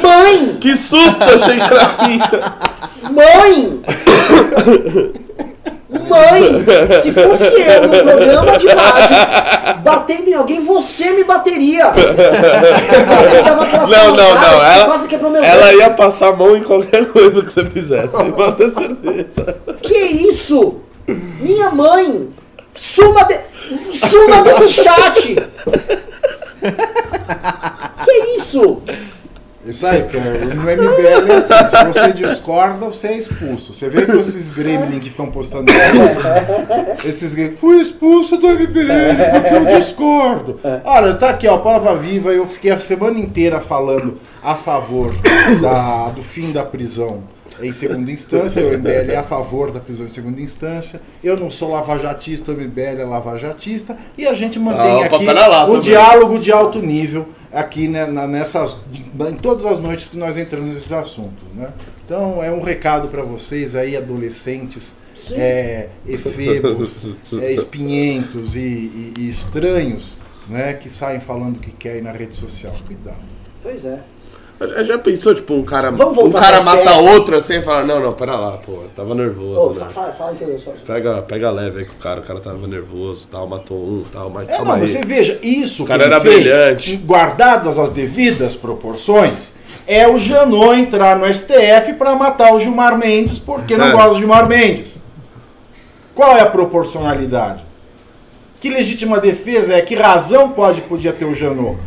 Mãe! 0.02 0.58
Que 0.60 0.78
susto, 0.78 1.22
achei 1.24 1.56
que 1.56 1.74
era 1.74 2.08
minha. 2.08 2.56
Mãe! 3.12 3.82
Mãe! 6.10 7.00
Se 7.00 7.12
fosse 7.14 7.44
eu 7.46 7.88
no 7.88 8.04
programa 8.04 8.58
de 8.58 8.68
rádio 8.68 9.18
batendo 9.84 10.30
em 10.30 10.34
alguém, 10.34 10.60
você 10.60 11.12
me 11.12 11.24
bateria! 11.24 11.92
Você 11.92 13.30
me 13.38 13.42
dava 13.44 13.64
aquelas 13.64 13.90
Não, 13.90 14.08
não, 14.16 14.34
não. 14.36 15.08
que 15.08 15.16
Ela, 15.16 15.30
meu 15.30 15.44
ela 15.44 15.68
dedo. 15.68 15.80
ia 15.80 15.90
passar 15.92 16.30
a 16.30 16.36
mão 16.36 16.58
em 16.58 16.64
qualquer 16.64 17.06
coisa 17.06 17.42
que 17.44 17.52
você 17.52 17.66
fizesse. 17.66 18.24
Pode 18.32 18.56
ter 18.58 18.70
certeza. 18.72 19.58
Que 19.82 19.98
isso? 19.98 20.76
Minha 21.08 21.70
mãe! 21.70 22.30
Suma, 22.74 23.24
de... 23.24 23.40
Suma 23.98 24.42
desse 24.42 24.70
chat! 24.70 25.36
Que 28.06 28.12
isso? 28.38 28.82
Isso 29.66 29.88
aí, 29.88 30.04
cara. 30.04 30.46
No 30.54 30.62
MBL 30.62 31.32
é 31.32 31.36
assim, 31.38 31.66
se 31.66 31.84
você 31.86 32.12
discorda, 32.14 32.86
você 32.86 33.08
é 33.08 33.18
expulso. 33.18 33.74
Você 33.74 33.90
vê 33.90 34.06
que 34.06 34.12
esses 34.20 34.52
gremlin 34.52 35.00
que 35.00 35.10
ficam 35.10 35.26
postando 35.32 35.72
esses 37.04 37.34
gremlin, 37.34 37.56
fui 37.56 37.82
expulso 37.82 38.38
do 38.38 38.48
MBL 38.48 39.40
porque 39.42 39.56
eu 39.56 39.80
discordo. 39.80 40.60
Olha, 40.84 41.16
tá 41.16 41.30
aqui, 41.32 41.48
ó, 41.48 41.58
prova 41.58 41.96
viva, 41.96 42.30
eu 42.32 42.46
fiquei 42.46 42.72
a 42.72 42.80
semana 42.80 43.18
inteira 43.20 43.60
falando 43.60 44.20
a 44.44 44.54
favor 44.56 45.16
da- 45.62 46.10
do 46.10 46.22
fim 46.22 46.52
da 46.52 46.64
prisão 46.64 47.24
em 47.62 47.72
segunda 47.72 48.12
instância, 48.12 48.66
o 48.66 48.78
MBL 48.78 49.12
é 49.12 49.16
a 49.16 49.24
favor 49.24 49.72
da 49.72 49.80
prisão 49.80 50.06
em 50.06 50.10
segunda 50.10 50.42
instância, 50.42 51.02
eu 51.24 51.38
não 51.38 51.50
sou 51.50 51.72
lavajatista, 51.72 52.52
o 52.52 52.56
MBL 52.56 53.00
é 53.00 53.04
lavajatista, 53.06 53.98
e 54.18 54.28
a 54.28 54.34
gente 54.34 54.60
mantém 54.60 55.06
Opa, 55.06 55.16
aqui 55.18 55.26
lá 55.26 55.64
um 55.64 55.68
também. 55.68 55.82
diálogo 55.82 56.40
de 56.40 56.52
alto 56.52 56.80
nível 56.80 57.28
aqui 57.52 57.88
né, 57.88 58.06
na- 58.06 58.28
nessas 58.28 58.78
em 59.30 59.36
todas 59.36 59.66
as 59.66 59.80
noites 59.80 60.10
que 60.10 60.18
nós 60.18 60.38
entramos 60.38 60.76
nesses 60.76 60.92
assuntos, 60.92 61.44
né? 61.56 61.70
Então 62.06 62.44
é 62.44 62.52
um 62.52 62.62
recado 62.62 63.08
para 63.08 63.24
vocês 63.24 63.76
aí 63.76 63.96
adolescentes, 63.96 64.98
é, 65.32 65.88
efebos, 66.06 67.00
é, 67.42 67.52
espinhentos 67.52 68.56
e, 68.56 68.60
e- 68.60 69.14
e 69.20 69.30
estranhos, 69.30 70.18
né, 70.50 70.74
que 70.74 70.90
saem 70.90 71.20
falando 71.20 71.58
o 71.58 71.60
que 71.60 71.72
querem 71.72 72.02
na 72.02 72.12
rede 72.12 72.36
social. 72.36 72.74
Cuidado. 72.86 73.16
Pois 73.64 73.86
é. 73.86 74.00
Já, 74.86 74.98
pensou, 74.98 75.36
tipo, 75.36 75.54
um 75.54 75.64
cara, 75.64 75.92
um 75.92 76.30
cara 76.32 76.62
mata 76.62 76.94
outro 76.96 77.36
assim 77.36 77.56
e 77.56 77.62
fala, 77.62 77.84
não, 77.84 78.00
não, 78.00 78.14
pera 78.14 78.36
lá, 78.40 78.52
pô, 78.52 78.84
tava 78.96 79.14
nervoso, 79.14 79.60
Ô, 79.60 79.74
né? 79.74 79.80
fa- 79.82 79.90
fala, 79.90 80.14
fala 80.14 80.34
que 80.36 80.44
eu 80.46 80.58
só. 80.58 80.72
Pega, 80.88 81.22
pega 81.24 81.52
leve 81.52 81.80
aí 81.80 81.86
com 81.86 81.92
o 81.92 81.98
cara, 81.98 82.22
o 82.22 82.24
cara 82.24 82.40
tava 82.40 82.66
nervoso 82.66 83.28
tal, 83.28 83.46
matou 83.48 83.78
um 83.78 84.04
tal, 84.14 84.30
mas 84.30 84.48
É, 84.48 84.64
não, 84.64 84.72
aí. 84.72 84.88
você 84.88 85.04
veja, 85.04 85.38
isso 85.44 85.84
O 85.84 85.86
que 85.86 85.92
cara 85.92 86.06
era 86.06 86.22
fez, 86.22 86.36
brilhante. 86.36 86.96
guardadas 86.96 87.78
as 87.78 87.90
devidas 87.90 88.56
proporções, 88.56 89.54
é 89.86 90.08
o 90.08 90.18
Janot 90.18 90.80
entrar 90.80 91.18
no 91.18 91.26
STF 91.32 91.94
para 91.98 92.16
matar 92.16 92.54
o 92.54 92.60
Gilmar 92.60 92.98
Mendes 92.98 93.38
porque 93.38 93.76
não 93.76 93.88
É. 93.88 93.92
gosta 93.92 94.12
do 94.12 94.20
Gilmar 94.20 94.48
Mendes. 94.48 94.98
Qual 96.14 96.38
é 96.38 96.40
a 96.42 96.46
proporcionalidade? 96.46 97.62
Que 98.62 98.70
legítima 98.70 99.20
defesa 99.20 99.74
é? 99.76 99.82
Que 99.82 99.96
razão 99.96 100.50
pode 100.52 100.80
podia 100.80 101.12
ter 101.12 101.26
o 101.26 101.36
Janot? 101.36 101.78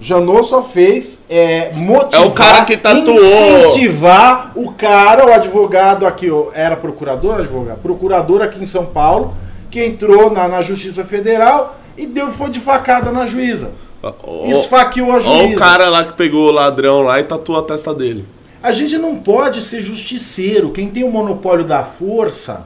Janot 0.00 0.44
só 0.46 0.62
fez 0.62 1.22
é, 1.28 1.72
motivar, 1.74 2.22
É 2.22 2.26
o 2.26 2.30
cara 2.30 2.64
que 2.64 2.76
tatuou. 2.76 3.16
incentivar 3.16 4.52
o 4.54 4.72
cara, 4.72 5.26
o 5.26 5.32
advogado 5.32 6.06
aqui, 6.06 6.28
era 6.54 6.76
procurador, 6.76 7.40
advogado, 7.40 7.78
procurador 7.80 8.42
aqui 8.42 8.62
em 8.62 8.66
São 8.66 8.86
Paulo, 8.86 9.34
que 9.70 9.84
entrou 9.84 10.30
na, 10.30 10.46
na 10.48 10.62
Justiça 10.62 11.04
Federal 11.04 11.76
e 11.96 12.06
deu 12.06 12.30
foi 12.30 12.48
de 12.50 12.60
facada 12.60 13.10
na 13.10 13.26
juíza. 13.26 13.72
Ó, 14.02 14.46
Esfaqueou 14.46 15.10
a 15.12 15.18
juíza. 15.18 15.54
o 15.54 15.56
cara 15.56 15.88
lá 15.90 16.04
que 16.04 16.12
pegou 16.12 16.46
o 16.48 16.52
ladrão 16.52 17.02
lá 17.02 17.18
e 17.18 17.24
tatuou 17.24 17.58
a 17.58 17.62
testa 17.62 17.92
dele. 17.92 18.26
A 18.62 18.70
gente 18.72 18.96
não 18.98 19.16
pode 19.16 19.60
ser 19.62 19.80
justiceiro. 19.80 20.70
Quem 20.70 20.88
tem 20.88 21.02
o 21.04 21.10
monopólio 21.10 21.64
da 21.64 21.82
força 21.84 22.64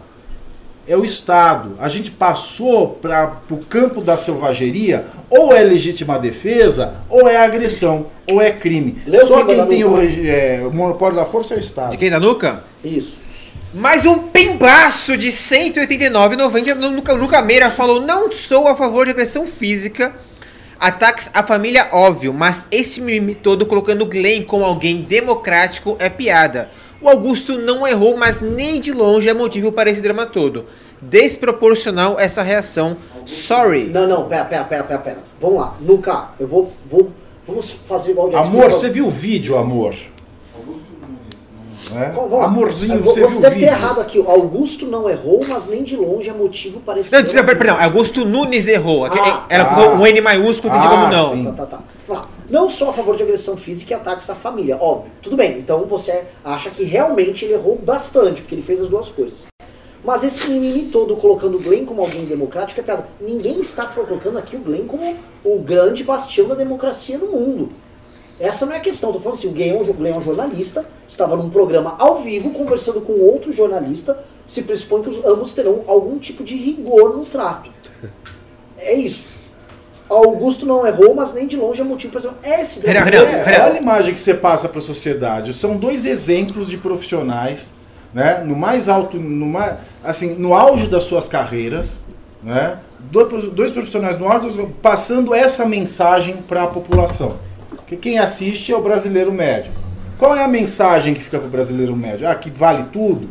é 0.93 0.97
o 0.97 1.05
Estado. 1.05 1.77
A 1.81 1.89
gente 1.89 2.11
passou 2.11 2.89
para 2.89 3.41
o 3.51 3.57
campo 3.57 4.03
da 4.03 4.17
selvageria, 4.19 5.07
ou 5.31 5.51
é 5.53 5.63
legítima 5.63 6.19
defesa, 6.19 6.97
ou 7.09 7.27
é 7.27 7.39
agressão, 7.39 8.09
ou 8.31 8.43
é 8.43 8.51
crime. 8.51 8.99
O 9.07 9.19
Só 9.27 9.43
quem 9.45 9.67
tem 9.67 9.85
o, 9.85 9.97
é, 9.99 10.63
o 10.67 10.71
monopólio 10.71 11.17
da 11.17 11.25
força 11.25 11.55
é 11.55 11.57
o 11.57 11.61
Estado. 11.61 11.93
De 11.93 11.97
quem 11.97 12.11
da 12.11 12.21
nuca? 12.21 12.63
Isso. 12.85 13.23
Mais 13.73 14.05
um 14.05 14.19
pimbaço 14.19 15.17
de 15.17 15.29
189,90 15.29 16.75
no 16.75 16.91
Nuca, 16.91 17.15
Nuca 17.15 17.41
Meira 17.41 17.71
falou: 17.71 17.99
Não 18.03 18.31
sou 18.31 18.69
a 18.69 18.77
favor 18.77 19.07
de 19.07 19.13
agressão 19.13 19.47
física, 19.47 20.15
ataques 20.79 21.31
à 21.33 21.43
família, 21.43 21.89
óbvio, 21.91 22.35
mas 22.35 22.67
esse 22.71 23.01
mimimi 23.01 23.35
todo 23.35 23.65
colocando 23.65 24.05
Glenn 24.05 24.43
como 24.43 24.63
alguém 24.63 25.01
democrático 25.01 25.97
é 25.99 26.11
piada. 26.11 26.69
O 27.03 27.09
Augusto 27.09 27.59
não 27.59 27.87
errou, 27.87 28.17
mas 28.17 28.41
nem 28.41 28.81
de 28.81 28.93
longe 28.93 29.29
é 29.29 29.35
motivo 29.35 29.73
para 29.73 29.91
esse 29.91 30.01
drama 30.01 30.25
todo. 30.25 30.67
Desproporcional 31.01 32.19
essa 32.19 32.43
reação. 32.43 32.97
Sorry. 33.27 33.87
Não, 33.87 34.07
não, 34.07 34.29
pera, 34.29 34.45
pera, 34.45 34.65
pera, 34.65 34.85
pera, 34.85 34.99
pera. 35.01 35.19
Vamos 35.41 35.59
lá. 35.59 35.77
Nuca, 35.81 36.29
eu 36.39 36.47
vou. 36.47 36.73
vou 36.89 37.11
vamos 37.45 37.73
fazer 37.73 38.13
igual 38.13 38.31
Jack 38.31 38.49
Amor, 38.49 38.73
você 38.73 38.89
viu 38.89 39.09
o 39.09 39.11
vídeo, 39.11 39.57
amor? 39.57 39.95
É? 41.97 42.45
Amorzinho, 42.45 43.03
você, 43.03 43.21
você 43.21 43.27
viu 43.27 43.39
o 43.39 43.41
deve 43.43 43.55
ter 43.57 43.61
vídeo? 43.67 43.75
errado 43.75 44.01
aqui. 44.01 44.19
O 44.19 44.31
Augusto 44.31 44.87
não 44.87 45.09
errou, 45.09 45.45
mas 45.47 45.67
nem 45.67 45.83
de 45.83 45.97
longe 45.97 46.29
é 46.29 46.33
motivo 46.33 46.81
para 46.81 47.01
esse. 47.01 47.13
Não, 47.13 47.21
não, 47.23 47.45
perdão, 47.45 47.77
Augusto 47.81 48.25
Nunes 48.25 48.67
errou. 48.67 49.05
Ah, 49.05 49.47
Era 49.49 49.65
ah. 49.65 49.95
um 49.95 50.07
N 50.07 50.21
maiúsculo, 50.21 50.73
entendi 50.75 50.87
Ah, 50.87 50.91
como 50.91 51.09
não. 51.09 51.31
sim. 51.31 51.45
Tá, 51.53 51.67
tá, 51.67 51.79
tá. 52.09 52.23
Não 52.49 52.69
sou 52.69 52.91
a 52.91 52.93
favor 52.93 53.17
de 53.17 53.23
agressão 53.23 53.57
física 53.57 53.93
e 53.93 53.97
ataques 53.97 54.29
à 54.29 54.35
família, 54.35 54.77
óbvio. 54.79 55.11
Tudo 55.23 55.37
bem, 55.37 55.59
então 55.59 55.85
você 55.87 56.25
acha 56.45 56.71
que 56.71 56.83
realmente 56.85 57.45
ele 57.45 57.55
errou 57.55 57.79
bastante, 57.83 58.43
porque 58.43 58.55
ele 58.55 58.63
fez 58.63 58.81
as 58.81 58.89
duas 58.89 59.09
coisas. 59.11 59.47
Mas 60.05 60.25
esse 60.25 60.51
mimimi 60.51 60.87
todo 60.91 61.15
colocando 61.17 61.57
o 61.57 61.61
Glenn 61.61 61.85
como 61.87 62.03
alguém 62.03 62.25
democrático 62.25 62.81
é 62.81 62.83
piada. 62.83 63.07
Ninguém 63.21 63.61
está 63.61 63.87
colocando 63.87 64.37
aqui 64.37 64.57
o 64.57 64.59
Glenn 64.59 64.85
como 64.87 65.17
o 65.45 65.59
grande 65.61 66.03
bastião 66.03 66.49
da 66.49 66.57
democracia 66.57 67.17
no 67.19 67.29
mundo. 67.29 67.69
Essa 68.41 68.67
não 68.67 68.73
é 68.73 68.77
a 68.79 68.81
questão. 68.81 69.13
Tô 69.13 69.21
falando 69.21 69.39
assim, 69.39 69.49
o 69.49 69.63
é 69.63 69.73
um, 69.73 69.83
o 69.83 70.07
é 70.07 70.17
um 70.17 70.21
jornalista, 70.21 70.85
estava 71.07 71.37
num 71.37 71.51
programa 71.51 71.95
ao 71.99 72.19
vivo 72.19 72.51
conversando 72.51 73.01
com 73.01 73.13
outro 73.13 73.53
jornalista, 73.53 74.19
se 74.47 74.63
pressupõe 74.63 75.03
que 75.03 75.09
os 75.09 75.25
ambos 75.25 75.53
terão 75.53 75.85
algum 75.87 76.19
tipo 76.19 76.43
de 76.43 76.57
rigor 76.57 77.17
no 77.17 77.25
trato. 77.25 77.71
É 78.79 78.95
isso. 78.95 79.29
Augusto 80.09 80.67
não 80.67 80.87
errou, 80.87 81.15
mas 81.15 81.33
nem 81.33 81.47
de 81.47 81.57
longe 81.57 81.81
é 81.81 81.85
motivo 81.85 82.13
para 82.13 82.21
dizer. 82.21 82.61
Esse 82.61 82.81
Renan, 82.81 83.01
É, 83.01 83.45
Renan. 83.45 83.65
olha 83.65 83.75
a 83.75 83.81
imagem 83.81 84.15
que 84.15 84.21
você 84.21 84.35
passa 84.35 84.69
para 84.69 84.79
a 84.79 84.83
sociedade. 84.83 85.55
São 85.55 85.77
dois 85.77 86.05
exemplos 86.05 86.69
de 86.69 86.77
profissionais, 86.77 87.73
né? 88.13 88.43
No 88.45 88.55
mais 88.55 88.89
alto, 88.89 89.19
no 89.19 89.47
mais, 89.47 89.77
assim, 90.05 90.35
no 90.35 90.53
auge 90.55 90.87
das 90.87 91.05
suas 91.05 91.29
carreiras, 91.29 92.01
né? 92.43 92.79
dois, 93.11 93.73
profissionais 93.73 94.19
no 94.19 94.27
órgão 94.27 94.71
passando 94.81 95.35
essa 95.35 95.67
mensagem 95.67 96.37
para 96.37 96.65
a 96.65 96.67
população. 96.67 97.39
Porque 97.93 98.09
quem 98.11 98.19
assiste 98.19 98.73
é 98.73 98.77
o 98.77 98.81
brasileiro 98.81 99.31
médio. 99.31 99.71
Qual 100.19 100.35
é 100.35 100.43
a 100.43 100.49
mensagem 100.49 101.13
que 101.13 101.23
fica 101.23 101.39
para 101.39 101.47
o 101.47 101.51
brasileiro 101.51 101.95
médio? 101.95 102.27
Ah, 102.27 102.35
que 102.35 102.49
vale 102.49 102.85
tudo, 102.85 103.29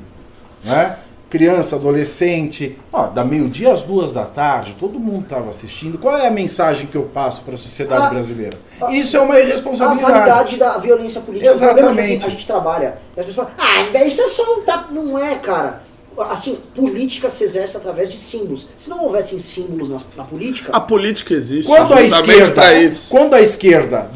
né? 0.64 0.98
Criança, 1.32 1.78
adolescente, 1.78 2.78
ó, 2.92 3.08
da 3.08 3.24
meio-dia 3.24 3.72
às 3.72 3.82
duas 3.82 4.12
da 4.12 4.26
tarde, 4.26 4.76
todo 4.80 5.00
mundo 5.00 5.24
estava 5.24 5.50
assistindo. 5.50 5.98
Qual 5.98 6.16
é 6.16 6.28
a 6.28 6.32
mensagem 6.32 6.86
que 6.86 6.96
eu 6.96 7.04
passo 7.04 7.42
para 7.44 7.56
a 7.56 7.58
sociedade 7.58 8.06
Ah, 8.06 8.10
brasileira? 8.10 8.58
ah, 8.82 8.92
Isso 8.92 9.16
é 9.18 9.20
uma 9.22 9.36
A 9.36 9.40
irresponsabilidade. 9.40 10.12
validade 10.12 10.58
da 10.58 10.78
violência 10.78 11.22
política. 11.22 11.50
É 11.50 11.54
Exatamente. 11.54 12.18
assim, 12.18 12.28
a 12.28 12.30
gente 12.30 12.46
trabalha. 12.46 12.98
E 13.16 13.20
as 13.20 13.26
pessoas 13.26 13.48
falam, 13.58 13.90
ah, 13.96 14.04
isso 14.04 14.22
é 14.22 14.28
só 14.28 14.58
um 14.60 14.62
tapa. 14.64 14.90
Não 14.92 15.18
é, 15.18 15.36
cara. 15.38 15.82
Assim, 16.18 16.58
política 16.76 17.30
se 17.30 17.44
exerce 17.44 17.78
através 17.78 18.10
de 18.10 18.18
símbolos. 18.18 18.68
Se 18.76 18.90
não 18.90 19.04
houvessem 19.06 19.40
símbolos 19.40 19.90
na, 19.90 19.98
na 20.18 20.24
política, 20.24 20.72
A 20.76 20.80
política 20.80 21.34
existe 21.34 21.68
Quando 21.68 21.94
a 21.94 22.02
esquerda, 22.04 22.62
quando 23.10 23.34
a 23.34 23.42
esquerda 23.42 24.12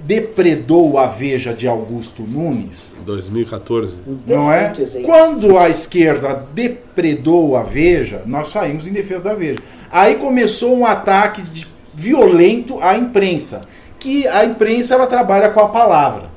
depredou 0.00 0.98
a 0.98 1.06
Veja 1.06 1.52
de 1.52 1.68
Augusto 1.68 2.22
Nunes, 2.22 2.96
2014. 3.04 3.94
um 4.06 4.18
não 4.26 4.50
é? 4.52 4.72
Quando 5.04 5.58
a 5.58 5.68
esquerda 5.68 6.46
depredou 6.52 7.56
a 7.56 7.62
Veja, 7.62 8.22
nós 8.26 8.48
saímos 8.48 8.86
em 8.86 8.92
defesa 8.92 9.24
da 9.24 9.34
Veja. 9.34 9.58
Aí 9.90 10.16
começou 10.16 10.76
um 10.76 10.86
ataque 10.86 11.42
de- 11.42 11.66
violento 11.92 12.80
à 12.82 12.96
imprensa, 12.96 13.66
que 13.98 14.26
a 14.28 14.44
imprensa 14.44 14.94
ela 14.94 15.06
trabalha 15.06 15.50
com 15.50 15.60
a 15.60 15.68
palavra. 15.68 16.33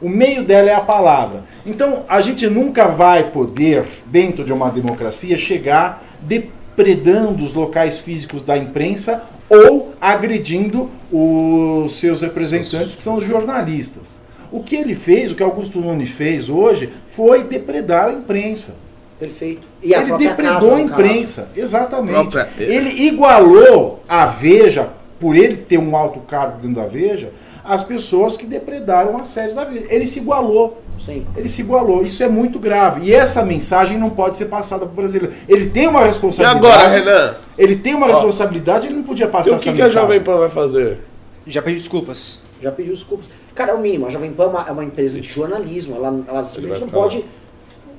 O 0.00 0.08
meio 0.08 0.44
dela 0.44 0.70
é 0.70 0.74
a 0.74 0.80
palavra. 0.80 1.42
Então, 1.66 2.04
a 2.08 2.20
gente 2.20 2.46
nunca 2.48 2.86
vai 2.88 3.30
poder, 3.30 3.84
dentro 4.06 4.44
de 4.44 4.52
uma 4.52 4.70
democracia, 4.70 5.36
chegar 5.36 6.02
depredando 6.22 7.44
os 7.44 7.52
locais 7.52 7.98
físicos 7.98 8.42
da 8.42 8.56
imprensa 8.56 9.22
ou 9.48 9.92
agredindo 10.00 10.88
os 11.12 11.92
seus 11.98 12.22
representantes, 12.22 12.96
que 12.96 13.02
são 13.02 13.16
os 13.16 13.24
jornalistas. 13.24 14.20
O 14.50 14.62
que 14.62 14.74
ele 14.76 14.94
fez, 14.94 15.30
o 15.30 15.34
que 15.34 15.42
Augusto 15.42 15.80
Nunes 15.80 16.10
fez 16.10 16.48
hoje, 16.48 16.90
foi 17.06 17.44
depredar 17.44 18.08
a 18.08 18.12
imprensa. 18.12 18.74
Perfeito. 19.18 19.68
E 19.82 19.94
a 19.94 20.00
ele 20.00 20.16
depredou 20.16 20.54
casa, 20.54 20.72
a 20.74 20.78
no 20.78 20.88
caso. 20.88 21.02
imprensa, 21.02 21.48
exatamente. 21.54 22.30
Própria- 22.30 22.48
Ele 22.58 22.88
igualou 23.06 24.02
a 24.08 24.24
Veja, 24.26 24.88
por 25.18 25.36
ele 25.36 25.56
ter 25.58 25.78
um 25.78 25.94
alto 25.94 26.20
cargo 26.20 26.58
dentro 26.62 26.80
da 26.80 26.86
Veja, 26.86 27.30
as 27.64 27.82
pessoas 27.82 28.36
que 28.36 28.46
depredaram 28.46 29.16
a 29.18 29.24
sede 29.24 29.54
da 29.54 29.64
Veja. 29.64 29.86
Ele 29.88 30.06
se 30.06 30.18
igualou. 30.20 30.82
Sim. 30.98 31.26
Ele 31.36 31.48
se 31.48 31.62
igualou. 31.62 32.02
Isso 32.02 32.22
é 32.22 32.28
muito 32.28 32.58
grave. 32.58 33.02
E 33.08 33.14
essa 33.14 33.42
mensagem 33.44 33.98
não 33.98 34.10
pode 34.10 34.36
ser 34.36 34.46
passada 34.46 34.84
para 34.86 34.92
o 34.92 34.96
brasileiro. 34.96 35.34
Ele 35.48 35.68
tem 35.68 35.86
uma 35.88 36.02
E 36.02 36.06
responsabilidade. 36.06 36.66
agora, 36.66 36.88
Renan? 36.88 37.34
Ele 37.56 37.76
tem 37.76 37.94
uma 37.94 38.06
responsabilidade, 38.06 38.86
ele 38.86 38.96
não 38.96 39.02
podia 39.02 39.26
E 39.26 39.28
passar 39.28 39.52
o 39.52 39.54
essa 39.54 39.64
que, 39.64 39.72
que 39.72 39.80
a 39.80 39.84
mensagem. 39.84 40.02
Jovem 40.02 40.20
Pan 40.20 40.38
vai 40.38 40.50
fazer? 40.50 41.00
Já 41.46 41.62
pedi 41.62 41.78
desculpas. 41.78 42.40
Já 42.60 42.70
pediu 42.70 42.92
desculpas. 42.92 43.26
Cara, 43.54 43.72
é 43.72 43.74
o 43.74 43.80
mínimo. 43.80 44.06
A 44.06 44.10
Jovem 44.10 44.32
Pan 44.32 44.44
é 44.44 44.46
uma, 44.46 44.68
é 44.68 44.72
uma 44.72 44.84
empresa 44.84 45.20
de 45.20 45.26
jornalismo. 45.28 45.96
Ela, 45.96 46.22
ela 46.28 46.44
simplesmente 46.44 46.80
não 46.80 46.88
ficar 46.88 46.98
pode 47.00 47.24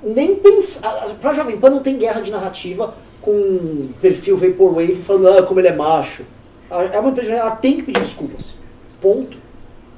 nem 0.04 0.36
pensar. 0.36 0.90
Pra 1.20 1.34
Jovem 1.34 1.58
Pan 1.58 1.70
não 1.72 1.80
tem 1.80 1.98
guerra 1.98 2.22
de 2.22 2.32
narrativa 2.32 2.94
com 3.22 3.88
perfil 4.02 4.36
Vaporwave 4.38 4.96
falando 4.96 5.38
ah, 5.40 5.44
como 5.44 5.60
ele 5.60 5.68
é 5.68 5.76
macho. 5.76 6.24
A- 6.70 6.84
É 6.84 7.00
uma 7.00 7.10
empresa 7.10 7.34
ela 7.34 7.52
tem 7.52 7.76
que 7.78 7.84
pedir 7.84 8.00
desculpas. 8.00 8.54
Ponto. 9.02 9.38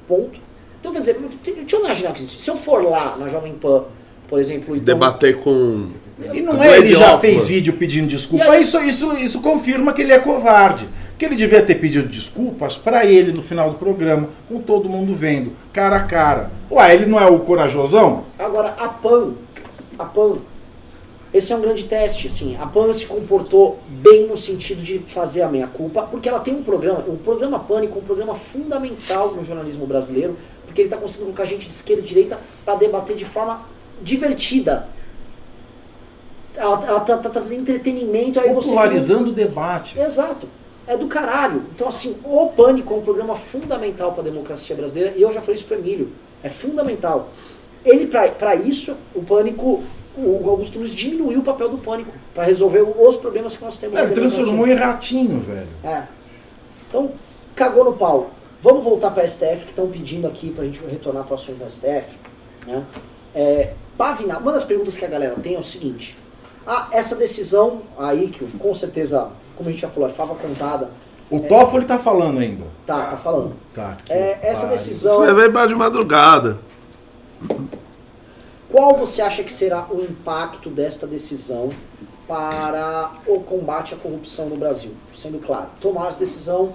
Ponto. 0.08 0.38
Então, 0.80 0.92
quer 0.92 0.98
dizer, 1.00 1.18
deixa 1.44 1.76
eu 1.76 1.80
imaginar 1.80 2.12
que 2.12 2.22
se 2.22 2.50
eu 2.50 2.56
for 2.56 2.82
lá 2.84 3.16
na 3.18 3.28
Jovem 3.28 3.54
Pan, 3.54 3.84
por 4.28 4.38
exemplo, 4.38 4.76
e 4.76 4.80
Debater 4.80 5.38
com. 5.38 5.88
E 6.32 6.40
não 6.42 6.62
é, 6.62 6.78
ele 6.78 6.94
já 6.94 7.18
fez 7.18 7.48
vídeo 7.48 7.72
pedindo 7.74 8.06
desculpa. 8.06 8.44
Aí- 8.50 8.62
Isso, 8.62 8.80
isso, 8.82 9.12
isso 9.16 9.40
confirma 9.40 9.92
que 9.92 10.02
ele 10.02 10.12
é 10.12 10.18
covarde. 10.18 10.88
Que 11.18 11.24
ele 11.24 11.36
devia 11.36 11.62
ter 11.62 11.76
pedido 11.76 12.08
desculpas 12.08 12.76
pra 12.76 13.04
ele 13.06 13.32
no 13.32 13.40
final 13.40 13.70
do 13.70 13.78
programa, 13.78 14.28
com 14.48 14.60
todo 14.60 14.88
mundo 14.88 15.14
vendo, 15.14 15.52
cara 15.72 15.96
a 15.96 16.02
cara. 16.02 16.50
Ué, 16.70 16.92
ele 16.92 17.06
não 17.06 17.20
é 17.20 17.26
o 17.26 17.38
corajosão? 17.40 18.24
Agora, 18.38 18.74
a 18.78 18.88
PAN, 18.88 19.30
a 19.98 20.04
PAN, 20.04 20.34
esse 21.34 21.52
é 21.52 21.56
um 21.56 21.60
grande 21.60 21.84
teste, 21.84 22.28
assim, 22.28 22.56
a 22.60 22.64
PAN 22.64 22.92
se 22.94 23.06
comportou 23.06 23.80
bem 23.88 24.28
no 24.28 24.36
sentido 24.36 24.80
de 24.80 25.00
fazer 25.00 25.42
a 25.42 25.48
meia-culpa, 25.48 26.02
porque 26.02 26.28
ela 26.28 26.38
tem 26.38 26.54
um 26.54 26.62
programa, 26.62 27.00
o 27.08 27.16
programa 27.16 27.58
Pânico 27.58 27.98
é 27.98 28.00
um 28.00 28.04
programa 28.04 28.36
fundamental 28.36 29.34
no 29.34 29.42
jornalismo 29.42 29.84
brasileiro, 29.84 30.36
porque 30.64 30.82
ele 30.82 30.86
está 30.86 30.96
conseguindo 30.96 31.32
colocar 31.32 31.44
gente 31.44 31.66
de 31.66 31.74
esquerda 31.74 32.02
e 32.02 32.06
direita 32.06 32.38
para 32.64 32.76
debater 32.76 33.16
de 33.16 33.24
forma 33.24 33.62
divertida. 34.00 34.86
Ela, 36.54 36.86
ela 36.86 37.00
tá, 37.00 37.18
tá 37.18 37.28
trazendo 37.28 37.62
entretenimento, 37.62 38.38
aí 38.38 38.54
você... 38.54 38.68
Popularizando 38.68 39.30
o 39.30 39.32
debate. 39.32 39.98
Exato. 39.98 40.48
É 40.86 40.96
do 40.96 41.08
caralho. 41.08 41.64
Então, 41.74 41.88
assim, 41.88 42.14
o 42.22 42.46
Pânico 42.50 42.94
é 42.94 42.96
um 42.96 43.02
programa 43.02 43.34
fundamental 43.34 44.12
para 44.12 44.20
a 44.20 44.24
democracia 44.24 44.76
brasileira, 44.76 45.16
e 45.16 45.22
eu 45.22 45.32
já 45.32 45.40
falei 45.40 45.56
isso 45.56 45.66
pro 45.66 45.76
Emílio. 45.76 46.12
É 46.44 46.48
fundamental. 46.48 47.30
Ele, 47.84 48.06
para 48.06 48.54
isso, 48.54 48.96
o 49.14 49.22
Pânico, 49.22 49.82
o 50.16 50.48
Augusto 50.50 50.76
Nunes 50.76 50.94
diminuiu 50.94 51.40
o 51.40 51.42
papel 51.42 51.68
do 51.68 51.78
Pânico 51.78 52.12
para 52.34 52.44
resolver 52.44 52.82
os 52.82 53.16
problemas 53.16 53.56
que 53.56 53.64
nós 53.64 53.78
temos 53.78 53.96
É, 53.96 54.00
ele 54.02 54.08
democracia. 54.10 54.38
transformou 54.44 54.66
em 54.66 54.74
ratinho, 54.74 55.40
velho. 55.40 55.68
É. 55.82 56.04
Então, 56.88 57.12
cagou 57.54 57.84
no 57.84 57.92
pau. 57.94 58.30
Vamos 58.62 58.84
voltar 58.84 59.10
para 59.10 59.22
a 59.24 59.28
STF, 59.28 59.64
que 59.64 59.70
estão 59.70 59.88
pedindo 59.88 60.26
aqui 60.26 60.50
para 60.50 60.62
a 60.62 60.66
gente 60.66 60.80
retornar 60.86 61.24
para 61.24 61.32
o 61.32 61.34
assunto 61.34 61.58
da 61.58 61.68
STF. 61.68 62.16
Né? 62.66 62.82
É, 63.34 63.72
uma 64.40 64.52
das 64.52 64.64
perguntas 64.64 64.96
que 64.96 65.04
a 65.04 65.08
galera 65.08 65.34
tem 65.42 65.54
é 65.54 65.58
o 65.58 65.62
seguinte. 65.62 66.16
Ah, 66.66 66.88
essa 66.92 67.14
decisão 67.14 67.82
aí, 67.98 68.28
que 68.28 68.44
com 68.58 68.72
certeza, 68.72 69.28
como 69.56 69.68
a 69.68 69.72
gente 69.72 69.82
já 69.82 69.88
falou, 69.88 70.08
é 70.08 70.12
fava 70.12 70.34
contada, 70.34 70.90
O 71.30 71.40
Toffoli 71.40 71.84
tá 71.84 71.98
falando 71.98 72.38
ainda. 72.38 72.64
tá, 72.86 73.06
tá 73.08 73.16
falando. 73.16 73.54
Tá, 73.74 73.96
É, 74.08 74.38
essa 74.50 74.66
decisão, 74.66 75.16
Você 75.16 75.32
vai 75.34 75.50
para 75.50 75.66
de 75.66 75.74
madrugada. 75.74 76.58
Qual 78.74 78.96
você 78.96 79.22
acha 79.22 79.44
que 79.44 79.52
será 79.52 79.86
o 79.88 80.00
impacto 80.00 80.68
desta 80.68 81.06
decisão 81.06 81.70
para 82.26 83.12
o 83.24 83.38
combate 83.38 83.94
à 83.94 83.96
corrupção 83.96 84.48
no 84.48 84.56
Brasil? 84.56 84.90
Sendo 85.14 85.38
claro, 85.38 85.68
tomar 85.80 86.08
essa 86.08 86.18
decisão, 86.18 86.72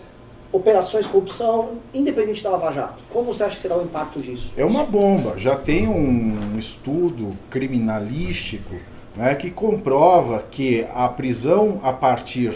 operações 0.49 1.05
corrupção, 1.07 1.71
independente 1.93 2.41
da 2.41 2.51
Lava 2.51 2.71
Jato. 2.71 3.03
Como 3.09 3.33
você 3.33 3.43
acha 3.43 3.57
que 3.57 3.61
será 3.61 3.77
o 3.77 3.83
impacto 3.83 4.21
disso? 4.21 4.53
É 4.55 4.63
uma 4.63 4.85
bomba. 4.85 5.37
Já 5.37 5.57
tem 5.57 5.89
um 5.89 6.57
estudo 6.57 7.35
criminalístico 7.49 8.75
né, 9.13 9.35
que 9.35 9.51
comprova 9.51 10.45
que 10.49 10.87
a 10.95 11.09
prisão 11.09 11.81
a 11.83 11.91
partir 11.91 12.55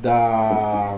da, 0.00 0.96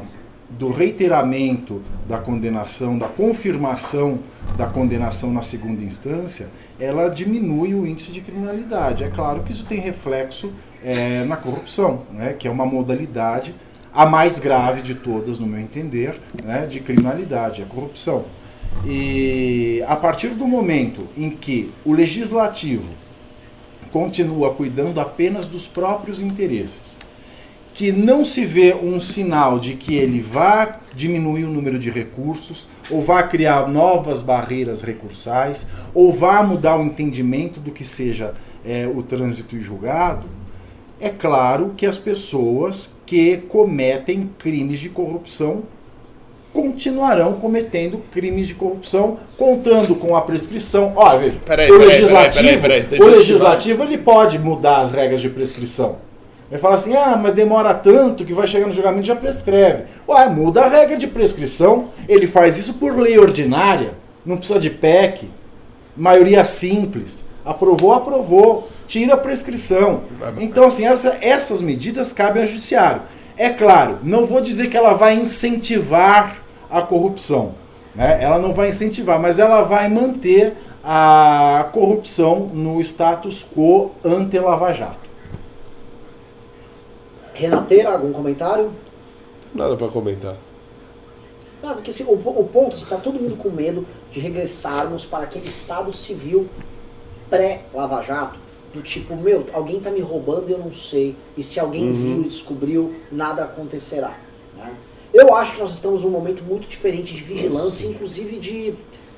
do 0.51 0.70
reiteramento 0.70 1.80
da 2.07 2.18
condenação, 2.18 2.99
da 2.99 3.09
confirmação 3.09 4.18
da 4.59 4.66
condenação 4.66 5.32
na 5.32 5.41
segunda 5.43 5.82
instância, 5.82 6.51
ela 6.78 7.08
diminui 7.08 7.74
o 7.74 7.86
índice 7.86 8.12
de 8.12 8.20
criminalidade. 8.20 9.04
É 9.04 9.08
claro 9.08 9.42
que 9.42 9.52
isso 9.52 9.64
tem 9.64 9.80
reflexo 9.80 10.52
é, 10.84 11.24
na 11.24 11.36
corrupção, 11.36 12.02
né, 12.12 12.34
que 12.38 12.46
é 12.46 12.50
uma 12.50 12.64
modalidade 12.64 13.54
a 13.92 14.06
mais 14.06 14.38
grave 14.38 14.80
de 14.80 14.94
todas, 14.94 15.38
no 15.38 15.46
meu 15.46 15.58
entender, 15.58 16.20
né, 16.44 16.66
de 16.66 16.78
criminalidade, 16.78 17.62
a 17.62 17.66
corrupção. 17.66 18.26
E 18.86 19.82
a 19.88 19.96
partir 19.96 20.28
do 20.30 20.46
momento 20.46 21.06
em 21.16 21.30
que 21.30 21.72
o 21.84 21.92
legislativo 21.92 22.92
continua 23.90 24.54
cuidando 24.54 25.00
apenas 25.00 25.46
dos 25.46 25.66
próprios 25.66 26.20
interesses, 26.20 26.88
que 27.78 27.92
não 27.92 28.24
se 28.24 28.44
vê 28.44 28.74
um 28.74 28.98
sinal 28.98 29.60
de 29.60 29.74
que 29.74 29.94
ele 29.94 30.20
vá 30.20 30.80
diminuir 30.96 31.44
o 31.44 31.48
número 31.48 31.78
de 31.78 31.88
recursos, 31.88 32.66
ou 32.90 33.00
vá 33.00 33.22
criar 33.22 33.68
novas 33.68 34.20
barreiras 34.20 34.82
recursais, 34.82 35.64
ou 35.94 36.12
vá 36.12 36.42
mudar 36.42 36.76
o 36.76 36.82
entendimento 36.82 37.60
do 37.60 37.70
que 37.70 37.84
seja 37.84 38.34
é, 38.66 38.84
o 38.92 39.00
trânsito 39.00 39.54
e 39.54 39.60
julgado, 39.60 40.26
é 41.00 41.08
claro 41.08 41.72
que 41.76 41.86
as 41.86 41.96
pessoas 41.96 42.98
que 43.06 43.36
cometem 43.48 44.28
crimes 44.36 44.80
de 44.80 44.88
corrupção 44.88 45.62
continuarão 46.52 47.34
cometendo 47.34 48.02
crimes 48.10 48.48
de 48.48 48.54
corrupção, 48.54 49.18
contando 49.36 49.94
com 49.94 50.16
a 50.16 50.22
prescrição. 50.22 50.94
Olha, 50.96 51.20
veja, 51.20 51.36
Peraí, 51.46 51.70
o 51.70 51.78
peraí, 51.78 51.88
legislativo, 52.00 52.60
peraí, 52.60 53.00
o 53.00 53.04
legislativo 53.04 53.84
ele 53.84 53.98
pode 53.98 54.36
mudar 54.36 54.80
as 54.80 54.90
regras 54.90 55.20
de 55.20 55.30
prescrição. 55.30 56.07
Ele 56.51 56.59
fala 56.61 56.76
assim, 56.76 56.96
ah, 56.96 57.18
mas 57.20 57.34
demora 57.34 57.74
tanto 57.74 58.24
que 58.24 58.32
vai 58.32 58.46
chegar 58.46 58.66
no 58.66 58.72
julgamento 58.72 59.05
e 59.05 59.07
já 59.09 59.16
prescreve. 59.16 59.84
Ué, 60.09 60.28
muda 60.31 60.62
a 60.62 60.68
regra 60.68 60.97
de 60.97 61.06
prescrição. 61.06 61.89
Ele 62.09 62.27
faz 62.27 62.56
isso 62.56 62.74
por 62.74 62.97
lei 62.98 63.18
ordinária, 63.18 63.93
não 64.24 64.36
precisa 64.39 64.59
de 64.59 64.70
PEC, 64.70 65.28
maioria 65.97 66.44
simples. 66.44 67.24
Aprovou, 67.44 67.93
aprovou, 67.93 68.68
tira 68.86 69.14
a 69.14 69.16
prescrição. 69.18 70.02
Então, 70.43 70.64
assim, 70.64 70.86
essa- 70.86 71.16
essas 71.20 71.60
medidas 71.60 72.12
cabem 72.12 72.43
ao 72.43 72.48
judiciário. 72.48 73.02
É 73.36 73.51
claro, 73.51 73.98
não 74.02 74.24
vou 74.27 74.40
dizer 74.40 74.68
que 74.68 74.77
ela 74.77 74.94
vai 74.94 75.14
incentivar 75.14 76.39
a 76.70 76.81
corrupção. 76.82 77.52
Né? 77.94 78.18
Ela 78.22 78.39
não 78.39 78.52
vai 78.52 78.68
incentivar, 78.70 79.18
mas 79.20 79.39
ela 79.39 79.62
vai 79.62 79.89
manter 79.89 80.55
a 80.85 81.68
corrupção 81.72 82.51
no 82.55 82.81
status 82.81 83.44
quo 83.55 83.90
ante 84.05 84.39
Lava 84.39 84.72
Jato. 84.72 85.07
Renateira, 87.39 87.90
algum 87.93 88.12
comentário? 88.12 88.73
Nada 89.55 89.77
pra 89.77 89.86
comentar. 89.89 90.36
Não, 91.62 91.74
porque 91.74 91.90
assim, 91.90 92.02
o, 92.02 92.12
o 92.12 92.48
ponto 92.52 92.77
é 92.77 92.78
que 92.81 92.86
tá 92.86 92.97
todo 92.97 93.19
mundo 93.19 93.36
com 93.36 93.48
medo 93.48 93.86
de 94.10 94.19
regressarmos 94.19 95.06
para 95.06 95.24
aquele 95.24 95.47
estado 95.47 95.93
civil 95.93 96.48
pré-Lava 97.31 98.02
Jato, 98.02 98.39
do 98.74 98.82
tipo, 98.82 99.15
meu, 99.16 99.47
alguém 99.52 99.78
tá 99.81 99.90
me 99.90 100.01
roubando 100.01 100.48
e 100.48 100.52
eu 100.52 100.59
não 100.59 100.73
sei, 100.73 101.15
e 101.36 101.43
se 101.43 101.60
alguém 101.60 101.93
viu 101.93 102.23
e 102.23 102.28
descobriu, 102.28 102.94
nada 103.10 103.44
acontecerá. 103.44 104.19
né? 104.56 104.74
Eu 105.15 105.35
acho 105.35 105.55
que 105.55 105.60
nós 105.60 105.73
estamos 105.73 106.02
num 106.05 106.10
momento 106.10 106.43
muito 106.43 106.69
diferente 106.69 107.15
de 107.15 107.23
vigilância, 107.23 107.86
inclusive 107.86 108.39
de 108.39 108.74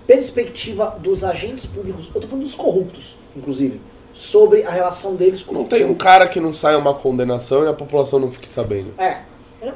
perspectiva 0.07 0.97
dos 1.01 1.25
agentes 1.25 1.65
públicos, 1.67 2.11
eu 2.15 2.21
tô 2.21 2.29
falando 2.29 2.45
dos 2.45 2.55
corruptos, 2.55 3.17
inclusive, 3.35 3.81
sobre 4.13 4.65
a 4.65 4.71
relação 4.71 5.15
deles 5.15 5.43
com 5.43 5.55
Não 5.55 5.63
o 5.63 5.67
tem 5.67 5.85
um 5.85 5.95
cara 5.95 6.27
que 6.27 6.41
não 6.41 6.53
saia 6.53 6.79
uma 6.79 6.95
condenação 6.95 7.65
e 7.65 7.69
a 7.69 7.73
população 7.73 8.19
não 8.19 8.31
fique 8.31 8.49
sabendo. 8.49 8.93
é, 8.99 9.21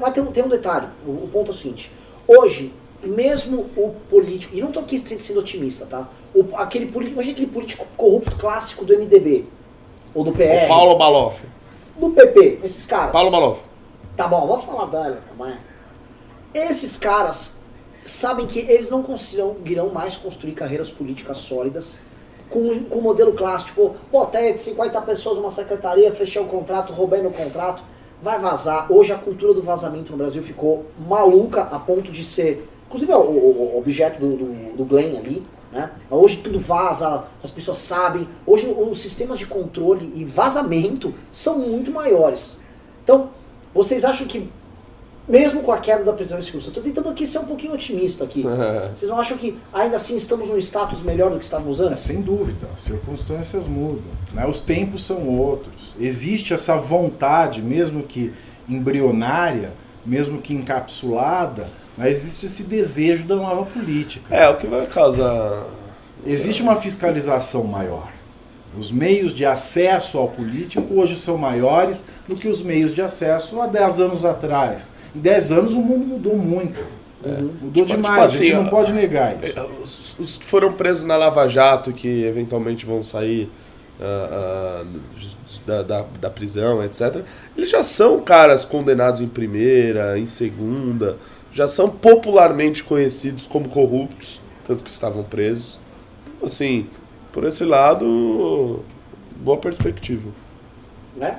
mas 0.01 0.12
tem, 0.12 0.23
um- 0.23 0.32
tem 0.32 0.43
um 0.44 0.48
detalhe. 0.48 0.89
O, 1.06 1.11
o 1.11 1.28
ponto 1.32 1.48
é 1.48 1.51
o 1.51 1.56
seguinte: 1.56 1.90
hoje, 2.27 2.73
mesmo 3.02 3.61
o 3.77 3.94
político, 4.11 4.56
e 4.56 4.61
não 4.61 4.73
tô 4.73 4.81
aqui 4.81 4.98
sendo 4.98 5.40
otimista, 5.40 5.86
tá? 5.86 6.09
O, 6.35 6.44
aquele 6.56 6.86
político, 6.86 7.15
imagina 7.15 7.35
aquele 7.35 7.51
político 7.51 7.86
corrupto 7.97 8.36
clássico 8.36 8.85
do 8.85 8.93
MDB, 8.98 9.44
ou 10.15 10.24
do 10.24 10.32
PR, 10.32 10.65
O 10.65 10.69
Paulo 10.69 10.97
Baloff. 10.97 11.43
do 11.98 12.11
PP, 12.11 12.61
esses 12.65 12.86
caras. 12.86 13.12
Paulo 13.12 13.31
Baloff. 13.31 13.61
Tá 14.16 14.27
bom, 14.28 14.47
vamos 14.47 14.65
falar 14.65 14.86
dela 14.86 15.20
também. 15.28 15.55
Esses 16.52 16.97
caras 16.97 17.52
sabem 18.05 18.47
que 18.47 18.59
eles 18.61 18.90
não 18.90 19.02
conseguirão 19.02 19.89
mais 19.90 20.16
construir 20.16 20.52
carreiras 20.52 20.90
políticas 20.90 21.39
sólidas 21.39 21.98
com, 22.49 22.85
com 22.85 22.99
o 22.99 23.03
modelo 23.03 23.33
clássico, 23.33 23.71
tipo, 23.91 23.97
botei 24.12 24.57
50 24.57 25.01
pessoas 25.03 25.37
numa 25.39 25.51
secretaria, 25.51 26.12
fechei 26.12 26.41
o 26.41 26.47
contrato, 26.47 26.93
roubei 26.93 27.23
no 27.23 27.31
contrato, 27.31 27.83
vai 28.23 28.39
vazar. 28.39 28.91
Hoje 28.93 29.12
a 29.12 29.19
cultura 29.19 29.53
do 29.55 29.62
vazamento 29.62 30.12
no 30.12 30.19
Brasil 30.19 30.43
ficou 30.43 30.87
maluca 31.09 31.62
a 31.62 31.79
ponto 31.79 32.11
de 32.12 32.25
ser, 32.25 32.69
inclusive 32.87 33.11
é 33.12 33.16
o- 33.16 33.21
o 33.21 33.79
objeto 33.79 34.21
do, 34.21 34.37
do, 34.37 34.77
do 34.77 34.85
Glenn 34.85 35.16
ali, 35.19 35.43
né? 35.73 35.91
Hoje 36.11 36.39
tudo 36.39 36.59
vaza, 36.61 37.25
as 37.43 37.51
pessoas 37.51 37.79
sabem. 37.79 38.29
Hoje 38.47 38.69
os 38.69 38.99
sistemas 39.01 39.39
de 39.41 39.47
controle 39.47 40.12
e 40.15 40.25
vazamento 40.25 41.12
são 41.33 41.59
muito 41.59 41.91
maiores. 41.91 42.57
Então, 43.03 43.31
vocês 43.75 44.05
acham 44.05 44.27
que, 44.27 44.49
mesmo 45.29 45.63
com 45.63 45.73
a 45.73 45.79
queda 45.79 46.05
da 46.05 46.13
prisão 46.13 46.39
em 46.39 46.43
segurança, 46.43 46.69
eu 46.69 46.71
estou 46.71 46.83
tentando 46.83 47.09
aqui 47.09 47.27
ser 47.27 47.39
um 47.39 47.45
pouquinho 47.45 47.73
otimista 47.73 48.25
aqui. 48.25 48.43
Vocês 48.95 49.11
não 49.11 49.19
acham 49.19 49.37
que 49.39 49.59
ainda 49.73 49.97
assim 49.97 50.17
estamos 50.17 50.49
num 50.49 50.59
status 50.59 51.03
melhor 51.03 51.31
do 51.31 51.39
que 51.39 51.45
estávamos 51.45 51.81
É, 51.81 51.85
antes? 51.85 52.01
sem 52.01 52.21
dúvida, 52.21 52.69
as 52.75 52.83
circunstâncias 52.83 53.67
mudam, 53.67 54.05
né? 54.33 54.47
os 54.47 54.61
tempos 54.61 55.05
são 55.05 55.27
outros. 55.29 55.95
Existe 55.99 56.53
essa 56.53 56.77
vontade, 56.77 57.63
mesmo 57.63 58.03
que 58.03 58.33
embrionária, 58.69 59.73
mesmo 60.05 60.41
que 60.41 60.53
encapsulada, 60.53 61.67
mas 61.97 62.13
existe 62.13 62.47
esse 62.47 62.63
desejo 62.65 63.25
da 63.27 63.37
nova 63.37 63.65
política. 63.65 64.35
É, 64.35 64.49
o 64.49 64.57
que 64.57 64.67
vai 64.67 64.85
causar. 64.87 65.65
Existe 66.27 66.63
uma 66.63 66.77
fiscalização 66.77 67.65
maior. 67.65 68.13
Os 68.77 68.91
meios 68.91 69.33
de 69.33 69.47
acesso 69.47 70.19
ao 70.19 70.29
político 70.29 70.95
hoje 70.95 71.15
são 71.15 71.39
maiores 71.39 72.05
do 72.27 72.35
que 72.35 72.49
os 72.49 72.61
meios 72.61 72.93
de 72.95 73.01
acesso 73.01 73.61
há 73.61 73.67
10 73.69 74.01
anos 74.01 74.25
atrás. 74.25 74.91
Em 75.15 75.20
10 75.20 75.53
anos 75.53 75.74
o 75.74 75.81
mundo 75.81 76.07
mudou 76.07 76.36
muito. 76.36 76.81
Mudou 77.24 77.85
Tipo, 77.85 77.97
demais, 77.97 78.32
tipo 78.32 78.43
a 78.43 78.47
gente 78.47 78.53
assim, 78.55 78.65
não 78.65 78.70
pode 78.70 78.93
negar 78.93 79.36
isso. 79.43 80.16
Os, 80.19 80.36
que 80.36 80.45
foram 80.45 80.73
presos 80.73 81.05
na 81.05 81.16
Lava 81.16 81.49
Jato, 81.49 81.93
que 81.93 82.24
eventualmente 82.24 82.85
vão 82.85 83.03
sair 83.03 83.51
ah, 84.01 84.82
ah, 84.82 84.85
da, 85.65 85.82
da, 85.82 86.05
da 86.20 86.31
prisão, 86.31 86.82
etc., 86.85 87.23
eles 87.57 87.70
já 87.70 87.82
são 87.82 88.20
caras 88.20 88.65
condenados 88.65 89.20
em 89.20 89.28
primeira, 89.28 90.19
em 90.19 90.27
segunda, 90.27 91.16
já 91.53 91.69
são 91.69 91.89
popularmente 91.89 92.82
conhecidos 92.85 93.47
como 93.47 93.69
corruptos, 93.69 94.41
tanto 94.66 94.82
que 94.82 94.91
estavam 94.91 95.23
presos. 95.23 95.78
Então, 96.36 96.49
assim, 96.49 96.89
por 97.32 97.45
esse 97.45 97.65
lado, 97.65 98.85
boa 99.36 99.57
perspectiva. 99.57 100.28
Né? 101.16 101.39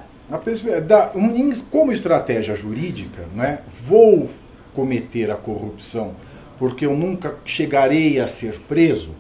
Da- 0.82 1.12
um- 1.16 1.36
em- 1.36 1.54
como 1.72 1.92
estratégia 1.92 2.56
jurídica, 2.56 3.24
né, 3.36 3.60
vou 3.84 4.30
cometer 4.74 5.30
a 5.32 5.36
corrupção 5.36 6.16
porque 6.58 6.86
eu 6.86 6.96
nunca 6.96 7.36
chegarei 7.46 8.20
a 8.20 8.28
ser 8.28 8.60
preso. 8.68 9.12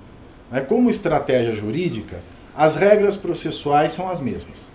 né, 0.52 0.62
como 0.62 0.90
estratégia 0.92 1.54
jurídica, 1.54 2.18
as 2.56 2.76
regras 2.76 3.18
processuais 3.18 3.92
são 3.92 4.08
as 4.10 4.20
mesmas. 4.22 4.72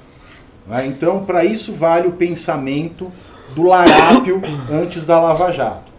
né? 0.67 0.85
Então, 0.87 1.25
para 1.25 1.45
isso 1.45 1.73
vale 1.73 2.09
o 2.09 2.13
pensamento 2.13 3.11
do 3.55 3.63
larápio 3.63 4.41
antes 4.71 5.07
da 5.07 5.21
Lava 5.21 5.53
Jato. 5.53 5.90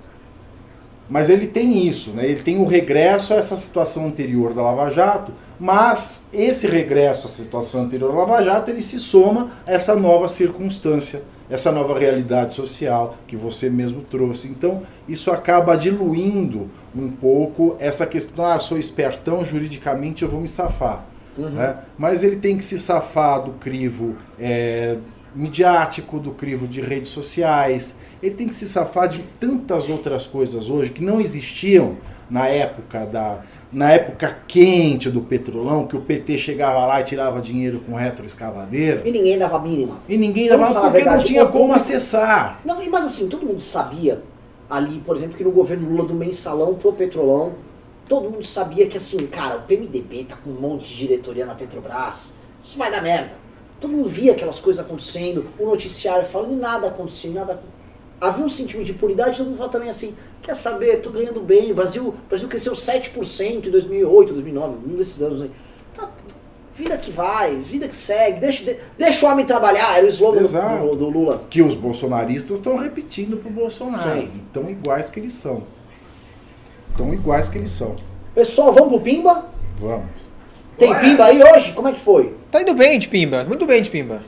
Mas 1.12 1.30
ele 1.30 1.46
tem 1.46 1.86
isso, 1.86 2.12
né? 2.12 2.26
ele 2.26 2.42
tem 2.42 2.58
o 2.58 2.66
regresso 2.66 3.34
a 3.34 3.36
essa 3.36 3.58
situação 3.58 4.06
anterior 4.06 4.54
da 4.54 4.62
Lava 4.62 4.90
Jato, 4.90 5.34
mas 5.60 6.24
esse 6.32 6.68
regresso 6.68 7.28
à 7.28 7.30
situação 7.30 7.82
anterior 7.82 8.14
da 8.14 8.20
Lava 8.20 8.42
Jato, 8.42 8.72
ele 8.72 8.82
se 8.82 8.98
soma 8.98 9.52
a 9.68 9.74
essa 9.74 9.94
nova 9.94 10.30
circunstância, 10.30 11.22
essa 11.50 11.70
nova 11.70 12.00
realidade 12.00 12.54
social 12.54 13.18
que 13.28 13.36
você 13.36 13.70
mesmo 13.70 14.04
trouxe. 14.10 14.48
Então, 14.48 14.84
isso 15.06 15.30
acaba 15.32 15.76
diluindo 15.76 16.70
um 16.96 17.12
pouco 17.12 17.76
essa 17.78 18.06
questão, 18.06 18.46
ah, 18.46 18.58
sou 18.58 18.78
espertão, 18.78 19.44
juridicamente 19.44 20.24
eu 20.24 20.30
vou 20.30 20.40
me 20.40 20.48
safar. 20.48 21.06
né? 21.50 21.78
Mas 21.98 22.24
ele 22.24 22.38
tem 22.38 22.56
que 22.58 22.64
se 22.64 22.78
safar 22.78 23.44
do 23.44 23.52
crivo 23.52 24.16
é, 24.40 24.96
midiático, 25.36 26.20
do 26.20 26.32
crivo 26.32 26.68
de 26.68 26.82
redes 26.82 27.10
sociais, 27.10 27.95
ele 28.22 28.36
tem 28.36 28.48
que 28.48 28.53
se 28.53 28.68
safar 28.68 29.08
de 29.08 29.20
tantas 29.40 29.90
outras 29.90 30.28
coisas 30.28 30.70
hoje 30.70 30.91
que 30.91 31.03
não 31.03 31.20
existiam 31.22 31.98
na 32.30 32.48
época 32.48 33.06
da 33.06 33.41
na 33.74 33.90
época 33.90 34.38
quente 34.49 35.10
do 35.10 35.22
petrolão, 35.22 35.88
que 35.88 35.95
o 35.95 36.02
PT 36.02 36.38
chegava 36.38 36.86
lá 36.86 36.99
e 36.99 37.06
tirava 37.06 37.40
dinheiro 37.40 37.80
com 37.88 37.95
retroescavadeira, 37.95 39.08
E 39.08 39.12
ninguém 39.12 39.38
dava 39.38 39.56
a 39.56 39.60
mínima. 39.62 39.98
e 40.10 40.18
ninguém 40.18 40.49
dava 40.49 40.68
falar 40.68 40.88
a 40.90 40.91
porque 40.91 41.06
não 41.10 41.20
tinha 41.20 41.41
como 41.45 41.52
público- 41.60 41.78
acessar. 41.78 42.60
Não, 42.66 42.84
e- 42.84 42.90
mas 42.90 43.06
assim, 43.06 43.30
todo 43.30 43.45
mundo 43.45 43.62
sabia 43.62 44.22
ali, 44.70 44.99
por 44.99 45.16
exemplo, 45.16 45.38
que 45.38 45.44
no 45.45 45.52
governo 45.52 45.90
Lula 45.90 46.06
do 46.06 46.14
mensalão 46.14 46.74
pro 46.76 46.91
petrolão, 46.91 47.53
todo 48.10 48.30
mundo 48.30 48.44
sabia 48.44 48.88
que 48.88 48.98
assim, 48.98 49.26
cara, 49.28 49.56
o 49.56 49.62
PMDB 49.62 50.26
tá 50.26 50.36
com 50.36 50.49
um 50.49 50.60
monte 50.60 50.90
de 50.90 50.98
diretoria 50.98 51.45
na 51.45 51.56
Petrobras, 51.56 52.34
isso 52.62 52.78
vai 52.78 52.91
dar 52.91 53.02
merda. 53.02 53.40
Todo 53.82 53.91
mundo 53.91 54.08
via 54.08 54.32
aquelas 54.32 54.60
coisas 54.60 54.84
acontecendo, 54.86 55.45
o 55.60 55.66
noticiário 55.66 56.24
falando 56.24 56.53
e 56.53 56.56
nada 56.56 56.88
acontecendo, 56.88 57.34
nada 57.34 57.60
Havia 58.22 58.45
um 58.45 58.49
sentimento 58.49 58.86
de 58.86 58.91
impunidade, 58.91 59.36
todo 59.38 59.48
mundo 59.48 59.58
fala 59.58 59.70
também 59.70 59.90
assim, 59.90 60.14
quer 60.44 60.53
saber, 60.53 60.98
tô 61.02 61.10
ganhando 61.10 61.41
bem, 61.41 61.72
o 61.72 61.74
Brasil, 61.74 62.10
o 62.10 62.30
Brasil 62.30 62.48
cresceu 62.48 62.74
7% 62.74 63.66
em 63.66 63.72
2008, 63.72 64.34
2009, 64.34 64.76
um 64.86 64.95
desses 64.95 65.20
anos 65.20 65.41
aí. 65.41 65.49
Tá, 65.95 66.08
vida 66.76 66.95
que 66.99 67.10
vai, 67.12 67.56
vida 67.56 67.88
que 67.88 67.95
segue, 67.95 68.40
deixa, 68.40 68.64
de- 68.64 68.78
deixa 68.95 69.26
o 69.26 69.32
homem 69.32 69.44
trabalhar, 69.44 69.98
era 69.98 70.06
o 70.06 70.10
slogan 70.10 70.38
do, 70.82 70.95
do 70.95 71.10
Lula. 71.10 71.41
Que 71.49 71.64
os 71.64 71.74
bolsonaristas 71.74 72.60
estão 72.60 72.78
repetindo 72.78 73.38
pro 73.38 73.49
Bolsonaro. 73.49 74.22
Sim. 74.22 74.30
Tão 74.53 74.70
iguais 74.70 75.10
que 75.10 75.20
eles 75.20 75.34
são. 75.34 75.64
Tão 76.95 77.12
iguais 77.16 77.49
que 77.49 77.58
eles 77.58 77.72
são. 77.72 77.95
Pessoal, 78.36 78.72
vamos 78.72 78.90
pro 78.90 79.02
Pimba? 79.02 79.45
Vamos. 79.78 80.06
Tem 80.82 80.95
Pimba 80.95 81.26
aí 81.26 81.44
hoje? 81.44 81.74
Como 81.74 81.88
é 81.88 81.94
que 81.94 81.99
foi? 81.99 82.34
Tá 82.52 82.60
indo 82.60 82.74
bem 82.74 82.98
de 82.98 83.08
Pimba, 83.08 83.44
muito 83.44 83.68
bem 83.68 83.84
de 83.84 83.90
Pimba. 83.91 84.20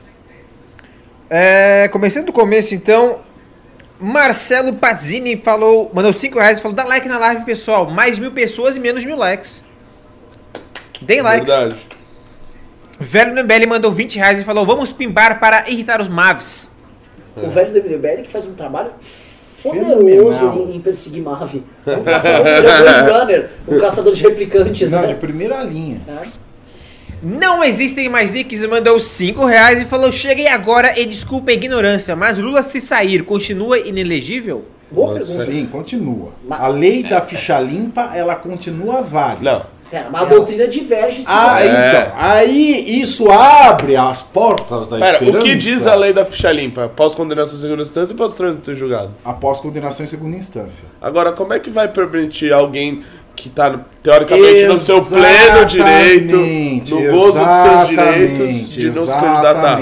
É, 1.28 1.88
começando 1.88 2.26
do 2.26 2.32
começo 2.32 2.76
então, 2.76 3.18
Marcelo 3.98 4.74
Pazini 4.74 5.36
falou, 5.36 5.90
mandou 5.92 6.12
5 6.12 6.38
reais 6.38 6.60
e 6.60 6.62
falou: 6.62 6.76
dá 6.76 6.84
like 6.84 7.08
na 7.08 7.18
live, 7.18 7.44
pessoal. 7.44 7.90
Mais 7.90 8.20
mil 8.20 8.30
pessoas 8.30 8.76
e 8.76 8.78
menos 8.78 9.04
mil 9.04 9.16
likes. 9.16 9.64
Deem 11.02 11.22
likes. 11.22 11.52
Verdade. 11.52 11.86
Velho 13.00 13.34
Nembele 13.34 13.66
mandou 13.66 13.90
20 13.90 14.14
reais 14.14 14.40
e 14.40 14.44
falou: 14.44 14.64
vamos 14.64 14.92
pimbar 14.92 15.40
para 15.40 15.68
irritar 15.68 16.00
os 16.00 16.06
Maves. 16.06 16.70
O 17.36 17.50
velho 17.50 17.72
do 17.72 17.82
MDBL 17.82 18.22
que 18.22 18.30
faz 18.30 18.46
um 18.46 18.54
trabalho 18.54 18.92
poderoso 19.60 20.46
em, 20.52 20.76
em 20.76 20.80
perseguir 20.80 21.20
Mave. 21.20 21.64
É 21.84 21.96
um 21.96 22.04
caçador, 22.04 22.46
é 22.46 23.70
um 23.70 23.74
um 23.74 23.80
caçador 23.80 24.14
de 24.14 24.22
replicantes, 24.22 24.92
Não, 24.92 25.00
né? 25.00 25.08
de 25.08 25.14
primeira 25.14 25.62
linha. 25.64 26.00
É. 26.06 26.43
Não 27.22 27.62
existem 27.64 28.08
mais 28.08 28.32
nicks 28.32 28.62
e 28.62 28.66
mandou 28.68 28.98
5 29.00 29.44
reais 29.44 29.80
e 29.80 29.84
falou: 29.84 30.10
cheguei 30.12 30.48
agora 30.48 30.98
e 30.98 31.04
desculpa 31.06 31.50
a 31.50 31.54
ignorância, 31.54 32.14
mas 32.14 32.38
Lula 32.38 32.62
se 32.62 32.80
sair 32.80 33.24
continua 33.24 33.78
inelegível? 33.78 34.64
Boa 34.90 35.14
pergunta. 35.14 35.44
Sim, 35.44 35.66
continua. 35.66 36.32
Mas- 36.46 36.60
A 36.60 36.68
lei 36.68 37.02
da 37.02 37.20
ficha 37.20 37.58
limpa, 37.58 38.12
ela 38.14 38.34
continua 38.36 39.02
válida. 39.02 39.52
Não. 39.52 39.74
Pera, 39.90 40.08
mas 40.10 40.22
a 40.22 40.24
doutrina 40.24 40.66
diverge 40.66 41.22
se 41.22 41.28
Ah, 41.30 41.54
você... 41.56 41.62
É. 41.64 41.88
então. 41.88 42.12
Aí 42.16 43.00
isso 43.02 43.30
abre 43.30 43.96
as 43.96 44.22
portas 44.22 44.88
da 44.88 44.98
Pera, 44.98 45.18
esperança. 45.18 45.38
o 45.38 45.42
que 45.44 45.54
diz 45.56 45.86
a 45.86 45.94
lei 45.94 46.12
da 46.12 46.24
ficha 46.24 46.50
limpa? 46.50 46.84
Após 46.86 47.14
condenação 47.14 47.56
em 47.58 47.60
segunda 47.60 47.82
instância 47.82 48.12
e 48.12 48.14
após 48.14 48.32
trânsito 48.32 48.72
em 48.72 48.74
julgado. 48.76 49.10
Após 49.24 49.60
condenação 49.60 50.04
em 50.04 50.08
segunda 50.08 50.36
instância. 50.36 50.86
Agora, 51.02 51.32
como 51.32 51.52
é 51.52 51.58
que 51.58 51.70
vai 51.70 51.86
permitir 51.88 52.52
alguém 52.52 53.02
que 53.36 53.50
tá, 53.50 53.80
teoricamente, 54.02 54.66
no 54.66 54.78
seu 54.78 55.04
pleno 55.04 55.64
direito, 55.66 56.36
no 56.36 57.12
gozo 57.12 57.38
dos 57.38 57.58
seus 57.62 57.88
direitos, 57.88 58.68
de 58.68 58.90
não 58.90 59.06
se 59.06 59.14
candidatar? 59.14 59.80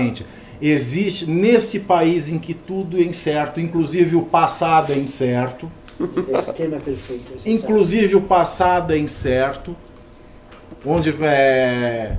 existe 0.61 1.29
nesse 1.29 1.81
país 1.81 2.29
em 2.29 2.39
que 2.39 2.55
tudo 2.55 2.97
é 2.97 3.03
incerto, 3.03 3.61
inclusive 3.61 4.15
o 4.15 4.23
passado 4.23 4.93
é 4.93 4.97
incerto, 4.97 5.70
Esse 6.33 6.53
termo 6.53 6.77
é 6.77 6.79
perfeito. 6.79 7.35
esse 7.37 7.49
é 7.49 7.53
inclusive 7.53 8.15
o 8.16 8.20
passado 8.23 8.93
é 8.93 8.99
incerto, 8.99 9.77
onde 10.87 11.15
é, 11.20 12.16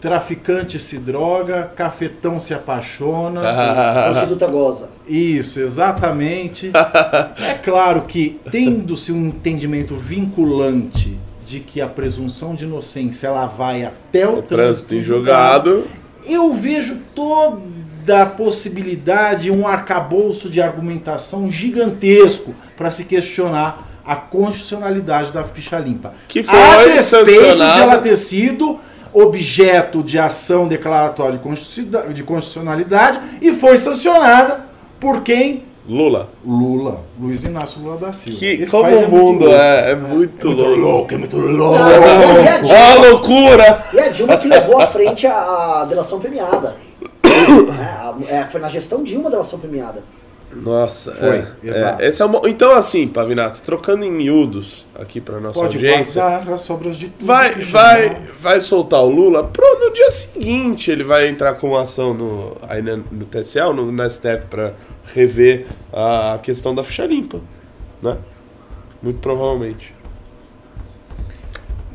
traficante 0.00 0.78
se 0.78 0.98
droga, 0.98 1.70
cafetão 1.74 2.38
se 2.38 2.54
apaixona. 2.54 3.42
certo. 3.42 4.10
Prostituta 4.10 4.46
goza. 4.46 4.90
Isso, 5.06 5.60
exatamente. 5.60 6.70
é 7.38 7.54
claro 7.54 8.02
que, 8.02 8.40
tendo-se 8.50 9.12
um 9.12 9.28
entendimento 9.28 9.94
vinculante 9.96 11.18
de 11.44 11.60
que 11.60 11.80
a 11.80 11.88
presunção 11.88 12.54
de 12.54 12.64
inocência 12.64 13.26
ela 13.26 13.46
vai 13.46 13.84
até 13.84 14.28
o, 14.28 14.38
O 14.38 14.42
trânsito 14.42 14.94
em 14.94 15.02
julgado, 15.02 15.86
eu 16.26 16.52
vejo 16.52 16.98
toda 17.14 18.22
a 18.22 18.26
possibilidade, 18.26 19.50
um 19.50 19.66
arcabouço 19.66 20.48
de 20.50 20.60
argumentação 20.60 21.50
gigantesco 21.50 22.54
para 22.76 22.90
se 22.90 23.04
questionar 23.04 23.88
a 24.04 24.16
constitucionalidade 24.16 25.32
da 25.32 25.44
ficha 25.44 25.78
limpa. 25.78 26.14
Que 26.26 26.42
foi 26.42 26.58
a 26.58 26.84
despeito 26.96 27.56
de 27.56 27.62
ela 27.62 27.98
ter 27.98 28.16
sido 28.16 28.78
objeto 29.12 30.02
de 30.02 30.18
ação 30.18 30.66
declaratória 30.68 31.32
de 31.38 31.38
constitu- 31.42 32.12
de 32.12 32.22
constitucionalidade 32.22 33.20
e 33.40 33.52
foi 33.52 33.78
sancionada 33.78 34.60
por 35.00 35.22
quem? 35.22 35.64
Lula. 35.88 36.28
Lula, 36.44 37.00
Luiz 37.18 37.44
Inácio 37.44 37.80
Lula 37.80 37.96
da 37.96 38.12
Silva. 38.12 38.38
Que, 38.38 38.46
Esse 38.62 38.70
como 38.70 38.82
país 38.84 39.00
o 39.00 39.04
é 39.04 39.06
muito 39.08 39.24
mundo 39.24 39.44
louco. 39.46 39.56
é, 39.58 39.90
é 39.90 39.96
muito 39.96 40.46
Muito 40.46 40.62
louco. 40.62 40.80
louco, 40.80 41.14
é 41.14 41.16
muito 41.16 41.38
louco. 41.38 41.74
A 41.76 41.86
Ó 41.88 42.62
Dilma, 42.62 42.78
a 42.78 42.94
loucura! 43.10 43.84
e 43.94 44.00
a 44.00 44.08
Dilma 44.08 44.36
que 44.36 44.48
levou 44.48 44.78
à 44.80 44.86
frente 44.86 45.26
a, 45.26 45.80
a 45.80 45.84
delação 45.86 46.20
premiada. 46.20 46.76
É, 47.28 47.84
a- 47.84 48.14
é, 48.28 48.44
foi 48.50 48.60
na 48.60 48.68
gestão 48.68 49.02
Dilma 49.02 49.28
a 49.28 49.30
delação 49.30 49.58
premiada. 49.58 50.02
Nossa, 50.50 51.12
Foi, 51.12 51.36
é, 51.38 51.46
exato. 51.62 52.02
é, 52.02 52.08
esse 52.08 52.22
é 52.22 52.26
mo- 52.26 52.40
então 52.46 52.72
assim, 52.72 53.06
Pavinato, 53.06 53.60
trocando 53.60 54.04
em 54.04 54.10
miúdos 54.10 54.86
aqui 54.94 55.20
pra 55.20 55.38
nossa 55.40 55.60
Pode 55.60 55.76
audiência, 55.76 56.22
passar, 56.22 56.44
já 56.46 56.58
sobras 56.58 56.96
de 56.96 57.08
tudo. 57.10 57.26
vai, 57.26 57.54
vai, 57.54 58.10
vai 58.40 58.60
soltar 58.60 59.02
o 59.04 59.10
Lula, 59.10 59.44
pro, 59.44 59.78
no 59.78 59.92
dia 59.92 60.10
seguinte 60.10 60.90
ele 60.90 61.04
vai 61.04 61.28
entrar 61.28 61.54
com 61.56 61.76
ação 61.76 62.14
no, 62.14 62.56
aí 62.66 62.80
na- 62.80 62.96
no 62.96 63.26
TCL, 63.26 63.74
no, 63.74 63.92
na 63.92 64.08
STF 64.08 64.46
pra 64.46 64.72
rever 65.14 65.66
a 65.92 66.38
questão 66.42 66.74
da 66.74 66.82
ficha 66.82 67.04
limpa, 67.04 67.40
né? 68.02 68.16
Muito 69.02 69.20
provavelmente. 69.20 69.94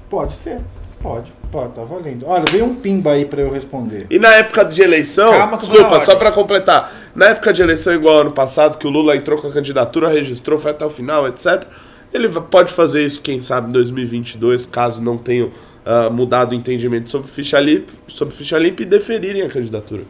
Pode 0.09 0.33
ser, 0.35 0.61
pode, 1.01 1.31
pode, 1.53 1.73
tá 1.73 1.83
valendo. 1.83 2.25
Olha, 2.27 2.43
veio 2.51 2.65
um 2.65 2.73
pimba 2.73 3.11
aí 3.11 3.25
pra 3.25 3.39
eu 3.39 3.51
responder. 3.51 4.07
E 4.09 4.17
na 4.17 4.33
época 4.33 4.65
de 4.65 4.81
eleição, 4.81 5.31
Calma 5.31 5.57
desculpa, 5.57 6.01
só 6.01 6.15
pra 6.15 6.31
completar. 6.31 6.91
Na 7.15 7.27
época 7.27 7.53
de 7.53 7.61
eleição, 7.61 7.93
igual 7.93 8.21
ano 8.21 8.31
passado, 8.31 8.79
que 8.79 8.87
o 8.87 8.89
Lula 8.89 9.15
entrou 9.15 9.39
com 9.39 9.47
a 9.47 9.51
candidatura, 9.51 10.09
registrou, 10.09 10.57
foi 10.57 10.71
até 10.71 10.83
o 10.83 10.89
final, 10.89 11.27
etc. 11.27 11.63
Ele 12.11 12.27
pode 12.27 12.73
fazer 12.73 13.05
isso, 13.05 13.21
quem 13.21 13.39
sabe, 13.43 13.69
em 13.69 13.71
2022, 13.71 14.65
caso 14.65 14.99
não 14.99 15.15
tenham 15.15 15.51
ah, 15.85 16.09
mudado 16.09 16.53
o 16.53 16.55
entendimento 16.55 17.11
sobre 17.11 17.27
ficha 17.27 17.59
limpa, 17.59 17.93
sobre 18.07 18.33
ficha 18.33 18.57
limpa 18.57 18.81
e 18.81 18.85
deferirem 18.85 19.43
a 19.43 19.49
candidatura. 19.49 20.03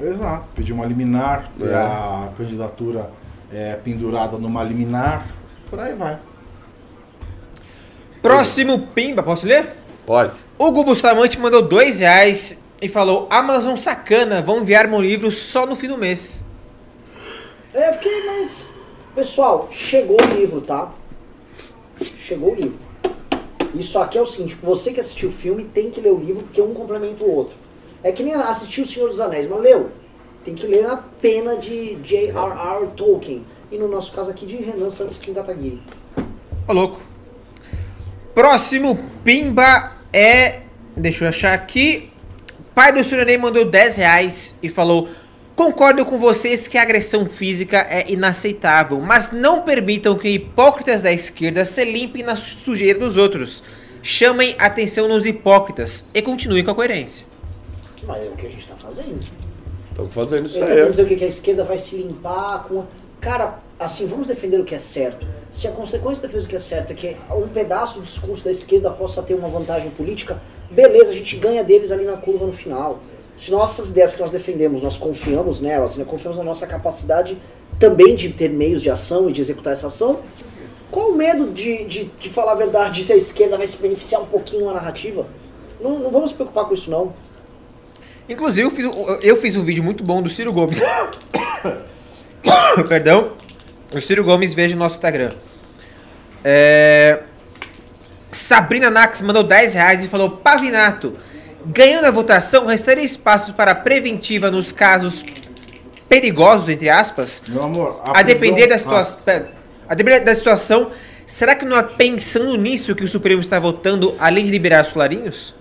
Exato, 0.00 0.44
pediu 0.54 0.74
uma 0.74 0.86
liminar, 0.86 1.50
É. 1.60 1.74
a 1.74 2.28
candidatura 2.38 3.10
é 3.52 3.74
pendurada 3.74 4.38
numa 4.38 4.64
liminar, 4.64 5.26
por 5.68 5.78
aí 5.78 5.94
vai. 5.94 6.18
Próximo 8.22 8.88
Pimba, 8.94 9.22
posso 9.22 9.46
ler? 9.46 9.66
Pode. 10.06 10.32
Hugo 10.62 10.84
Bustamante 10.84 11.40
mandou 11.40 11.62
dois 11.62 12.00
reais 12.00 12.58
e 12.82 12.86
falou: 12.86 13.26
Amazon 13.30 13.76
sacana, 13.76 14.42
vão 14.42 14.60
enviar 14.60 14.86
meu 14.86 15.00
livro 15.00 15.32
só 15.32 15.64
no 15.64 15.74
fim 15.74 15.88
do 15.88 15.96
mês. 15.96 16.44
É, 17.72 17.88
eu 17.88 17.94
fiquei, 17.94 18.26
mas. 18.26 18.74
Pessoal, 19.14 19.70
chegou 19.72 20.18
o 20.20 20.34
livro, 20.34 20.60
tá? 20.60 20.92
Chegou 22.20 22.52
o 22.52 22.54
livro. 22.54 22.78
Isso 23.74 23.98
aqui 23.98 24.18
é 24.18 24.20
o 24.20 24.26
seguinte: 24.26 24.54
você 24.62 24.92
que 24.92 25.00
assistiu 25.00 25.30
o 25.30 25.32
filme 25.32 25.64
tem 25.64 25.90
que 25.90 25.98
ler 25.98 26.12
o 26.12 26.18
livro 26.18 26.44
porque 26.44 26.60
um 26.60 26.74
complementa 26.74 27.24
o 27.24 27.34
outro. 27.34 27.54
É 28.02 28.12
que 28.12 28.22
nem 28.22 28.34
assistir 28.34 28.82
O 28.82 28.86
Senhor 28.86 29.08
dos 29.08 29.18
Anéis, 29.18 29.48
mas 29.48 29.62
leu. 29.62 29.90
Tem 30.44 30.54
que 30.54 30.66
ler 30.66 30.82
na 30.82 30.98
pena 30.98 31.56
de 31.56 31.94
J.R.R. 32.02 32.86
Tolkien. 32.94 33.46
E 33.72 33.78
no 33.78 33.88
nosso 33.88 34.12
caso 34.12 34.30
aqui 34.30 34.44
de 34.44 34.56
Renan 34.56 34.90
Santos 34.90 35.16
Kataguiri. 35.16 35.82
Ô, 36.68 36.72
louco. 36.74 37.00
Próximo 38.34 38.98
Pimba 39.24 39.99
é. 40.12 40.60
Deixa 40.96 41.24
eu 41.24 41.28
achar 41.28 41.54
aqui. 41.54 42.10
Pai 42.74 42.92
do 42.92 43.02
Surinei 43.02 43.38
mandou 43.38 43.64
10 43.64 43.96
reais 43.96 44.58
e 44.62 44.68
falou: 44.68 45.08
Concordo 45.54 46.06
com 46.06 46.18
vocês 46.18 46.66
que 46.66 46.78
a 46.78 46.82
agressão 46.82 47.26
física 47.26 47.86
é 47.88 48.10
inaceitável, 48.10 48.98
mas 49.00 49.30
não 49.30 49.62
permitam 49.62 50.16
que 50.16 50.28
hipócritas 50.28 51.02
da 51.02 51.12
esquerda 51.12 51.64
se 51.64 51.84
limpem 51.84 52.22
na 52.22 52.34
sujeira 52.34 52.98
dos 52.98 53.16
outros. 53.16 53.62
Chamem 54.02 54.56
atenção 54.58 55.06
nos 55.06 55.26
hipócritas 55.26 56.06
e 56.14 56.22
continuem 56.22 56.64
com 56.64 56.70
a 56.70 56.74
coerência. 56.74 57.26
Mas 58.04 58.24
é 58.24 58.28
o 58.28 58.32
que 58.32 58.46
a 58.46 58.50
gente 58.50 58.66
tá 58.66 58.74
fazendo. 58.74 59.20
Estamos 59.90 60.14
fazendo 60.14 60.46
isso 60.46 60.58
tá 60.58 60.64
aí. 60.64 60.70
querendo 60.72 60.90
dizer 60.90 61.02
o 61.02 61.06
quê? 61.06 61.16
que 61.16 61.24
a 61.24 61.28
esquerda 61.28 61.64
vai 61.64 61.78
se 61.78 61.96
limpar 61.96 62.64
com. 62.64 62.86
Cara, 63.20 63.58
assim, 63.80 64.06
vamos 64.06 64.26
defender 64.26 64.60
o 64.60 64.64
que 64.64 64.74
é 64.74 64.78
certo. 64.78 65.26
Se 65.50 65.66
a 65.66 65.72
consequência 65.72 66.22
da 66.22 66.28
defesa 66.28 66.46
do 66.46 66.50
que 66.50 66.56
é 66.56 66.60
certo 66.60 66.92
é 66.92 66.94
que 66.94 67.16
um 67.32 67.48
pedaço 67.48 67.98
do 67.98 68.04
discurso 68.04 68.44
da 68.44 68.50
esquerda 68.50 68.90
possa 68.90 69.22
ter 69.22 69.34
uma 69.34 69.48
vantagem 69.48 69.90
política, 69.90 70.38
beleza, 70.70 71.10
a 71.10 71.14
gente 71.14 71.34
ganha 71.36 71.64
deles 71.64 71.90
ali 71.90 72.04
na 72.04 72.18
curva 72.18 72.46
no 72.46 72.52
final. 72.52 73.00
Se 73.36 73.50
nossas 73.50 73.88
ideias 73.88 74.12
que 74.12 74.20
nós 74.20 74.30
defendemos, 74.30 74.82
nós 74.82 74.98
confiamos 74.98 75.60
nelas, 75.60 75.96
né, 75.96 76.04
confiamos 76.04 76.36
na 76.36 76.44
nossa 76.44 76.66
capacidade 76.66 77.38
também 77.78 78.14
de 78.14 78.28
ter 78.28 78.50
meios 78.50 78.82
de 78.82 78.90
ação 78.90 79.30
e 79.30 79.32
de 79.32 79.40
executar 79.40 79.72
essa 79.72 79.86
ação, 79.86 80.20
qual 80.90 81.12
o 81.12 81.16
medo 81.16 81.46
de, 81.50 81.84
de, 81.84 82.04
de 82.20 82.28
falar 82.28 82.52
a 82.52 82.56
verdade 82.56 83.02
se 83.02 83.12
a 83.12 83.16
esquerda 83.16 83.56
vai 83.56 83.66
se 83.66 83.78
beneficiar 83.78 84.20
um 84.20 84.26
pouquinho 84.26 84.66
na 84.66 84.74
narrativa? 84.74 85.26
Não, 85.80 85.98
não 85.98 86.10
vamos 86.10 86.30
se 86.30 86.36
preocupar 86.36 86.66
com 86.66 86.74
isso, 86.74 86.90
não. 86.90 87.14
Inclusive, 88.28 88.66
eu 88.66 88.70
fiz, 88.70 88.86
eu 89.22 89.36
fiz 89.38 89.56
um 89.56 89.64
vídeo 89.64 89.82
muito 89.82 90.04
bom 90.04 90.20
do 90.20 90.28
Ciro 90.28 90.52
Gomes. 90.52 90.78
Perdão. 92.86 93.32
O 93.94 94.00
Ciro 94.00 94.22
Gomes, 94.24 94.54
veja 94.54 94.74
no 94.74 94.80
nosso 94.80 94.96
Instagram. 94.96 95.30
É... 96.44 97.20
Sabrina 98.30 98.90
Nax 98.90 99.20
mandou 99.22 99.42
10 99.42 99.74
reais 99.74 100.04
e 100.04 100.08
falou: 100.08 100.30
Pavinato, 100.30 101.14
ganhando 101.66 102.04
a 102.04 102.10
votação, 102.10 102.66
restaria 102.66 103.04
espaços 103.04 103.54
para 103.54 103.74
preventiva 103.74 104.50
nos 104.50 104.70
casos 104.72 105.24
perigosos, 106.08 106.68
entre 106.68 106.88
aspas? 106.88 107.42
Meu 107.48 107.62
amor, 107.62 108.00
A, 108.04 108.22
depender 108.22 108.66
da 108.66 108.76
prisão- 108.76 109.04
situação. 109.04 109.46
A 109.88 109.94
depender 109.94 110.20
da 110.20 110.34
situação, 110.34 110.90
será 111.26 111.54
que 111.56 111.64
não 111.64 111.76
é 111.76 111.82
pensando 111.82 112.56
nisso 112.56 112.94
que 112.94 113.02
o 113.02 113.08
Supremo 113.08 113.40
está 113.40 113.58
votando, 113.58 114.14
além 114.18 114.44
de 114.44 114.50
liberar 114.50 114.84
os 114.84 114.92
clarinhos? 114.92 115.54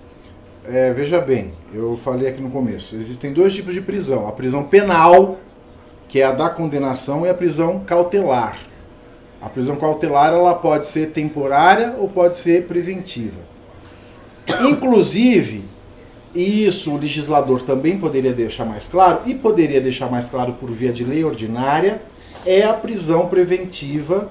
É, 0.68 0.92
veja 0.92 1.20
bem, 1.20 1.52
eu 1.74 2.00
falei 2.04 2.28
aqui 2.28 2.40
no 2.40 2.52
começo, 2.52 2.96
existem 2.96 3.34
dois 3.34 3.54
tipos 3.54 3.74
de 3.74 3.82
prisão. 3.82 4.28
A 4.28 4.32
prisão 4.32 4.64
penal, 4.64 5.40
que 6.10 6.20
é 6.20 6.26
a 6.26 6.32
da 6.32 6.50
condenação, 6.50 7.26
e 7.26 7.30
a 7.30 7.34
prisão 7.34 7.80
cautelar. 7.86 8.58
A 9.42 9.48
prisão 9.48 9.78
cautelar 9.78 10.34
ela 10.34 10.54
pode 10.56 10.88
ser 10.88 11.12
temporária 11.12 11.96
ou 11.98 12.10
pode 12.10 12.36
ser 12.36 12.66
preventiva. 12.66 13.40
Inclusive, 14.68 15.64
isso 16.36 16.94
o 16.94 16.98
legislador 16.98 17.62
também 17.62 17.98
poderia 17.98 18.34
deixar 18.34 18.66
mais 18.66 18.88
claro, 18.88 19.22
e 19.26 19.36
poderia 19.36 19.80
deixar 19.80 20.10
mais 20.10 20.30
claro 20.30 20.54
por 20.54 20.72
via 20.72 20.92
de 20.92 21.06
lei 21.06 21.24
ordinária, 21.24 22.02
é 22.46 22.64
a 22.64 22.74
prisão 22.74 23.28
preventiva 23.28 24.30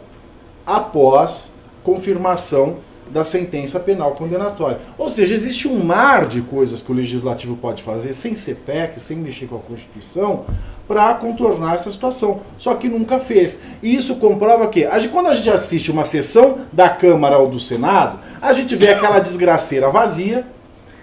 após 0.66 1.52
confirmação 1.82 2.78
da 3.10 3.24
sentença 3.24 3.80
penal 3.80 4.12
condenatória. 4.12 4.78
Ou 4.96 5.08
seja, 5.08 5.34
existe 5.34 5.66
um 5.68 5.82
mar 5.84 6.26
de 6.26 6.42
coisas 6.42 6.82
que 6.82 6.92
o 6.92 6.94
legislativo 6.94 7.56
pode 7.56 7.82
fazer 7.82 8.12
sem 8.12 8.34
ser 8.36 8.56
PEC, 8.56 9.00
sem 9.00 9.16
mexer 9.18 9.46
com 9.46 9.56
a 9.56 9.60
Constituição, 9.60 10.44
para 10.86 11.14
contornar 11.14 11.74
essa 11.74 11.90
situação. 11.90 12.40
Só 12.56 12.74
que 12.74 12.88
nunca 12.88 13.18
fez. 13.20 13.60
E 13.82 13.94
isso 13.94 14.16
comprova 14.16 14.66
que, 14.68 14.86
quando 15.12 15.26
a 15.26 15.34
gente 15.34 15.50
assiste 15.50 15.90
uma 15.90 16.04
sessão 16.04 16.58
da 16.72 16.88
Câmara 16.88 17.38
ou 17.38 17.48
do 17.48 17.58
Senado, 17.60 18.20
a 18.40 18.52
gente 18.52 18.74
vê 18.74 18.88
aquela 18.88 19.18
desgraceira 19.18 19.90
vazia, 19.90 20.46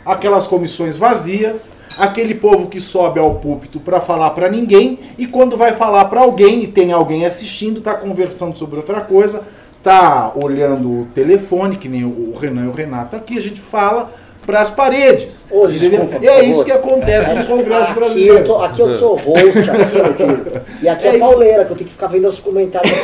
aquelas 0.05 0.47
comissões 0.47 0.97
vazias, 0.97 1.69
aquele 1.97 2.35
povo 2.35 2.67
que 2.67 2.79
sobe 2.79 3.19
ao 3.19 3.35
púlpito 3.35 3.79
para 3.79 4.01
falar 4.01 4.31
para 4.31 4.49
ninguém 4.49 4.99
e 5.17 5.27
quando 5.27 5.55
vai 5.57 5.73
falar 5.73 6.05
para 6.05 6.21
alguém 6.21 6.63
e 6.63 6.67
tem 6.67 6.91
alguém 6.91 7.25
assistindo, 7.25 7.81
tá 7.81 7.93
conversando 7.93 8.57
sobre 8.57 8.77
outra 8.77 9.01
coisa, 9.01 9.43
tá 9.81 10.31
olhando 10.35 11.01
o 11.01 11.05
telefone, 11.13 11.77
que 11.77 11.87
nem 11.87 12.03
o 12.03 12.33
Renan 12.37 12.65
e 12.65 12.67
o 12.67 12.71
Renato 12.71 13.15
aqui, 13.15 13.37
a 13.37 13.41
gente 13.41 13.61
fala 13.61 14.11
para 14.45 14.61
as 14.61 14.69
paredes. 14.69 15.45
Desculpa, 15.49 16.17
E 16.21 16.27
é 16.27 16.43
isso 16.43 16.63
que 16.63 16.71
acontece 16.71 17.33
no 17.33 17.45
Congresso 17.45 17.91
Aqui 17.91 17.91
eu, 17.91 17.95
brasileiro. 17.95 18.43
tô, 18.45 18.61
aqui 18.61 18.79
eu 18.81 18.99
sou 18.99 19.15
host, 19.15 19.59
aqui, 19.69 20.01
aqui. 20.01 20.61
E 20.83 20.87
aqui 20.89 21.07
é, 21.07 21.09
É 21.09 21.15
isso. 21.15 21.19
pauleira, 21.19 21.65
que 21.65 21.71
eu 21.71 21.75
tenho 21.77 21.87
que 21.87 21.93
ficar 21.93 22.07
vendo 22.07 22.27
os 22.27 22.39
comentários 22.39 22.91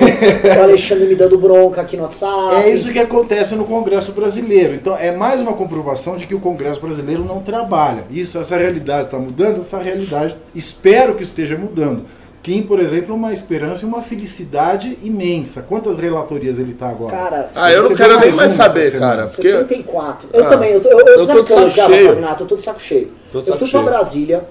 do 0.56 0.62
Alexandre 0.62 1.06
me 1.06 1.16
dando 1.16 1.38
bronca 1.38 1.82
aqui 1.82 1.98
no 1.98 2.04
WhatsApp. 2.04 2.56
É 2.56 2.70
isso 2.70 2.92
que 2.92 3.00
acontece 3.00 3.56
no 3.56 3.66
Congresso 3.66 4.12
brasileiro. 4.12 4.74
Então 4.76 4.96
é 4.96 5.12
mais 5.12 5.42
uma 5.42 5.54
comprovação 5.54 6.18
de 6.18 6.28
que 6.28 6.36
o 6.36 6.40
Congresso 6.40 6.80
brasileiro 6.80 7.24
não 7.26 7.40
trabalha. 7.42 8.04
Isso, 8.12 8.38
essa 8.38 8.58
realidade 8.58 9.06
está 9.06 9.18
mudando, 9.18 9.60
essa 9.60 9.80
realidade 9.80 10.36
espero 10.54 11.16
que 11.16 11.24
esteja 11.24 11.58
mudando. 11.58 12.06
Kim, 12.44 12.64
por 12.64 12.80
exemplo, 12.80 13.12
é 13.14 13.16
uma 13.16 13.32
esperança 13.34 13.86
e 13.86 13.88
uma 13.88 14.02
felicidade 14.02 14.98
imensa. 15.04 15.62
Quantas 15.62 15.98
relatorias 15.98 16.58
ele 16.58 16.72
está 16.72 16.90
agora? 16.90 17.12
Cara, 17.16 17.52
Ah, 17.56 17.72
eu 17.72 17.84
não 17.84 17.96
quero 17.96 18.20
nem 18.20 18.32
mais 18.32 18.54
saber, 18.54 18.98
cara. 18.98 19.28
Porque 19.28 19.52
74. 19.52 20.28
Eu 20.34 20.46
Ah, 20.46 20.48
também, 20.50 20.72
eu, 20.72 20.82
tô- 20.82 20.90
eu, 20.90 21.00
eu, 21.00 21.06
eu 21.20 21.28
tô 21.28 21.34
de 21.34 21.34
que 21.34 21.38
eu 21.40 21.46
saco 21.48 21.60
elogiava 21.62 21.94
cheio. 21.94 22.06
o 22.06 22.10
Pavinato, 22.10 22.44
eu 22.44 22.48
tô 22.48 22.56
de 22.56 22.64
saco 22.64 22.80
cheio. 22.82 23.12
Tô 23.32 23.40
de 23.40 23.44
eu 23.50 23.54
saco 23.54 23.60
fui 23.60 23.70
pra 23.70 23.80
cheio. 23.80 23.92
Brasília, 23.92 24.46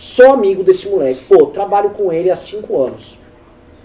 sou 0.00 0.32
amigo 0.32 0.64
desse 0.64 0.88
moleque. 0.88 1.24
Pô, 1.28 1.46
trabalho 1.46 1.90
com 1.90 2.12
ele 2.12 2.28
há 2.28 2.34
5 2.36 2.82
anos. 2.82 3.18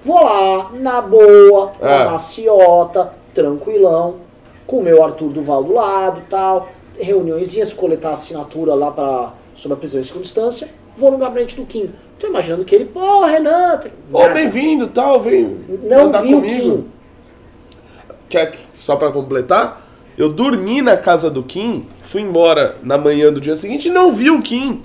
Vou 0.03 0.21
lá, 0.23 0.71
na 0.73 0.99
boa, 0.99 1.73
na 1.80 2.01
Ah. 2.07 2.09
maciota, 2.11 3.13
tranquilão, 3.35 4.15
com 4.65 4.77
o 4.77 4.84
meu 4.84 5.03
Arthur 5.03 5.30
Duval 5.30 5.63
do 5.63 5.73
lado 5.73 6.23
tal, 6.27 6.69
reuniõezinhas, 6.99 7.71
coletar 7.71 8.13
assinatura 8.13 8.73
lá 8.73 8.89
pra, 8.91 9.34
sobre 9.55 9.75
a 9.75 9.80
prisão 9.80 10.01
em 10.01 10.03
segunda 10.03 10.25
instância. 10.94 10.98
Vou 10.98 11.11
no 11.11 11.18
gabinete 11.18 11.56
do 11.56 11.65
Kim. 11.65 11.90
Tô 12.20 12.28
imaginando 12.28 12.64
que 12.64 12.74
ele, 12.76 12.86
pô, 12.86 13.26
Renan, 13.26 13.78
tá- 13.78 13.90
Ô, 14.11 14.20
nada. 14.22 14.34
bem-vindo, 14.34 14.88
tal, 14.88 15.20
vem 15.22 15.57
Não 15.84 16.11
vi 16.22 16.34
o 16.36 16.41
comigo. 16.41 16.78
Kim. 16.78 16.86
Quer 18.30 18.52
que- 18.52 18.60
só 18.80 18.95
pra 18.95 19.11
completar? 19.11 19.82
Eu 20.18 20.30
dormi 20.30 20.82
na 20.82 20.95
casa 20.95 21.30
do 21.30 21.41
Kim, 21.44 21.88
fui 22.03 22.22
embora 22.22 22.76
na 22.84 22.98
manhã 22.98 23.32
do 23.34 23.41
dia 23.41 23.56
seguinte 23.57 23.88
e 23.88 23.91
não 23.91 24.14
vi 24.14 24.30
o 24.30 24.41
Kim. 24.41 24.84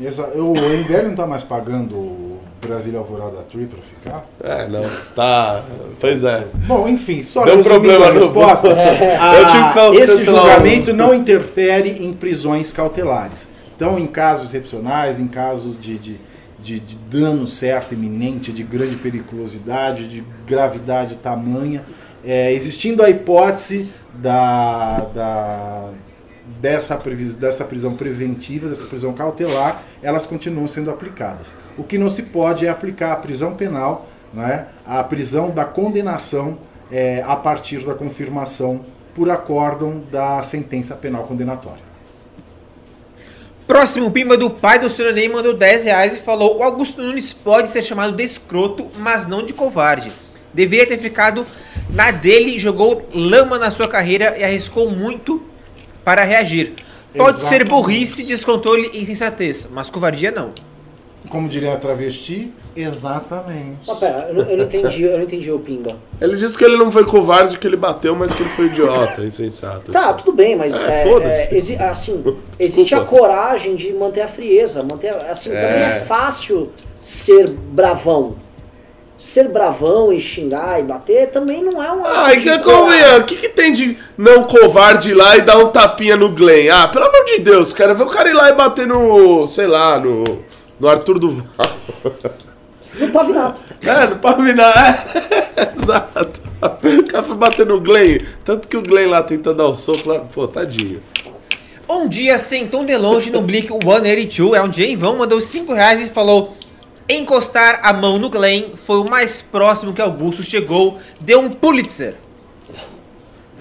Exa- 0.00 0.28
O 0.34 0.52
MBL 0.54 1.02
não 1.04 1.10
está 1.12 1.26
mais 1.26 1.42
pagando 1.42 1.94
o 1.96 2.38
Brasília 2.60 2.98
Alvorada 2.98 3.38
Tree 3.50 3.66
para 3.66 3.80
ficar? 3.80 4.26
É, 4.44 4.68
não, 4.68 4.82
tá. 5.14 5.62
Pois 5.98 6.22
é. 6.22 6.46
Bom, 6.66 6.86
enfim, 6.86 7.22
só 7.22 7.44
Deu 7.44 7.62
problema 7.62 8.06
a 8.06 8.12
no- 8.12 8.20
resposta. 8.20 8.68
a- 8.68 9.34
Eu 9.40 9.48
tinha 9.48 9.68
que 9.68 9.74
cal- 9.74 9.94
esse 9.94 10.22
julgamento 10.24 10.90
o- 10.90 10.94
não 10.94 11.14
interfere 11.14 12.04
em 12.04 12.12
prisões 12.12 12.72
cautelares. 12.72 13.48
Então, 13.76 13.98
em 13.98 14.06
casos 14.06 14.46
excepcionais, 14.46 15.20
em 15.20 15.28
casos 15.28 15.78
de, 15.78 15.98
de, 15.98 16.20
de, 16.58 16.80
de 16.80 16.96
dano 16.96 17.46
certo, 17.46 17.92
iminente, 17.92 18.50
de 18.50 18.62
grande 18.62 18.96
periculosidade, 18.96 20.08
de 20.08 20.24
gravidade 20.46 21.16
tamanha, 21.16 21.84
é, 22.24 22.50
existindo 22.52 23.02
a 23.02 23.10
hipótese 23.10 23.92
da, 24.14 25.00
da, 25.14 25.90
dessa, 26.60 26.98
dessa 27.38 27.64
prisão 27.66 27.94
preventiva, 27.94 28.66
dessa 28.66 28.86
prisão 28.86 29.12
cautelar, 29.12 29.82
elas 30.02 30.24
continuam 30.24 30.66
sendo 30.66 30.90
aplicadas. 30.90 31.54
O 31.76 31.84
que 31.84 31.98
não 31.98 32.08
se 32.08 32.22
pode 32.22 32.66
é 32.66 32.70
aplicar 32.70 33.12
a 33.12 33.16
prisão 33.16 33.54
penal, 33.54 34.08
né, 34.32 34.68
a 34.86 35.04
prisão 35.04 35.50
da 35.50 35.66
condenação 35.66 36.58
é, 36.90 37.22
a 37.26 37.36
partir 37.36 37.84
da 37.84 37.94
confirmação 37.94 38.80
por 39.14 39.30
acórdão 39.30 40.02
da 40.10 40.42
sentença 40.42 40.94
penal 40.94 41.24
condenatória. 41.24 41.85
Próximo 43.66 44.10
pimba 44.12 44.36
do 44.36 44.48
pai 44.48 44.78
do 44.78 44.88
Sr. 44.88 45.12
Ney 45.12 45.28
mandou 45.28 45.52
10 45.52 45.84
reais 45.86 46.14
e 46.14 46.18
falou: 46.18 46.58
O 46.58 46.62
Augusto 46.62 47.02
Nunes 47.02 47.32
pode 47.32 47.70
ser 47.70 47.82
chamado 47.82 48.16
de 48.16 48.22
escroto, 48.22 48.88
mas 48.98 49.26
não 49.26 49.44
de 49.44 49.52
covarde. 49.52 50.12
Deveria 50.54 50.86
ter 50.86 50.98
ficado 50.98 51.44
na 51.90 52.10
dele, 52.10 52.58
jogou 52.58 53.06
lama 53.12 53.58
na 53.58 53.70
sua 53.70 53.88
carreira 53.88 54.36
e 54.38 54.44
arriscou 54.44 54.88
muito 54.88 55.42
para 56.04 56.22
reagir. 56.22 56.74
Pode 57.16 57.38
ser 57.38 57.46
Exatamente. 57.46 57.68
burrice, 57.70 58.22
descontrole 58.22 58.90
e 58.92 59.02
insensatez, 59.02 59.68
mas 59.70 59.90
covardia 59.90 60.30
não. 60.30 60.52
Como 61.28 61.48
diria 61.48 61.74
a 61.74 61.76
travesti, 61.76 62.52
exatamente. 62.74 63.78
Mas 63.86 63.98
pera, 63.98 64.26
eu 64.28 64.34
não, 64.34 64.50
eu 64.50 64.56
não 64.58 64.64
entendi, 64.64 65.02
eu 65.04 65.16
não 65.16 65.24
entendi 65.24 65.50
o 65.50 65.58
Pimba. 65.58 65.96
Ele 66.20 66.36
disse 66.36 66.56
que 66.56 66.64
ele 66.64 66.76
não 66.76 66.90
foi 66.90 67.04
covarde, 67.04 67.58
que 67.58 67.66
ele 67.66 67.76
bateu, 67.76 68.14
mas 68.14 68.32
que 68.32 68.42
ele 68.42 68.50
foi 68.50 68.66
idiota, 68.66 69.22
insensato. 69.22 69.90
Tá, 69.92 70.12
tudo 70.14 70.32
bem, 70.32 70.56
mas 70.56 70.80
É, 70.82 71.02
é, 71.02 71.04
foda-se. 71.04 71.54
é, 71.54 71.56
exi- 71.56 71.76
assim, 71.76 72.22
existe 72.58 72.94
a 72.94 73.00
coragem 73.00 73.74
de 73.76 73.92
manter 73.92 74.22
a 74.22 74.28
frieza, 74.28 74.82
manter, 74.82 75.10
assim, 75.28 75.50
também 75.50 75.66
É. 75.82 75.96
é 75.96 76.00
fácil 76.00 76.70
ser 77.02 77.48
bravão. 77.50 78.36
Ser 79.18 79.48
bravão 79.48 80.12
e 80.12 80.20
xingar 80.20 80.78
e 80.78 80.82
bater 80.82 81.30
também 81.30 81.64
não 81.64 81.82
é 81.82 81.90
uma 81.90 82.06
Ai, 82.06 82.36
que 82.38 82.58
convenha, 82.58 83.16
o 83.16 83.24
que, 83.24 83.34
que 83.36 83.48
tem 83.48 83.72
de 83.72 83.96
não 84.16 84.44
covarde 84.44 85.12
ir 85.12 85.14
lá 85.14 85.38
e 85.38 85.40
dar 85.40 85.56
um 85.56 85.68
tapinha 85.68 86.18
no 86.18 86.28
Glenn? 86.28 86.68
Ah, 86.70 86.86
pelo 86.88 87.06
amor 87.06 87.24
de 87.24 87.38
Deus, 87.38 87.72
cara, 87.72 87.94
ver 87.94 88.02
o 88.02 88.06
cara 88.06 88.28
ir 88.28 88.34
lá 88.34 88.50
e 88.50 88.52
bater 88.52 88.86
no, 88.86 89.48
sei 89.48 89.66
lá, 89.66 89.98
no, 89.98 90.22
no 90.78 90.88
Arthur 90.88 91.18
Duval. 91.18 91.46
No 92.98 93.10
pavinato. 93.10 93.60
É, 93.82 94.06
no 94.06 94.16
Pavinar. 94.16 95.06
É, 95.54 95.74
exato. 95.76 96.40
O 96.62 97.04
cara 97.04 97.22
foi 97.22 97.36
bater 97.36 97.66
no 97.66 97.78
Glenn, 97.78 98.20
tanto 98.42 98.66
que 98.68 98.76
o 98.76 98.80
Glenn 98.80 99.10
lá 99.10 99.22
tentando 99.22 99.58
dar 99.58 99.66
o 99.66 99.74
soco 99.74 100.08
lá, 100.08 100.20
pô, 100.20 100.48
tadinho. 100.48 101.02
Um 101.86 102.08
dia 102.08 102.38
sentou 102.38 102.84
de 102.84 102.96
longe 102.96 103.30
no 103.30 103.42
Blick 103.42 103.68
182, 103.68 104.54
é 104.54 104.62
um 104.62 104.68
dia 104.68 104.86
em 104.86 104.96
vão, 104.96 105.18
mandou 105.18 105.40
5 105.40 105.72
reais 105.74 106.00
e 106.00 106.08
falou: 106.08 106.56
Encostar 107.06 107.80
a 107.82 107.92
mão 107.92 108.18
no 108.18 108.30
Glenn 108.30 108.70
foi 108.74 108.98
o 108.98 109.08
mais 109.08 109.42
próximo 109.42 109.92
que 109.92 110.00
Augusto 110.00 110.42
chegou, 110.42 110.98
deu 111.20 111.40
um 111.40 111.50
Pulitzer. 111.50 112.14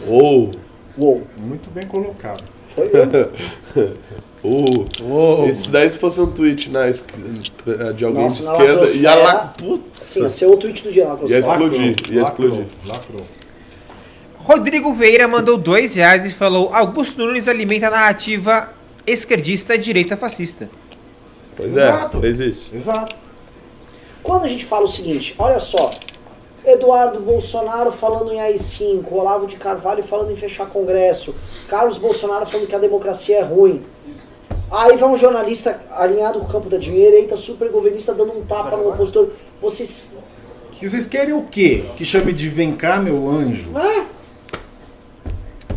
Ou, 0.08 0.52
Uou. 0.98 1.28
Muito 1.38 1.70
bem 1.70 1.86
colocado. 1.86 2.44
Ou. 4.46 5.48
Esse 5.50 5.70
daí 5.70 5.90
se 5.90 5.98
fosse 5.98 6.20
um 6.22 6.32
tweet 6.32 6.70
na, 6.70 6.88
es- 6.90 7.06
de 7.96 8.06
alguém 8.06 8.26
Nossa, 8.26 8.44
de 8.44 8.52
esquerda, 8.52 8.92
ia 8.92 9.16
lá. 9.16 9.54
Puta. 9.58 9.84
Sim, 10.06 10.26
esse 10.26 10.44
é 10.44 10.48
o 10.48 10.58
tweet 10.58 10.84
do 10.84 10.92
dia 10.92 11.08
lá. 11.08 11.18
Ia 11.26 11.40
explodir, 11.40 11.96
ia 12.12 12.22
explodir. 12.22 12.66
Lacrou. 12.86 13.22
Rodrigo 14.38 14.94
Veira 14.94 15.28
mandou 15.28 15.58
2 15.58 15.96
reais 15.96 16.26
e 16.26 16.32
falou: 16.32 16.70
Augusto 16.74 17.18
Nunes 17.26 17.48
alimenta 17.48 17.88
a 17.88 17.92
narrativa 17.92 18.70
esquerdista 19.08 19.76
e 19.76 19.78
direita 19.78 20.16
fascista. 20.16 20.70
Pois 21.56 21.72
Exato. 21.72 22.18
é, 22.18 22.22
fez 22.22 22.40
isso. 22.40 22.76
Exato. 22.76 23.16
Quando 24.22 24.46
a 24.46 24.48
gente 24.48 24.66
fala 24.66 24.86
o 24.86 24.88
seguinte, 24.88 25.34
olha 25.38 25.60
só, 25.60 25.92
Eduardo 26.66 27.20
Bolsonaro 27.20 27.92
falando 27.92 28.32
em 28.34 28.40
AI-5, 28.40 29.06
Olavo 29.12 29.46
de 29.48 29.56
Carvalho 29.56 30.04
falando 30.04 30.32
em 30.32 30.36
fechar 30.36 30.66
Congresso, 30.68 31.36
Carlos 31.68 31.98
Bolsonaro 31.98 32.46
falando 32.46 32.68
que 32.68 32.76
a 32.76 32.80
democracia 32.80 33.38
é 33.38 33.42
ruim. 33.44 33.84
Aí 34.72 34.98
vai 34.98 35.10
um 35.10 35.18
jornalista 35.18 35.80
alinhado 35.92 36.40
com 36.40 36.46
o 36.46 36.50
campo 36.50 36.70
da 36.70 36.78
direita, 36.78 37.38
super 37.38 37.70
governista, 37.70 38.14
dando 38.14 38.38
um 38.38 38.46
tapa 38.46 38.76
no 38.76 38.90
opositor. 38.90 39.30
Vocês. 39.62 40.10
Que 40.72 40.90
vocês 40.90 41.08
querem 41.08 41.34
o 41.34 41.44
quê? 41.44 41.86
Que 41.96 42.04
chame 42.04 42.34
de 42.34 42.50
vem 42.50 42.76
cá, 42.76 42.98
meu 42.98 43.30
anjo? 43.30 43.72
É, 43.78 44.06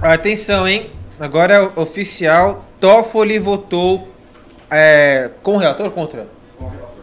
Atenção, 0.01 0.67
hein? 0.67 0.91
Agora 1.19 1.55
é 1.55 1.81
oficial: 1.81 2.65
Toffoli 2.81 3.39
votou 3.39 4.07
é, 4.71 5.31
com 5.43 5.55
o 5.55 5.57
relator 5.57 5.87
ou 5.87 5.93
contra? 5.93 6.27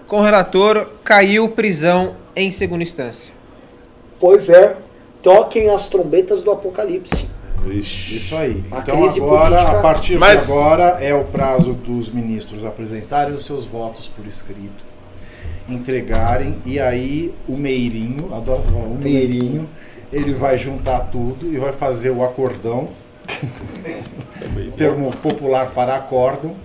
Com 0.08 0.20
o 0.20 0.22
relator, 0.22 0.88
caiu 1.04 1.50
prisão 1.50 2.16
em 2.36 2.52
segunda 2.52 2.84
instância. 2.84 3.34
pois 4.20 4.50
é. 4.50 4.78
Toquem 5.22 5.72
as 5.72 5.88
trombetas 5.88 6.44
do 6.44 6.52
apocalipse. 6.52 7.28
Vixe. 7.66 8.16
Isso 8.16 8.36
aí. 8.36 8.64
A 8.72 8.80
então 8.80 9.04
agora, 9.06 9.56
política- 9.58 9.80
a 9.80 9.82
partir 9.82 10.18
Mas- 10.18 10.46
de 10.48 10.52
agora, 10.52 10.98
é 11.02 11.14
o 11.14 11.24
prazo 11.24 11.74
dos 11.74 12.10
ministros 12.10 12.64
apresentarem 12.64 13.34
os 13.34 13.46
seus 13.46 13.66
votos 13.66 14.08
por 14.08 14.26
escrito, 14.28 14.84
entregarem, 15.68 16.58
e 16.66 16.80
aí 16.80 17.34
o 17.48 17.56
Meirinho, 17.58 18.34
adoro 18.34 18.60
essa 18.60 18.72
palavra, 18.72 18.92
o 18.92 18.98
Meirinho, 18.98 19.68
ele 20.14 20.34
vai 20.34 20.58
juntar 20.58 21.00
tudo 21.12 21.52
e 21.52 21.58
vai 21.58 21.72
fazer 21.74 22.12
o 22.12 22.24
acordão, 22.24 22.88
termo 24.78 25.12
popular 25.18 25.72
para 25.72 25.96
acórdão, 25.96 26.56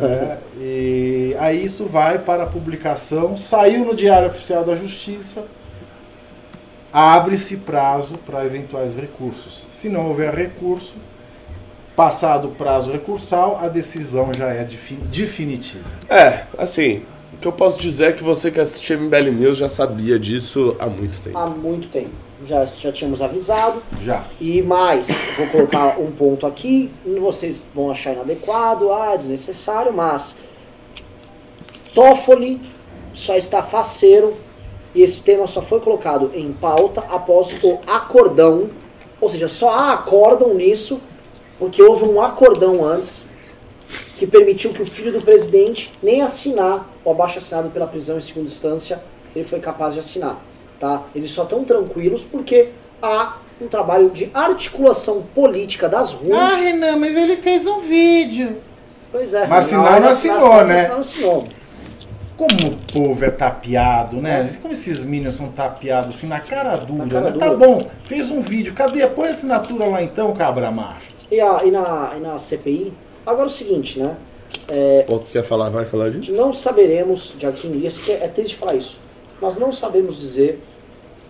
né? 0.00 0.38
e 0.58 1.36
aí 1.38 1.64
isso 1.64 1.84
vai 1.86 2.18
para 2.18 2.44
a 2.44 2.46
publicação, 2.46 3.36
saiu 3.36 3.84
no 3.84 3.94
Diário 3.94 4.28
Oficial 4.28 4.64
da 4.64 4.74
Justiça, 4.74 5.44
abre-se 6.92 7.58
prazo 7.58 8.14
para 8.24 8.44
eventuais 8.44 8.96
recursos. 8.96 9.66
Se 9.70 9.88
não 9.88 10.06
houver 10.08 10.34
recurso, 10.34 10.94
passado 11.94 12.48
o 12.48 12.50
prazo 12.52 12.92
recursal, 12.92 13.58
a 13.62 13.68
decisão 13.68 14.30
já 14.36 14.48
é 14.48 14.64
defi- 14.64 14.94
definitiva. 14.94 15.84
É, 16.08 16.44
assim, 16.58 17.02
o 17.32 17.38
que 17.38 17.48
eu 17.48 17.52
posso 17.52 17.78
dizer 17.78 18.04
é 18.08 18.12
que 18.12 18.22
você 18.22 18.50
que 18.50 18.60
assistia 18.60 18.96
MBL 18.96 19.30
News 19.32 19.58
já 19.58 19.68
sabia 19.68 20.18
disso 20.18 20.76
há 20.78 20.86
muito 20.86 21.20
tempo. 21.20 21.36
Há 21.38 21.46
muito 21.46 21.88
tempo. 21.88 22.10
Já, 22.44 22.64
já 22.66 22.92
tínhamos 22.92 23.22
avisado. 23.22 23.82
Já. 24.02 24.24
E 24.38 24.60
mais, 24.60 25.08
vou 25.38 25.46
colocar 25.48 25.98
um 25.98 26.10
ponto 26.12 26.46
aqui, 26.46 26.90
vocês 27.20 27.64
vão 27.74 27.90
achar 27.90 28.12
inadequado, 28.12 28.92
ah, 28.92 29.16
desnecessário, 29.16 29.92
mas 29.92 30.36
Toffoli 31.94 32.60
só 33.12 33.34
está 33.36 33.62
faceiro 33.62 34.36
e 34.96 35.02
esse 35.02 35.22
tema 35.22 35.46
só 35.46 35.60
foi 35.60 35.78
colocado 35.78 36.30
em 36.34 36.50
pauta 36.54 37.04
após 37.10 37.52
o 37.62 37.78
acordão, 37.86 38.66
ou 39.20 39.28
seja, 39.28 39.46
só 39.46 39.70
há 39.70 39.92
acórdão 39.92 40.54
nisso 40.54 41.02
porque 41.58 41.82
houve 41.82 42.04
um 42.04 42.20
acordão 42.20 42.82
antes 42.82 43.26
que 44.16 44.26
permitiu 44.26 44.72
que 44.72 44.80
o 44.80 44.86
filho 44.86 45.12
do 45.12 45.20
presidente 45.20 45.92
nem 46.02 46.22
assinar 46.22 46.90
o 47.04 47.10
abaixo 47.10 47.38
assinado 47.38 47.68
pela 47.68 47.86
prisão 47.86 48.16
em 48.16 48.20
segunda 48.22 48.46
instância, 48.46 49.02
ele 49.34 49.44
foi 49.44 49.60
capaz 49.60 49.92
de 49.92 50.00
assinar, 50.00 50.40
tá? 50.80 51.04
Eles 51.14 51.30
só 51.30 51.42
estão 51.42 51.62
tranquilos 51.62 52.24
porque 52.24 52.70
há 53.02 53.36
um 53.60 53.68
trabalho 53.68 54.08
de 54.08 54.30
articulação 54.32 55.22
política 55.34 55.90
das 55.90 56.14
ruas. 56.14 56.54
Ah, 56.54 56.56
Renan, 56.56 56.96
mas 56.96 57.14
ele 57.14 57.36
fez 57.36 57.66
um 57.66 57.80
vídeo. 57.80 58.56
Pois 59.12 59.34
é. 59.34 59.46
Mas 59.46 59.66
assinar 59.66 59.92
na 59.92 60.00
não 60.00 60.08
assinou, 60.08 60.64
né? 60.64 60.74
assinar, 60.74 60.90
não 60.90 61.00
assinou. 61.00 61.48
Como 62.36 62.68
o 62.68 62.76
povo 62.92 63.24
é 63.24 63.30
tapeado, 63.30 64.20
né? 64.20 64.50
Como 64.60 64.72
esses 64.72 65.04
minions 65.04 65.34
são 65.34 65.48
tapeados 65.50 66.10
assim 66.14 66.26
na 66.26 66.38
cara 66.38 66.76
dura, 66.76 67.08
cara 67.08 67.30
né? 67.30 67.38
Tá 67.38 67.48
dura. 67.48 67.66
bom, 67.66 67.88
fez 68.06 68.30
um 68.30 68.40
vídeo. 68.42 68.74
Cadê? 68.74 69.06
Põe 69.06 69.28
a 69.28 69.30
assinatura 69.30 69.86
lá 69.86 70.02
então, 70.02 70.34
cabra 70.34 70.70
macho. 70.70 71.14
E, 71.30 71.40
a, 71.40 71.64
e, 71.64 71.70
na, 71.70 72.12
e 72.16 72.20
na 72.20 72.36
CPI, 72.36 72.92
agora 73.24 73.44
é 73.44 73.46
o 73.46 73.50
seguinte, 73.50 73.98
né? 73.98 74.16
É, 74.68 75.04
Outro 75.08 75.32
quer 75.32 75.42
falar, 75.44 75.68
vai 75.70 75.84
falar 75.84 76.10
disso? 76.10 76.32
não 76.32 76.52
saberemos, 76.52 77.34
de 77.38 77.46
aqui 77.46 77.66
em 77.66 77.72
dias, 77.72 77.98
que 77.98 78.12
é 78.12 78.28
triste 78.28 78.56
falar 78.56 78.74
isso, 78.74 79.00
nós 79.40 79.56
não 79.56 79.72
sabemos 79.72 80.18
dizer 80.18 80.62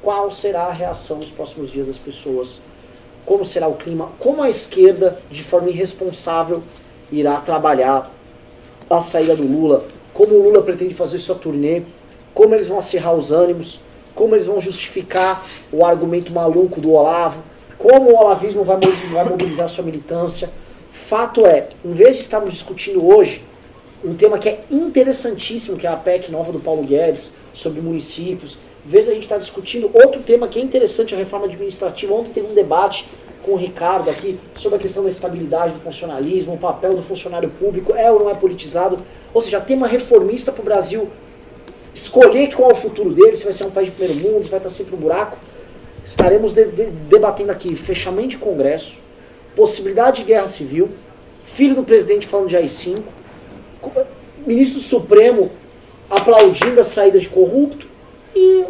qual 0.02 0.30
será 0.30 0.64
a 0.64 0.72
reação 0.72 1.18
nos 1.18 1.30
próximos 1.30 1.70
dias 1.70 1.86
das 1.86 1.98
pessoas, 1.98 2.60
como 3.24 3.44
será 3.44 3.66
o 3.68 3.74
clima, 3.74 4.10
como 4.18 4.42
a 4.42 4.48
esquerda, 4.48 5.16
de 5.30 5.42
forma 5.42 5.68
irresponsável, 5.70 6.62
irá 7.10 7.40
trabalhar 7.40 8.10
a 8.88 9.00
saída 9.00 9.34
do 9.34 9.42
Lula, 9.42 9.84
como 10.16 10.34
o 10.34 10.42
Lula 10.42 10.62
pretende 10.62 10.94
fazer 10.94 11.18
sua 11.18 11.34
turnê, 11.34 11.82
como 12.32 12.54
eles 12.54 12.68
vão 12.68 12.78
acirrar 12.78 13.14
os 13.14 13.30
ânimos, 13.30 13.80
como 14.14 14.34
eles 14.34 14.46
vão 14.46 14.58
justificar 14.60 15.46
o 15.70 15.84
argumento 15.84 16.32
maluco 16.32 16.80
do 16.80 16.92
Olavo, 16.92 17.42
como 17.76 18.10
o 18.10 18.16
olavismo 18.16 18.64
vai 18.64 18.76
mo- 18.76 19.12
vai 19.12 19.24
mobilizar 19.24 19.68
sua 19.68 19.84
militância. 19.84 20.48
Fato 20.90 21.44
é, 21.44 21.68
em 21.84 21.92
vez 21.92 22.16
de 22.16 22.22
estarmos 22.22 22.52
discutindo 22.54 23.06
hoje 23.06 23.44
um 24.02 24.14
tema 24.14 24.38
que 24.38 24.48
é 24.48 24.64
interessantíssimo, 24.70 25.76
que 25.76 25.86
é 25.86 25.90
a 25.90 25.96
PEC 25.96 26.30
nova 26.32 26.50
do 26.50 26.60
Paulo 26.60 26.82
Guedes, 26.82 27.34
sobre 27.52 27.80
municípios, 27.82 28.58
vez 28.86 29.08
a 29.08 29.12
gente 29.12 29.24
estar 29.24 29.38
discutindo 29.38 29.90
outro 29.92 30.22
tema 30.22 30.46
que 30.48 30.58
é 30.58 30.62
interessante, 30.62 31.14
a 31.14 31.18
reforma 31.18 31.46
administrativa. 31.46 32.14
Ontem 32.14 32.32
teve 32.32 32.46
um 32.50 32.54
debate 32.54 33.06
com 33.42 33.52
o 33.52 33.56
Ricardo 33.56 34.10
aqui 34.10 34.38
sobre 34.54 34.78
a 34.78 34.80
questão 34.80 35.02
da 35.02 35.08
estabilidade 35.08 35.74
do 35.74 35.80
funcionalismo, 35.80 36.54
o 36.54 36.58
papel 36.58 36.94
do 36.94 37.02
funcionário 37.02 37.48
público, 37.48 37.94
é 37.94 38.10
ou 38.10 38.20
não 38.20 38.30
é 38.30 38.34
politizado. 38.34 38.96
Ou 39.34 39.40
seja, 39.40 39.60
tema 39.60 39.86
reformista 39.86 40.52
para 40.52 40.62
o 40.62 40.64
Brasil 40.64 41.08
escolher 41.94 42.54
qual 42.54 42.70
é 42.70 42.72
o 42.72 42.76
futuro 42.76 43.12
dele, 43.12 43.36
se 43.36 43.44
vai 43.44 43.52
ser 43.52 43.64
um 43.64 43.70
país 43.70 43.88
de 43.88 43.94
primeiro 43.94 44.20
mundo, 44.20 44.44
se 44.44 44.50
vai 44.50 44.58
estar 44.58 44.70
sempre 44.70 44.94
no 44.94 44.98
buraco. 45.00 45.36
Estaremos 46.04 46.54
de- 46.54 46.66
de- 46.66 46.86
debatendo 46.86 47.50
aqui 47.50 47.74
fechamento 47.74 48.28
de 48.30 48.38
Congresso, 48.38 49.00
possibilidade 49.56 50.18
de 50.18 50.24
guerra 50.24 50.46
civil, 50.46 50.88
filho 51.44 51.74
do 51.74 51.82
presidente 51.82 52.26
falando 52.26 52.48
de 52.48 52.56
AI-5, 52.56 53.02
co- 53.80 53.90
ministro 54.46 54.78
Supremo 54.80 55.50
aplaudindo 56.10 56.80
a 56.80 56.84
saída 56.84 57.18
de 57.18 57.28
corrupto 57.28 57.86
e 58.36 58.66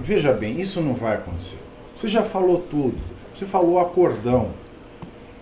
Veja 0.00 0.32
bem, 0.32 0.60
isso 0.60 0.80
não 0.80 0.94
vai 0.94 1.14
acontecer. 1.14 1.58
Você 1.94 2.08
já 2.08 2.22
falou 2.22 2.58
tudo. 2.58 2.98
Você 3.32 3.46
falou 3.46 3.78
acordão. 3.78 4.50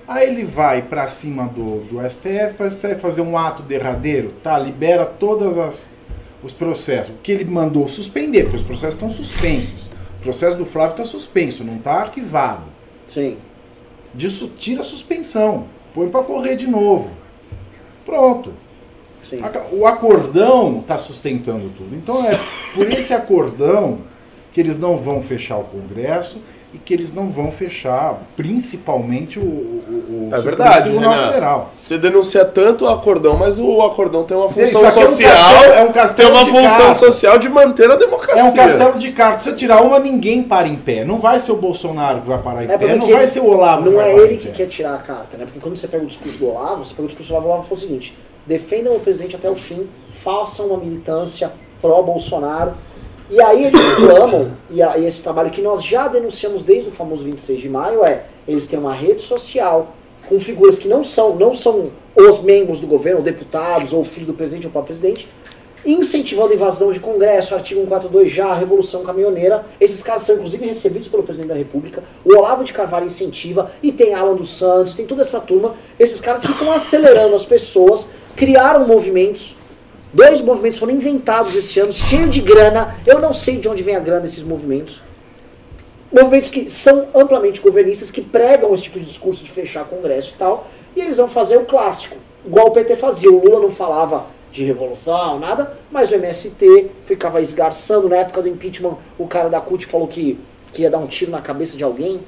Aí 0.07 0.29
ele 0.29 0.45
vai 0.45 0.83
pra 0.83 1.09
cima 1.09 1.49
do, 1.49 1.81
do 1.85 2.09
STF, 2.09 2.55
para 2.57 2.67
o 2.67 2.71
STF 2.71 2.97
fazer 2.97 3.23
um 3.23 3.37
ato 3.37 3.63
derradeiro, 3.63 4.33
tá? 4.43 4.59
Libera 4.59 5.07
todas 5.07 5.57
as 5.59 5.91
os 6.43 6.53
processos. 6.53 7.15
O 7.15 7.19
que 7.19 7.33
ele 7.33 7.45
mandou 7.45 7.87
suspender, 7.87 8.43
porque 8.45 8.57
os 8.57 8.63
processos 8.63 8.95
estão 8.95 9.11
suspensos. 9.11 9.87
O 10.19 10.23
processo 10.23 10.57
do 10.57 10.67
Flávio 10.67 10.93
está 10.93 11.05
suspenso, 11.05 11.65
não 11.65 11.77
está 11.77 11.95
arquivado. 11.95 12.65
sim, 13.07 13.37
Disso 14.15 14.53
tira 14.57 14.83
a 14.83 14.85
suspensão, 14.85 15.67
põe 15.95 16.09
para 16.09 16.23
correr 16.23 16.55
de 16.55 16.67
novo. 16.67 17.11
Pronto. 18.05 18.53
Sim. 19.23 19.41
O 19.73 19.87
acordão 19.87 20.79
está 20.81 20.99
sustentando 20.99 21.71
tudo. 21.77 21.95
Então 21.95 22.25
é 22.25 22.39
por 22.75 22.91
esse 22.91 23.13
acordão 23.15 23.99
que 24.53 24.61
eles 24.61 24.79
não 24.79 24.97
vão 24.97 25.23
fechar 25.23 25.57
o 25.59 25.65
Congresso 25.65 26.39
e 26.75 26.79
que 26.79 26.95
eles 26.95 27.13
não 27.13 27.29
vão 27.29 27.51
fechar 27.51 28.19
principalmente 28.35 29.39
o, 29.39 29.43
o, 29.43 30.29
o 30.31 30.35
É 30.35 30.41
verdade, 30.41 30.85
Tribunal 30.89 31.13
Renan. 31.13 31.27
Federal. 31.27 31.71
Você 31.77 31.99
denuncia 31.99 32.45
tanto 32.47 32.87
o 32.87 32.89
acordão, 32.89 33.37
mas 33.37 33.59
o 33.59 33.83
acordão 33.83 34.25
tem 34.25 34.35
uma 34.35 34.47
Isso 34.47 34.79
função 34.79 34.89
aqui 34.89 35.01
é 35.01 35.05
um 35.05 35.09
social. 35.09 35.33
castelo- 35.37 35.73
é 35.75 35.81
um 35.83 35.85
tem 35.85 35.93
castelo 35.93 36.31
uma 36.35 36.45
de 36.45 36.51
função 36.51 36.69
cartas. 36.79 36.97
social 36.97 37.39
de 37.39 37.49
manter 37.51 37.91
a 37.91 37.97
democracia. 37.97 38.41
É 38.41 38.45
um 38.45 38.53
castelo 38.55 38.99
de 38.99 39.13
cartas. 39.13 39.43
Se 39.43 39.51
você 39.51 39.57
tirar 39.57 39.83
uma, 39.83 39.99
ninguém 39.99 40.43
para 40.43 40.67
em 40.67 40.77
pé. 40.77 41.05
Não 41.05 41.19
vai 41.19 41.39
ser 41.39 41.53
o 41.53 41.57
Bolsonaro 41.57 42.23
que 42.23 42.29
vai 42.29 42.39
parar 42.41 42.65
em 42.65 42.71
É 42.71 42.79
pé, 42.79 42.95
não 42.95 43.07
vai 43.11 43.27
ser 43.27 43.41
o 43.41 43.47
Olavo 43.49 43.83
que 43.83 43.89
Não 43.91 43.97
vai 43.97 44.09
é 44.11 44.13
parar 44.15 44.25
ele 44.25 44.35
em 44.35 44.39
que 44.39 44.47
pé. 44.49 44.53
quer 44.55 44.67
tirar 44.67 44.95
a 44.95 44.99
carta, 44.99 45.37
né? 45.37 45.45
Porque 45.45 45.61
quando 45.61 45.77
você 45.77 45.87
pega 45.89 46.05
o 46.05 46.07
discurso 46.07 46.39
do 46.39 46.49
Olavo, 46.49 46.85
você 46.87 46.93
pega 46.95 47.03
o 47.05 47.07
discurso 47.07 47.31
do 47.31 47.35
Olavo, 47.35 47.49
o 47.49 47.51
Olavo 47.53 47.69
falou 47.69 47.79
o 47.79 47.87
seguinte: 47.87 48.17
defendam 48.47 48.97
o 48.97 49.01
presidente 49.01 49.37
até 49.37 49.51
o 49.51 49.55
fim, 49.55 49.89
façam 50.11 50.67
uma 50.67 50.79
militância 50.79 51.53
pró-Bolsonaro. 51.81 52.75
E 53.31 53.41
aí 53.41 53.65
eles 53.65 53.95
clamam, 53.95 54.53
e, 54.71 54.83
esse 55.05 55.23
trabalho 55.23 55.51
que 55.51 55.63
nós 55.63 55.83
já 55.83 56.09
denunciamos 56.09 56.63
desde 56.63 56.91
o 56.91 56.93
famoso 56.93 57.25
26 57.25 57.61
de 57.61 57.69
maio 57.69 58.05
é, 58.05 58.25
eles 58.47 58.67
têm 58.67 58.79
uma 58.79 58.93
rede 58.93 59.23
social 59.23 59.95
com 60.29 60.39
figuras 60.39 60.79
que 60.79 60.89
não 60.89 61.03
são, 61.03 61.35
não 61.35 61.55
são 61.55 61.91
os 62.15 62.41
membros 62.41 62.81
do 62.81 62.87
governo, 62.87 63.19
ou 63.19 63.25
deputados, 63.25 63.93
ou 63.93 64.05
filho 64.05 64.27
do 64.27 64.35
presidente, 64.35 64.67
ou 64.67 64.73
próprio 64.73 64.97
presidente, 64.97 65.29
incentivando 65.85 66.53
a 66.53 66.55
invasão 66.55 66.93
de 66.93 67.01
Congresso, 67.01 67.55
artigo 67.55 67.81
142 67.81 68.31
já, 68.31 68.47
a 68.49 68.55
Revolução 68.55 69.03
Caminhoneira. 69.03 69.65
Esses 69.81 70.03
caras 70.03 70.23
são 70.23 70.37
inclusive 70.37 70.67
recebidos 70.67 71.09
pelo 71.09 71.23
presidente 71.23 71.49
da 71.49 71.55
República. 71.55 72.03
O 72.25 72.37
Olavo 72.37 72.65
de 72.65 72.73
Carvalho 72.73 73.07
incentiva, 73.07 73.73
e 73.83 73.93
tem 73.93 74.15
Alan 74.15 74.35
dos 74.35 74.51
Santos, 74.51 74.95
tem 74.95 75.07
toda 75.07 75.23
essa 75.23 75.41
turma. 75.41 75.75
Esses 75.99 76.21
caras 76.21 76.45
ficam 76.45 76.73
acelerando 76.73 77.35
as 77.35 77.45
pessoas, 77.45 78.09
criaram 78.37 78.87
movimentos. 78.87 79.57
Dois 80.13 80.41
movimentos 80.43 80.79
foram 80.79 80.93
inventados 80.93 81.57
esse 81.57 81.81
ano, 81.81 81.91
cheio 81.91 82.29
de 82.29 82.41
grana. 82.41 82.97
Eu 83.07 83.19
não 83.19 83.33
sei 83.33 83.57
de 83.57 83.69
onde 83.69 83.83
vem 83.83 83.97
a 83.97 84.01
grana 84.01 84.21
desses 84.21 84.45
movimentos. 84.45 85.03
Movimentos 86.13 86.51
que 86.51 86.69
são 86.69 87.09
amplamente 87.15 87.63
governistas, 87.63 88.11
que 88.11 88.21
pregam 88.21 88.75
esse 88.75 88.85
tipo 88.85 88.99
de 88.99 89.07
discurso 89.07 89.43
de 89.43 89.51
fechar 89.51 89.85
Congresso 89.85 90.35
e 90.35 90.39
tal. 90.39 90.69
E 90.95 91.01
eles 91.01 91.17
vão 91.17 91.29
fazer 91.29 91.57
o 91.57 91.65
clássico, 91.65 92.19
igual 92.45 92.67
o 92.67 92.71
PT 92.71 92.97
fazia. 92.97 93.33
O 93.33 93.43
Lula 93.43 93.61
não 93.61 93.71
falava 93.71 94.27
de 94.53 94.65
revolução, 94.65 95.41
nada, 95.41 95.77
mas 95.91 96.13
o 96.13 96.15
MST 96.15 96.91
ficava 97.07 97.41
esgarçando. 97.41 98.09
Na 98.09 98.17
época 98.17 98.43
do 98.43 98.49
impeachment, 98.49 98.99
o 99.19 99.27
cara 99.27 99.49
da 99.49 99.61
CUT 99.61 99.87
falou 99.87 100.07
que, 100.07 100.39
que 100.73 100.83
ia 100.83 100.91
dar 100.91 100.99
um 100.99 101.07
tiro 101.07 101.31
na 101.31 101.41
cabeça 101.41 101.77
de 101.77 101.83
alguém. 101.83 102.21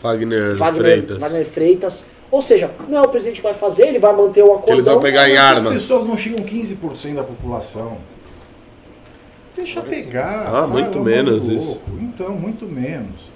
Wagner, 0.00 0.56
Wagner 0.56 0.82
Freitas. 0.82 1.22
Wagner 1.22 1.44
Freitas. 1.46 2.04
Ou 2.30 2.40
seja, 2.40 2.70
não 2.88 2.98
é 2.98 3.02
o 3.02 3.08
presidente 3.08 3.36
que 3.36 3.42
vai 3.42 3.54
fazer, 3.54 3.88
ele 3.88 3.98
vai 3.98 4.14
manter 4.14 4.42
o 4.42 4.52
acordão. 4.52 4.74
eles 4.74 4.86
vão 4.86 5.00
pegar 5.00 5.28
em 5.28 5.36
armas. 5.36 5.72
pessoas 5.72 6.04
não 6.04 6.16
chegam 6.16 6.44
15% 6.44 7.14
da 7.14 7.24
população. 7.24 7.98
Deixa 9.56 9.80
pegar. 9.80 10.48
Ah, 10.48 10.64
sai, 10.64 10.70
muito 10.70 11.00
menos 11.00 11.48
isso. 11.48 11.80
louco. 11.86 11.90
Então, 12.00 12.30
muito 12.30 12.66
menos. 12.66 13.35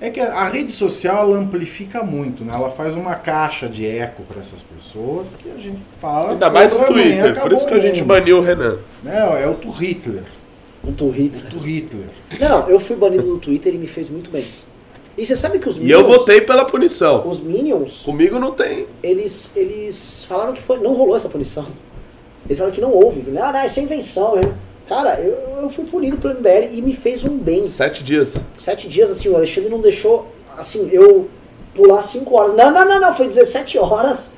É 0.00 0.08
que 0.08 0.18
a 0.20 0.44
rede 0.44 0.72
social 0.72 1.24
ela 1.30 1.38
amplifica 1.38 2.02
muito, 2.02 2.42
né? 2.42 2.52
Ela 2.54 2.70
faz 2.70 2.94
uma 2.94 3.14
caixa 3.16 3.68
de 3.68 3.86
eco 3.86 4.22
para 4.22 4.40
essas 4.40 4.62
pessoas 4.62 5.34
que 5.34 5.50
a 5.50 5.58
gente 5.60 5.80
fala. 6.00 6.30
Ainda 6.32 6.48
mais 6.48 6.72
o 6.74 6.78
"Pô, 6.78 6.84
amanhã 6.92 7.20
Twitter. 7.22 7.42
Por 7.42 7.52
isso 7.52 7.66
que 7.66 7.74
a 7.74 7.76
o 7.76 7.80
gente 7.80 7.98
mundo." 8.00 8.08
baniu 8.08 8.38
o 8.38 8.40
Renan. 8.40 8.78
Né? 9.02 9.42
É 9.42 9.46
o 9.46 9.54
tu 9.54 9.68
Hitler. 9.70 10.22
Um 10.82 10.92
Twitter. 10.92 11.50
Tu 11.50 11.58
Hitler. 11.58 12.06
Não, 12.40 12.48
não, 12.48 12.68
eu 12.70 12.80
fui 12.80 12.96
banido 12.96 13.24
do 13.24 13.36
Twitter 13.38 13.74
e 13.74 13.78
me 13.78 13.86
fez 13.86 14.08
muito 14.08 14.30
bem. 14.30 14.46
E 15.18 15.26
você 15.26 15.36
sabe 15.36 15.58
que 15.58 15.68
os 15.68 15.76
E 15.76 15.90
eu 15.90 16.00
Minions, 16.00 16.18
votei 16.18 16.40
pela 16.40 16.64
punição. 16.64 17.28
os 17.28 17.38
Minions, 17.40 18.00
Comigo 18.02 18.38
não 18.38 18.52
tem. 18.52 18.86
eles, 19.02 19.52
eles 19.54 20.24
falaram 20.24 20.54
que 20.54 20.62
foi, 20.62 20.78
não 20.78 20.94
rolou 20.94 21.14
essa 21.14 21.28
punição. 21.28 21.66
Eles 22.46 22.56
falaram 22.56 22.74
que 22.74 22.80
não 22.80 22.92
houve. 22.92 23.22
Ah, 23.38 23.52
não, 23.52 23.66
isso 23.66 23.78
é 23.80 23.82
invenção, 23.82 24.36
né? 24.36 24.42
Cara, 24.90 25.20
eu, 25.20 25.62
eu 25.62 25.70
fui 25.70 25.84
punido 25.84 26.16
pelo 26.16 26.34
MBL 26.34 26.74
e 26.74 26.82
me 26.82 26.92
fez 26.92 27.24
um 27.24 27.38
bem. 27.38 27.64
Sete 27.64 28.02
dias. 28.02 28.34
Sete 28.58 28.88
dias, 28.88 29.08
assim, 29.08 29.28
o 29.28 29.36
Alexandre 29.36 29.70
não 29.70 29.80
deixou, 29.80 30.26
assim, 30.58 30.88
eu 30.90 31.30
pular 31.76 32.02
cinco 32.02 32.34
horas. 32.34 32.56
Não, 32.56 32.72
não, 32.72 32.84
não, 32.84 33.00
não, 33.00 33.14
foi 33.14 33.28
17 33.28 33.78
horas. 33.78 34.32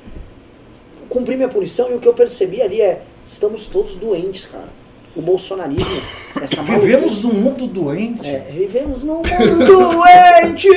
Cumpri 1.09 1.35
minha 1.35 1.49
punição 1.49 1.89
e 1.89 1.95
o 1.95 1.99
que 1.99 2.07
eu 2.07 2.13
percebi 2.13 2.61
ali 2.61 2.81
é, 2.81 3.01
estamos 3.25 3.65
todos 3.65 3.95
doentes, 3.95 4.45
cara. 4.45 4.69
O 5.15 5.23
bolsonarismo, 5.23 6.01
essa 6.39 6.61
Vivemos 6.61 7.19
num 7.23 7.33
mundo 7.33 7.65
doente. 7.65 8.29
É, 8.29 8.51
vivemos 8.51 9.01
num 9.01 9.23
mundo 9.23 9.65
doente! 9.89 10.69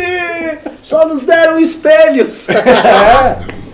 Só 0.83 1.07
nos 1.07 1.27
deram 1.27 1.61
espelhos! 1.61 2.47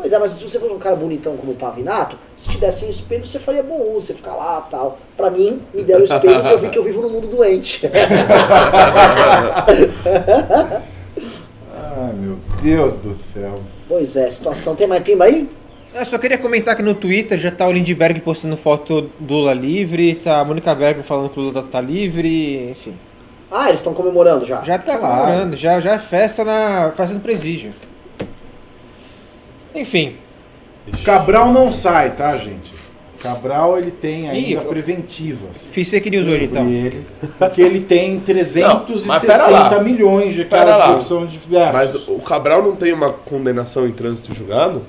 Pois 0.00 0.12
é, 0.12 0.18
mas 0.18 0.30
se 0.30 0.42
você 0.48 0.60
fosse 0.60 0.72
um 0.72 0.78
cara 0.78 0.94
bonitão 0.94 1.36
como 1.36 1.50
o 1.52 1.54
Pavinato, 1.56 2.16
se 2.36 2.48
te 2.48 2.56
dessem 2.58 2.88
espelho, 2.88 3.26
você 3.26 3.38
faria 3.38 3.62
bom 3.64 3.94
uso, 3.96 4.06
você 4.06 4.14
ficar 4.14 4.34
lá 4.36 4.60
tal. 4.60 4.96
Pra 5.16 5.28
mim, 5.30 5.60
me 5.74 5.82
deram 5.82 6.04
espelhos 6.04 6.46
e 6.46 6.52
eu 6.52 6.58
vi 6.60 6.68
que 6.68 6.78
eu 6.78 6.84
vivo 6.84 7.02
num 7.02 7.10
mundo 7.10 7.26
doente. 7.26 7.82
Ai, 12.00 12.12
meu 12.14 12.38
Deus 12.62 12.92
do 12.94 13.16
céu. 13.32 13.60
pois 13.88 14.16
é, 14.16 14.30
situação. 14.30 14.74
Tem 14.76 14.86
mais 14.86 15.02
pimba 15.02 15.24
aí? 15.24 15.48
Eu 15.94 16.04
só 16.04 16.18
queria 16.18 16.38
comentar 16.38 16.76
que 16.76 16.82
no 16.82 16.94
Twitter 16.94 17.38
já 17.38 17.50
tá 17.50 17.66
o 17.66 17.72
Lindbergh 17.72 18.20
postando 18.20 18.56
foto 18.56 19.10
do 19.18 19.34
Lula 19.34 19.52
livre, 19.54 20.14
tá 20.16 20.40
a 20.40 20.44
Mônica 20.44 20.72
Berger 20.74 21.02
falando 21.02 21.30
que 21.30 21.40
o 21.40 21.42
Lula 21.42 21.62
tá 21.62 21.80
livre, 21.80 22.70
enfim. 22.70 22.94
Ah, 23.50 23.68
eles 23.68 23.80
estão 23.80 23.94
comemorando 23.94 24.44
já. 24.44 24.60
Já 24.62 24.78
tá 24.78 24.98
Claro. 24.98 25.22
comemorando, 25.22 25.56
já, 25.56 25.80
já 25.80 25.94
é 25.94 25.98
festa 25.98 26.44
na 26.44 26.92
festa 26.94 27.14
no 27.14 27.20
presídio. 27.20 27.72
Enfim. 29.74 30.16
Cabral 31.04 31.52
não 31.52 31.70
sai, 31.70 32.12
tá, 32.14 32.36
gente? 32.36 32.72
Cabral 33.20 33.76
ele 33.78 33.90
tem 33.90 34.28
ainda 34.30 34.62
Ih, 34.62 34.64
preventivas. 34.66 35.66
Fiz 35.72 35.90
fake 35.90 36.08
news 36.08 36.26
hoje, 36.26 36.44
então. 36.44 36.68
ele, 36.68 37.04
porque 37.36 37.60
ele 37.60 37.80
tem 37.80 38.20
mas 39.06 39.20
pera 39.22 39.38
360 39.44 39.50
lá. 39.76 39.82
milhões 39.82 40.34
de 40.34 40.44
lá. 40.76 40.86
de 40.86 40.92
opção 40.92 41.20
Mas 41.20 41.32
diversos. 41.32 42.08
o 42.08 42.18
Cabral 42.20 42.62
não 42.62 42.76
tem 42.76 42.92
uma 42.92 43.12
condenação 43.12 43.88
em 43.88 43.92
trânsito 43.92 44.32
julgado? 44.34 44.82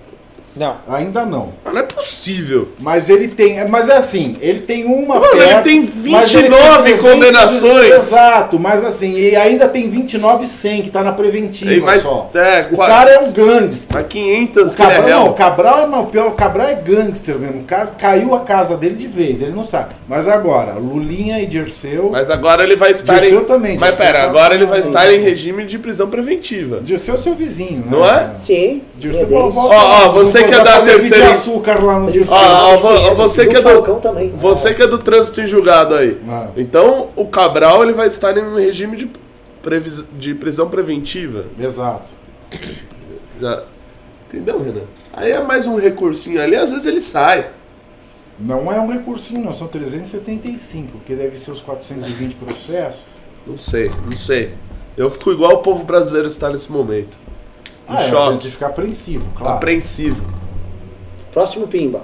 Não. 0.59 0.75
Ainda 0.89 1.25
não. 1.25 1.53
Ah, 1.63 1.71
não 1.71 1.79
é 1.79 1.83
possível. 1.83 2.67
Mas 2.79 3.09
ele 3.09 3.29
tem. 3.29 3.65
Mas 3.69 3.87
é 3.87 3.95
assim, 3.95 4.35
ele 4.41 4.59
tem 4.59 4.83
uma. 4.83 5.19
Mano, 5.19 5.33
ele 5.35 5.45
perto, 5.47 5.63
tem 5.63 5.79
mas 6.11 6.35
ele 6.35 6.49
29 6.49 6.83
300 6.83 7.01
condenações. 7.13 7.93
Exato, 7.93 8.59
mas 8.59 8.83
assim, 8.83 9.15
e 9.15 9.35
ainda 9.37 9.69
tem 9.69 9.89
29 9.89 10.45
100 10.45 10.81
que 10.81 10.89
tá 10.89 11.01
na 11.01 11.13
preventiva 11.13 11.71
Tem 11.71 11.79
mais. 11.79 12.03
só. 12.03 12.29
É, 12.35 12.67
O 12.71 12.75
quase- 12.75 12.91
cara 12.91 13.09
é 13.11 13.19
um 13.19 13.31
gangster. 13.33 13.97
Mas 13.97 14.07
500 14.09 14.73
O 14.73 14.75
que 14.75 14.81
ele 14.83 14.91
é 14.91 14.95
Cabral, 14.97 15.25
não. 15.25 15.33
Cabral 15.33 15.79
é 15.83 15.87
mal 15.87 16.05
pior, 16.07 16.27
o 16.27 16.31
Cabral 16.31 16.67
é 16.67 16.75
gangster 16.75 17.35
mesmo. 17.39 17.61
O 17.61 17.63
cara 17.63 17.87
caiu 17.97 18.35
a 18.35 18.41
casa 18.41 18.75
dele 18.75 18.95
de 18.95 19.07
vez, 19.07 19.41
ele 19.41 19.53
não 19.53 19.63
sabe. 19.63 19.95
Mas 20.09 20.27
agora, 20.27 20.73
Lulinha 20.73 21.39
e 21.39 21.45
Dirceu. 21.45 22.09
Mas 22.11 22.29
agora 22.29 22.63
ele 22.63 22.75
vai 22.75 22.91
estar 22.91 23.17
Dirceu 23.19 23.41
em. 23.41 23.45
também, 23.45 23.77
Mas 23.77 23.91
Dirceu 23.91 24.05
pera, 24.05 24.19
tá- 24.19 24.25
agora 24.25 24.53
ele 24.55 24.65
vai 24.65 24.79
estar 24.81 25.09
em 25.13 25.19
regime 25.19 25.65
de 25.65 25.79
prisão 25.79 26.09
preventiva. 26.09 26.81
Dirceu 26.81 27.13
é 27.13 27.17
seu 27.17 27.33
vizinho, 27.33 27.79
né? 27.85 27.87
Não 27.91 28.05
é? 28.09 28.35
Sim. 28.35 28.81
Dirceu 28.97 29.29
Ó, 29.31 29.49
ó, 29.71 30.07
você 30.09 30.41
não 30.41 30.48
que 30.49 30.55
é 30.55 30.63
da 30.63 30.81
terceira- 30.81 31.29
açúcar 31.31 31.83
lá 31.83 31.99
no 31.99 32.05
vo- 32.05 32.11
diferentes. 32.11 33.17
você 33.17 33.47
que 33.47 33.55
é 33.55 33.61
do- 33.61 33.95
também. 33.99 34.31
Você 34.35 34.73
que 34.73 34.81
é 34.81 34.87
do 34.87 34.97
trânsito 34.97 35.41
em 35.41 35.47
julgado 35.47 35.95
aí. 35.95 36.19
Ah. 36.27 36.47
Então, 36.57 37.09
o 37.15 37.25
Cabral 37.27 37.83
ele 37.83 37.93
vai 37.93 38.07
estar 38.07 38.37
em 38.37 38.43
um 38.43 38.55
regime 38.55 38.97
de, 38.97 39.09
previs... 39.61 40.03
de 40.17 40.33
prisão 40.35 40.69
preventiva. 40.69 41.45
Exato. 41.59 42.09
Já... 43.39 43.63
Entendeu, 44.27 44.61
Renan? 44.61 44.81
Aí 45.13 45.31
é 45.31 45.41
mais 45.43 45.65
um 45.65 45.75
recursinho 45.75 46.41
ali, 46.41 46.55
às 46.55 46.69
vezes 46.71 46.85
ele 46.85 47.01
sai. 47.01 47.49
Não 48.39 48.71
é 48.71 48.79
um 48.79 48.87
recursinho, 48.87 49.43
não, 49.43 49.51
são 49.51 49.67
375, 49.67 50.99
que 51.05 51.13
deve 51.15 51.37
ser 51.37 51.51
os 51.51 51.61
420 51.61 52.35
processos. 52.35 53.01
Não 53.45 53.57
sei, 53.57 53.89
não 54.09 54.15
sei. 54.15 54.53
Eu 54.95 55.09
fico 55.09 55.31
igual 55.31 55.53
o 55.55 55.57
povo 55.57 55.83
brasileiro 55.83 56.27
está 56.27 56.49
nesse 56.49 56.71
momento. 56.71 57.17
Ah, 57.89 58.03
é, 58.03 58.27
a 58.27 58.31
gente 58.33 58.49
fica 58.49 58.67
apreensivo, 58.67 59.29
claro. 59.35 59.55
apreensivo. 59.55 60.25
Próximo 61.31 61.67
Pimba. 61.67 62.03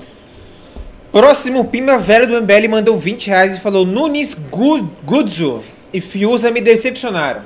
Próximo 1.11 1.65
Pimba 1.65 1.97
Velho 1.97 2.27
do 2.27 2.41
MBL 2.41 2.67
mandou 2.69 2.97
20 2.97 3.27
reais 3.27 3.55
e 3.55 3.59
falou: 3.59 3.85
Nunes 3.85 4.33
Gu- 4.33 4.87
Guzzo 5.03 5.61
e 5.93 6.01
Fiuza 6.01 6.51
me 6.51 6.59
decepcionaram. 6.61 7.43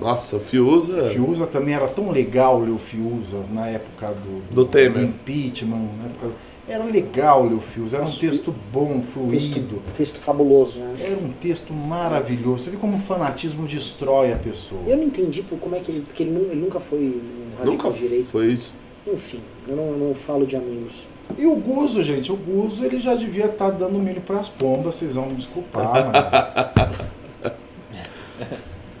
Nossa, 0.00 0.36
o 0.36 0.40
Fiuza. 0.40 1.08
Fiuza 1.10 1.46
também 1.46 1.74
era 1.74 1.86
tão 1.86 2.10
legal 2.10 2.60
ler 2.60 2.70
o 2.70 2.78
Fiuza 2.78 3.36
na 3.50 3.68
época 3.68 4.08
do, 4.08 4.42
Do 4.54 4.64
Temer. 4.64 5.04
impeachment. 5.04 5.76
Na 5.98 6.04
época, 6.06 6.26
era 6.66 6.84
legal 6.84 7.44
ler 7.44 7.54
o 7.54 7.60
Fiuza, 7.60 7.96
era 7.96 8.04
um 8.04 8.06
Nossa, 8.06 8.20
texto 8.20 8.54
bom, 8.72 9.00
fluido. 9.00 9.30
Texto, 9.32 9.82
texto 9.96 10.20
fabuloso, 10.20 10.78
né? 10.78 10.96
Era 11.00 11.16
um 11.16 11.30
texto 11.32 11.74
maravilhoso. 11.74 12.64
Você 12.64 12.70
vê 12.70 12.76
como 12.76 12.96
o 12.96 13.00
fanatismo 13.00 13.66
destrói 13.66 14.32
a 14.32 14.36
pessoa. 14.36 14.80
Eu 14.86 14.96
não 14.96 15.04
entendi 15.04 15.42
pô, 15.42 15.56
como 15.56 15.76
é 15.76 15.80
que 15.80 15.90
ele. 15.90 16.00
Porque 16.00 16.22
ele, 16.22 16.34
ele 16.50 16.60
nunca 16.60 16.80
foi 16.80 16.98
um 16.98 17.50
radical 17.58 17.90
Nunca 17.90 17.90
direito. 17.90 18.26
foi 18.26 18.52
isso. 18.52 18.74
Enfim, 19.06 19.40
eu 19.68 19.76
não, 19.76 19.86
eu 19.88 19.98
não 19.98 20.14
falo 20.14 20.46
de 20.46 20.56
amigos. 20.56 21.06
E 21.36 21.44
o 21.46 21.54
Guzo, 21.56 22.00
gente, 22.02 22.32
o 22.32 22.36
Guzo 22.36 22.84
ele 22.84 22.98
já 22.98 23.14
devia 23.14 23.46
estar 23.46 23.70
dando 23.70 23.98
milho 23.98 24.20
pras 24.22 24.48
pombas, 24.48 24.96
vocês 24.96 25.14
vão 25.14 25.26
me 25.26 25.34
desculpar, 25.34 26.06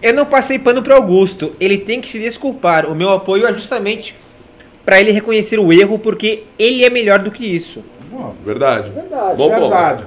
Eu 0.00 0.14
não 0.14 0.26
passei 0.26 0.58
pano 0.58 0.82
pro 0.82 0.94
Augusto, 0.94 1.54
ele 1.58 1.78
tem 1.78 2.00
que 2.00 2.08
se 2.08 2.18
desculpar. 2.18 2.86
O 2.90 2.94
meu 2.94 3.10
apoio 3.10 3.46
é 3.46 3.52
justamente 3.52 4.14
pra 4.84 5.00
ele 5.00 5.10
reconhecer 5.10 5.58
o 5.58 5.72
erro, 5.72 5.98
porque 5.98 6.44
ele 6.58 6.84
é 6.84 6.90
melhor 6.90 7.18
do 7.18 7.30
que 7.30 7.44
isso. 7.44 7.84
Bom, 8.10 8.34
Verdade. 8.44 8.90
Verdade. 8.90 9.36
Bom 9.36 9.48
verdade. 9.50 10.06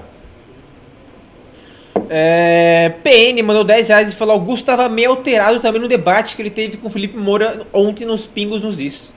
É, 2.10 2.94
PN 3.04 3.42
mandou 3.44 3.64
10 3.64 3.88
reais 3.88 4.12
e 4.12 4.16
falou: 4.16 4.34
Augusto 4.34 4.64
estava 4.64 4.90
meio 4.90 5.12
alterado 5.12 5.60
também 5.60 5.82
no 5.82 5.88
debate 5.88 6.36
que 6.36 6.42
ele 6.42 6.50
teve 6.50 6.78
com 6.78 6.88
o 6.88 6.90
Felipe 6.90 7.18
Moura 7.18 7.66
ontem 7.72 8.06
nos 8.06 8.26
Pingos 8.26 8.62
nos 8.64 8.80
Is. 8.80 9.14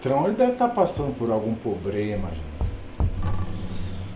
Então 0.00 0.26
ele 0.26 0.34
deve 0.34 0.52
estar 0.52 0.68
passando 0.68 1.12
por 1.14 1.30
algum 1.30 1.54
problema, 1.54 2.28
gente. 2.30 3.08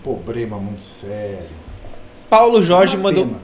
Problema 0.02 0.56
muito 0.58 0.82
sério. 0.82 1.48
Paulo 2.30 2.62
Jorge 2.62 2.96
Uma 2.96 3.04
mandou. 3.10 3.26
pena. 3.26 3.38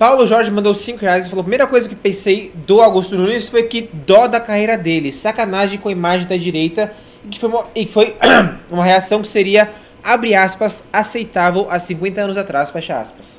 Paulo 0.00 0.26
Jorge 0.26 0.50
mandou 0.50 0.74
5 0.74 0.98
reais 0.98 1.26
e 1.26 1.28
falou: 1.28 1.44
primeira 1.44 1.66
coisa 1.66 1.86
que 1.86 1.94
pensei 1.94 2.50
do 2.66 2.80
Augusto 2.80 3.18
Nunes 3.18 3.50
foi 3.50 3.64
que 3.64 3.82
dó 3.82 4.26
da 4.26 4.40
carreira 4.40 4.78
dele, 4.78 5.12
sacanagem 5.12 5.78
com 5.78 5.90
a 5.90 5.92
imagem 5.92 6.26
da 6.26 6.38
direita, 6.38 6.90
e 7.22 7.28
que 7.28 7.38
foi 7.38 7.50
uma, 7.50 7.66
e 7.76 7.86
foi 7.86 8.16
uma 8.72 8.82
reação 8.82 9.20
que 9.20 9.28
seria, 9.28 9.70
abre 10.02 10.34
aspas, 10.34 10.82
aceitável 10.90 11.66
há 11.68 11.78
50 11.78 12.18
anos 12.18 12.38
atrás, 12.38 12.70
fecha 12.70 12.98
aspas. 12.98 13.38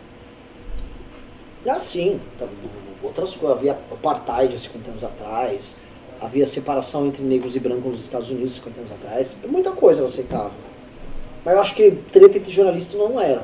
Ah, 1.67 1.79
sim. 1.79 2.19
Tá, 2.37 2.45
Outras 3.01 3.35
coisas. 3.35 3.57
Havia 3.57 3.71
apartheid 3.91 4.55
há 4.55 4.59
50 4.59 4.91
anos 4.91 5.03
atrás. 5.03 5.75
Havia 6.21 6.45
separação 6.45 7.07
entre 7.07 7.23
negros 7.23 7.55
e 7.55 7.59
brancos 7.59 7.93
nos 7.93 8.01
Estados 8.01 8.29
Unidos 8.29 8.53
50 8.53 8.81
anos 8.81 8.91
atrás. 8.91 9.35
Muita 9.47 9.71
coisa 9.71 10.01
era 10.01 10.07
aceitável. 10.07 10.51
Mas 11.43 11.55
eu 11.55 11.59
acho 11.59 11.73
que 11.73 11.89
treta 12.11 12.37
entre 12.37 12.51
jornalistas 12.51 12.99
não 12.99 13.19
era. 13.19 13.41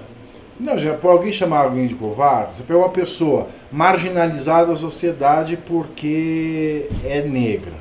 Não, 0.59 0.77
já 0.77 0.93
por 0.95 1.11
alguém 1.11 1.31
chamar 1.31 1.65
alguém 1.65 1.85
de 1.87 1.93
covarde, 1.95 2.57
você 2.57 2.63
pega 2.63 2.79
uma 2.79 2.89
pessoa 2.89 3.47
marginalizada 3.71 4.67
da 4.71 4.75
sociedade 4.75 5.55
porque 5.55 6.89
é 7.05 7.21
negra, 7.21 7.73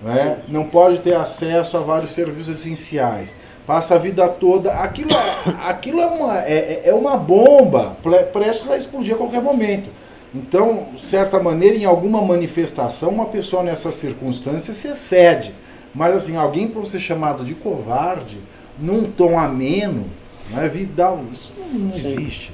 né? 0.00 0.38
não 0.48 0.64
pode 0.64 0.98
ter 0.98 1.14
acesso 1.14 1.76
a 1.76 1.80
vários 1.80 2.12
serviços 2.12 2.60
essenciais, 2.60 3.36
passa 3.66 3.96
a 3.96 3.98
vida 3.98 4.28
toda. 4.28 4.72
Aquilo, 4.72 5.10
é- 5.12 5.50
aquilo 5.68 6.00
é, 6.00 6.06
uma, 6.06 6.38
é, 6.44 6.52
é- 6.52 6.82
é 6.90 6.94
uma 6.94 7.16
bomba 7.16 7.96
pre- 8.02 8.22
prestes 8.24 8.70
a 8.70 8.76
explodir 8.76 9.14
a 9.14 9.18
qualquer 9.18 9.42
momento. 9.42 9.90
Então, 10.34 10.88
de 10.94 11.02
certa 11.02 11.38
maneira, 11.40 11.76
em 11.76 11.84
alguma 11.84 12.22
manifestação, 12.22 13.10
uma 13.10 13.26
pessoa 13.26 13.62
nessa 13.62 13.90
circunstância 13.90 14.72
se 14.72 14.88
excede. 14.88 15.52
Mas 15.94 16.14
assim, 16.14 16.36
alguém 16.36 16.68
para 16.68 16.82
ser 16.86 17.00
chamado 17.00 17.44
de 17.44 17.54
covarde, 17.54 18.38
num 18.78 19.04
tom 19.04 19.38
ameno, 19.38 20.06
né, 20.52 20.68
vida, 20.68 21.14
isso 21.32 21.52
não, 21.58 21.78
não 21.78 21.96
existe. 21.96 22.52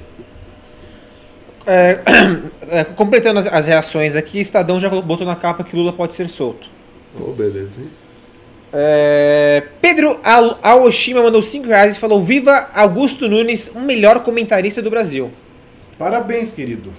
É, 1.65 1.99
é, 2.79 2.83
completando 2.83 3.39
as, 3.39 3.47
as 3.47 3.67
reações 3.67 4.15
aqui, 4.15 4.39
Estadão 4.39 4.79
já 4.79 4.89
botou 4.89 5.25
na 5.25 5.35
capa 5.35 5.63
que 5.63 5.75
Lula 5.75 5.93
pode 5.93 6.13
ser 6.13 6.27
solto. 6.29 6.67
Ô, 7.19 7.31
beleza, 7.31 7.81
hein? 7.81 7.89
É, 8.71 9.63
Pedro 9.81 10.19
Al- 10.23 10.59
Aoshima 10.61 11.21
mandou 11.21 11.41
5 11.41 11.67
reais 11.67 11.95
e 11.95 11.99
falou: 11.99 12.21
Viva 12.23 12.69
Augusto 12.73 13.27
Nunes, 13.27 13.71
o 13.73 13.79
melhor 13.79 14.23
comentarista 14.23 14.81
do 14.81 14.89
Brasil. 14.89 15.31
Parabéns, 15.97 16.51
querido. 16.51 16.93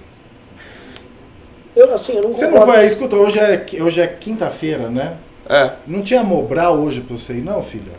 Eu, 1.75 1.93
assim, 1.93 2.13
eu 2.13 2.23
não 2.23 2.33
Você 2.33 2.47
não 2.47 2.65
foi, 2.65 2.85
escuta, 2.85 3.15
hoje 3.15 3.39
é, 3.39 3.65
hoje 3.81 4.01
é 4.01 4.07
quinta-feira, 4.07 4.89
né? 4.89 5.15
É. 5.47 5.71
Não 5.87 6.01
tinha 6.01 6.23
Mobral 6.23 6.77
hoje 6.77 7.01
pra 7.01 7.17
você 7.17 7.33
ir, 7.33 7.41
não, 7.41 7.63
filha? 7.63 7.93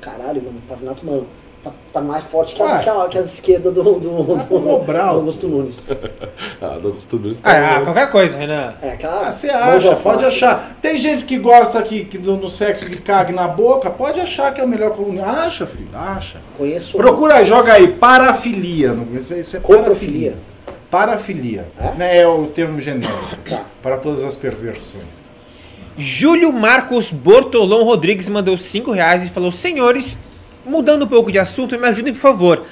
Caralho, 0.00 0.42
mano, 0.42 0.58
o 0.64 0.68
Pavinato, 0.68 1.04
mano, 1.04 1.26
tá, 1.62 1.72
tá 1.92 2.00
mais 2.00 2.24
forte 2.24 2.54
que 2.54 2.62
a, 2.62 2.78
que 2.78 2.88
a, 2.88 3.08
que 3.08 3.18
a 3.18 3.20
esquerda 3.22 3.70
do, 3.70 3.82
do, 3.82 4.36
Tá 4.36 4.42
do, 4.42 4.46
com 4.46 4.58
Mobral. 4.58 5.14
do 5.14 5.20
Augusto 5.20 5.48
Nunes. 5.48 5.84
Ah, 6.60 6.76
não 6.82 6.92
tudo 6.92 7.30
isso. 7.30 7.40
Ah, 7.44 7.76
ah, 7.76 7.80
qualquer 7.82 8.10
coisa, 8.10 8.36
Renan. 8.36 8.74
É, 8.82 8.90
aquela. 8.92 9.28
Ah, 9.28 9.32
você 9.32 9.48
acha, 9.48 9.94
pode 9.96 10.24
achar. 10.24 10.76
Tem 10.82 10.98
gente 10.98 11.24
que 11.24 11.38
gosta 11.38 11.80
que, 11.82 12.04
que 12.04 12.18
no, 12.18 12.36
no 12.36 12.48
sexo 12.48 12.84
que 12.86 12.96
cague 12.96 13.32
na 13.32 13.46
boca, 13.46 13.90
pode 13.90 14.18
achar 14.20 14.52
que 14.52 14.60
é 14.60 14.64
o 14.64 14.68
melhor 14.68 14.90
coluna. 14.90 15.24
Acha, 15.24 15.66
filho, 15.66 15.88
acha. 15.94 16.38
Conheço. 16.56 16.96
Procura 16.96 17.34
aí, 17.36 17.44
joga 17.44 17.72
aí, 17.72 17.88
parafilia. 17.88 18.92
não- 18.92 19.16
Isso, 19.16 19.34
é- 19.34 19.40
isso 19.40 19.56
é 19.56 19.60
Coprofilia. 19.60 20.36
Parafilia. 20.90 21.68
É? 21.78 21.92
Né, 21.92 22.16
é 22.18 22.26
o 22.26 22.46
termo 22.46 22.80
genérico. 22.80 23.36
Tá. 23.48 23.62
Para 23.82 23.98
todas 23.98 24.24
as 24.24 24.34
perversões. 24.34 25.28
Júlio 25.96 26.52
Marcos 26.52 27.10
Bortolão 27.10 27.84
Rodrigues 27.84 28.28
mandou 28.28 28.56
5 28.56 28.90
reais 28.92 29.26
e 29.26 29.30
falou: 29.30 29.50
Senhores, 29.52 30.18
mudando 30.68 31.04
um 31.04 31.08
pouco 31.08 31.32
de 31.32 31.38
assunto, 31.38 31.78
me 31.78 31.86
ajudem 31.86 32.12
por 32.12 32.20
favor. 32.20 32.64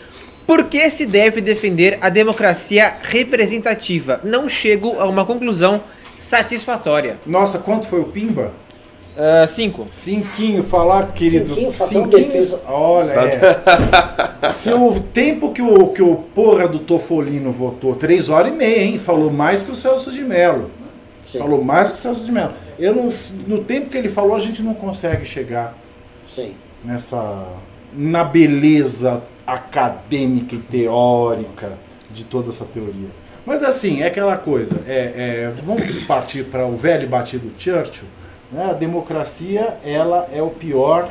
Por 0.46 0.64
que 0.64 0.88
se 0.90 1.04
deve 1.06 1.40
defender 1.40 1.98
a 2.00 2.08
democracia 2.08 2.94
representativa? 3.02 4.20
Não 4.22 4.48
chego 4.48 5.00
a 5.00 5.06
uma 5.06 5.24
conclusão 5.24 5.82
satisfatória. 6.16 7.18
Nossa, 7.26 7.58
quanto 7.58 7.88
foi 7.88 8.00
o 8.00 8.04
Pimba? 8.04 8.52
5. 9.48 9.86
Cinquinho, 9.90 10.62
falar, 10.62 11.12
querido. 11.12 11.54
Cinquinho, 11.54 11.72
Cinquinhos. 11.72 12.56
Olha, 12.66 13.12
é. 13.12 14.50
Se 14.52 14.70
o 14.72 15.00
tempo 15.00 15.52
que 15.52 15.62
o, 15.62 15.88
que 15.88 16.02
o 16.02 16.16
porra 16.16 16.68
do 16.68 16.78
Tofolino 16.78 17.50
votou, 17.50 17.94
três 17.94 18.28
horas 18.28 18.52
e 18.52 18.54
meia, 18.54 18.82
hein? 18.82 18.98
Falou 18.98 19.30
mais 19.30 19.62
que 19.62 19.70
o 19.70 19.74
Celso 19.74 20.12
de 20.12 20.22
Mello. 20.22 20.70
Sim, 21.24 21.38
Falou 21.38 21.64
mais 21.64 21.90
que 21.90 21.96
o 21.96 22.00
Celso 22.00 22.26
de 22.26 22.30
Mello. 22.30 22.52
Eu 22.78 22.94
não, 22.94 23.08
no 23.46 23.64
tempo 23.64 23.88
que 23.88 23.96
ele 23.96 24.10
falou, 24.10 24.36
a 24.36 24.40
gente 24.40 24.62
não 24.62 24.74
consegue 24.74 25.24
chegar 25.24 25.74
sim. 26.26 26.54
nessa. 26.84 27.46
Na 27.92 28.24
beleza 28.24 29.22
acadêmica 29.46 30.54
e 30.54 30.58
teórica 30.58 31.78
de 32.10 32.24
toda 32.24 32.50
essa 32.50 32.64
teoria. 32.64 33.08
Mas 33.44 33.62
assim, 33.62 34.02
é 34.02 34.08
aquela 34.08 34.36
coisa. 34.36 34.76
É, 34.86 34.92
é, 34.94 35.52
vamos 35.64 36.04
partir 36.04 36.44
para 36.44 36.66
o 36.66 36.76
velho 36.76 37.08
batido 37.08 37.52
Churchill. 37.56 38.08
Né? 38.50 38.70
A 38.70 38.72
democracia 38.72 39.76
ela 39.84 40.28
é 40.32 40.42
o 40.42 40.50
pior 40.50 41.10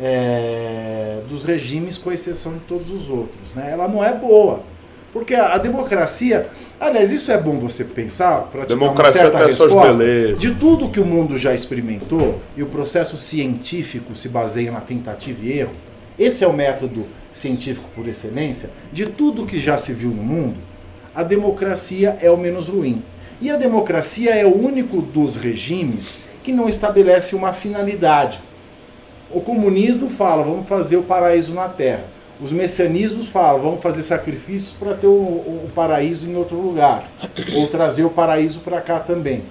é, 0.00 1.18
dos 1.28 1.44
regimes, 1.44 1.98
com 1.98 2.10
exceção 2.10 2.54
de 2.54 2.60
todos 2.60 2.90
os 2.90 3.10
outros. 3.10 3.52
Né? 3.54 3.68
Ela 3.70 3.86
não 3.88 4.02
é 4.02 4.12
boa. 4.12 4.60
Porque 5.12 5.34
a, 5.34 5.54
a 5.54 5.58
democracia. 5.58 6.46
Aliás, 6.80 7.12
isso 7.12 7.30
é 7.30 7.38
bom 7.38 7.58
você 7.58 7.84
pensar 7.84 8.42
para 8.52 8.64
te 8.64 8.68
Democracia 8.68 9.30
dar 9.30 9.30
uma 9.30 9.38
certa 9.38 9.64
resposta. 9.66 10.36
De 10.38 10.54
tudo 10.54 10.88
que 10.90 11.00
o 11.00 11.04
mundo 11.04 11.36
já 11.36 11.52
experimentou, 11.52 12.40
e 12.56 12.62
o 12.62 12.66
processo 12.66 13.16
científico 13.18 14.14
se 14.14 14.28
baseia 14.28 14.70
na 14.70 14.80
tentativa 14.80 15.44
e 15.44 15.58
erro, 15.58 15.72
esse 16.18 16.44
é 16.44 16.46
o 16.48 16.52
método 16.52 17.04
científico 17.32 17.88
por 17.94 18.08
excelência, 18.08 18.70
de 18.92 19.04
tudo 19.06 19.46
que 19.46 19.58
já 19.58 19.76
se 19.76 19.92
viu 19.92 20.10
no 20.10 20.22
mundo, 20.22 20.56
a 21.14 21.22
democracia 21.22 22.16
é 22.20 22.30
o 22.30 22.36
menos 22.36 22.68
ruim. 22.68 23.02
E 23.40 23.50
a 23.50 23.56
democracia 23.56 24.34
é 24.34 24.46
o 24.46 24.54
único 24.56 25.02
dos 25.02 25.36
regimes 25.36 26.20
que 26.42 26.52
não 26.52 26.68
estabelece 26.68 27.34
uma 27.34 27.52
finalidade. 27.52 28.40
O 29.30 29.40
comunismo 29.40 30.08
fala, 30.08 30.42
vamos 30.42 30.68
fazer 30.68 30.96
o 30.96 31.02
paraíso 31.02 31.52
na 31.54 31.68
Terra. 31.68 32.04
Os 32.40 32.52
messianismos 32.52 33.28
falam, 33.28 33.60
vamos 33.60 33.82
fazer 33.82 34.02
sacrifícios 34.02 34.72
para 34.78 34.94
ter 34.94 35.06
o, 35.06 35.10
o- 35.10 35.70
paraíso 35.74 36.28
em 36.28 36.36
outro 36.36 36.56
lugar. 36.58 37.10
Ou 37.54 37.66
trazer 37.66 38.04
o 38.04 38.10
paraíso 38.10 38.60
para 38.60 38.80
cá 38.80 39.00
também. 39.00 39.42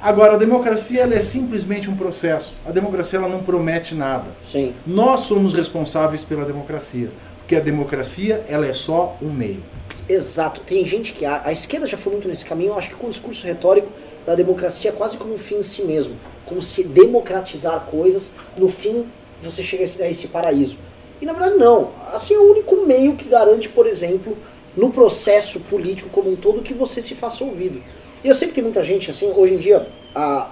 Agora, 0.00 0.34
a 0.34 0.36
democracia 0.36 1.02
ela 1.02 1.14
é 1.14 1.20
simplesmente 1.20 1.90
um 1.90 1.96
processo. 1.96 2.54
A 2.64 2.70
democracia 2.70 3.18
ela 3.18 3.28
não 3.28 3.40
promete 3.40 3.94
nada. 3.94 4.26
Sim. 4.40 4.72
Nós 4.86 5.20
somos 5.20 5.54
responsáveis 5.54 6.22
pela 6.22 6.44
democracia. 6.44 7.10
Porque 7.38 7.56
a 7.56 7.60
democracia 7.60 8.44
ela 8.48 8.66
é 8.66 8.72
só 8.72 9.16
um 9.20 9.30
meio. 9.30 9.62
Exato. 10.08 10.60
Tem 10.60 10.84
gente 10.86 11.12
que. 11.12 11.24
A, 11.24 11.46
a 11.46 11.52
esquerda 11.52 11.86
já 11.86 11.96
foi 11.96 12.12
muito 12.12 12.28
nesse 12.28 12.44
caminho, 12.44 12.70
eu 12.70 12.78
acho 12.78 12.90
que 12.90 12.94
com 12.94 13.06
o 13.08 13.10
discurso 13.10 13.46
retórico 13.46 13.88
da 14.24 14.34
democracia 14.34 14.92
quase 14.92 15.16
como 15.16 15.34
um 15.34 15.38
fim 15.38 15.56
em 15.56 15.62
si 15.62 15.82
mesmo. 15.82 16.14
Como 16.46 16.62
se 16.62 16.84
democratizar 16.84 17.80
coisas, 17.86 18.34
no 18.56 18.68
fim 18.68 19.06
você 19.42 19.62
chega 19.62 19.82
a 19.82 19.84
esse, 19.84 20.02
a 20.02 20.10
esse 20.10 20.28
paraíso. 20.28 20.78
E 21.20 21.26
na 21.26 21.32
verdade 21.32 21.56
não. 21.56 21.90
Assim 22.12 22.34
é 22.34 22.38
o 22.38 22.50
único 22.50 22.86
meio 22.86 23.16
que 23.16 23.28
garante, 23.28 23.68
por 23.68 23.86
exemplo, 23.86 24.36
no 24.76 24.90
processo 24.90 25.60
político 25.60 26.08
como 26.10 26.30
um 26.30 26.36
todo, 26.36 26.62
que 26.62 26.72
você 26.72 27.02
se 27.02 27.14
faça 27.14 27.44
ouvido. 27.44 27.82
E 28.22 28.28
eu 28.28 28.34
sei 28.34 28.48
que 28.48 28.54
tem 28.54 28.64
muita 28.64 28.82
gente, 28.82 29.10
assim, 29.10 29.32
hoje 29.34 29.54
em 29.54 29.58
dia, 29.58 29.86
a, 30.14 30.50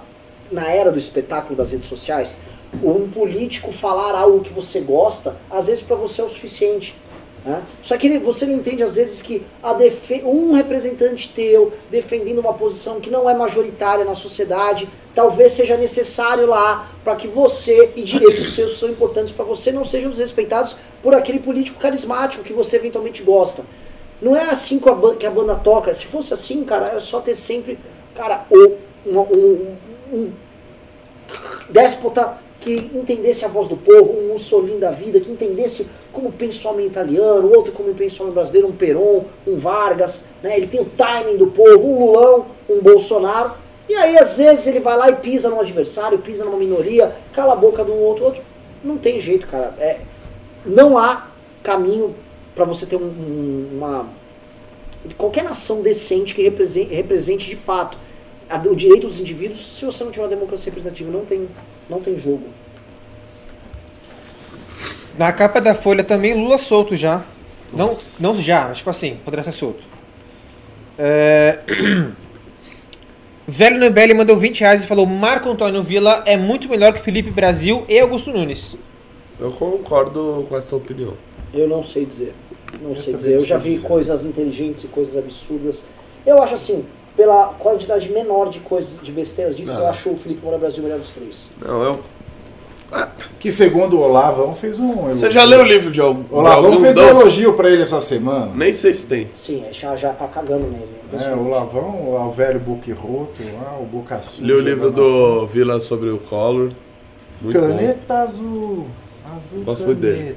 na 0.51 0.67
era 0.69 0.91
do 0.91 0.97
espetáculo 0.97 1.55
das 1.55 1.71
redes 1.71 1.89
sociais, 1.89 2.37
um 2.83 3.09
político 3.09 3.71
falar 3.71 4.15
algo 4.15 4.41
que 4.41 4.53
você 4.53 4.79
gosta, 4.79 5.35
às 5.49 5.67
vezes 5.67 5.83
para 5.83 5.95
você 5.95 6.21
é 6.21 6.23
o 6.23 6.29
suficiente. 6.29 6.95
né? 7.43 7.61
Só 7.81 7.97
que 7.97 8.19
você 8.19 8.45
não 8.45 8.53
entende 8.53 8.83
às 8.83 8.95
vezes 8.95 9.21
que 9.21 9.43
um 10.23 10.53
representante 10.53 11.29
teu 11.29 11.73
defendendo 11.89 12.39
uma 12.39 12.53
posição 12.53 12.99
que 12.99 13.09
não 13.09 13.29
é 13.29 13.33
majoritária 13.33 14.05
na 14.05 14.15
sociedade, 14.15 14.87
talvez 15.13 15.53
seja 15.53 15.75
necessário 15.75 16.45
lá 16.45 16.89
para 17.03 17.15
que 17.15 17.27
você 17.27 17.91
e 17.95 18.03
direitos 18.03 18.53
seus 18.53 18.77
são 18.77 18.89
importantes 18.89 19.33
para 19.33 19.45
você 19.45 19.71
não 19.71 19.83
sejam 19.83 20.09
desrespeitados 20.09 20.77
por 21.01 21.13
aquele 21.13 21.39
político 21.39 21.79
carismático 21.79 22.43
que 22.43 22.53
você 22.53 22.77
eventualmente 22.77 23.23
gosta. 23.23 23.65
Não 24.21 24.35
é 24.35 24.49
assim 24.49 24.79
que 24.79 24.89
a, 24.89 24.93
ban- 24.95 25.15
que 25.15 25.25
a 25.25 25.31
banda 25.31 25.55
toca. 25.55 25.93
Se 25.93 26.05
fosse 26.05 26.33
assim, 26.33 26.63
cara, 26.63 26.87
era 26.87 26.99
só 26.99 27.21
ter 27.21 27.35
sempre, 27.35 27.77
cara, 28.15 28.45
uma- 29.05 29.21
um, 29.21 29.75
um 30.11 30.31
déspota 31.69 32.37
que 32.59 32.91
entendesse 32.93 33.45
a 33.45 33.47
voz 33.47 33.67
do 33.67 33.77
povo, 33.77 34.13
um 34.19 34.29
Mussolini 34.29 34.79
da 34.79 34.91
vida, 34.91 35.19
que 35.19 35.31
entendesse 35.31 35.87
como 36.11 36.31
pensa 36.31 36.67
o 36.67 36.71
homem 36.71 36.87
italiano, 36.87 37.51
outro 37.55 37.71
como 37.71 37.93
pensa 37.93 38.19
o 38.19 38.23
homem 38.23 38.33
brasileiro, 38.33 38.67
um 38.67 38.71
Peron, 38.71 39.25
um 39.45 39.57
Vargas, 39.57 40.23
né? 40.41 40.57
ele 40.57 40.67
tem 40.67 40.81
o 40.81 40.85
timing 40.85 41.37
do 41.37 41.47
povo, 41.47 41.87
um 41.87 41.99
Lulão, 41.99 42.45
um 42.67 42.81
Bolsonaro, 42.81 43.51
e 43.87 43.93
aí 43.95 44.17
às 44.17 44.37
vezes 44.37 44.65
ele 44.67 44.79
vai 44.79 44.97
lá 44.97 45.09
e 45.09 45.15
pisa 45.17 45.49
num 45.49 45.59
adversário, 45.59 46.17
pisa 46.19 46.43
numa 46.43 46.57
minoria, 46.57 47.15
cala 47.31 47.53
a 47.53 47.55
boca 47.55 47.85
de 47.85 47.91
um 47.91 47.99
outro, 47.99 48.25
outro. 48.25 48.41
Não 48.83 48.97
tem 48.97 49.19
jeito, 49.19 49.47
cara. 49.47 49.73
É, 49.79 49.99
não 50.65 50.97
há 50.97 51.27
caminho 51.63 52.13
para 52.57 52.65
você 52.65 52.87
ter 52.87 52.95
um- 52.95 53.05
um- 53.05 53.69
uma 53.77 54.09
qualquer 55.15 55.43
nação 55.43 55.83
decente 55.83 56.33
que 56.33 56.41
represente, 56.41 56.93
represente 56.93 57.47
de 57.47 57.55
fato 57.55 57.97
a- 58.49 58.57
o 58.67 58.75
direito 58.75 59.05
dos 59.05 59.19
indivíduos, 59.19 59.59
se 59.77 59.85
você 59.85 60.03
não 60.03 60.09
tiver 60.11 60.23
uma 60.23 60.29
democracia 60.29 60.71
representativa, 60.71 61.11
não 61.11 61.23
tem, 61.23 61.47
não 61.87 62.01
tem 62.01 62.17
jogo. 62.17 62.47
Na 65.17 65.31
capa 65.31 65.61
da 65.61 65.75
Folha 65.75 66.03
também, 66.03 66.33
Lula 66.33 66.57
solto 66.57 66.95
já. 66.95 67.23
Não, 67.71 67.95
não 68.19 68.41
já, 68.41 68.69
mas 68.69 68.79
tipo 68.79 68.89
assim, 68.89 69.17
poderá 69.23 69.43
ser 69.43 69.51
solto. 69.51 69.83
É... 70.97 71.59
Velho 73.47 73.79
Nebelli 73.79 74.13
mandou 74.13 74.35
20 74.35 74.61
reais 74.61 74.83
e 74.83 74.87
falou: 74.87 75.05
Marco 75.05 75.49
Antônio 75.49 75.83
Villa 75.83 76.23
é 76.25 76.35
muito 76.35 76.67
melhor 76.67 76.93
que 76.93 76.99
Felipe 77.01 77.29
Brasil 77.29 77.85
e 77.87 77.99
Augusto 77.99 78.31
Nunes. 78.31 78.75
Eu 79.39 79.51
concordo 79.51 80.45
com 80.49 80.57
essa 80.57 80.75
opinião. 80.75 81.13
Eu 81.53 81.67
não 81.67 81.81
sei 81.81 82.05
dizer. 82.05 82.33
Não 82.81 82.95
sei 82.95 83.05
também 83.05 83.17
dizer. 83.17 83.33
Eu 83.35 83.45
já 83.45 83.59
sei 83.59 83.69
vi 83.69 83.75
dizer. 83.77 83.87
coisas 83.87 84.25
inteligentes 84.25 84.83
e 84.83 84.87
coisas 84.87 85.17
absurdas. 85.17 85.83
Eu 86.25 86.41
acho 86.41 86.55
assim, 86.55 86.85
pela 87.15 87.47
quantidade 87.59 88.09
menor 88.11 88.49
de 88.49 88.59
coisas, 88.59 88.99
de 89.01 89.11
besteiras 89.11 89.55
ditas, 89.55 89.79
eu 89.79 89.87
acho 89.87 90.09
o 90.09 90.17
Felipe 90.17 90.41
Moura 90.43 90.57
Brasil 90.57 90.81
o 90.81 90.83
melhor 90.83 90.99
dos 90.99 91.11
três. 91.11 91.45
Não, 91.65 91.83
eu. 91.83 91.99
Que 93.39 93.51
segundo 93.51 93.97
o 93.97 94.01
Olavão 94.01 94.55
fez 94.55 94.79
um 94.79 94.93
elogio. 94.93 95.13
Você 95.13 95.29
já 95.29 95.43
leu 95.43 95.59
o 95.59 95.63
livro 95.63 95.91
de 95.91 95.99
algum? 95.99 96.23
O 96.33 96.39
Olavão 96.39 96.79
fez 96.79 96.97
um 96.97 97.03
elogio 97.03 97.53
pra 97.53 97.69
ele 97.69 97.81
essa 97.81 97.99
semana. 97.99 98.51
Nem 98.55 98.73
sei 98.73 98.93
se 98.93 99.05
tem. 99.05 99.29
Sim, 99.33 99.65
já, 99.71 99.95
já 99.95 100.13
tá 100.13 100.25
cagando 100.27 100.67
nele. 100.67 100.87
É, 101.13 101.33
o 101.33 101.49
Lavão, 101.49 102.13
o 102.13 102.31
velho 102.31 102.59
Boquiroto, 102.59 103.43
lá, 103.61 103.77
o 103.79 103.85
Boca 103.85 104.21
Suja. 104.23 104.45
Li 104.45 104.53
o 104.53 104.61
livro 104.61 104.89
do 104.89 105.45
Vila 105.47 105.79
sobre 105.79 106.09
o 106.09 106.17
Collor. 106.17 106.71
Muito 107.41 107.59
bom. 107.59 107.67
Caneta 107.67 108.19
azul. 108.19 108.87
Azul 109.35 109.63
Gosto 109.63 109.85
muito 109.85 109.99
dele. 109.99 110.35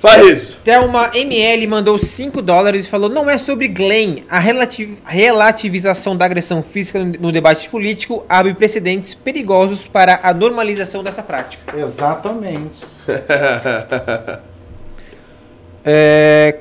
Faz 0.00 0.26
isso. 0.26 0.58
Thelma 0.64 1.10
ML 1.14 1.66
mandou 1.66 1.98
5 1.98 2.40
dólares 2.40 2.86
e 2.86 2.88
falou: 2.88 3.10
Não 3.10 3.28
é 3.28 3.36
sobre 3.36 3.68
Glenn. 3.68 4.22
A 4.30 4.38
relativ- 4.38 4.96
relativização 5.04 6.16
da 6.16 6.24
agressão 6.24 6.62
física 6.62 6.98
no, 6.98 7.30
debate 7.30 7.68
político 7.68 8.24
abre 8.26 8.54
precedentes 8.54 9.12
perigosos 9.12 9.86
para 9.86 10.18
a 10.22 10.32
normalização 10.32 11.04
dessa 11.04 11.22
prática. 11.22 11.78
Exatamente. 11.78 12.80
É, 15.82 16.58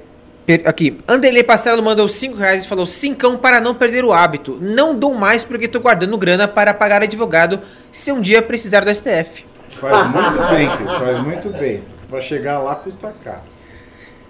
aqui, 0.63 0.97
Anderley 1.05 1.43
Pastrello 1.43 1.83
mandou 1.83 2.07
5 2.07 2.37
reais 2.37 2.63
e 2.63 2.67
falou: 2.69 2.85
Cincão 2.85 3.37
para 3.37 3.59
não 3.59 3.75
perder 3.75 4.05
o 4.05 4.13
hábito. 4.13 4.57
Não 4.61 4.95
dou 4.95 5.13
mais 5.13 5.43
porque 5.43 5.67
tô 5.67 5.81
guardando 5.81 6.17
grana 6.17 6.47
para 6.47 6.73
pagar 6.73 7.03
advogado 7.03 7.59
se 7.91 8.13
um 8.13 8.21
dia 8.21 8.41
precisar 8.41 8.85
do 8.85 8.95
STF. 8.95 9.45
Faz 9.71 10.07
muito 10.07 10.55
bem, 10.55 10.69
querido, 10.69 10.99
faz 10.99 11.19
muito 11.19 11.49
bem. 11.49 11.81
Pra 12.09 12.19
chegar 12.19 12.59
lá 12.59 12.75
custa 12.75 13.13
caro. 13.23 13.41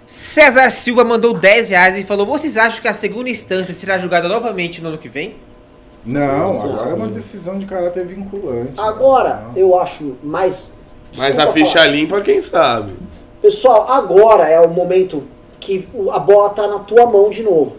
César 0.06 0.70
Silva 0.70 1.04
mandou 1.04 1.32
10 1.32 1.70
reais 1.70 1.96
e 1.96 2.04
falou: 2.04 2.26
Vocês 2.26 2.56
acham 2.56 2.82
que 2.82 2.88
a 2.88 2.94
segunda 2.94 3.30
instância 3.30 3.72
será 3.72 3.98
julgada 3.98 4.28
novamente 4.28 4.82
no 4.82 4.88
ano 4.88 4.98
que 4.98 5.08
vem? 5.08 5.36
Não, 6.04 6.52
Sim, 6.54 6.68
agora 6.68 6.90
é 6.90 6.94
uma 6.94 7.08
decisão 7.08 7.58
de 7.58 7.66
caráter 7.66 8.06
vinculante. 8.06 8.72
Agora, 8.78 9.42
Não. 9.48 9.56
eu 9.56 9.78
acho 9.78 10.16
mais. 10.22 10.70
Mas 11.16 11.38
a 11.38 11.52
ficha 11.52 11.78
falar. 11.80 11.86
limpa, 11.88 12.20
quem 12.20 12.40
sabe? 12.40 12.92
Pessoal, 13.40 13.90
agora 13.90 14.48
é 14.48 14.60
o 14.60 14.68
momento 14.68 15.24
que 15.58 15.88
a 16.10 16.18
bola 16.18 16.50
tá 16.50 16.66
na 16.66 16.78
tua 16.80 17.06
mão 17.06 17.30
de 17.30 17.42
novo. 17.42 17.76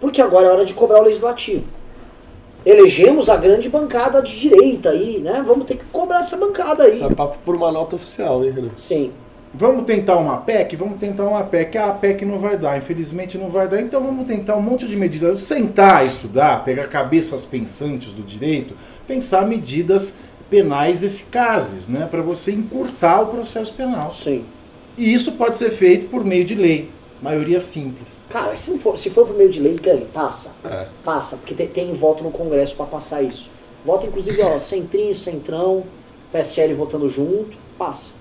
Porque 0.00 0.20
agora 0.20 0.48
é 0.48 0.50
hora 0.50 0.64
de 0.66 0.74
cobrar 0.74 1.00
o 1.00 1.04
legislativo. 1.04 1.66
Elegemos 2.64 3.28
a 3.28 3.36
grande 3.36 3.68
bancada 3.68 4.22
de 4.22 4.38
direita 4.40 4.90
aí, 4.90 5.18
né? 5.18 5.44
Vamos 5.46 5.66
ter 5.66 5.76
que 5.76 5.84
cobrar 5.92 6.20
essa 6.20 6.36
bancada 6.36 6.84
aí. 6.84 6.92
Isso 6.92 7.04
é 7.04 7.10
papo 7.10 7.38
por 7.44 7.54
uma 7.54 7.70
nota 7.70 7.96
oficial, 7.96 8.42
hein, 8.44 8.52
Renan? 8.52 8.70
Sim. 8.78 9.12
Vamos 9.52 9.84
tentar 9.84 10.16
uma 10.16 10.38
PEC? 10.38 10.74
Vamos 10.74 10.98
tentar 10.98 11.24
uma 11.24 11.44
PEC. 11.44 11.78
Ah, 11.78 11.90
a 11.90 11.92
PEC 11.92 12.24
não 12.24 12.40
vai 12.40 12.56
dar, 12.56 12.76
infelizmente 12.76 13.38
não 13.38 13.48
vai 13.48 13.68
dar. 13.68 13.80
Então 13.80 14.02
vamos 14.02 14.26
tentar 14.26 14.56
um 14.56 14.62
monte 14.62 14.88
de 14.88 14.96
medidas. 14.96 15.42
Sentar, 15.42 16.04
estudar, 16.04 16.64
pegar 16.64 16.88
cabeças 16.88 17.46
pensantes 17.46 18.12
do 18.12 18.22
direito, 18.22 18.74
pensar 19.06 19.46
medidas 19.46 20.16
penais 20.50 21.04
eficazes, 21.04 21.86
né? 21.86 22.08
Para 22.10 22.22
você 22.22 22.50
encurtar 22.50 23.20
o 23.20 23.26
processo 23.26 23.72
penal. 23.74 24.10
Sim. 24.10 24.44
E 24.96 25.12
isso 25.12 25.32
pode 25.32 25.58
ser 25.58 25.70
feito 25.70 26.08
por 26.08 26.24
meio 26.24 26.44
de 26.44 26.54
lei. 26.54 26.90
Maioria 27.22 27.60
simples. 27.60 28.20
Cara, 28.28 28.54
se, 28.56 28.70
não 28.70 28.78
for, 28.78 28.98
se 28.98 29.08
for 29.10 29.26
por 29.26 29.36
meio 29.36 29.48
de 29.50 29.60
lei, 29.60 29.76
ganha, 29.76 30.06
passa. 30.12 30.50
É. 30.64 30.88
Passa, 31.04 31.36
porque 31.36 31.54
tem, 31.54 31.66
tem 31.68 31.92
voto 31.94 32.22
no 32.22 32.30
Congresso 32.30 32.76
pra 32.76 32.84
passar 32.86 33.22
isso. 33.22 33.50
Vota, 33.84 34.06
inclusive, 34.06 34.40
ó, 34.42 34.58
Centrinho, 34.58 35.14
Centrão, 35.14 35.84
PSL 36.32 36.74
votando 36.74 37.08
junto, 37.08 37.56
passa. 37.78 38.12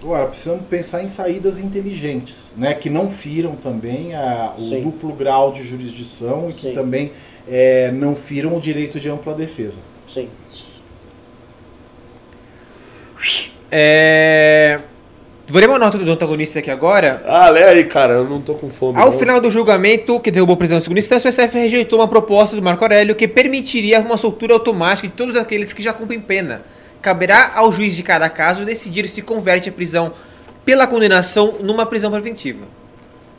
Agora, 0.00 0.26
precisamos 0.26 0.66
pensar 0.66 1.02
em 1.04 1.08
saídas 1.08 1.58
inteligentes, 1.58 2.52
né? 2.56 2.74
Que 2.74 2.90
não 2.90 3.08
firam 3.10 3.54
também 3.54 4.14
a- 4.14 4.54
o 4.58 4.68
Sim. 4.68 4.82
duplo 4.82 5.12
grau 5.12 5.52
de 5.52 5.62
jurisdição 5.62 6.50
e 6.50 6.52
que 6.52 6.60
Sim. 6.62 6.72
também 6.72 7.12
é, 7.48 7.90
não 7.92 8.14
firam 8.16 8.56
o 8.56 8.60
direito 8.60 8.98
de 8.98 9.08
ampla 9.08 9.32
defesa. 9.34 9.80
Sim. 10.08 10.28
É... 13.70 14.80
Vou 15.52 15.60
ler 15.60 15.68
uma 15.68 15.78
nota 15.78 15.98
do 15.98 16.10
antagonista 16.10 16.60
aqui 16.60 16.70
agora. 16.70 17.22
Ah, 17.26 17.50
lê 17.50 17.62
aí, 17.62 17.84
cara, 17.84 18.14
eu 18.14 18.24
não 18.24 18.40
tô 18.40 18.54
com 18.54 18.70
fome. 18.70 18.98
Ao 18.98 19.10
não. 19.12 19.18
final 19.18 19.38
do 19.38 19.50
julgamento, 19.50 20.18
que 20.18 20.30
derrubou 20.30 20.54
a 20.54 20.56
prisão 20.56 20.78
de 20.78 20.84
segunda 20.84 20.98
instância, 21.00 21.28
o 21.28 21.30
SF 21.32 21.58
rejeitou 21.58 21.98
uma 21.98 22.08
proposta 22.08 22.56
do 22.56 22.62
Marco 22.62 22.82
Aurélio 22.82 23.14
que 23.14 23.28
permitiria 23.28 24.00
uma 24.00 24.16
soltura 24.16 24.54
automática 24.54 25.06
de 25.06 25.12
todos 25.12 25.36
aqueles 25.36 25.74
que 25.74 25.82
já 25.82 25.92
cumprem 25.92 26.18
pena. 26.18 26.62
Caberá 27.02 27.52
ao 27.54 27.70
juiz 27.70 27.94
de 27.94 28.02
cada 28.02 28.30
caso 28.30 28.64
decidir 28.64 29.06
se 29.06 29.20
converte 29.20 29.68
a 29.68 29.72
prisão 29.72 30.14
pela 30.64 30.86
condenação 30.86 31.56
numa 31.60 31.84
prisão 31.84 32.10
preventiva. 32.10 32.64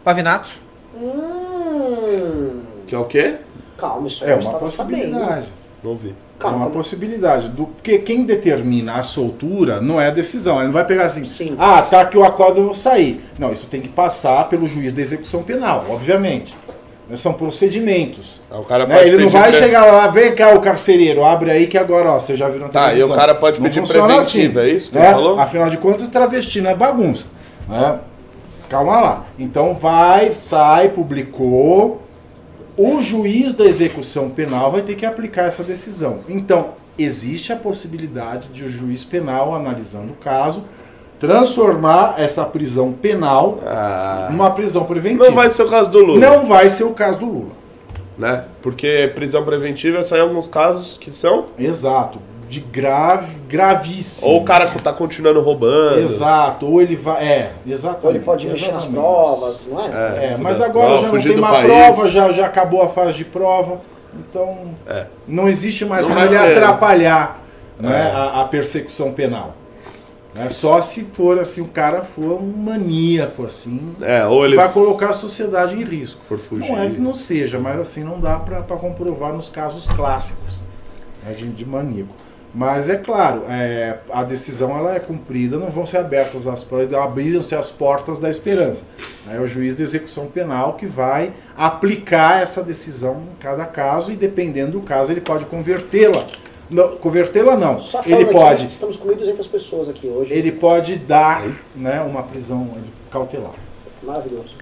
Pavinato? 0.03 0.51
Hum, 0.95 2.61
Que 2.85 2.93
é 2.93 2.99
o 2.99 3.05
quê? 3.05 3.37
calma, 3.75 4.07
isso 4.07 4.23
É 4.23 4.35
uma 4.35 4.59
possibilidade. 4.59 5.17
sabendo. 5.17 5.47
Não 5.83 5.95
vi. 5.95 6.13
É 6.39 6.41
Calma, 6.43 6.57
uma 6.57 6.65
calma. 6.65 6.75
possibilidade. 6.77 7.49
Do, 7.49 7.65
porque 7.67 7.99
quem 7.99 8.23
determina 8.23 8.95
a 8.95 9.03
soltura 9.03 9.79
não 9.79 10.01
é 10.01 10.07
a 10.07 10.11
decisão. 10.11 10.57
Ele 10.57 10.65
não 10.65 10.73
vai 10.73 10.85
pegar 10.85 11.05
assim, 11.05 11.23
Sim. 11.25 11.55
ah, 11.57 11.81
tá 11.81 12.05
que 12.05 12.17
eu 12.17 12.23
acordo 12.25 12.59
eu 12.59 12.65
vou 12.65 12.75
sair. 12.75 13.23
Não, 13.39 13.51
isso 13.51 13.67
tem 13.67 13.79
que 13.81 13.87
passar 13.89 14.49
pelo 14.49 14.67
juiz 14.67 14.91
da 14.93 15.01
execução 15.01 15.41
penal, 15.43 15.85
obviamente. 15.89 16.53
Né, 17.09 17.15
São 17.17 17.33
procedimentos. 17.33 18.41
Ah, 18.51 18.59
O 18.59 18.63
cara 18.65 18.85
né? 18.85 18.95
pode 18.95 19.07
Ele 19.09 19.23
não 19.23 19.29
vai 19.29 19.51
pre- 19.51 19.59
chegar 19.59 19.85
lá, 19.85 20.07
vem 20.07 20.33
cá 20.35 20.53
o 20.55 20.59
carcereiro, 20.59 21.23
abre 21.23 21.51
aí 21.51 21.67
que 21.67 21.77
agora, 21.77 22.11
ó, 22.11 22.19
você 22.19 22.35
já 22.35 22.49
viu 22.49 22.59
na 22.61 22.69
Tá, 22.69 22.85
televisão. 22.85 23.09
e 23.09 23.11
o 23.11 23.15
cara 23.15 23.35
pode 23.35 23.59
Não 23.59 23.65
pedir 23.67 23.79
funciona 23.81 24.07
preventiva, 24.15 24.63
é 24.63 24.69
isso 24.69 24.91
que 24.91 24.97
né? 24.97 25.11
falou? 25.11 25.39
Afinal 25.39 25.69
de 25.69 25.77
contas, 25.77 26.07
travesti 26.09 26.61
não 26.61 26.71
é 26.71 26.75
bagunça. 26.75 27.25
Né? 27.69 27.99
Calma 28.69 28.99
lá. 28.99 29.25
Então 29.37 29.75
vai, 29.75 30.33
sai, 30.33 30.89
publicou. 30.89 32.01
O 32.77 33.01
juiz 33.01 33.53
da 33.53 33.65
execução 33.65 34.29
penal 34.29 34.71
vai 34.71 34.81
ter 34.81 34.95
que 34.95 35.05
aplicar 35.05 35.43
essa 35.43 35.63
decisão. 35.63 36.21
Então, 36.27 36.71
existe 36.97 37.53
a 37.53 37.55
possibilidade 37.55 38.47
de 38.49 38.63
o 38.63 38.69
juiz 38.69 39.03
penal, 39.05 39.53
analisando 39.55 40.13
o 40.13 40.15
caso, 40.15 40.63
transformar 41.19 42.15
essa 42.17 42.43
prisão 42.45 42.91
penal 42.91 43.59
Ah, 43.65 44.27
numa 44.31 44.51
prisão 44.51 44.85
preventiva. 44.85 45.25
não 45.27 45.33
vai 45.35 45.49
ser 45.49 45.63
o 45.63 45.69
caso 45.69 45.89
do 45.89 45.99
Lula. 45.99 46.19
Não 46.19 46.45
vai 46.45 46.69
ser 46.69 46.83
o 46.83 46.93
caso 46.93 47.19
do 47.19 47.25
Lula. 47.25 47.51
Né? 48.17 48.43
Porque 48.61 49.11
prisão 49.15 49.43
preventiva 49.43 49.99
é 49.99 50.03
só 50.03 50.15
em 50.17 50.21
alguns 50.21 50.47
casos 50.47 50.97
que 50.99 51.09
são. 51.11 51.45
Exato. 51.57 52.19
De 52.53 52.59
grave, 52.59 53.37
gravíssimo. 53.49 54.29
Ou 54.31 54.41
o 54.41 54.43
cara 54.45 54.67
tá 54.67 54.93
continuando 54.93 55.41
roubando. 55.41 55.99
Exato. 56.01 56.67
Ou 56.67 56.79
ele 56.81 56.95
vai. 56.95 57.23
É, 57.27 57.51
exatamente. 57.65 58.05
Ou 58.05 58.11
ele 58.11 58.19
pode 58.19 58.47
mexer 58.47 58.71
nas 58.71 58.85
provas, 58.85 59.65
não 59.67 59.81
é? 59.81 59.85
É, 59.87 59.89
fuder 60.33 60.39
mas 60.39 60.61
as 60.61 60.67
agora 60.67 60.85
provas, 60.99 61.01
já 61.01 61.07
não 61.17 61.23
tem 61.23 61.35
uma 61.37 61.51
país. 61.51 61.65
prova, 61.65 62.09
já, 62.09 62.31
já 62.31 62.45
acabou 62.45 62.83
a 62.83 62.89
fase 62.89 63.17
de 63.17 63.25
prova. 63.25 63.81
Então, 64.19 64.55
É. 64.87 65.07
não 65.27 65.49
existe 65.49 65.83
mais 65.83 66.05
Não 66.05 66.13
como 66.13 66.23
ele 66.27 66.37
ser. 66.37 66.57
atrapalhar 66.57 67.41
né, 67.79 68.09
É. 68.09 68.11
a, 68.11 68.41
a 68.41 68.45
persecução 68.45 69.11
penal. 69.13 69.55
Né, 70.35 70.49
Só 70.49 70.79
se 70.83 71.05
for 71.05 71.39
assim, 71.39 71.61
o 71.61 71.67
cara 71.67 72.03
for 72.03 72.39
um 72.39 72.53
maníaco, 72.55 73.45
assim, 73.45 73.95
É, 73.99 74.25
ou 74.27 74.45
ele 74.45 74.55
vai 74.55 74.69
colocar 74.71 75.09
a 75.09 75.13
sociedade 75.13 75.75
em 75.75 75.83
risco. 75.83 76.21
for 76.23 76.37
fugir. 76.37 76.69
Não 76.71 76.79
é 76.79 76.87
que 76.87 76.99
não 77.01 77.15
seja, 77.15 77.57
mas 77.59 77.79
assim, 77.79 78.03
não 78.03 78.19
dá 78.19 78.37
para 78.37 78.61
comprovar 78.77 79.33
nos 79.33 79.49
casos 79.49 79.87
clássicos 79.87 80.57
né, 81.25 81.33
de, 81.33 81.47
de 81.49 81.65
maníaco. 81.65 82.13
Mas 82.53 82.87
é 82.87 82.97
claro, 82.97 83.45
é, 83.49 83.97
a 84.11 84.23
decisão 84.23 84.77
ela 84.77 84.93
é 84.95 84.99
cumprida, 84.99 85.57
não 85.57 85.71
vão 85.71 85.87
ser 85.87 85.97
abertas 85.97 86.45
as 86.45 86.63
portas, 86.63 86.93
abriram-se 86.93 87.55
as 87.55 87.71
portas 87.71 88.19
da 88.19 88.29
esperança. 88.29 88.85
É 89.27 89.39
o 89.39 89.47
juiz 89.47 89.75
de 89.75 89.81
execução 89.81 90.27
penal 90.27 90.73
que 90.73 90.85
vai 90.85 91.33
aplicar 91.57 92.43
essa 92.43 92.61
decisão 92.61 93.23
em 93.33 93.35
cada 93.39 93.65
caso 93.65 94.11
e 94.11 94.15
dependendo 94.15 94.73
do 94.73 94.81
caso 94.81 95.11
ele 95.11 95.21
pode 95.21 95.45
convertê-la. 95.45 96.27
Não, 96.69 96.95
Convertê-la 96.97 97.57
não. 97.57 97.79
Só 97.79 98.01
Ele 98.05 98.25
pode, 98.25 98.67
estamos 98.67 98.97
com 98.97 99.09
1.200 99.09 99.49
pessoas 99.49 99.89
aqui 99.89 100.07
hoje. 100.07 100.33
ele 100.33 100.51
pode 100.51 100.95
dar 100.95 101.45
né, 101.75 102.01
uma 102.01 102.23
prisão 102.23 102.69
cautelar. 103.11 103.53
Maravilhoso. 104.01 104.55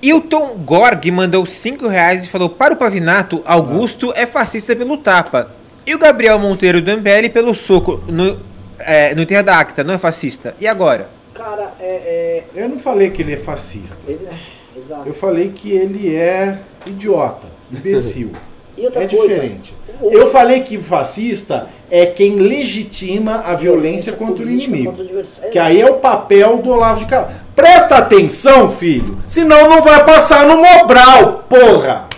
Hilton 0.00 0.56
Gorg 0.64 1.10
mandou 1.10 1.44
5 1.46 1.88
reais 1.88 2.24
e 2.24 2.28
falou: 2.28 2.50
Para 2.50 2.74
o 2.74 2.76
Pavinato, 2.76 3.42
Augusto 3.44 4.12
é 4.14 4.26
fascista 4.26 4.76
pelo 4.76 4.98
tapa. 4.98 5.50
E 5.86 5.94
o 5.94 5.98
Gabriel 5.98 6.38
Monteiro 6.38 6.80
do 6.80 6.90
MBL 6.96 7.28
pelo 7.32 7.54
soco 7.54 8.00
no, 8.08 8.38
é, 8.78 9.14
no 9.14 9.26
Terra 9.26 9.42
da 9.42 9.58
Acta, 9.58 9.84
não 9.84 9.94
é 9.94 9.98
fascista. 9.98 10.54
E 10.60 10.66
agora? 10.66 11.08
Cara, 11.34 11.72
é. 11.80 12.44
Eu 12.54 12.68
não 12.68 12.78
falei 12.78 13.10
que 13.10 13.20
ele 13.22 13.34
é 13.34 13.36
fascista. 13.36 13.98
é 14.08 14.12
ele, 14.12 14.26
é, 14.30 14.78
exato. 14.78 15.02
Eu 15.06 15.12
falei 15.14 15.52
que 15.54 15.70
ele 15.72 16.14
é 16.14 16.58
idiota, 16.86 17.46
imbecil. 17.72 18.32
E 18.76 18.86
outra 18.86 19.04
é 19.04 19.06
coisa. 19.06 19.34
diferente. 19.36 19.72
o- 20.00 20.10
Eu 20.10 20.30
falei 20.32 20.62
que 20.62 20.76
fascista 20.80 21.68
é 21.88 22.06
quem 22.06 22.34
legitima 22.40 23.36
a 23.46 23.54
violência 23.54 24.14
contra 24.14 24.44
o 24.44 24.50
inimigo. 24.50 24.90
contra 24.92 25.04
o. 25.04 25.50
Que 25.52 25.60
aí 25.60 25.80
é 25.80 25.88
o 25.88 25.98
papel 25.98 26.58
do 26.58 26.70
Olavo 26.70 26.98
de 26.98 27.06
Carvalho. 27.06 27.36
Presta 27.54 27.98
atenção, 27.98 28.68
filho, 28.72 29.16
senão 29.28 29.70
não 29.70 29.80
vai 29.80 30.04
passar 30.04 30.44
no 30.48 30.56
Mobral, 30.60 31.44
porra. 31.48 32.08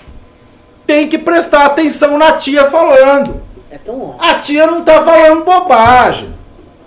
Tem 0.87 1.07
que 1.07 1.19
prestar 1.19 1.67
atenção 1.67 2.17
na 2.17 2.33
tia 2.33 2.71
falando. 2.71 3.43
É 3.71 3.79
tão 3.79 4.01
óbvio. 4.01 4.17
A 4.21 4.35
tia 4.35 4.67
não 4.67 4.83
tá 4.83 5.03
falando 5.05 5.45
bobagem. 5.45 6.35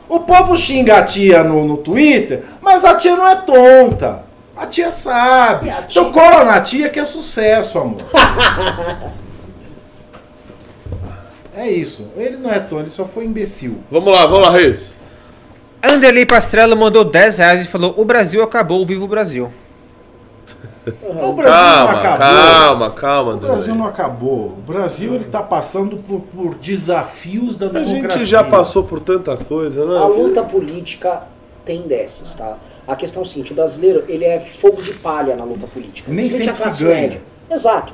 O 0.07 0.21
povo 0.21 0.55
xinga 0.57 0.97
a 0.97 1.03
tia 1.03 1.43
no, 1.43 1.65
no 1.65 1.77
Twitter, 1.77 2.43
mas 2.61 2.83
a 2.83 2.95
tia 2.95 3.15
não 3.15 3.27
é 3.27 3.35
tonta. 3.35 4.23
A 4.57 4.65
tia 4.65 4.91
sabe. 4.91 5.69
A 5.69 5.83
tia- 5.83 6.01
Então 6.01 6.11
cola 6.11 6.43
na 6.43 6.59
tia 6.61 6.89
que 6.89 6.99
é 6.99 7.05
sucesso, 7.05 7.77
amor. 7.79 8.01
é 11.55 11.69
isso. 11.69 12.07
Ele 12.15 12.37
não 12.37 12.49
é 12.51 12.59
tonto, 12.59 12.83
ele 12.83 12.89
só 12.89 13.05
foi 13.05 13.25
imbecil. 13.25 13.79
Vamos 13.91 14.11
lá, 14.13 14.25
vamos 14.25 14.47
lá, 14.47 14.51
Reis. 14.51 14.93
Anderley 15.83 16.25
Pastrello 16.25 16.75
mandou 16.75 17.05
10 17.05 17.37
reais 17.37 17.61
e 17.61 17.67
falou: 17.67 17.93
O 17.97 18.03
Brasil 18.05 18.41
acabou, 18.43 18.85
viva 18.85 19.03
o 19.03 19.07
Brasil. 19.07 19.51
O 20.87 21.33
Brasil 21.33 21.61
não 21.61 21.87
Calma, 21.87 21.99
acabou. 21.99 22.17
calma, 22.17 22.91
calma, 22.91 23.31
O 23.31 23.35
André. 23.35 23.47
Brasil 23.49 23.75
não 23.75 23.85
acabou. 23.87 24.45
O 24.57 24.63
Brasil 24.65 25.15
ele 25.15 25.25
tá 25.25 25.41
passando 25.43 25.97
por, 25.97 26.21
por 26.21 26.55
desafios 26.55 27.55
da 27.57 27.67
A 27.67 27.69
democracia. 27.69 28.19
gente 28.21 28.25
já 28.29 28.43
passou 28.43 28.83
por 28.83 28.99
tanta 28.99 29.35
coisa, 29.37 29.85
né? 29.85 29.97
A 29.97 30.05
luta 30.07 30.41
política 30.43 31.23
tem 31.65 31.81
dessas, 31.83 32.33
tá? 32.33 32.57
A 32.87 32.95
questão 32.95 33.21
é 33.21 33.25
o 33.25 33.27
seguinte, 33.27 33.51
o 33.51 33.55
brasileiro, 33.55 34.03
ele 34.07 34.25
é 34.25 34.39
fogo 34.39 34.81
de 34.81 34.93
palha 34.93 35.35
na 35.35 35.43
luta 35.43 35.67
política. 35.67 36.11
Nem 36.11 36.29
sempre 36.29 36.51
a 36.51 36.55
se 36.55 36.61
classe 36.63 36.83
ganha. 36.83 37.01
média. 37.01 37.21
Exato. 37.51 37.93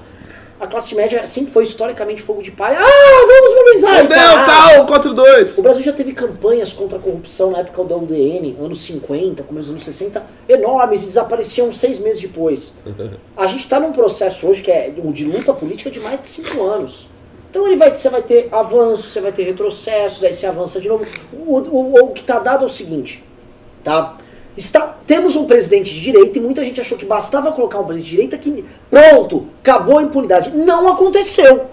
A 0.60 0.68
classe 0.68 0.96
média 0.96 1.26
sempre 1.26 1.52
foi 1.52 1.64
historicamente 1.64 2.22
fogo 2.22 2.42
de 2.42 2.50
palha. 2.52 2.78
Ah, 2.80 3.26
vamos 3.28 3.56
mobilizar! 3.56 3.96
e 4.00 4.02
Fudeu, 4.04 4.18
tal. 4.18 4.86
tal, 4.86 5.00
4-2. 5.02 5.58
O 5.58 5.62
Brasil 5.62 5.84
já 5.84 5.92
teve 5.92 6.14
campanhas 6.14 6.72
contra 6.72 6.98
a 6.98 7.02
corrupção 7.02 7.52
na 7.52 7.60
época 7.60 7.84
da 7.84 7.96
UDN, 7.98 8.56
anos 8.62 8.82
50, 8.84 9.44
começo 9.44 9.64
dos 9.66 9.72
anos 9.72 9.84
60, 9.84 10.24
enormes 10.48 11.04
e 11.04 11.08
desapareciam 11.08 11.72
seis 11.74 12.00
meses 12.00 12.22
depois. 12.22 12.74
A 13.36 13.48
gente 13.48 13.66
está 13.66 13.80
num 13.82 13.92
processo 13.92 14.48
hoje 14.48 14.62
que 14.62 14.72
é 14.72 14.94
o 15.04 15.12
de 15.12 15.26
luta 15.26 15.54
política 15.54 15.92
de 15.92 16.00
mais 16.00 16.22
de 16.22 16.28
cinco 16.28 16.64
anos. 16.64 17.08
Então 17.52 17.68
ele 17.68 17.76
vai, 17.76 17.96
você 17.96 18.10
vai 18.10 18.22
ter 18.22 18.48
avanços, 18.52 19.12
você 19.12 19.20
vai 19.22 19.32
ter 19.34 19.44
retrocessos, 19.44 20.24
aí 20.24 20.34
você 20.34 20.46
avança 20.46 20.80
de 20.80 20.88
novo. 20.88 21.06
O, 21.34 21.58
o- 21.60 22.06
o 22.06 22.08
que 22.12 22.22
está 22.22 22.40
dado 22.40 22.64
é 22.64 22.66
o 22.66 22.70
seguinte, 22.70 23.24
tá? 23.84 24.16
Está, 24.58 24.96
temos 25.06 25.36
um 25.36 25.46
presidente 25.46 25.94
de 25.94 26.02
direita 26.02 26.38
e 26.38 26.42
muita 26.42 26.64
gente 26.64 26.80
achou 26.80 26.98
que 26.98 27.06
bastava 27.06 27.52
colocar 27.52 27.80
um 27.80 27.86
presidente 27.86 28.10
de 28.10 28.16
direita 28.16 28.38
que 28.38 28.66
pronto, 28.90 29.48
acabou 29.60 29.98
a 29.98 30.04
impunidade. 30.04 30.52
Não 30.56 30.88
aconteceu. 30.88 31.66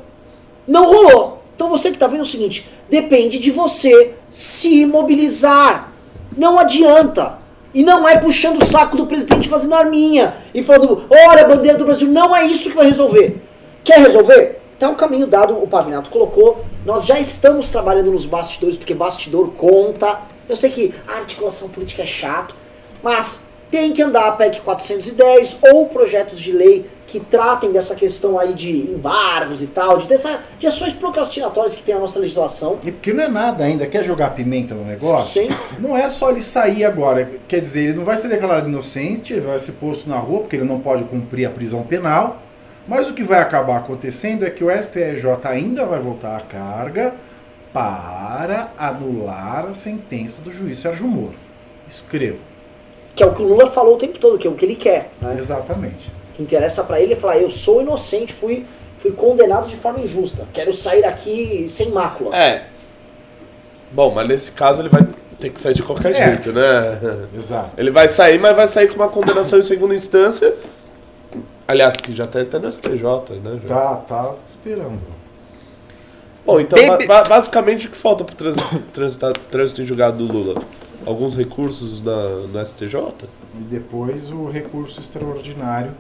Não 0.67 0.87
rolou. 0.87 1.43
Então 1.55 1.69
você 1.69 1.91
que 1.91 1.97
está 1.97 2.07
vendo 2.07 2.21
é 2.21 2.23
o 2.23 2.27
seguinte, 2.27 2.69
depende 2.91 3.39
de 3.39 3.51
você 3.51 4.15
se 4.29 4.85
mobilizar. 4.85 5.93
Não 6.37 6.59
adianta. 6.59 7.39
E 7.75 7.83
não 7.83 8.07
é 8.09 8.19
puxando 8.19 8.61
o 8.61 8.65
saco 8.65 8.97
do 8.97 9.07
presidente 9.07 9.49
fazendo 9.49 9.75
arminha 9.75 10.37
e 10.53 10.63
falando, 10.63 11.05
olha 11.09 11.43
a 11.43 11.49
bandeira 11.49 11.79
do 11.79 11.85
Brasil. 11.85 12.09
Não 12.09 12.35
é 12.35 12.47
isso 12.47 12.69
que 12.69 12.77
vai 12.77 12.87
resolver. 12.87 13.41
Quer 13.85 13.99
resolver? 14.01 14.61
Tá 14.79 14.91
um 14.91 14.97
caminho 14.97 15.29
dado, 15.29 15.57
o 15.63 15.69
Pavinato 15.69 16.11
colocou. 16.11 16.65
Nós 16.85 17.07
já 17.07 17.21
estamos 17.21 17.69
trabalhando 17.71 18.11
nos 18.11 18.27
bastidores, 18.27 18.77
porque 18.77 18.93
bastidor 18.93 19.53
conta. 19.53 20.21
Eu 20.49 20.57
sei 20.57 20.71
que 20.71 20.93
a 21.07 21.19
articulação 21.19 21.69
política 21.69 22.03
é 22.03 22.07
chato, 22.07 22.55
mas 23.03 23.41
tem 23.73 23.93
que 23.93 24.03
andar 24.03 24.29
a 24.29 24.33
PEC 24.33 24.61
410 24.61 25.59
ou 25.63 25.87
projetos 25.87 26.39
de 26.39 26.53
lei 26.53 26.87
que 27.07 27.19
tratem 27.19 27.73
dessa 27.73 27.95
questão 27.95 28.39
aí 28.39 28.53
de 28.53 28.71
embargos 28.71 29.63
e 29.63 29.67
tal, 29.67 29.97
de, 29.97 30.07
dessa, 30.07 30.41
de 30.59 30.67
ações 30.67 30.93
procrastinatórias 30.93 31.75
que 31.75 31.83
tem 31.83 31.95
a 31.95 31.99
nossa 31.99 32.19
legislação. 32.19 32.79
E 32.83 32.93
porque 32.93 33.15
não 33.15 33.25
é 33.25 33.29
nada 33.29 33.65
ainda. 33.65 33.87
Quer 33.87 34.05
jogar 34.05 34.31
pimenta 34.31 34.75
no 34.75 34.85
negócio? 34.85 35.43
Sim. 35.43 35.49
Não 35.79 35.97
é 35.97 36.09
só 36.11 36.31
ele 36.31 36.43
sair 36.43 36.85
agora. 36.85 37.31
Quer 37.49 37.61
dizer, 37.61 37.85
ele 37.85 37.95
não 37.95 38.05
vai 38.05 38.17
ser 38.17 38.29
declarado 38.29 38.69
inocente, 38.69 39.33
ele 39.33 39.41
vai 39.41 39.59
ser 39.59 39.73
posto 39.73 40.09
na 40.09 40.19
rua, 40.19 40.41
porque 40.41 40.57
ele 40.57 40.65
não 40.65 40.81
pode 40.81 41.05
cumprir 41.05 41.47
a 41.47 41.51
prisão 41.51 41.83
penal. 41.83 42.43
Mas 42.87 43.09
o 43.09 43.15
que 43.15 43.23
vai 43.23 43.41
acabar 43.41 43.79
acontecendo 43.79 44.45
é 44.45 44.51
que 44.51 44.65
o 44.65 44.71
STJ 44.71 45.27
ainda 45.45 45.87
vai 45.87 45.99
voltar 45.99 46.37
à 46.37 46.41
carga 46.41 47.15
para 47.73 48.71
anular 48.77 49.67
a 49.67 49.75
sentença 49.75 50.43
do 50.43 50.53
juiz 50.53 50.79
Sérgio 50.79 51.07
Moro. 51.07 51.37
Escreva. 51.89 52.52
Que 53.15 53.23
é 53.23 53.27
o 53.27 53.33
que 53.35 53.43
o 53.43 53.47
Lula 53.47 53.71
falou 53.71 53.95
o 53.95 53.99
tempo 53.99 54.19
todo, 54.19 54.39
que 54.39 54.47
é 54.47 54.51
o 54.51 54.55
que 54.55 54.65
ele 54.65 54.77
quer. 54.77 55.11
Né? 55.21 55.37
Exatamente. 55.39 56.09
O 56.31 56.35
que 56.35 56.43
interessa 56.43 56.83
pra 56.83 57.01
ele 57.01 57.13
é 57.13 57.17
falar, 57.17 57.39
eu 57.39 57.51
sou 57.51 57.83
inocente, 57.83 58.33
fui, 58.33 58.65
fui 58.99 59.13
condenado 59.13 59.69
de 59.69 59.77
forma 59.77 60.01
injusta. 60.01 60.47
Quero 60.53 60.73
sair 60.73 61.05
aqui 61.05 61.67
sem 61.69 61.91
máculas. 61.91 62.35
É. 62.35 62.67
Bom, 63.93 64.11
mas 64.15 64.27
nesse 64.27 64.51
caso 64.53 64.81
ele 64.83 64.89
vai 64.89 65.07
Tem 65.39 65.51
que 65.51 65.61
sair 65.61 65.75
de 65.75 65.83
qualquer 65.83 66.13
É. 66.15 66.25
jeito, 66.29 66.53
né? 66.53 66.99
Exato. 67.37 67.71
Ele 67.77 67.91
vai 67.91 68.09
sair, 68.09 68.39
mas 68.39 68.57
vai 68.57 68.67
sair 68.69 68.89
com 68.89 68.95
uma 68.95 69.09
condenação 69.09 69.59
em 69.59 69.63
segunda 69.63 69.95
instância. 69.95 70.55
Aliás, 71.69 71.97
que 71.97 72.15
já 72.15 72.27
tá 72.27 72.41
até 72.41 72.59
no 72.59 72.71
STJ, 72.71 73.03
né? 73.43 73.61
já. 73.67 73.75
Tá, 73.75 73.97
tá 73.97 74.35
esperando. 74.47 75.01
Bom, 76.47 76.59
então, 76.61 76.79
Baby- 76.87 77.07
ba- 77.07 77.23
ba- 77.23 77.29
basicamente, 77.29 77.87
o 77.87 77.91
que 77.91 77.97
falta 77.97 78.25
pro 78.25 78.35
transitar- 78.93 79.33
trânsito 79.51 79.83
em 79.83 79.85
julgado 79.87 80.25
do 80.27 80.33
Lula? 80.33 80.63
Alguns 81.07 81.37
recursos 81.37 82.01
na, 82.01 82.47
no 82.47 82.67
STJ? 82.67 82.97
E 83.55 83.63
depois 83.71 84.31
o 84.31 84.49
recurso 84.49 85.01
extraordinário 85.01 85.93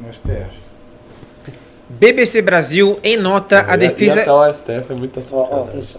no 0.00 0.12
STF. 0.12 0.64
BBC 1.88 2.40
Brasil, 2.40 2.98
em 3.04 3.16
nota, 3.16 3.60
a 3.60 3.76
defesa. 3.76 4.22
E 4.22 4.52
STF 4.52 4.92
é 4.92 4.94
muita. 4.94 5.20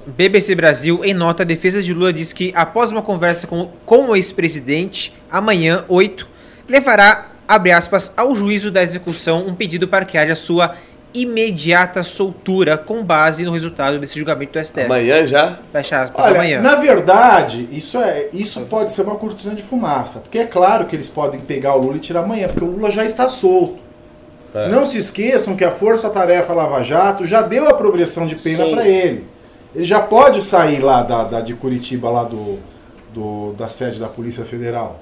BBC 0.08 0.56
Brasil, 0.56 1.06
em 1.06 1.14
nota, 1.14 1.44
a 1.44 1.46
defesa 1.46 1.82
de 1.82 1.94
Lula 1.94 2.12
diz 2.12 2.34
que, 2.34 2.52
após 2.56 2.92
uma 2.92 3.04
conversa 3.04 3.46
com, 3.46 3.70
com 3.86 4.10
o 4.10 4.16
ex-presidente, 4.16 5.14
amanhã, 5.30 5.86
8, 5.88 6.28
levará, 6.68 7.30
abre 7.48 7.72
aspas, 7.72 8.12
ao 8.18 8.36
juízo 8.36 8.72
da 8.72 8.82
execução 8.82 9.48
um 9.48 9.54
pedido 9.54 9.88
para 9.88 10.06
que 10.06 10.18
haja 10.18 10.36
sua 10.36 10.76
imediata 11.22 12.04
soltura 12.04 12.78
com 12.78 13.04
base 13.04 13.44
no 13.44 13.52
resultado 13.52 14.00
desse 14.00 14.18
julgamento 14.18 14.54
do 14.60 14.66
STF. 14.66 14.82
Amanhã 14.86 15.26
já? 15.26 15.60
Fecha 15.72 16.02
aspas, 16.02 16.26
Olha, 16.26 16.36
amanhã. 16.36 16.62
na 16.62 16.76
verdade, 16.76 17.68
isso, 17.72 17.98
é, 18.00 18.30
isso 18.34 18.62
pode 18.62 18.92
ser 18.92 19.04
uma 19.04 19.16
cortina 19.16 19.56
de 19.56 19.62
fumaça. 19.64 20.20
Porque 20.20 20.40
é 20.40 20.46
claro 20.46 20.86
que 20.86 20.96
eles 20.96 21.10
podem 21.10 21.40
pegar 21.40 21.76
o 21.76 21.80
Lula 21.82 21.98
e 21.98 22.00
tirar 22.00 22.22
amanhã, 22.22 22.48
porque 22.48 22.64
o 22.64 22.68
Lula 22.68 22.90
já 22.92 23.04
está 23.06 23.28
solto. 23.30 23.78
É. 24.54 24.70
Não 24.70 24.86
se 24.86 24.98
esqueçam 24.98 25.56
que 25.56 25.64
a 25.66 25.72
Força 25.72 26.10
Tarefa 26.10 26.54
Lava 26.54 26.82
Jato 26.82 27.26
já 27.26 27.42
deu 27.42 27.68
a 27.68 27.74
progressão 27.74 28.26
de 28.26 28.36
pena 28.36 28.66
para 28.70 28.88
ele. 28.88 29.28
Ele 29.76 29.84
já 29.84 30.00
pode 30.00 30.42
sair 30.42 30.80
lá 30.80 31.04
da, 31.04 31.26
da- 31.26 31.42
de 31.42 31.54
Curitiba, 31.54 32.10
lá 32.10 32.24
do, 32.24 32.60
do- 33.14 33.52
da 33.58 33.68
sede 33.68 34.00
da 34.00 34.08
Polícia 34.08 34.46
Federal. 34.46 35.02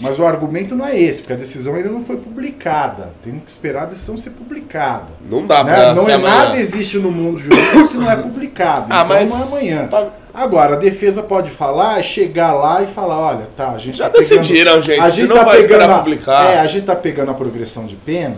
Mas 0.00 0.18
o 0.18 0.24
argumento 0.26 0.74
não 0.74 0.86
é 0.86 0.98
esse, 0.98 1.20
porque 1.20 1.34
a 1.34 1.36
decisão 1.36 1.74
ainda 1.74 1.88
não 1.88 2.02
foi 2.04 2.16
publicada. 2.16 3.10
Temos 3.22 3.44
que 3.44 3.50
esperar 3.50 3.82
a 3.82 3.86
decisão 3.86 4.16
ser 4.16 4.30
publicada. 4.30 5.06
Não 5.30 5.46
dá 5.46 5.62
Né? 5.62 5.72
pra 5.74 5.94
Não 5.94 6.08
é 6.08 6.14
amanhã. 6.14 6.36
nada 6.44 6.58
existe 6.58 6.98
no 6.98 7.10
mundo 7.12 7.38
jurídico 7.38 7.86
se 7.86 7.96
não 7.96 8.10
é 8.10 8.16
publicado. 8.16 8.86
Ah, 8.90 9.02
então 9.04 9.06
mas- 9.08 9.30
não 9.30 9.38
é 9.38 9.48
amanhã. 9.82 9.88
Agora, 10.34 10.74
a 10.74 10.78
defesa 10.78 11.22
pode 11.22 11.50
falar, 11.50 12.02
chegar 12.02 12.52
lá 12.54 12.82
e 12.82 12.86
falar, 12.86 13.18
olha, 13.18 13.48
tá, 13.56 13.70
a 13.72 13.78
gente 13.78 13.98
Já 13.98 14.06
tá 14.08 14.18
pegando- 14.18 14.28
decidiram, 14.40 14.80
gente. 14.80 14.98
A 15.00 15.08
gente 15.10 15.28
não 15.28 15.36
tá 15.36 15.44
vai 15.44 15.58
esperar 15.58 15.80
pegando 15.82 15.94
a- 15.94 15.98
publicar. 15.98 16.54
É, 16.54 16.60
a 16.60 16.66
gente 16.66 16.86
tá 16.86 16.96
pegando 16.96 17.30
a 17.30 17.34
progressão 17.34 17.84
de 17.84 17.94
pena, 17.94 18.36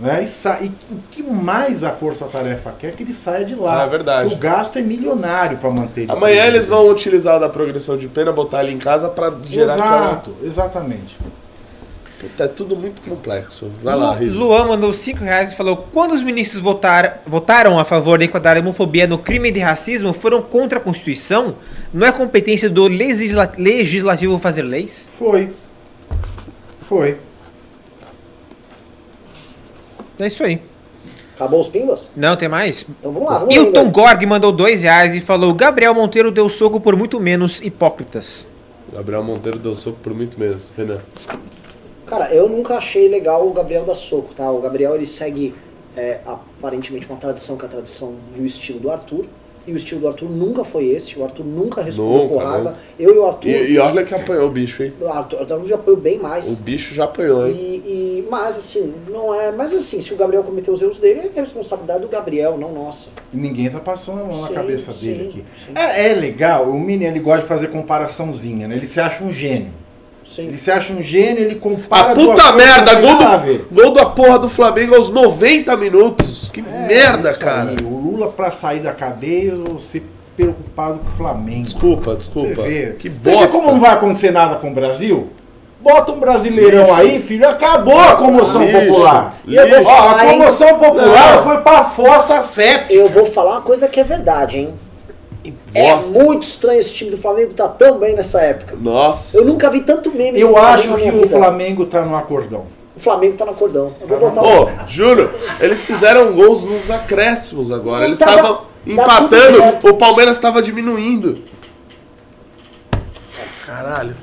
né? 0.00 0.22
E, 0.22 0.26
sa- 0.26 0.58
e 0.60 0.68
o 0.90 0.96
que 1.10 1.22
mais 1.22 1.84
a 1.84 1.90
força-tarefa 1.90 2.72
quer 2.78 2.88
é 2.88 2.90
que 2.92 3.02
ele 3.02 3.12
saia 3.12 3.44
de 3.44 3.54
lá. 3.54 3.82
Ah, 3.82 3.86
é 3.86 3.88
verdade. 3.88 4.32
O 4.32 4.36
gasto 4.36 4.78
é 4.78 4.82
milionário 4.82 5.58
para 5.58 5.70
manter 5.70 6.02
ele. 6.02 6.12
Amanhã 6.12 6.46
eles 6.46 6.66
vão 6.68 6.88
utilizar 6.88 7.36
o 7.36 7.40
da 7.40 7.48
progressão 7.48 7.96
de 7.96 8.08
pena, 8.08 8.32
botar 8.32 8.64
ele 8.64 8.72
em 8.72 8.78
casa 8.78 9.08
pra 9.08 9.32
gerar 9.44 9.74
aquela... 9.74 9.96
Exato, 10.06 10.34
exatamente. 10.42 11.16
Puta, 12.18 12.44
é 12.44 12.48
tudo 12.48 12.76
muito 12.76 13.00
complexo. 13.00 13.70
Vai 13.82 13.96
lá, 13.96 14.10
Lu- 14.12 14.18
Riso. 14.18 14.38
Luan 14.38 14.66
mandou 14.68 14.92
5 14.92 15.24
reais 15.24 15.52
e 15.54 15.56
falou: 15.56 15.86
quando 15.90 16.12
os 16.12 16.22
ministros 16.22 16.60
votar, 16.60 17.22
votaram 17.26 17.78
a 17.78 17.84
favor 17.86 18.18
de 18.18 18.26
enquadrar 18.26 18.58
a 18.58 18.60
homofobia 18.60 19.06
no 19.06 19.16
crime 19.16 19.50
de 19.50 19.58
racismo, 19.58 20.12
foram 20.12 20.42
contra 20.42 20.78
a 20.78 20.82
Constituição? 20.82 21.54
Não 21.94 22.06
é 22.06 22.12
competência 22.12 22.68
do 22.68 22.86
legisla- 22.88 23.50
legislativo 23.56 24.38
fazer 24.38 24.60
leis? 24.60 25.08
Foi. 25.14 25.50
Foi. 26.82 27.16
É 30.20 30.26
isso 30.26 30.44
aí. 30.44 30.60
Acabou 31.34 31.60
os 31.60 31.68
pimbas? 31.68 32.10
Não, 32.14 32.36
tem 32.36 32.48
mais? 32.48 32.84
Então 32.86 33.12
vamos 33.12 33.28
lá, 33.28 33.38
vamos 33.38 33.54
Hilton 33.54 33.84
lá. 33.84 33.88
Gorg 33.90 34.26
mandou 34.26 34.52
2 34.52 34.82
reais 34.82 35.16
e 35.16 35.20
falou: 35.20 35.54
Gabriel 35.54 35.94
Monteiro 35.94 36.30
deu 36.30 36.48
soco 36.48 36.78
por 36.78 36.94
muito 36.94 37.18
menos 37.18 37.62
hipócritas. 37.62 38.46
Gabriel 38.92 39.22
Monteiro 39.22 39.58
deu 39.58 39.74
soco 39.74 39.98
por 40.02 40.12
muito 40.12 40.38
menos. 40.38 40.70
Renan. 40.76 41.00
Cara, 42.06 42.34
eu 42.34 42.48
nunca 42.48 42.74
achei 42.74 43.08
legal 43.08 43.46
o 43.46 43.52
Gabriel 43.52 43.84
da 43.84 43.94
Soco, 43.94 44.34
tá? 44.34 44.50
O 44.50 44.60
Gabriel 44.60 44.96
ele 44.96 45.06
segue 45.06 45.54
é, 45.96 46.18
aparentemente 46.26 47.08
uma 47.08 47.16
tradição 47.16 47.56
que 47.56 47.64
é 47.64 47.68
a 47.68 47.70
tradição 47.70 48.16
e 48.36 48.40
o 48.40 48.44
estilo 48.44 48.80
do 48.80 48.90
Arthur. 48.90 49.26
E 49.66 49.72
o 49.72 49.76
estilo 49.76 50.00
do 50.00 50.08
Arthur 50.08 50.28
nunca 50.30 50.64
foi 50.64 50.86
esse. 50.86 51.18
O 51.18 51.22
Arthur 51.24 51.44
nunca 51.44 51.82
respondeu 51.82 52.22
Nunca, 52.22 52.34
porrada. 52.34 52.58
nunca. 52.62 52.76
Eu 52.98 53.14
e 53.14 53.18
o 53.18 53.26
Arthur. 53.26 53.48
E, 53.48 53.72
e 53.72 53.78
olha 53.78 54.04
que 54.04 54.14
apanhou 54.14 54.46
o 54.48 54.50
bicho, 54.50 54.82
hein? 54.82 54.92
O 55.00 55.06
Arthur, 55.06 55.36
o 55.36 55.40
Arthur 55.42 55.64
já 55.66 55.74
apoiou 55.74 56.00
bem 56.00 56.18
mais. 56.18 56.50
O 56.50 56.56
bicho 56.56 56.94
já 56.94 57.04
apanhou, 57.04 57.46
E, 57.46 57.50
hein? 57.50 57.82
e- 57.86 58.24
mas 58.30 58.56
assim, 58.58 58.92
não 59.08 59.34
é. 59.34 59.52
Mas 59.52 59.72
assim, 59.74 60.00
se 60.00 60.12
o 60.14 60.16
Gabriel 60.16 60.42
cometeu 60.42 60.72
os 60.72 60.80
erros 60.80 60.98
dele, 60.98 61.30
é 61.36 61.40
responsabilidade 61.40 62.00
do 62.00 62.08
Gabriel, 62.08 62.56
não 62.58 62.72
nossa. 62.72 63.08
E 63.32 63.36
ninguém 63.36 63.68
tá 63.68 63.80
passando 63.80 64.22
a 64.22 64.24
mão 64.24 64.40
na 64.40 64.48
Sim, 64.48 64.54
cabeça 64.54 64.92
sim, 64.92 65.06
dele 65.08 65.28
aqui. 65.28 65.44
sim. 65.66 65.72
É, 65.74 66.10
é 66.10 66.14
legal, 66.14 66.70
o 66.70 66.78
menino 66.80 67.04
ele 67.12 67.20
gosta 67.20 67.42
de 67.42 67.46
fazer 67.48 67.68
comparaçãozinha, 67.68 68.66
né? 68.66 68.76
Ele 68.76 68.86
se 68.86 68.98
acha 69.00 69.22
um 69.22 69.32
gênio. 69.32 69.70
Sim. 70.26 70.46
Ele 70.48 70.56
se 70.56 70.70
acha 70.70 70.92
um 70.92 71.02
gênio, 71.02 71.42
ele 71.42 71.56
compara 71.56 72.12
A 72.12 72.14
puta 72.14 72.52
merda! 72.52 73.00
não 73.00 73.16
Gol 73.18 73.26
a 73.26 73.36
do, 73.38 73.58
gol 73.72 73.92
da 73.92 74.06
porra 74.06 74.38
do 74.38 74.48
Flamengo 74.48 74.94
aos 74.94 75.08
90 75.08 75.76
minutos! 75.76 76.48
Que 76.52 76.60
É, 76.60 76.86
merda, 76.86 77.32
cara! 77.34 77.70
aí. 77.70 77.76
O 77.84 77.99
Lula 78.20 78.30
pra 78.32 78.50
sair 78.50 78.80
da 78.80 78.92
cadeia 78.92 79.54
ou 79.54 79.78
ser 79.78 80.02
preocupado 80.36 80.98
com 81.00 81.08
o 81.08 81.10
Flamengo. 81.12 81.62
Desculpa, 81.62 82.10
Você 82.12 82.16
desculpa. 82.18 82.62
vê. 82.62 82.94
Que 82.98 83.08
Você 83.08 83.30
vê 83.30 83.36
bosta! 83.36 83.48
como 83.48 83.72
não 83.72 83.80
vai 83.80 83.90
acontecer 83.90 84.30
nada 84.30 84.56
com 84.56 84.70
o 84.70 84.74
Brasil? 84.74 85.28
Bota 85.80 86.12
um 86.12 86.20
brasileirão 86.20 86.82
Lixo. 86.82 86.94
aí, 86.94 87.22
filho, 87.22 87.48
acabou 87.48 87.98
a 87.98 88.14
comoção 88.14 88.62
Lixo. 88.62 88.78
popular. 88.80 89.34
E 89.46 89.56
eu 89.56 89.66
vou 89.66 89.78
Lixo. 89.78 89.90
Ó, 89.90 90.08
a 90.10 90.24
comoção 90.26 90.78
popular 90.78 91.36
Não. 91.36 91.42
foi 91.42 91.58
pra 91.58 91.84
fossa 91.84 92.42
séptica. 92.42 92.92
Eu 92.92 93.08
vou 93.08 93.24
falar 93.24 93.52
uma 93.52 93.62
coisa 93.62 93.88
que 93.88 93.98
é 93.98 94.04
verdade, 94.04 94.58
hein? 94.58 94.74
É 95.72 95.94
Bosta. 95.94 96.10
muito 96.22 96.42
estranho 96.42 96.78
esse 96.80 96.92
time 96.92 97.10
do 97.10 97.16
Flamengo 97.16 97.54
tá 97.54 97.66
tão 97.66 97.98
bem 97.98 98.14
nessa 98.14 98.42
época. 98.42 98.76
Nossa! 98.78 99.38
Eu 99.38 99.46
nunca 99.46 99.70
vi 99.70 99.80
tanto 99.80 100.10
meme 100.14 100.38
Eu 100.38 100.54
acho 100.58 100.94
que 100.96 101.10
o. 101.10 101.26
Flamengo 101.26 101.86
tá 101.86 102.02
no 102.04 102.14
acordão. 102.14 102.66
O 103.00 103.02
Flamengo 103.02 103.34
tá 103.38 103.46
no 103.46 103.54
cordão. 103.54 103.94
Eu 103.98 104.06
vou 104.06 104.18
Tá 104.30 104.42
botar 104.42 104.42
Ô, 104.42 104.64
o. 104.66 104.70
juro, 104.86 105.30
eles 105.58 105.86
fizeram 105.86 106.34
gols 106.34 106.64
nos 106.64 106.90
acréscimos 106.90 107.72
agora. 107.72 108.04
Eles 108.04 108.18
Tá, 108.18 108.26
tá- 108.26 108.30
estavam 108.34 108.56
tá 108.56 108.62
empatando, 108.86 109.88
o 109.88 109.94
Palmeiras 109.94 110.36
estava 110.36 110.60
diminuindo. 110.60 111.38
Caralho. 113.64 114.14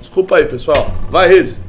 Desculpa 0.00 0.36
aí, 0.36 0.46
pessoal. 0.46 0.90
Vai, 1.10 1.28
Riz. 1.28 1.60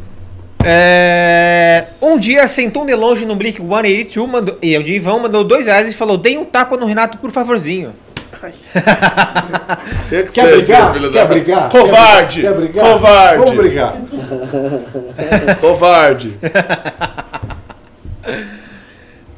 É, 0.63 1.87
um 2.01 2.17
dia 2.17 2.47
sentou 2.47 2.85
de 2.85 2.93
longe 2.95 3.25
no 3.25 3.35
Blink 3.35 3.59
182 3.61 4.29
mandou, 4.29 4.57
e 4.61 4.77
o 4.77 4.83
Divão 4.83 5.19
mandou 5.19 5.43
2 5.43 5.65
reais 5.65 5.89
e 5.89 5.93
falou: 5.93 6.17
Dei 6.17 6.37
um 6.37 6.45
tapa 6.45 6.77
no 6.77 6.85
Renato, 6.85 7.17
por 7.17 7.31
favorzinho. 7.31 7.93
Tinha 10.07 10.23
que 10.23 10.31
Quer 10.31 10.47
ser, 10.47 10.57
brigar? 10.57 10.93
filho 10.93 11.11
Quer 11.11 11.19
da- 11.19 11.25
brigar? 11.33 11.69
Covarde! 11.69 12.41
Quer 12.41 12.53
brigar? 12.53 12.85
Covarde! 12.85 13.37
Vamos 13.39 13.55
brigar. 13.55 13.93
Covarde! 15.59 16.37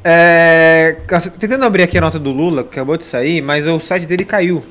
É, 0.03 0.97
tô 1.07 1.37
tentando 1.39 1.63
abrir 1.63 1.83
aqui 1.83 1.95
a 1.97 2.01
nota 2.01 2.17
do 2.17 2.31
Lula, 2.31 2.63
que 2.63 2.69
acabou 2.69 2.97
de 2.97 3.03
sair, 3.05 3.39
mas 3.41 3.67
o 3.67 3.79
site 3.79 4.07
dele 4.07 4.25
caiu. 4.25 4.63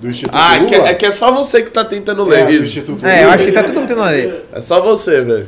Do 0.00 0.08
Instituto 0.08 0.36
Ah, 0.36 0.56
é 0.56 0.64
que, 0.64 0.76
Lula? 0.76 0.88
é 0.88 0.94
que 0.94 1.06
é 1.06 1.12
só 1.12 1.30
você 1.30 1.62
que 1.62 1.70
tá 1.70 1.84
tentando 1.84 2.22
É, 2.34 2.38
ler, 2.38 2.46
do 2.46 2.50
Riz. 2.50 2.62
Instituto 2.62 3.06
É, 3.06 3.22
eu 3.24 3.30
acho 3.30 3.44
que 3.44 3.52
tá 3.52 3.62
tudo 3.62 3.78
muito 3.78 3.94
na 3.94 4.06
lei. 4.10 4.44
É 4.52 4.60
só 4.60 4.80
você, 4.80 5.20
velho. 5.20 5.46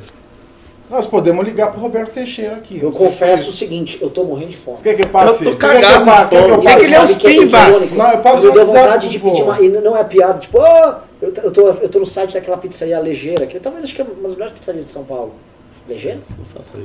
Nós 0.89 1.05
podemos 1.07 1.45
ligar 1.45 1.73
pro 1.73 1.81
Roberto 1.81 2.13
Teixeira 2.13 2.57
aqui. 2.57 2.79
Eu 2.81 2.93
confesso 2.93 3.49
o 3.51 3.53
se- 3.53 3.59
seguinte, 3.59 3.99
eu 4.01 4.09
tô 4.09 4.23
morrendo 4.23 4.51
de 4.51 4.57
fome. 4.57 4.77
Você 4.77 4.85
quer 4.85 4.95
que 4.95 5.03
eu 5.03 5.09
passe? 5.09 5.45
Eu 5.45 5.51
tô 5.51 5.57
Você 5.57 5.67
quer 5.67 5.81
que 5.81 5.85
eu 5.85 5.91
cagado 5.91 6.05
pa- 6.05 6.23
de 6.25 6.31
quer 6.31 6.37
que 6.45 6.45
eu 6.51 6.55
fome. 6.55 6.67
Tem 6.67 6.77
que 6.79 6.85
passe? 6.85 6.91
ler 6.91 7.01
os 7.01 7.11
é 7.11 7.15
pimbas. 7.19 7.97
Não, 7.97 8.11
eu 8.13 8.19
passo 8.21 8.43
deu 8.43 8.51
WhatsApp, 8.53 8.79
vontade 8.85 9.09
de 9.09 9.19
pedir 9.19 9.43
uma. 9.43 9.61
E 9.61 9.69
não 9.69 9.97
é 9.97 10.05
piada, 10.05 10.39
tipo, 10.39 10.59
"Ô, 10.59 10.65
eu, 11.21 11.33
eu, 11.43 11.51
tô, 11.53 11.69
eu 11.71 11.89
tô 11.89 11.99
no 11.99 12.07
site 12.07 12.35
daquela 12.35 12.57
pizzaria 12.57 12.99
Legeira, 13.01 13.47
que 13.47 13.57
eu 13.57 13.61
talvez 13.61 13.83
acho 13.85 13.95
que 13.97 14.01
é 14.01 14.05
uma 14.05 14.15
das 14.23 14.33
melhores 14.35 14.53
pizzarias 14.53 14.87
de 14.87 14.93
São 14.93 15.03
Paulo. 15.05 15.33
Legeira? 15.89 16.19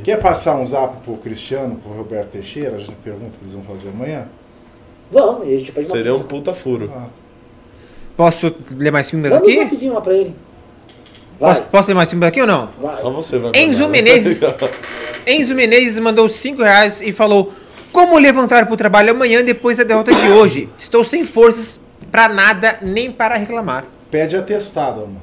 Quer 0.03 0.19
passar 0.19 0.55
um 0.55 0.65
zap 0.65 0.95
pro 1.03 1.15
Cristiano, 1.17 1.75
pro 1.75 1.91
Roberto 1.93 2.29
Teixeira? 2.31 2.75
A 2.77 2.79
gente 2.79 2.93
pergunta 3.03 3.27
o 3.27 3.31
que 3.31 3.37
eles 3.43 3.53
vão 3.53 3.63
fazer 3.63 3.89
amanhã? 3.89 4.27
Vamos, 5.11 5.47
e 5.47 5.53
a 5.55 5.57
gente 5.59 5.71
pede 5.71 5.87
uma 5.87 5.95
Seria 5.95 6.11
um 6.13 6.15
pizza. 6.17 6.27
puta 6.27 6.53
furo. 6.53 6.91
Ah, 6.95 7.05
Posso 8.17 8.53
ler 8.71 8.91
mais 8.91 9.09
filmes 9.09 9.31
Manda 9.31 9.43
um 9.43 9.47
aqui? 9.47 9.57
zapzinho 9.57 9.93
lá 9.93 10.01
pra 10.01 10.13
ele. 10.13 10.35
Posso, 11.41 11.63
posso 11.63 11.87
ler 11.87 11.93
mais 11.95 12.09
filmes 12.09 12.27
aqui 12.27 12.39
ou 12.39 12.47
não? 12.47 12.69
vai. 12.79 12.95
Só 12.95 13.09
você 13.09 13.37
vai 13.39 13.51
Enzo 13.55 13.85
né? 13.85 13.89
Menezes. 13.89 14.41
Enzo 15.25 15.55
Menezes 15.55 15.99
mandou 15.99 16.29
5 16.29 16.61
reais 16.61 17.01
e 17.01 17.11
falou: 17.11 17.51
Como 17.91 18.17
levantar 18.17 18.65
pro 18.67 18.77
trabalho 18.77 19.11
amanhã 19.11 19.43
depois 19.43 19.77
da 19.77 19.83
derrota 19.83 20.13
de 20.13 20.29
hoje? 20.29 20.69
Estou 20.77 21.03
sem 21.03 21.25
forças 21.25 21.81
pra 22.11 22.29
nada 22.29 22.77
nem 22.81 23.11
para 23.11 23.35
reclamar. 23.35 23.85
Pede 24.09 24.37
atestado, 24.37 25.03
amor. 25.03 25.21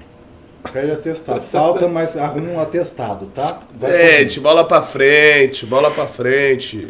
Pede 0.73 0.91
atestado. 0.91 1.41
Falta, 1.41 1.87
mas 1.89 2.17
arruma 2.17 2.51
um 2.51 2.61
atestado, 2.61 3.27
tá? 3.27 3.61
Vai 3.79 4.19
Gente, 4.21 4.41
bola 4.41 4.65
pra 4.67 4.83
frente, 4.83 5.65
bola 5.65 5.91
pra 5.91 6.07
frente. 6.07 6.89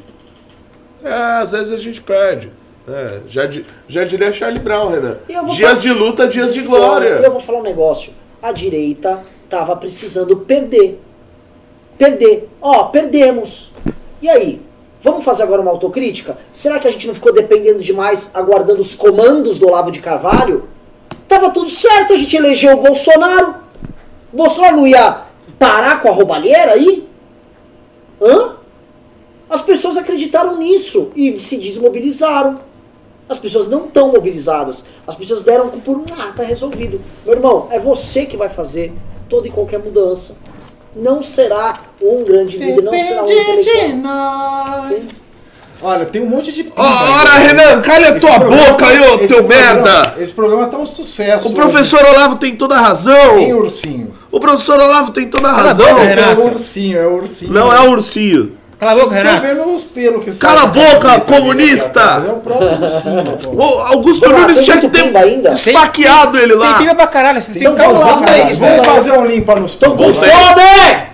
É, 1.05 1.13
às 1.43 1.53
vezes 1.53 1.73
a 1.73 1.77
gente 1.77 2.01
perde. 2.01 2.51
É, 2.89 3.21
já, 3.29 3.43
já 3.87 4.05
diria 4.05 4.33
Charlie 4.33 4.59
Brown, 4.61 4.91
Renan. 4.91 5.19
Dias 5.55 5.59
falar- 5.59 5.75
de 5.75 5.93
luta, 5.93 6.27
dias 6.27 6.55
de 6.55 6.63
glória. 6.63 7.09
eu 7.09 7.31
vou 7.31 7.41
falar 7.41 7.59
um 7.59 7.63
negócio. 7.63 8.13
A 8.43 8.53
direita 8.53 9.23
tava 9.49 9.75
precisando 9.77 10.37
perder. 10.37 11.01
Perder. 11.97 12.49
Ó, 12.61 12.85
perdemos. 12.85 13.73
E 14.23 14.29
aí? 14.29 14.63
Vamos 15.03 15.25
fazer 15.25 15.45
agora 15.45 15.63
uma 15.63 15.71
autocrítica? 15.71 16.39
Será 16.51 16.79
que 16.79 16.89
a 16.89 16.91
gente 16.91 17.07
não 17.07 17.15
ficou 17.15 17.33
dependendo 17.33 17.83
demais, 17.83 18.31
aguardando 18.35 18.81
os 18.81 18.95
comandos 18.95 19.59
do 19.59 19.69
Olavo 19.69 19.91
de 19.91 20.01
Carvalho? 20.01 20.69
tava 21.29 21.51
tudo 21.51 21.71
certo, 21.71 22.15
a 22.15 22.17
gente 22.17 22.35
elegeu 22.35 22.73
o 22.73 22.83
Bolsonaro. 22.83 23.57
O 24.33 24.37
Bolsonaro 24.37 24.77
não 24.77 24.87
ia 24.87 25.23
parar 25.59 26.01
com 26.01 26.09
a 26.09 26.13
roubalheira 26.13 26.73
aí? 26.73 27.07
Hã? 28.21 28.57
As 29.49 29.63
pessoas 29.63 29.97
acreditaram 29.97 30.57
nisso 30.59 31.13
e 31.15 31.39
se 31.39 31.59
desmobilizaram. 31.59 32.61
As 33.29 33.39
pessoas 33.39 33.69
não 33.69 33.85
estão 33.87 34.09
mobilizadas. 34.13 34.85
As 35.07 35.15
pessoas 35.15 35.43
deram 35.43 35.69
por 35.69 36.03
ah, 36.19 36.33
tá 36.35 36.43
resolvido. 36.43 37.01
Meu 37.25 37.35
irmão, 37.35 37.69
é 37.71 37.79
você 37.79 38.25
que 38.25 38.37
vai 38.37 38.49
fazer 38.49 38.93
toda 39.29 39.47
e 39.47 39.51
qualquer 39.51 39.79
mudança. 39.79 40.35
Não 40.97 41.23
será 41.23 41.75
um 42.03 42.25
grande 42.25 42.57
líder, 42.57 42.83
não 42.83 42.93
será 42.99 43.23
um 43.23 43.27
Depende 43.27 43.63
de 43.71 43.95
nós. 43.95 44.89
Sim. 45.05 45.09
Olha, 45.81 46.05
tem 46.07 46.21
um 46.21 46.27
monte 46.27 46.51
de. 46.51 46.73
Ora, 46.77 47.31
Renan, 47.39 47.81
calha 47.83 48.09
Esse 48.09 48.19
tua 48.27 48.41
programa- 48.41 48.71
boca 48.71 48.87
aí, 48.87 48.99
ô 48.99 49.19
teu 49.19 49.29
programa- 49.45 49.49
merda! 49.49 50.15
Esse 50.19 50.33
programa 50.33 50.67
tá 50.67 50.77
um 50.77 50.87
sucesso. 50.87 51.49
O 51.49 51.53
professor 51.53 52.05
Olavo 52.05 52.37
tem 52.37 52.57
toda 52.57 52.75
a 52.75 52.93
hoje. 52.93 53.05
Tem 53.05 53.15
razão! 53.15 53.59
ursinho. 53.59 54.13
O 54.33 54.41
professor 54.41 54.81
Olavo 54.81 55.13
tem 55.13 55.29
toda 55.29 55.49
a 55.49 55.53
razão! 55.53 56.03
Esse 56.03 56.19
é 56.19 56.35
o 56.35 56.47
ursinho, 56.47 56.99
é 56.99 57.07
o 57.07 57.15
ursinho. 57.15 57.53
Não 57.53 57.73
é 57.73 57.81
o 57.81 57.91
ursinho. 57.93 58.58
Cala 58.79 58.93
a 58.93 58.95
boca, 59.05 59.15
Renato. 59.17 59.41
vendo 59.47 59.75
os 59.75 59.83
pelos 59.85 60.25
que 60.25 60.39
Cala 60.39 60.63
a 60.63 60.67
boca, 60.67 61.09
dele 61.09 61.21
comunista! 61.23 62.01
É 62.01 62.31
o 62.31 62.37
próprio. 62.37 62.69
O 63.53 63.63
Augusto 63.81 64.21
Vamos 64.21 64.41
lá, 64.41 64.49
Nunes 64.49 64.55
tem 64.57 64.65
tinha 64.65 64.77
que 64.77 64.83
muito 64.83 64.97
ter 64.97 65.05
pimba 65.05 65.19
ainda? 65.19 65.51
esfaqueado 65.53 66.39
ele 66.39 66.57
Tem 66.57 66.59
lá. 66.69 66.79
pimba 66.79 66.95
pra 66.95 67.07
caralho, 67.09 67.43
vocês 67.43 67.57
ficam 67.59 67.73
Então 67.75 67.87
vamos 67.87 68.01
lá, 68.01 68.07
causando 68.07 68.25
cara. 68.27 68.37
aí, 68.37 68.43
Vamos 68.43 68.59
velho. 68.59 68.71
Vamos 68.83 68.87
fazer 68.87 69.13
um 69.13 69.27
limpa 69.27 69.57
nos 69.57 69.75
Tô 69.75 69.91
com 69.91 69.97
pelos. 69.97 70.17
fome! 70.17 71.09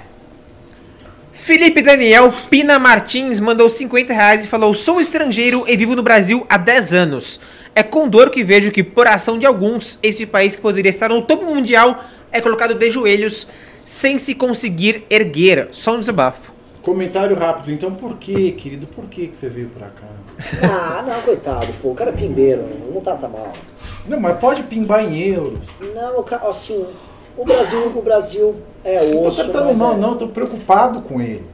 Felipe 1.32 1.82
Daniel 1.82 2.32
Pina 2.48 2.78
Martins 2.78 3.38
mandou 3.40 3.68
50 3.68 4.12
reais 4.12 4.44
e 4.44 4.48
falou: 4.48 4.72
Sou 4.74 5.00
estrangeiro 5.00 5.64
e 5.66 5.76
vivo 5.76 5.94
no 5.96 6.02
Brasil 6.02 6.46
há 6.48 6.56
10 6.56 6.94
anos. 6.94 7.40
É 7.74 7.82
com 7.82 8.08
dor 8.08 8.30
que 8.30 8.44
vejo 8.44 8.70
que, 8.70 8.82
por 8.84 9.06
ação 9.06 9.38
de 9.38 9.44
alguns, 9.46 9.98
este 10.02 10.24
país 10.26 10.54
que 10.54 10.62
poderia 10.62 10.90
estar 10.90 11.08
no 11.08 11.20
topo 11.22 11.44
mundial 11.46 12.04
é 12.30 12.40
colocado 12.40 12.74
de 12.74 12.90
joelhos 12.90 13.48
sem 13.84 14.16
se 14.18 14.34
conseguir 14.34 15.04
erguer. 15.10 15.68
Só 15.72 15.94
um 15.94 16.00
desabafo. 16.00 16.53
Comentário 16.84 17.34
rápido. 17.34 17.72
Então 17.72 17.94
por 17.94 18.16
que, 18.18 18.52
querido? 18.52 18.86
Por 18.86 19.06
que, 19.06 19.26
que 19.26 19.36
você 19.36 19.48
veio 19.48 19.70
pra 19.70 19.88
cá? 19.88 20.06
Ah, 20.62 21.02
não, 21.06 21.22
coitado, 21.22 21.66
pô, 21.80 21.90
o 21.92 21.94
cara 21.94 22.10
é 22.10 22.12
pimbeiro, 22.12 22.62
não 22.92 23.00
tá, 23.00 23.14
tá 23.16 23.26
mal. 23.26 23.52
Não, 24.06 24.20
mas 24.20 24.38
pode 24.38 24.62
pimbar 24.64 25.02
em 25.02 25.16
euros. 25.18 25.66
Não, 25.94 26.24
assim, 26.50 26.84
o 27.38 27.44
Brasil, 27.44 27.86
o 27.96 28.02
Brasil 28.02 28.56
é 28.84 29.02
Não 29.02 29.22
tô 29.22 29.28
osso, 29.28 29.44
tratando 29.44 29.68
mas 29.68 29.78
mal, 29.78 29.94
é- 29.94 29.96
não. 29.96 30.18
Tô 30.18 30.28
preocupado 30.28 31.00
com 31.00 31.20
ele. 31.22 31.46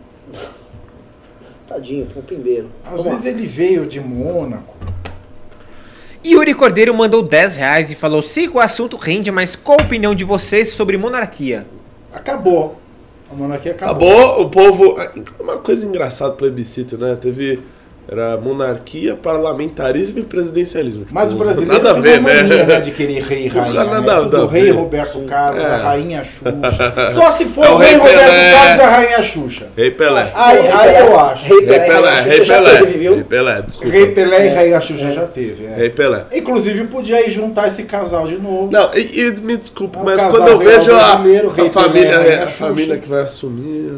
Tadinho, 1.69 2.07
pô, 2.07 2.20
pimbeiro. 2.23 2.69
Às 2.85 2.90
Vamos 2.90 3.05
lá. 3.07 3.11
vezes 3.12 3.27
ele 3.27 3.47
veio 3.47 3.86
de 3.86 4.01
Mônaco. 4.01 4.74
Yuri 6.27 6.55
Cordeiro 6.55 6.93
mandou 6.93 7.23
10 7.23 7.55
reais 7.57 7.89
e 7.90 7.94
falou: 7.94 8.20
Sei 8.20 8.48
que 8.48 8.57
o 8.57 8.61
assunto 8.61 8.97
rende, 8.97 9.31
mas 9.31 9.55
qual 9.55 9.78
a 9.81 9.85
opinião 9.85 10.15
de 10.15 10.24
vocês 10.24 10.70
sobre 10.73 10.97
monarquia? 10.98 11.66
Acabou. 12.12 12.81
A 13.31 13.35
monarquia 13.35 13.73
acabou. 13.73 14.11
Acabou, 14.11 14.43
o 14.43 14.51
povo. 14.51 14.97
Uma 15.39 15.59
coisa 15.59 15.86
engraçada, 15.86 16.35
plebiscito, 16.35 16.98
né? 16.98 17.15
Teve. 17.15 17.62
Era 18.09 18.36
monarquia, 18.36 19.14
parlamentarismo 19.14 20.18
e 20.18 20.22
presidencialismo. 20.22 21.06
Mas 21.12 21.32
o 21.32 21.36
brasileiro 21.36 21.72
Nada 21.85 21.90
a 21.90 21.94
tem 21.94 22.02
ver, 22.02 22.18
uma 22.18 22.28
mania, 22.35 22.43
né? 22.43 22.62
né, 22.64 22.81
de 22.81 22.90
querer 22.90 23.22
rei 23.22 23.44
e 23.47 23.48
rainha. 23.48 23.85
Nada- 23.85 24.01
né? 24.01 24.06
nada 24.06 24.43
a 24.43 24.47
rei 24.48 24.62
ver. 24.64 24.70
Roberto 24.72 25.20
Carlos, 25.27 25.62
É. 25.62 25.66
a 25.66 25.77
rainha 25.77 26.24
Xuxa. 26.24 26.94
Só 27.10 27.31
se 27.31 27.44
for 27.44 27.64
É 27.64 27.70
o 27.70 27.74
o 27.74 27.77
rei 27.77 27.90
rei 27.90 27.98
Roberto 27.98 28.18
Pelé. 28.18 28.52
Carlos 28.52 28.78
e 28.78 28.82
a 28.82 28.89
rainha 28.89 29.22
Xuxa. 29.22 29.66
Rei 29.77 29.90
Pelé. 29.93 30.32
Aí, 30.35 30.60
Rei 30.60 30.70
aí 30.70 30.93
Pelé- 30.93 31.01
eu 31.02 31.20
acho. 31.20 31.44
Rei 31.44 31.59
Rei 31.60 31.66
Pelé, 31.81 32.20
Rei 32.22 32.44
Pelé. 32.47 32.81
Rei 32.81 33.24
Pelé, 33.24 33.62
desculpa. 33.62 33.93
Rei 33.93 34.06
Pelé 34.09 34.47
e 34.47 34.48
rainha 34.55 34.81
Xuxa 34.81 35.12
já 35.12 35.27
teve. 35.27 35.66
é. 35.66 35.74
Rei 35.77 35.90
Pelé. 35.90 36.24
Inclusive 36.32 36.85
podia 36.89 37.24
ir 37.24 37.31
juntar 37.31 37.68
esse 37.68 37.85
casal 37.85 38.27
de 38.27 38.39
novo. 38.39 38.70
Não, 38.72 38.90
e, 38.93 39.20
e 39.20 39.40
me 39.40 39.56
desculpe, 39.56 39.97
É 39.98 40.01
um 40.01 40.05
mas 40.05 40.20
quando 40.22 40.48
eu 40.48 40.59
vejo 40.59 40.93
a, 40.97 40.98
família, 41.01 41.48
Pelé, 42.18 42.43
a 42.43 42.48
família 42.48 42.98
que 42.98 43.09
vai 43.09 43.22
assumir. 43.22 43.93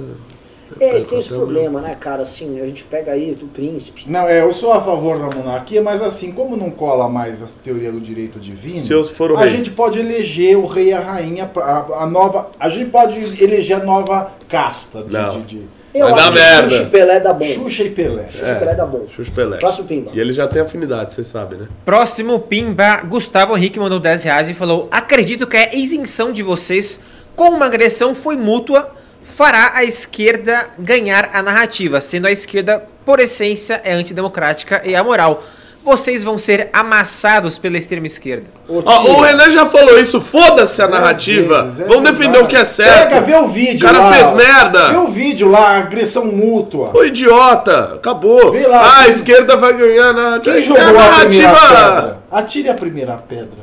É, 0.81 0.91
Eles 0.91 1.05
têm 1.05 1.19
esse 1.19 1.29
problema, 1.29 1.81
né, 1.81 1.97
cara? 1.99 2.23
Assim, 2.23 2.61
a 2.61 2.67
gente 2.67 2.85
pega 2.85 3.13
aí 3.13 3.35
do 3.35 3.47
príncipe. 3.47 4.05
Não, 4.07 4.27
é, 4.29 4.41
eu 4.43 4.53
sou 4.53 4.73
a 4.73 4.81
favor 4.81 5.19
da 5.19 5.35
monarquia, 5.37 5.83
mas 5.83 6.01
assim, 6.03 6.33
como 6.33 6.57
não 6.57 6.71
cola 6.71 7.09
mais 7.09 7.43
a 7.43 7.47
teoria 7.63 7.91
do 7.93 8.01
direito 8.01 8.39
divino, 8.39 8.81
Se 8.81 8.93
eu 8.93 9.05
for 9.05 9.31
o 9.33 9.37
a 9.37 9.41
rei. 9.41 9.49
gente 9.49 9.71
pode 9.71 9.99
eleger 9.99 10.57
o 10.57 10.67
rei 10.67 10.89
e 10.89 10.93
a 10.93 11.01
rainha, 11.01 11.51
a, 11.57 12.03
a 12.03 12.07
nova. 12.07 12.51
A 12.59 12.69
gente 12.69 12.91
pode 12.91 13.19
eleger 13.43 13.81
a 13.81 13.85
nova 13.85 14.33
casta 14.49 15.03
de, 15.03 15.13
Não. 15.13 15.41
de, 15.41 15.59
de 15.59 15.67
Eu 15.95 16.07
Vai 16.07 16.15
dar 16.15 16.23
acho 16.23 16.33
que 16.33 16.39
merda. 16.39 16.69
Xuxa 16.71 16.83
e 16.83 16.87
Pelé 16.91 17.21
dá 17.21 17.33
bom. 17.33 17.45
Xuxa 17.45 17.83
e 17.83 17.91
Pelé. 17.91 18.27
Xuxa 18.31 18.53
e 18.53 18.59
Pelé 18.59 18.75
dá 18.75 18.87
bom. 18.87 19.07
Xuxa 19.15 19.33
Pelé. 19.35 19.57
Próximo 19.59 19.89
pimba. 19.89 20.11
E 20.15 20.21
ele 20.21 20.33
já 20.33 20.49
tem 20.49 20.63
afinidade, 20.63 21.13
você 21.13 21.23
sabe, 21.25 21.57
né? 21.57 21.67
Próximo 21.85 22.39
Pimba, 22.41 23.03
Gustavo 23.03 23.57
Henrique 23.57 23.79
mandou 23.79 24.01
10 24.01 24.25
reais 24.25 24.49
e 24.51 24.55
falou: 24.55 24.89
Acredito 24.91 25.47
que 25.47 25.57
a 25.57 25.75
isenção 25.75 26.33
de 26.33 26.43
vocês 26.43 26.99
com 27.37 27.49
uma 27.51 27.67
agressão 27.67 28.15
foi 28.15 28.37
mútua, 28.37 28.92
fará 29.37 29.73
a 29.75 29.83
esquerda 29.85 30.67
ganhar 30.79 31.31
a 31.33 31.43
narrativa, 31.43 32.01
sendo 32.01 32.27
a 32.27 32.31
esquerda, 32.33 32.85
por 33.05 33.19
essência, 33.19 33.81
é 33.85 33.93
antidemocrática 33.93 34.83
e 34.85 34.95
amoral. 34.95 35.43
Vocês 35.85 36.23
vão 36.23 36.39
ser 36.39 36.69
amassados 36.73 37.59
pela 37.59 37.77
extrema 37.77 38.07
esquerda. 38.07 38.45
Ô, 38.69 38.81
Ó, 38.85 39.03
tio, 39.03 39.15
o 39.15 39.21
Renan 39.21 39.51
já 39.51 39.67
falou 39.67 39.99
isso, 39.99 40.21
foda-se 40.21 40.81
a 40.81 40.87
narrativa. 40.87 41.65
vezes, 41.65 41.81
é 41.81 41.85
Vamos 41.87 42.03
verdade. 42.05 42.19
defender 42.19 42.39
o 42.45 42.47
que 42.47 42.55
é 42.55 42.65
certo. 42.65 43.09
Pega, 43.09 43.21
vê 43.23 43.35
o 43.35 43.49
vídeo. 43.49 43.89
O 43.89 43.93
cara 43.93 44.05
lá, 44.05 44.13
fez 44.13 44.31
merda. 44.33 44.89
Vê 44.93 44.97
o 44.99 45.09
vídeo 45.09 45.49
lá, 45.49 45.79
agressão 45.79 46.27
mútua. 46.27 46.91
Foi 46.93 47.09
idiota, 47.09 47.95
acabou. 47.97 48.53
Vê 48.53 48.65
lá, 48.69 48.81
ah, 48.81 49.01
a 49.01 49.09
esquerda 49.09 49.57
vai 49.57 49.73
ganhar 49.77 50.13
na 50.13 50.39
Quem 50.39 50.53
é 50.53 50.61
jogou 50.61 50.81
a 50.81 50.85
primeira 50.87 51.09
narrativa. 51.11 51.59
pedra? 51.59 52.19
Atire 52.31 52.69
a 52.69 52.75
primeira 52.75 53.15
pedra. 53.17 53.59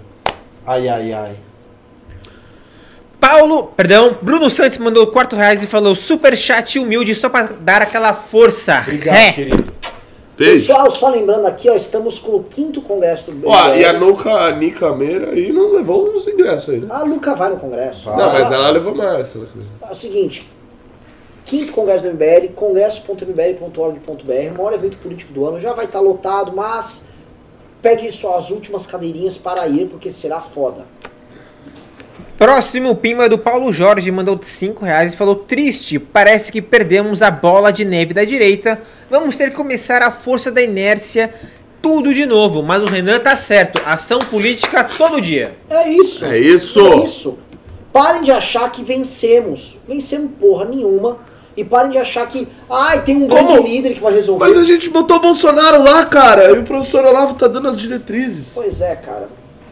Ai, 0.67 0.89
ai, 0.89 1.13
ai. 1.13 1.31
Paulo, 3.19 3.71
perdão, 3.75 4.17
Bruno 4.21 4.49
Santos 4.49 4.77
mandou 4.77 5.07
4 5.07 5.37
reais 5.37 5.61
e 5.63 5.67
falou: 5.67 5.93
Super 5.95 6.37
chat 6.37 6.79
humilde 6.79 7.13
só 7.13 7.27
pra 7.29 7.43
dar 7.59 7.81
aquela 7.81 8.13
força. 8.13 8.79
Obrigado, 8.81 9.15
É. 9.15 9.31
querido. 9.33 9.65
Beijo. 10.37 10.67
Pessoal, 10.67 10.89
só 10.89 11.09
lembrando 11.09 11.45
aqui, 11.47 11.69
ó, 11.69 11.75
estamos 11.75 12.17
com 12.17 12.37
o 12.37 12.43
quinto 12.43 12.81
congresso 12.81 13.29
do 13.29 13.45
Ó, 13.49 13.67
MBL. 13.67 13.79
e 13.81 13.85
a 13.85 13.91
Nuca, 13.91 14.31
a 14.31 14.51
Nica 14.55 14.95
Meira 14.95 15.31
aí 15.31 15.51
não 15.51 15.73
levou 15.73 16.15
uns 16.15 16.25
ingressos 16.29 16.69
aí, 16.69 16.79
né? 16.79 16.87
A 16.89 17.03
Luca 17.03 17.35
vai 17.35 17.49
no 17.49 17.57
congresso. 17.57 18.05
Vai. 18.09 18.17
Não, 18.17 18.31
mas 18.31 18.49
ela 18.49 18.69
levou 18.69 18.95
mais. 18.95 19.35
ela- 19.35 19.47
É 19.81 19.91
o 19.91 19.95
seguinte, 19.95 20.49
quinto 21.43 21.73
congresso 21.73 22.05
do 22.05 22.11
MBL, 22.11 22.53
congresso.mbl.org.br, 22.55 24.57
maior 24.57 24.71
evento 24.73 24.97
político 24.99 25.33
do 25.33 25.45
ano, 25.45 25.59
já 25.59 25.73
vai 25.73 25.83
estar 25.85 25.99
lotado, 25.99 26.53
mas 26.55 27.03
pegue 27.81 28.09
só 28.09 28.37
as 28.37 28.49
últimas 28.49 28.87
cadeirinhas 28.87 29.37
para 29.37 29.67
ir, 29.67 29.87
porque 29.89 30.09
será 30.09 30.39
foda. 30.39 30.85
Próximo 32.39 32.95
Pimba 32.95 33.27
do 33.27 33.37
Paulo 33.37 33.69
Jorge 33.73 34.09
mandou 34.09 34.39
5 34.41 34.85
reais 34.85 35.13
e 35.13 35.17
falou: 35.17 35.35
Triste, 35.35 35.99
parece 35.99 36.53
que 36.53 36.61
perdemos 36.61 37.21
a 37.21 37.29
bola 37.29 37.69
de 37.69 37.83
neve 37.83 38.13
da 38.13 38.23
direita. 38.23 38.81
Vamos 39.09 39.35
ter 39.35 39.49
que 39.49 39.57
começar 39.57 40.01
a 40.01 40.09
força 40.09 40.49
da 40.49 40.61
inércia, 40.61 41.33
tudo 41.81 42.13
de 42.13 42.25
novo. 42.25 42.63
Mas 42.63 42.81
o 42.81 42.85
Renan 42.85 43.19
tá 43.19 43.35
certo, 43.35 43.81
ação 43.85 44.19
política 44.19 44.85
todo 44.85 45.19
dia. 45.19 45.57
É 45.69 45.89
isso. 45.89 46.23
É 46.23 46.39
isso. 46.39 46.79
É 46.79 47.03
isso. 47.03 47.39
Parem 47.91 48.21
de 48.21 48.31
achar 48.31 48.71
que 48.71 48.85
vencemos. 48.85 49.77
Vencemos 49.85 50.31
porra 50.39 50.63
nenhuma. 50.63 51.17
E 51.57 51.65
parem 51.65 51.91
de 51.91 51.97
achar 51.97 52.25
que, 52.25 52.47
ai, 52.69 53.03
tem 53.03 53.17
um 53.17 53.27
Como? 53.27 53.47
grande 53.47 53.69
líder 53.69 53.95
que 53.95 53.99
vai 53.99 54.13
resolver. 54.13 54.47
Mas 54.47 54.57
a 54.57 54.63
gente 54.63 54.89
botou 54.89 55.17
o 55.17 55.19
Bolsonaro 55.19 55.83
lá, 55.83 56.05
cara, 56.05 56.51
e 56.51 56.59
o 56.59 56.63
professor 56.63 57.03
Olavo 57.03 57.33
tá 57.33 57.49
dando 57.49 57.67
as 57.67 57.77
diretrizes. 57.77 58.53
Pois 58.55 58.79
é, 58.79 58.95
cara. 58.95 59.27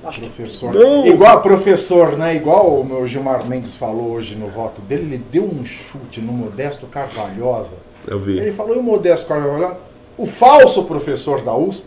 Acho 0.08 0.22
que 0.22 0.28
Professor. 0.28 0.74
Não. 0.74 1.06
Igual 1.06 1.42
professor, 1.42 2.18
né? 2.18 2.36
Igual 2.36 2.80
o 2.80 2.86
meu 2.86 3.06
Gilmar 3.06 3.46
Mendes 3.46 3.76
falou 3.76 4.12
hoje 4.12 4.36
no 4.36 4.48
voto 4.48 4.82
dele, 4.82 5.04
ele 5.04 5.24
deu 5.32 5.44
um 5.44 5.66
chute 5.66 6.22
no 6.22 6.32
Modesto 6.32 6.86
Carvalhosa. 6.88 7.76
Eu 8.08 8.20
vi. 8.20 8.38
Ele 8.40 8.52
falou, 8.54 8.76
e 8.76 8.80
o 8.80 8.84
Modesto 8.84 9.28
Carvalhosa? 9.28 9.78
O 10.18 10.26
falso 10.26 10.86
professor 10.86 11.42
da 11.42 11.54
USP, 11.56 11.86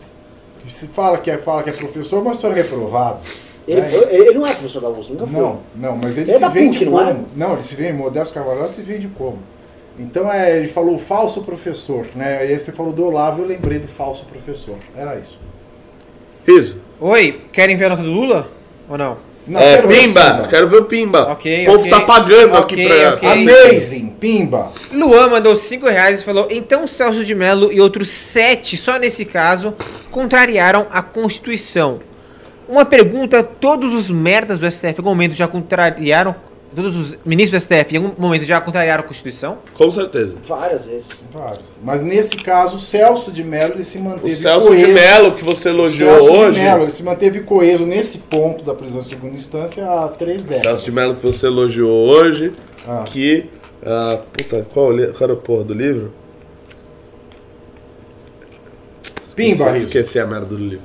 que 0.64 0.72
se 0.72 0.86
fala 0.86 1.16
que 1.18 1.30
é, 1.30 1.38
fala 1.38 1.62
que 1.62 1.70
é 1.70 1.72
professor, 1.72 2.22
mas 2.22 2.40
foi 2.40 2.52
reprovado. 2.52 3.20
ele, 3.66 3.80
É. 3.80 3.84
foi- 3.84 4.14
ele- 4.14 4.34
não 4.38 4.46
é 4.46 4.52
professor 4.52 4.82
da 4.82 4.88
USP, 4.90 5.12
nunca 5.12 5.26
foi. 5.26 5.40
Não, 5.40 5.60
não, 5.76 5.96
mas 5.96 6.16
ele 6.18 6.26
Ele 6.26 6.32
é 6.32 6.34
se 6.34 6.40
da 6.40 6.48
vende 6.48 6.78
PUC, 6.78 6.90
não 6.90 7.00
é? 7.00 7.06
como? 7.12 7.26
Não, 7.36 7.52
ele 7.54 7.62
se 7.62 7.74
vende, 7.74 7.92
Modesto 7.94 8.34
Carvalhosa 8.34 8.72
se 8.74 8.82
vende 8.82 9.08
como? 9.16 9.38
Então 9.98 10.30
é, 10.32 10.56
ele 10.56 10.66
falou 10.68 10.94
o 10.94 10.98
falso 10.98 11.42
professor, 11.42 12.06
né? 12.14 12.46
E 12.46 12.52
aí 12.52 12.58
você 12.58 12.70
falou 12.72 12.92
do 12.92 13.04
Olavo, 13.04 13.42
eu 13.42 13.46
lembrei 13.46 13.78
do 13.78 13.86
falso 13.88 14.24
professor. 14.26 14.76
Era 14.96 15.16
isso. 15.16 15.38
Riso. 16.46 16.78
Oi, 17.00 17.40
querem 17.52 17.76
ver 17.76 17.86
a 17.86 17.88
nota 17.90 18.02
do 18.02 18.10
Lula? 18.10 18.50
Ou 18.88 18.98
não? 18.98 19.16
Não, 19.46 19.58
É, 19.58 19.76
quero 19.76 19.88
ver 19.88 19.94
o 19.98 20.02
Pimba, 20.02 20.46
quero 20.50 20.68
ver 20.68 20.76
o 20.76 20.84
Pimba. 20.84 21.32
Ok, 21.32 21.62
o 21.62 21.66
povo 21.66 21.78
ok. 21.80 21.90
tá 21.90 22.00
pagando 22.00 22.54
Ok, 22.56 22.86
aqui 22.86 22.86
pra. 22.86 23.14
ok. 23.14 23.28
Amazing, 23.72 24.08
Pimba. 24.20 24.70
Luan 24.92 25.28
mandou 25.28 25.56
5 25.56 25.86
reais 25.88 26.20
e 26.20 26.24
falou: 26.24 26.46
Então 26.50 26.86
Celso 26.86 27.24
de 27.24 27.34
Mello 27.34 27.72
e 27.72 27.80
outros 27.80 28.10
7, 28.10 28.76
só 28.76 28.98
nesse 28.98 29.24
caso, 29.24 29.74
contrariaram 30.10 30.86
a 30.90 31.00
Constituição. 31.02 32.00
Uma 32.68 32.84
pergunta: 32.84 33.42
todos 33.42 33.94
os 33.94 34.10
merdas 34.10 34.58
do 34.58 34.70
STF 34.70 34.98
no 34.98 35.04
momento 35.04 35.34
já 35.34 35.48
contrariaram 35.48 36.36
todos 36.74 36.96
os 36.96 37.18
ministros 37.24 37.62
do 37.62 37.64
STF 37.64 37.94
em 37.94 37.98
algum 37.98 38.20
momento 38.20 38.44
já 38.44 38.60
contrariaram 38.60 39.02
a 39.02 39.06
Constituição? 39.06 39.58
Com 39.74 39.90
certeza. 39.90 40.36
Várias 40.46 40.86
vezes. 40.86 41.10
Vários. 41.32 41.76
Mas 41.82 42.00
nesse 42.00 42.36
caso, 42.36 42.76
o 42.76 42.78
Celso 42.80 43.32
de 43.32 43.42
Mello 43.42 43.74
ele 43.74 43.84
se 43.84 43.98
O 43.98 44.02
manteve 44.02 44.34
Celso 44.36 44.68
coeso. 44.68 44.86
de 44.86 44.92
Mello, 44.92 45.32
que 45.34 45.44
você 45.44 45.68
O 45.68 45.72
elogiou 45.72 46.14
Celso 46.20 46.32
hoje. 46.32 46.54
de 46.54 46.60
Mello, 46.60 46.82
ele 46.84 46.90
se 46.90 47.02
manteve 47.02 47.40
coeso 47.40 47.84
nesse 47.86 48.18
ponto 48.18 48.64
da 48.64 48.74
prisão 48.74 49.00
em 49.00 49.04
segunda 49.04 49.34
instância 49.34 49.84
há 49.88 50.08
três 50.08 50.42
décadas. 50.44 50.62
Celso 50.62 50.84
de 50.84 50.92
Mello, 50.92 51.14
que 51.16 51.22
você 51.26 51.46
elogiou 51.46 52.08
hoje. 52.08 52.52
Ah. 52.86 53.02
Que. 53.04 53.48
ah, 53.84 54.20
puta, 54.32 54.66
qual, 54.72 54.92
o 54.92 55.12
qual 55.12 55.22
era 55.22 55.32
a 55.32 55.36
porra 55.36 55.64
do 55.64 55.74
livro? 55.74 56.12
Esqueci, 59.24 59.58
Pimba, 59.58 59.76
esqueci 59.76 60.18
a 60.18 60.26
merda 60.26 60.46
do 60.46 60.56
livro. 60.56 60.84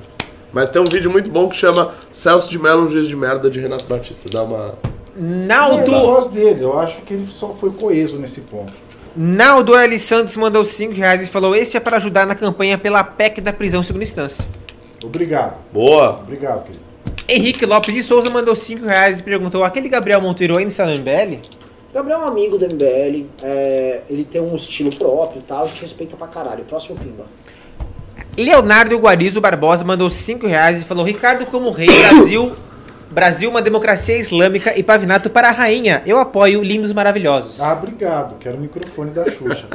Mas 0.53 0.69
tem 0.69 0.81
um 0.81 0.85
vídeo 0.85 1.11
muito 1.11 1.29
bom 1.29 1.49
que 1.49 1.55
chama 1.55 1.93
Celso 2.11 2.49
de 2.49 2.57
Mello, 2.57 2.85
um 2.85 2.89
juiz 2.89 3.07
de 3.07 3.15
merda 3.15 3.49
de 3.49 3.59
Renato 3.59 3.85
Batista. 3.85 4.29
Dá 4.29 4.43
uma. 4.43 4.75
Não, 5.15 5.71
eu 5.71 5.77
Naldo, 5.77 5.91
gosto 5.91 6.31
dele, 6.31 6.63
eu 6.63 6.77
acho 6.77 7.01
que 7.01 7.13
ele 7.13 7.27
só 7.27 7.53
foi 7.53 7.71
coeso 7.71 8.17
nesse 8.17 8.41
ponto. 8.41 8.73
Naldo 9.15 9.75
L. 9.75 9.97
Santos 9.97 10.35
mandou 10.35 10.65
5 10.65 10.93
reais 10.93 11.23
e 11.25 11.29
falou: 11.29 11.55
Este 11.55 11.77
é 11.77 11.79
para 11.79 11.97
ajudar 11.97 12.25
na 12.25 12.35
campanha 12.35 12.77
pela 12.77 13.03
PEC 13.03 13.39
da 13.39 13.53
prisão 13.53 13.79
em 13.79 13.83
segunda 13.83 14.03
instância. 14.03 14.45
Obrigado, 15.01 15.55
Boa! 15.71 16.17
obrigado, 16.19 16.65
querido. 16.65 16.83
Henrique 17.27 17.65
Lopes 17.65 17.93
de 17.93 18.03
Souza 18.03 18.29
mandou 18.29 18.55
5 18.55 18.85
reais 18.85 19.19
e 19.19 19.23
perguntou: 19.23 19.63
Aquele 19.63 19.87
Gabriel 19.87 20.19
Monteiro 20.21 20.57
ainda 20.57 20.69
está 20.69 20.85
no 20.85 20.91
MBL? 20.91 21.39
Gabriel 21.93 22.19
é 22.19 22.23
um 22.25 22.27
amigo 22.27 22.57
do 22.57 22.65
MBL, 22.65 23.25
é, 23.41 24.01
ele 24.09 24.25
tem 24.25 24.41
um 24.41 24.53
estilo 24.53 24.93
próprio 24.93 25.39
e 25.39 25.43
tal, 25.43 25.63
a 25.63 25.67
gente 25.67 25.81
respeita 25.81 26.17
pra 26.17 26.27
caralho. 26.27 26.65
Próximo 26.65 26.97
Pimba. 26.99 27.25
Leonardo 28.37 28.97
Guarizo 28.97 29.39
Barbosa 29.39 29.85
mandou 29.85 30.09
5 30.09 30.45
reais 30.45 30.81
e 30.81 30.85
falou: 30.85 31.05
Ricardo, 31.05 31.45
como 31.45 31.69
rei, 31.71 31.87
Brasil, 31.87 32.51
Brasil, 33.09 33.49
uma 33.49 33.61
democracia 33.61 34.17
islâmica 34.17 34.77
e 34.77 34.83
pavinato 34.83 35.29
para 35.29 35.49
a 35.49 35.51
rainha. 35.51 36.01
Eu 36.05 36.17
apoio 36.17 36.63
lindos 36.63 36.91
maravilhosos. 36.91 37.61
Ah, 37.61 37.73
obrigado, 37.73 38.35
quero 38.39 38.57
o 38.57 38.59
microfone 38.59 39.11
da 39.11 39.29
Xuxa. 39.29 39.65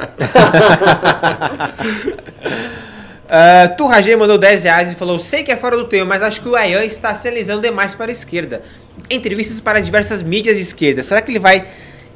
Uh, 3.25 3.75
Turragê 3.77 4.15
mandou 4.15 4.37
10 4.37 4.63
reais 4.63 4.91
e 4.91 4.95
falou: 4.95 5.17
Sei 5.19 5.43
que 5.43 5.51
é 5.51 5.57
fora 5.57 5.77
do 5.77 5.85
tema, 5.85 6.05
mas 6.05 6.21
acho 6.21 6.41
que 6.41 6.49
o 6.49 6.55
Ayan 6.55 6.83
está 6.83 7.15
se 7.15 7.27
alisando 7.27 7.61
demais 7.61 7.95
para 7.95 8.11
a 8.11 8.11
esquerda. 8.11 8.61
Entrevistas 9.09 9.59
para 9.59 9.79
diversas 9.79 10.21
mídias 10.21 10.57
de 10.57 10.61
esquerda. 10.61 11.01
Será 11.01 11.21
que 11.21 11.31
ele 11.31 11.39
vai 11.39 11.65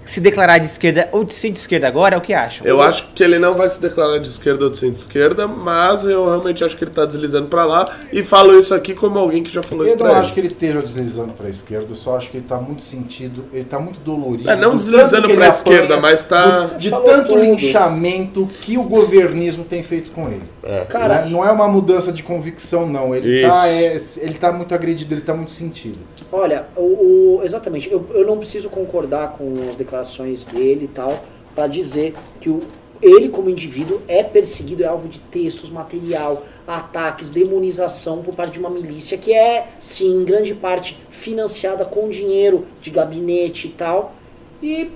se 0.05 0.19
declarar 0.21 0.59
de 0.59 0.65
esquerda 0.65 1.09
ou 1.11 1.23
de 1.23 1.33
centro-esquerda 1.33 1.87
agora? 1.87 2.15
É 2.15 2.17
o 2.17 2.21
que 2.21 2.33
acham? 2.33 2.65
Eu 2.65 2.81
acho 2.81 3.07
que 3.15 3.23
ele 3.23 3.39
não 3.39 3.55
vai 3.55 3.69
se 3.69 3.81
declarar 3.81 4.19
de 4.19 4.27
esquerda 4.27 4.63
ou 4.65 4.69
de 4.69 4.77
centro-esquerda, 4.77 5.47
mas 5.47 6.05
eu 6.05 6.25
realmente 6.29 6.63
acho 6.63 6.77
que 6.77 6.83
ele 6.83 6.91
tá 6.91 7.05
deslizando 7.05 7.47
pra 7.47 7.65
lá. 7.65 7.89
E 8.13 8.23
falo 8.23 8.57
isso 8.57 8.73
aqui 8.73 8.93
como 8.93 9.17
alguém 9.19 9.41
que 9.43 9.51
já 9.51 9.63
falou 9.63 9.83
Eu 9.85 9.95
isso 9.95 10.03
não 10.03 10.09
pra 10.11 10.19
acho 10.19 10.27
ele. 10.29 10.33
que 10.33 10.39
ele 10.41 10.47
esteja 10.47 10.81
deslizando 10.81 11.33
para 11.33 11.47
a 11.47 11.49
esquerda, 11.49 11.87
eu 11.89 11.95
só 11.95 12.17
acho 12.17 12.29
que 12.29 12.37
ele 12.37 12.45
está 12.45 12.57
muito 12.57 12.83
sentido, 12.83 13.45
ele 13.51 13.63
está 13.63 13.79
muito 13.79 13.99
dolorido. 13.99 14.49
É, 14.49 14.55
não 14.55 14.71
do 14.71 14.77
deslizando 14.77 15.27
pra 15.29 15.33
ele 15.37 15.47
esquerda, 15.47 15.97
mas 15.99 16.23
tá- 16.23 16.59
do- 16.67 16.77
De 16.77 16.89
tanto 16.91 17.27
tudo. 17.29 17.41
linchamento 17.41 18.47
que 18.61 18.77
o 18.77 18.83
governismo 18.83 19.63
tem 19.63 19.81
feito 19.83 20.11
com 20.11 20.27
ele. 20.29 20.43
Cara, 20.89 21.21
Né? 21.21 21.29
Não 21.29 21.45
é 21.45 21.51
uma 21.51 21.67
mudança 21.67 22.11
de 22.11 22.23
convicção, 22.23 22.87
não. 22.87 23.13
Ele 23.15 23.43
está 23.43 23.67
é, 23.67 23.95
ele 24.21 24.33
tá 24.35 24.51
muito 24.51 24.73
agredido, 24.73 25.13
ele 25.13 25.21
está 25.21 25.33
muito 25.33 25.51
sentido. 25.51 25.97
Olha, 26.37 26.65
o, 26.75 27.37
o- 27.37 27.41
exatamente, 27.45 27.89
eu, 27.89 28.05
eu 28.13 28.25
não 28.27 28.37
preciso 28.37 28.69
concordar 28.69 29.37
com 29.37 29.53
as 29.69 29.77
declarações 29.77 30.45
dele 30.45 30.83
e 30.83 30.87
tal, 30.89 31.23
pra 31.55 31.65
dizer 31.65 32.13
que 32.41 32.49
o, 32.49 32.59
ele, 33.01 33.29
como 33.29 33.49
indivíduo, 33.49 34.01
é 34.05 34.21
perseguido, 34.21 34.83
é 34.83 34.87
alvo 34.87 35.07
de 35.07 35.19
textos, 35.19 35.69
material, 35.69 36.43
ataques, 36.67 37.29
demonização 37.29 38.21
por 38.21 38.35
parte 38.35 38.51
de 38.51 38.59
uma 38.59 38.69
milícia 38.69 39.17
que 39.17 39.33
é, 39.33 39.67
sim, 39.79 40.13
em 40.13 40.25
grande 40.25 40.53
parte 40.53 40.97
financiada 41.09 41.85
com 41.85 42.09
dinheiro 42.09 42.65
de 42.81 42.91
gabinete 42.91 43.67
e 43.67 43.71
tal. 43.71 44.13
E, 44.61 44.89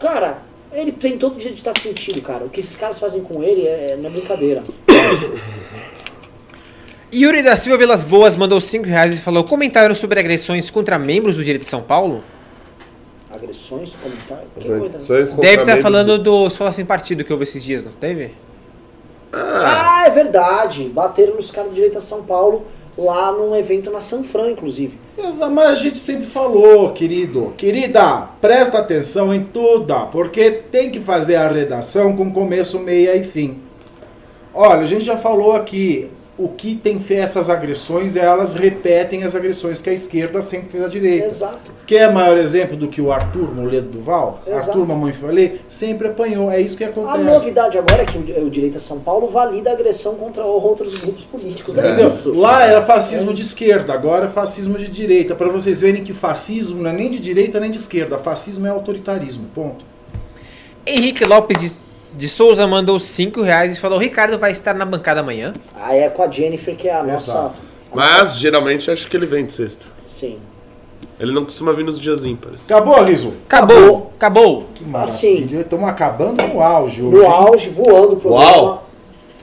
cara, 0.00 0.38
ele 0.72 0.92
tem 0.92 1.18
todo 1.18 1.34
o 1.34 1.36
direito 1.36 1.56
de 1.56 1.60
estar 1.68 1.78
sentido, 1.78 2.22
cara. 2.22 2.46
O 2.46 2.48
que 2.48 2.60
esses 2.60 2.74
caras 2.74 2.98
fazem 2.98 3.20
com 3.20 3.42
ele 3.42 3.66
é, 3.66 3.88
é 3.90 3.96
não 3.96 4.08
é 4.08 4.12
brincadeira. 4.12 4.62
Yuri 7.22 7.42
da 7.42 7.56
Silva 7.56 7.78
Vilas 7.78 8.02
Boas 8.04 8.36
mandou 8.36 8.60
5 8.60 8.84
reais 8.86 9.16
e 9.16 9.20
falou: 9.20 9.44
Comentário 9.44 9.94
sobre 9.94 10.20
agressões 10.20 10.68
contra 10.70 10.98
membros 10.98 11.36
do 11.36 11.42
Direito 11.44 11.62
de 11.62 11.68
São 11.68 11.82
Paulo? 11.82 12.22
Agressões, 13.30 13.94
comentários. 13.96 14.48
que 14.58 14.66
coisa. 14.66 14.84
Agressões 14.86 15.30
contra 15.30 15.42
Deve 15.50 15.62
estar 15.62 15.66
membros 15.76 15.82
falando 15.82 16.18
do- 16.18 16.24
do 16.42 16.46
Escola 16.48 16.72
Sem 16.72 16.84
Partido 16.84 17.24
que 17.24 17.32
houve 17.32 17.44
esses 17.44 17.62
dias, 17.62 17.84
não 17.84 17.92
teve? 17.92 18.32
Ah, 19.32 20.04
é 20.06 20.10
verdade. 20.10 20.84
Bateram 20.88 21.34
nos 21.34 21.50
caras 21.50 21.70
do 21.70 21.74
Direito 21.74 21.98
a 21.98 22.00
São 22.00 22.22
Paulo 22.22 22.66
lá 22.96 23.30
num 23.30 23.54
evento 23.54 23.90
na 23.90 24.00
Sanfran, 24.00 24.50
inclusive. 24.52 24.96
Mas 25.18 25.42
a 25.42 25.74
gente 25.74 25.98
sempre 25.98 26.24
falou, 26.24 26.92
querido, 26.92 27.52
querida, 27.56 28.28
presta 28.40 28.78
atenção 28.78 29.34
em 29.34 29.44
tudo, 29.44 30.06
porque 30.10 30.50
tem 30.50 30.90
que 30.90 31.00
fazer 31.00 31.36
a 31.36 31.46
redação 31.48 32.16
com 32.16 32.32
começo, 32.32 32.78
meia 32.78 33.14
e 33.14 33.22
fim. 33.22 33.60
Olha, 34.54 34.80
a 34.80 34.86
gente 34.86 35.04
já 35.04 35.18
falou 35.18 35.52
aqui, 35.52 36.08
o 36.38 36.48
que 36.48 36.74
tem 36.74 36.98
feito 36.98 37.22
essas 37.22 37.48
agressões, 37.48 38.14
elas 38.14 38.52
repetem 38.52 39.24
as 39.24 39.34
agressões 39.34 39.80
que 39.80 39.88
a 39.88 39.92
esquerda 39.92 40.42
sempre 40.42 40.68
fez 40.68 40.84
à 40.84 40.88
direita. 40.88 41.26
Exato. 41.26 41.72
Quer 41.86 42.12
maior 42.12 42.36
exemplo 42.36 42.76
do 42.76 42.88
que 42.88 43.00
o 43.00 43.10
Arthur 43.10 43.54
Moledo 43.54 43.88
Duval? 43.88 44.40
Exato. 44.46 44.70
Arthur 44.70 44.86
Mamãe 44.86 45.12
Falei 45.12 45.60
sempre 45.68 46.08
apanhou, 46.08 46.50
é 46.50 46.60
isso 46.60 46.76
que 46.76 46.84
A 46.84 46.88
acontece. 46.88 47.18
novidade 47.24 47.78
agora 47.78 48.02
é 48.02 48.04
que 48.04 48.18
o 48.18 48.46
o 48.46 48.50
Direito 48.50 48.76
a 48.76 48.80
São 48.80 49.00
Paulo 49.00 49.28
valida 49.28 49.70
a 49.70 49.72
agressão 49.72 50.14
contra 50.16 50.44
outros 50.44 50.94
grupos 50.94 51.24
políticos. 51.24 51.78
É, 51.78 51.86
Entendeu? 51.86 52.08
isso. 52.08 52.34
Lá 52.34 52.64
era 52.64 52.82
fascismo 52.82 53.32
de 53.32 53.42
esquerda, 53.42 53.92
agora 53.94 54.26
é 54.26 54.28
fascismo 54.28 54.76
de 54.78 54.88
direita. 54.88 55.34
Para 55.34 55.48
vocês 55.48 55.80
verem 55.80 56.04
que 56.04 56.12
fascismo 56.12 56.82
não 56.82 56.90
é 56.90 56.92
nem 56.92 57.10
de 57.10 57.18
direita 57.18 57.58
nem 57.58 57.70
de 57.70 57.78
esquerda. 57.78 58.18
Fascismo 58.18 58.66
é 58.66 58.70
autoritarismo. 58.70 59.46
Ponto. 59.54 59.84
Henrique 60.86 61.24
Lopes 61.24 61.80
de, 62.16 62.28
Souza 62.28 62.66
mandou 62.66 62.98
5 62.98 63.42
reais 63.42 63.76
e 63.76 63.80
falou: 63.80 63.98
Ricardo 63.98 64.38
vai 64.38 64.52
estar 64.52 64.74
na 64.74 64.84
bancada 64.84 65.20
amanhã. 65.20 65.52
Aí 65.74 66.00
é 66.00 66.08
com 66.08 66.22
a 66.22 66.30
Jennifer, 66.30 66.74
que 66.76 66.88
é 66.88 66.94
a 66.94 67.02
nossa. 67.02 67.38
A 67.38 67.52
Mas 67.94 68.18
nossa- 68.20 68.38
geralmente 68.38 68.90
acho 68.90 69.08
que 69.08 69.16
ele 69.16 69.26
vem 69.26 69.44
de 69.44 69.52
sexta. 69.52 69.86
Sim. 70.06 70.38
Ele 71.18 71.32
não 71.32 71.44
costuma 71.44 71.72
vir 71.72 71.84
nos 71.84 71.98
dias 71.98 72.24
ímpares. 72.26 72.64
Acabou, 72.66 73.02
Riso? 73.02 73.32
Acabou! 73.46 74.12
Acabou! 74.16 74.66
Que 74.74 74.84
Assim. 74.96 75.30
maravilha. 75.40 75.60
Estamos 75.62 75.88
acabando 75.88 76.46
no 76.46 76.60
auge 76.62 77.02
hoje. 77.02 77.16
No 77.16 77.26
auge, 77.30 77.70
voando 77.70 78.12
o 78.14 78.16
programa. 78.20 78.52
Uau. 78.52 78.88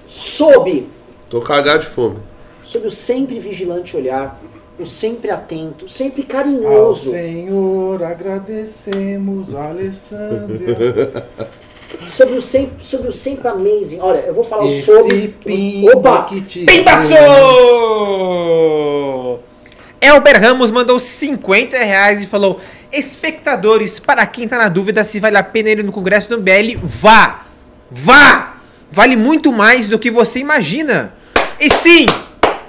Sob, 0.06 0.88
Tô 1.30 1.41
cagado 1.41 1.80
de 1.80 1.88
fome. 1.88 2.18
sob 2.62 2.86
o 2.88 2.91
sempre 2.91 3.40
vigilante 3.40 3.98
olhar, 3.98 4.40
o 4.80 4.86
sempre 4.86 5.32
atento, 5.32 5.88
sempre 5.88 6.22
Ao 6.22 6.28
carinhoso. 6.28 7.10
Senhor 7.10 8.04
agradecemos, 8.04 9.56
Alessandra. 9.56 11.28
Sobre 12.10 12.36
o 12.36 12.41
sempre, 12.41 12.86
sobre 12.86 13.07
o 13.07 13.11
sempre 13.11 13.48
amazing. 13.48 13.99
Olha, 13.99 14.20
eu 14.20 14.34
vou 14.34 14.44
falar 14.44 14.65
o 14.65 14.70
Esse 14.70 14.84
sobre. 14.84 15.36
pimba 15.44 15.98
Opa! 15.98 16.24
que 16.24 16.41
te 16.41 16.65
Pimbaço! 16.65 17.14
Elber 20.02 20.41
Ramos 20.41 20.70
mandou 20.72 20.99
50 20.99 21.78
reais 21.78 22.22
e 22.22 22.28
falou: 22.28 22.60
Espectadores, 22.91 23.99
para 23.99 24.26
quem 24.26 24.48
tá 24.48 24.57
na 24.57 24.70
dúvida 24.70 25.03
se 25.03 25.20
vale 25.20 25.38
a 25.38 25.44
pena 25.44 25.70
ir 25.70 25.84
no 25.84 25.91
Congresso 25.91 26.30
do 26.30 26.38
MBL, 26.38 26.80
vá! 26.84 27.41
Vá! 27.90 28.57
Vale 28.91 29.15
muito 29.15 29.52
mais 29.52 29.88
do 29.88 29.98
que 29.98 30.11
você 30.11 30.40
imagina. 30.40 31.14
E 31.60 31.70
sim, 31.70 32.06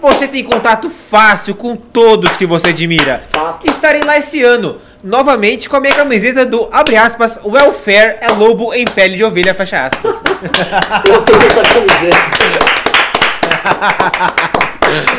você 0.01 0.29
tem 0.29 0.45
contato 0.45 0.89
fácil 0.89 1.55
com 1.55 1.75
todos 1.77 2.37
que 2.37 2.47
você 2.47 2.69
admira. 2.69 3.25
Fato. 3.33 3.69
Estarei 3.69 4.03
lá 4.03 4.17
esse 4.17 4.43
ano, 4.43 4.79
novamente 5.05 5.69
com 5.69 5.77
a 5.77 5.81
minha 5.81 5.95
camiseta 5.95 6.45
do, 6.47 6.69
abre 6.73 6.97
aspas, 6.97 7.39
Welfare 7.45 8.17
é 8.21 8.29
lobo 8.33 8.73
em 8.75 8.85
pele 8.87 9.17
de 9.17 9.23
ovelha, 9.25 9.55
fecha 9.55 9.87
aspas. 9.87 10.17
Eu 11.09 11.23
tenho 11.23 11.43
essa 11.43 11.63
camiseta. 11.63 12.65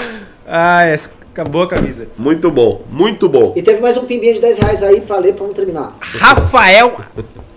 Ah, 0.47 0.83
essa- 0.85 1.09
acabou 1.31 1.63
a 1.63 1.67
camisa. 1.67 2.07
Muito 2.17 2.51
bom, 2.51 2.83
muito 2.89 3.27
bom. 3.27 3.51
E 3.55 3.63
teve 3.63 3.81
mais 3.81 3.97
um 3.97 4.05
pimbinha 4.05 4.33
de 4.33 4.39
10 4.39 4.57
reais 4.59 4.83
aí 4.83 5.01
pra 5.01 5.17
ler 5.17 5.33
pra 5.33 5.39
vamos 5.41 5.55
terminar. 5.55 5.95
Rafael 5.99 6.97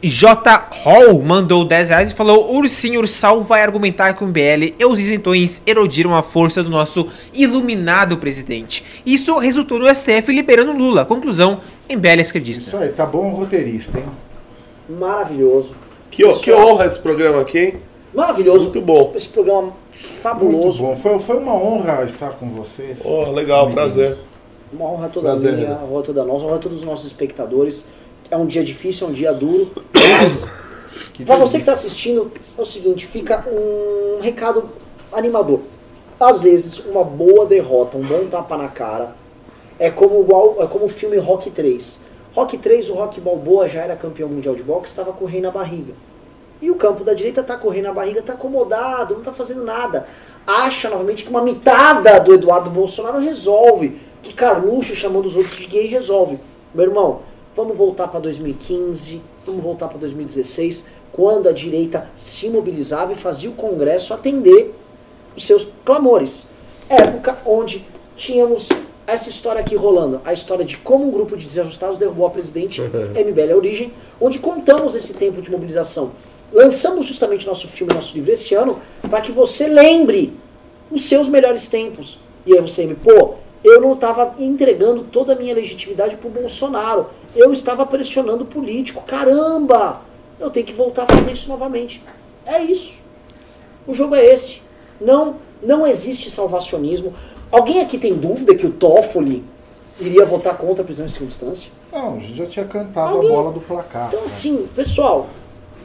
J. 0.02 0.68
Hall 0.84 1.20
mandou 1.22 1.64
10 1.64 1.88
reais 1.90 2.10
e 2.12 2.14
falou: 2.14 2.54
Ursinho 2.54 3.00
Ursal 3.00 3.42
vai 3.42 3.62
argumentar 3.62 4.12
que 4.14 4.22
o 4.22 4.26
MBL 4.28 4.74
e 4.78 4.84
os 4.84 4.98
isentões 5.00 5.60
erodiram 5.66 6.14
a 6.14 6.22
força 6.22 6.62
do 6.62 6.70
nosso 6.70 7.08
iluminado 7.34 8.16
presidente. 8.18 8.84
Isso 9.04 9.36
resultou 9.38 9.78
no 9.78 9.92
STF 9.92 10.32
liberando 10.32 10.72
Lula. 10.72 11.04
Conclusão: 11.04 11.60
MBL 11.90 12.08
é 12.08 12.20
esquerdista. 12.20 12.62
Isso 12.62 12.76
aí, 12.76 12.90
tá 12.90 13.04
bom 13.04 13.30
roteirista, 13.30 13.98
hein? 13.98 14.04
Maravilhoso. 14.88 15.74
Que, 16.10 16.22
que 16.34 16.52
honra 16.52 16.86
esse 16.86 16.98
programa 17.00 17.40
aqui, 17.40 17.58
hein? 17.58 17.74
Maravilhoso. 18.14 18.64
Muito 18.64 18.80
bom. 18.80 19.12
Esse 19.14 19.28
programa 19.28 19.62
Muito 19.62 20.20
fabuloso. 20.22 20.82
bom. 20.82 20.96
Foi, 20.96 21.18
foi 21.18 21.36
uma 21.38 21.54
honra 21.54 22.04
estar 22.04 22.30
com 22.30 22.48
vocês. 22.50 23.02
Oh, 23.04 23.30
legal, 23.32 23.68
Meninos. 23.68 23.94
prazer. 23.94 24.16
Uma 24.72 24.84
honra 24.86 25.08
toda 25.08 25.30
Prazer, 25.30 25.54
minha, 25.54 25.68
Renan. 25.68 25.80
uma 25.80 25.92
honra 25.94 26.02
toda 26.02 26.24
nossa, 26.24 26.40
uma 26.40 26.48
honra 26.48 26.56
a 26.56 26.60
todos 26.60 26.78
os 26.80 26.84
nossos 26.84 27.06
espectadores. 27.06 27.84
É 28.30 28.36
um 28.36 28.46
dia 28.46 28.62
difícil, 28.62 29.06
é 29.06 29.10
um 29.10 29.12
dia 29.12 29.32
duro, 29.32 29.70
mas 29.94 30.46
Pra 31.26 31.36
você 31.36 31.58
que 31.58 31.62
está 31.62 31.72
assistindo, 31.72 32.30
é 32.56 32.60
o 32.60 32.64
seguinte, 32.64 33.06
fica 33.06 33.44
um 33.50 34.20
recado 34.20 34.70
animador. 35.12 35.60
Às 36.18 36.42
vezes, 36.42 36.78
uma 36.78 37.04
boa 37.04 37.46
derrota, 37.46 37.96
um 37.96 38.02
bom 38.02 38.26
tapa 38.26 38.56
na 38.56 38.68
cara, 38.68 39.16
é 39.78 39.90
como, 39.90 40.26
é 40.60 40.66
como 40.66 40.86
o 40.86 40.88
filme 40.88 41.16
Rock 41.16 41.50
3. 41.50 42.00
Rock 42.34 42.58
3, 42.58 42.90
o 42.90 42.94
Rock 42.94 43.20
Balboa 43.20 43.68
já 43.68 43.82
era 43.82 43.96
campeão 43.96 44.28
mundial 44.28 44.54
de 44.54 44.62
boxe, 44.62 44.92
estava 44.92 45.12
com 45.12 45.24
o 45.24 45.28
rei 45.28 45.40
na 45.40 45.50
barriga. 45.50 45.92
E 46.60 46.70
o 46.70 46.74
campo 46.74 47.04
da 47.04 47.14
direita 47.14 47.42
tá 47.42 47.56
com 47.56 47.68
o 47.68 47.70
rei 47.70 47.82
na 47.82 47.92
barriga, 47.92 48.22
tá 48.22 48.32
acomodado, 48.32 49.14
não 49.14 49.22
tá 49.22 49.32
fazendo 49.32 49.64
nada. 49.64 50.06
Acha 50.46 50.90
novamente 50.90 51.24
que 51.24 51.30
uma 51.30 51.42
mitada 51.42 52.18
do 52.18 52.34
Eduardo 52.34 52.70
Bolsonaro 52.70 53.18
resolve. 53.18 54.00
Que 54.22 54.32
Carluxo 54.32 54.96
chamando 54.96 55.26
os 55.26 55.36
outros 55.36 55.56
de 55.56 55.66
gay 55.66 55.86
resolve. 55.86 56.40
Meu 56.74 56.86
irmão, 56.86 57.20
vamos 57.58 57.76
voltar 57.76 58.06
para 58.06 58.20
2015, 58.20 59.20
vamos 59.44 59.64
voltar 59.64 59.88
para 59.88 59.98
2016, 59.98 60.84
quando 61.10 61.48
a 61.48 61.52
direita 61.52 62.08
se 62.16 62.48
mobilizava 62.48 63.12
e 63.12 63.16
fazia 63.16 63.50
o 63.50 63.52
Congresso 63.52 64.14
atender 64.14 64.72
os 65.36 65.44
seus 65.44 65.68
clamores. 65.84 66.46
Época 66.88 67.36
onde 67.44 67.84
tínhamos 68.16 68.68
essa 69.08 69.28
história 69.28 69.60
aqui 69.60 69.74
rolando, 69.74 70.20
a 70.24 70.32
história 70.32 70.64
de 70.64 70.76
como 70.76 71.08
um 71.08 71.10
grupo 71.10 71.36
de 71.36 71.46
desajustados 71.46 71.98
derrubou 71.98 72.28
a 72.28 72.30
presidente 72.30 72.80
MBL 73.16 73.52
a 73.52 73.56
Origem, 73.56 73.92
onde 74.20 74.38
contamos 74.38 74.94
esse 74.94 75.14
tempo 75.14 75.42
de 75.42 75.50
mobilização. 75.50 76.12
Lançamos 76.52 77.06
justamente 77.06 77.44
nosso 77.44 77.66
filme, 77.66 77.92
nosso 77.92 78.14
livro 78.14 78.30
esse 78.30 78.54
ano, 78.54 78.80
para 79.10 79.20
que 79.20 79.32
você 79.32 79.66
lembre 79.66 80.32
os 80.92 81.02
seus 81.02 81.28
melhores 81.28 81.68
tempos. 81.68 82.20
E 82.46 82.54
aí 82.54 82.60
você 82.60 82.86
me, 82.86 82.94
pô, 82.94 83.34
eu 83.64 83.80
não 83.80 83.92
estava 83.92 84.34
entregando 84.38 85.02
toda 85.04 85.32
a 85.32 85.36
minha 85.36 85.54
legitimidade 85.54 86.16
pro 86.16 86.28
Bolsonaro. 86.30 87.06
Eu 87.34 87.52
estava 87.52 87.84
pressionando 87.84 88.44
o 88.44 88.46
político. 88.46 89.02
Caramba! 89.04 90.00
Eu 90.38 90.50
tenho 90.50 90.64
que 90.66 90.72
voltar 90.72 91.02
a 91.04 91.06
fazer 91.06 91.32
isso 91.32 91.48
novamente. 91.48 92.02
É 92.46 92.62
isso. 92.62 93.00
O 93.86 93.92
jogo 93.92 94.14
é 94.14 94.24
esse. 94.24 94.62
Não, 95.00 95.36
não 95.62 95.86
existe 95.86 96.30
salvacionismo. 96.30 97.12
Alguém 97.50 97.80
aqui 97.80 97.98
tem 97.98 98.14
dúvida 98.14 98.54
que 98.54 98.66
o 98.66 98.70
Toffoli 98.70 99.44
iria 100.00 100.24
votar 100.24 100.56
contra 100.56 100.82
a 100.82 100.86
prisão 100.86 101.06
em 101.06 101.08
segunda 101.08 101.32
instância? 101.32 101.70
Não, 101.92 102.14
a 102.16 102.18
gente 102.18 102.34
já 102.36 102.46
tinha 102.46 102.64
cantado 102.66 103.16
Alguém- 103.16 103.30
a 103.30 103.34
bola 103.34 103.52
do 103.52 103.60
placar. 103.60 104.08
Então, 104.08 104.20
né? 104.20 104.26
assim, 104.26 104.68
pessoal, 104.76 105.26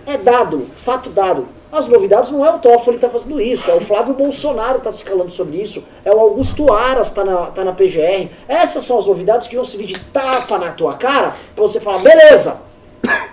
é 0.05 0.17
dado, 0.17 0.67
fato 0.75 1.09
dado. 1.09 1.47
As 1.71 1.87
novidades 1.87 2.31
não 2.31 2.45
é 2.45 2.51
o 2.51 2.59
Toffoli 2.59 2.97
que 2.97 3.01
tá 3.01 3.09
fazendo 3.09 3.41
isso, 3.41 3.71
é 3.71 3.73
o 3.73 3.81
Flávio 3.81 4.13
Bolsonaro 4.13 4.77
que 4.77 4.83
tá 4.83 4.91
se 4.91 5.03
calando 5.03 5.31
sobre 5.31 5.57
isso, 5.57 5.83
é 6.05 6.13
o 6.13 6.19
Augusto 6.19 6.71
Aras 6.71 7.11
tá 7.11 7.25
na, 7.25 7.47
tá 7.47 7.63
na 7.63 7.73
PGR. 7.73 8.29
Essas 8.47 8.83
são 8.83 8.99
as 8.99 9.07
novidades 9.07 9.47
que 9.47 9.55
vão 9.55 9.65
servir 9.65 9.87
de 9.87 9.99
tapa 9.99 10.59
na 10.59 10.71
tua 10.71 10.93
cara 10.93 11.33
pra 11.55 11.61
você 11.63 11.79
falar, 11.79 11.97
beleza, 11.99 12.61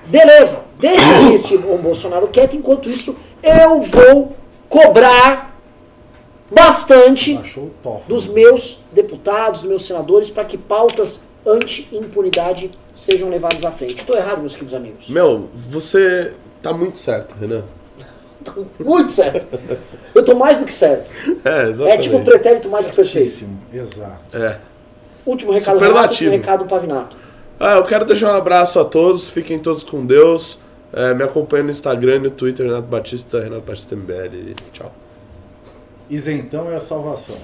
beleza, 0.06 0.60
deixa 0.78 1.32
esse 1.34 1.58
Bolsonaro 1.58 2.28
quieto, 2.28 2.56
enquanto 2.56 2.88
isso 2.88 3.14
eu 3.42 3.82
vou 3.82 4.34
cobrar 4.70 5.54
bastante 6.50 7.38
dos 8.08 8.26
meus 8.26 8.80
deputados, 8.90 9.60
dos 9.60 9.68
meus 9.68 9.84
senadores, 9.84 10.30
para 10.30 10.44
que 10.44 10.56
pautas 10.56 11.20
anti-impunidade 11.46 12.70
sejam 12.94 13.28
levadas 13.28 13.64
à 13.64 13.70
frente. 13.70 13.96
Estou 13.96 14.16
errado, 14.16 14.40
meus 14.40 14.54
queridos 14.54 14.74
amigos? 14.74 15.08
Meu, 15.08 15.48
você 15.54 16.32
tá 16.62 16.72
muito 16.72 16.98
certo, 16.98 17.34
Renan. 17.38 17.64
Muito 18.80 19.12
certo. 19.12 19.46
Eu 20.14 20.24
tô 20.24 20.34
mais 20.34 20.56
do 20.56 20.64
que 20.64 20.72
certo. 20.72 21.10
É, 21.44 21.66
É 21.66 21.68
exatamente. 21.68 22.02
tipo 22.04 22.16
o 22.16 22.24
pretérito 22.24 22.70
mais 22.70 22.86
que 22.86 22.96
perfeito. 22.96 23.46
Exato. 23.70 24.24
É. 24.34 24.58
Último 25.26 25.52
recado 25.52 25.78
do 25.78 25.84
Renato, 25.84 26.08
último 26.08 26.30
recado 26.30 26.64
do 26.64 26.68
Pavinato. 26.70 27.16
Ah, 27.60 27.74
eu 27.74 27.84
quero 27.84 28.06
deixar 28.06 28.32
um 28.32 28.36
abraço 28.38 28.78
a 28.80 28.84
todos, 28.86 29.28
fiquem 29.28 29.58
todos 29.58 29.84
com 29.84 30.06
Deus. 30.06 30.58
É, 30.90 31.12
me 31.12 31.22
acompanha 31.22 31.64
no 31.64 31.70
Instagram 31.70 32.16
e 32.16 32.18
no 32.20 32.30
Twitter, 32.30 32.64
Renato 32.66 32.88
Batista, 32.88 33.38
Renato 33.40 33.60
Batista 33.62 33.94
MBL. 33.94 34.54
Tchau. 34.72 34.90
Isentão 36.08 36.72
é 36.72 36.76
a 36.76 36.80
salvação. 36.80 37.36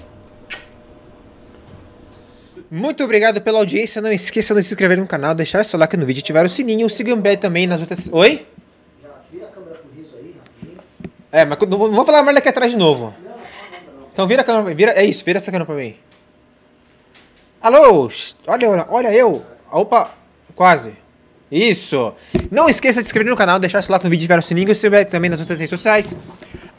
Muito 2.70 3.04
obrigado 3.04 3.40
pela 3.40 3.58
audiência. 3.58 4.00
Não 4.02 4.10
esqueça 4.10 4.54
de 4.54 4.62
se 4.62 4.70
inscrever 4.72 4.98
no 4.98 5.06
canal, 5.06 5.34
deixar 5.34 5.64
seu 5.64 5.78
like 5.78 5.96
no 5.96 6.06
vídeo, 6.06 6.20
ativar 6.20 6.44
o 6.44 6.48
sininho. 6.48 6.88
Siga 6.88 7.12
o 7.12 7.16
MBL 7.16 7.36
também 7.40 7.66
nas 7.66 7.80
outras. 7.80 8.08
Oi? 8.10 8.46
Já 9.02 9.08
vira 9.30 9.44
a 9.46 9.48
câmera 9.50 9.74
pro 9.74 9.90
riso 9.96 10.16
aí, 10.16 10.34
rapidinho. 10.36 10.78
É, 11.30 11.44
mas 11.44 11.58
não 11.68 11.78
vou, 11.78 11.88
não 11.88 11.94
vou 11.94 12.06
falar 12.06 12.22
merda 12.22 12.38
aqui 12.38 12.48
atrás 12.48 12.72
de 12.72 12.78
novo. 12.78 13.14
Então 14.12 14.26
vira 14.26 14.42
a 14.42 14.44
câmera, 14.44 14.74
vira, 14.74 14.92
é 14.92 15.04
isso, 15.04 15.24
vira 15.24 15.38
essa 15.38 15.50
câmera 15.50 15.66
pra 15.66 15.74
mim. 15.74 15.94
Alô, 17.60 18.08
olha, 18.46 18.86
olha 18.88 19.12
eu. 19.12 19.44
Opa, 19.70 20.12
quase. 20.54 20.92
Isso. 21.50 22.12
Não 22.50 22.68
esqueça 22.68 23.00
de 23.00 23.06
se 23.06 23.10
inscrever 23.10 23.30
no 23.30 23.36
canal, 23.36 23.58
deixar 23.58 23.82
seu 23.82 23.92
like 23.92 24.04
no 24.04 24.10
vídeo, 24.10 24.24
ativar 24.24 24.38
o 24.38 24.42
sininho. 24.42 24.74
Se 24.74 24.80
tiver 24.80 25.04
também 25.04 25.30
nas 25.30 25.40
outras 25.40 25.58
redes 25.58 25.70
sociais. 25.70 26.16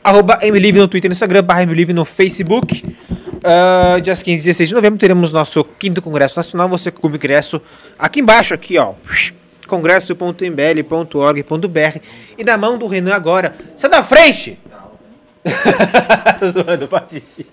Arroba 0.04 0.40
MLive 0.42 0.80
no 0.80 0.88
Twitter 0.88 1.08
e 1.08 1.10
no 1.10 1.14
Instagram, 1.14 1.44
barra 1.44 1.66
MLive 1.66 1.94
no 1.94 2.06
Facebook. 2.06 2.84
Ah, 3.44 4.00
dias 4.00 4.24
15 4.24 4.42
e 4.42 4.46
16 4.46 4.70
de 4.70 4.76
novembro 4.76 5.00
teremos 5.00 5.32
nosso 5.32 5.64
quinto 5.64 6.02
Congresso 6.02 6.38
Nacional. 6.38 6.68
Você 6.70 6.92
com 6.92 7.08
o 7.08 7.16
ingresso 7.16 7.62
aqui 7.98 8.20
embaixo, 8.20 8.54
aqui 8.54 8.78
ó. 8.78 8.94
congresso.mbl.org.br 9.68 12.00
e 12.38 12.44
na 12.44 12.58
mão 12.58 12.78
do 12.78 12.88
Renan 12.88 13.14
agora. 13.14 13.54
Sai 13.76 13.90
da 13.90 14.02
frente! 14.02 14.58
Tô 16.40 16.50
zoando, 16.50 16.88
pode 16.88 17.18
ir. 17.18 17.46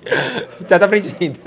Tá 0.68 0.78
da 0.78 0.88
frente 0.88 1.14
ainda. 1.20 1.38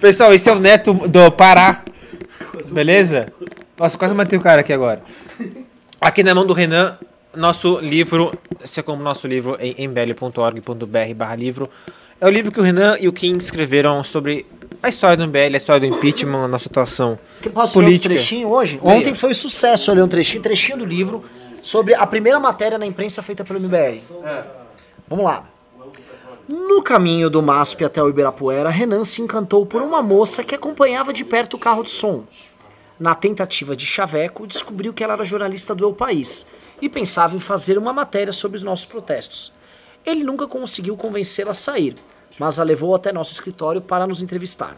Pessoal, 0.00 0.32
esse 0.32 0.48
é 0.48 0.52
o 0.52 0.58
Neto 0.58 0.94
do 1.08 1.30
Pará. 1.32 1.82
Beleza? 2.70 3.26
Nossa, 3.78 3.98
quase 3.98 4.14
matei 4.14 4.38
o 4.38 4.42
cara 4.42 4.60
aqui 4.60 4.72
agora. 4.72 5.02
Aqui 6.00 6.22
na 6.22 6.34
mão 6.34 6.46
do 6.46 6.52
Renan, 6.52 6.98
nosso 7.34 7.78
livro, 7.80 8.32
esse 8.62 8.80
é 8.80 8.82
como 8.82 9.02
nosso 9.02 9.26
livro 9.26 9.56
em 9.60 9.84
mbl.org.br 9.84 11.14
barra 11.16 11.34
livro. 11.34 11.68
É 12.20 12.26
o 12.26 12.30
livro 12.30 12.52
que 12.52 12.60
o 12.60 12.62
Renan 12.62 12.96
e 13.00 13.08
o 13.08 13.12
Kim 13.12 13.36
escreveram 13.36 14.02
sobre 14.04 14.46
a 14.84 14.88
história 14.90 15.16
do 15.16 15.26
MBL, 15.26 15.54
a 15.54 15.56
história 15.56 15.80
do 15.88 15.96
impeachment, 15.96 16.44
a 16.44 16.48
nossa 16.48 16.68
atuação 16.68 17.18
Que 17.40 17.48
posso 17.48 17.78
ler 17.78 17.84
um 17.84 17.88
política. 17.88 18.14
trechinho 18.14 18.48
hoje? 18.50 18.78
Leia. 18.82 18.98
Ontem 18.98 19.14
foi 19.14 19.32
sucesso, 19.32 19.90
eu 19.90 19.94
li 19.94 20.02
um 20.02 20.08
trechinho, 20.08 20.42
trechinho 20.42 20.78
do 20.78 20.84
livro 20.84 21.24
sobre 21.62 21.94
a 21.94 22.06
primeira 22.06 22.38
matéria 22.38 22.76
na 22.76 22.84
imprensa 22.84 23.22
feita 23.22 23.42
pelo 23.44 23.58
MBL. 23.60 23.98
Vamos 25.08 25.24
lá. 25.24 25.48
No 26.46 26.82
caminho 26.82 27.30
do 27.30 27.42
MASP 27.42 27.82
até 27.82 28.02
o 28.02 28.10
Ibirapuera, 28.10 28.68
Renan 28.68 29.06
se 29.06 29.22
encantou 29.22 29.64
por 29.64 29.80
uma 29.80 30.02
moça 30.02 30.44
que 30.44 30.54
acompanhava 30.54 31.10
de 31.14 31.24
perto 31.24 31.54
o 31.54 31.58
carro 31.58 31.82
de 31.82 31.88
som. 31.88 32.24
Na 33.00 33.14
tentativa 33.14 33.74
de 33.74 33.86
chaveco, 33.86 34.46
descobriu 34.46 34.92
que 34.92 35.02
ela 35.02 35.14
era 35.14 35.24
jornalista 35.24 35.74
do 35.74 35.84
El 35.84 35.94
País 35.94 36.44
e 36.82 36.90
pensava 36.90 37.34
em 37.34 37.40
fazer 37.40 37.78
uma 37.78 37.94
matéria 37.94 38.32
sobre 38.32 38.58
os 38.58 38.62
nossos 38.62 38.84
protestos. 38.84 39.50
Ele 40.04 40.22
nunca 40.22 40.46
conseguiu 40.46 40.94
convencê-la 40.94 41.52
a 41.52 41.54
sair, 41.54 41.96
mas 42.38 42.58
a 42.58 42.62
levou 42.62 42.94
até 42.94 43.12
nosso 43.12 43.32
escritório 43.32 43.80
para 43.80 44.06
nos 44.06 44.22
entrevistar. 44.22 44.76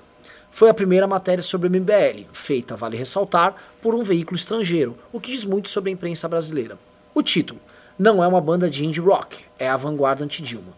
Foi 0.50 0.70
a 0.70 0.74
primeira 0.74 1.06
matéria 1.06 1.42
sobre 1.42 1.68
o 1.68 1.70
MBL, 1.70 2.26
feita, 2.32 2.76
vale 2.76 2.96
ressaltar, 2.96 3.54
por 3.80 3.94
um 3.94 4.02
veículo 4.02 4.36
estrangeiro, 4.36 4.96
o 5.12 5.20
que 5.20 5.30
diz 5.30 5.44
muito 5.44 5.68
sobre 5.68 5.90
a 5.90 5.92
imprensa 5.92 6.28
brasileira. 6.28 6.78
O 7.14 7.22
título: 7.22 7.60
Não 7.98 8.22
é 8.22 8.26
uma 8.26 8.40
banda 8.40 8.70
de 8.70 8.84
indie 8.84 9.00
rock, 9.00 9.44
é 9.58 9.68
a 9.68 9.76
vanguarda 9.76 10.24
anti-Dilma. 10.24 10.72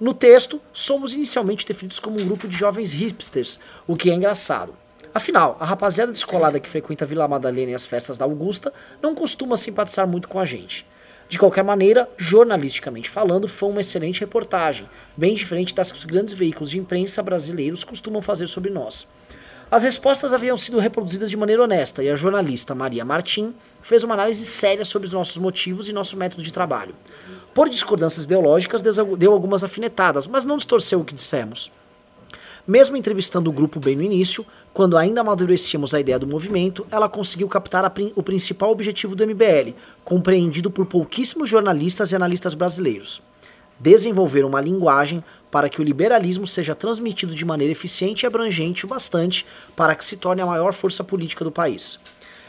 No 0.00 0.14
texto, 0.14 0.60
somos 0.72 1.12
inicialmente 1.12 1.66
definidos 1.66 1.98
como 1.98 2.20
um 2.20 2.24
grupo 2.24 2.46
de 2.46 2.56
jovens 2.56 2.92
hipsters, 2.92 3.58
o 3.86 3.96
que 3.96 4.10
é 4.10 4.14
engraçado. 4.14 4.74
Afinal, 5.12 5.56
a 5.58 5.64
rapaziada 5.64 6.12
descolada 6.12 6.60
que 6.60 6.68
frequenta 6.68 7.04
a 7.04 7.08
Vila 7.08 7.26
Madalena 7.26 7.72
e 7.72 7.74
as 7.74 7.84
festas 7.84 8.16
da 8.16 8.24
Augusta 8.24 8.72
não 9.02 9.14
costuma 9.14 9.56
simpatizar 9.56 10.06
muito 10.06 10.28
com 10.28 10.38
a 10.38 10.44
gente. 10.44 10.86
De 11.28 11.38
qualquer 11.38 11.62
maneira, 11.62 12.08
jornalisticamente 12.16 13.10
falando, 13.10 13.46
foi 13.46 13.68
uma 13.68 13.82
excelente 13.82 14.20
reportagem, 14.20 14.88
bem 15.14 15.34
diferente 15.34 15.74
das 15.74 15.92
que 15.92 15.98
os 15.98 16.04
grandes 16.04 16.32
veículos 16.32 16.70
de 16.70 16.78
imprensa 16.78 17.22
brasileiros 17.22 17.84
costumam 17.84 18.22
fazer 18.22 18.46
sobre 18.46 18.70
nós. 18.70 19.06
As 19.70 19.82
respostas 19.82 20.32
haviam 20.32 20.56
sido 20.56 20.78
reproduzidas 20.78 21.28
de 21.28 21.36
maneira 21.36 21.62
honesta 21.62 22.02
e 22.02 22.08
a 22.08 22.16
jornalista 22.16 22.74
Maria 22.74 23.04
Martim 23.04 23.54
fez 23.82 24.02
uma 24.02 24.14
análise 24.14 24.46
séria 24.46 24.86
sobre 24.86 25.06
os 25.06 25.12
nossos 25.12 25.36
motivos 25.36 25.86
e 25.86 25.92
nosso 25.92 26.16
método 26.16 26.42
de 26.42 26.50
trabalho. 26.50 26.94
Por 27.52 27.68
discordâncias 27.68 28.24
ideológicas, 28.24 28.80
deu 28.80 29.32
algumas 29.32 29.62
afinetadas, 29.62 30.26
mas 30.26 30.46
não 30.46 30.56
distorceu 30.56 31.00
o 31.00 31.04
que 31.04 31.14
dissemos. 31.14 31.70
Mesmo 32.68 32.98
entrevistando 32.98 33.48
o 33.48 33.52
grupo 33.52 33.80
bem 33.80 33.96
no 33.96 34.02
início, 34.02 34.44
quando 34.74 34.98
ainda 34.98 35.22
amadurecíamos 35.22 35.94
a 35.94 36.00
ideia 36.00 36.18
do 36.18 36.26
movimento, 36.26 36.86
ela 36.90 37.08
conseguiu 37.08 37.48
captar 37.48 37.88
prin- 37.88 38.12
o 38.14 38.22
principal 38.22 38.70
objetivo 38.70 39.16
do 39.16 39.24
MBL, 39.24 39.72
compreendido 40.04 40.70
por 40.70 40.84
pouquíssimos 40.84 41.48
jornalistas 41.48 42.12
e 42.12 42.16
analistas 42.16 42.52
brasileiros. 42.52 43.22
Desenvolver 43.80 44.44
uma 44.44 44.60
linguagem 44.60 45.24
para 45.50 45.70
que 45.70 45.80
o 45.80 45.82
liberalismo 45.82 46.46
seja 46.46 46.74
transmitido 46.74 47.34
de 47.34 47.42
maneira 47.42 47.72
eficiente 47.72 48.24
e 48.24 48.26
abrangente 48.26 48.84
o 48.84 48.88
bastante 48.88 49.46
para 49.74 49.94
que 49.94 50.04
se 50.04 50.18
torne 50.18 50.42
a 50.42 50.46
maior 50.46 50.74
força 50.74 51.02
política 51.02 51.42
do 51.46 51.50
país. 51.50 51.98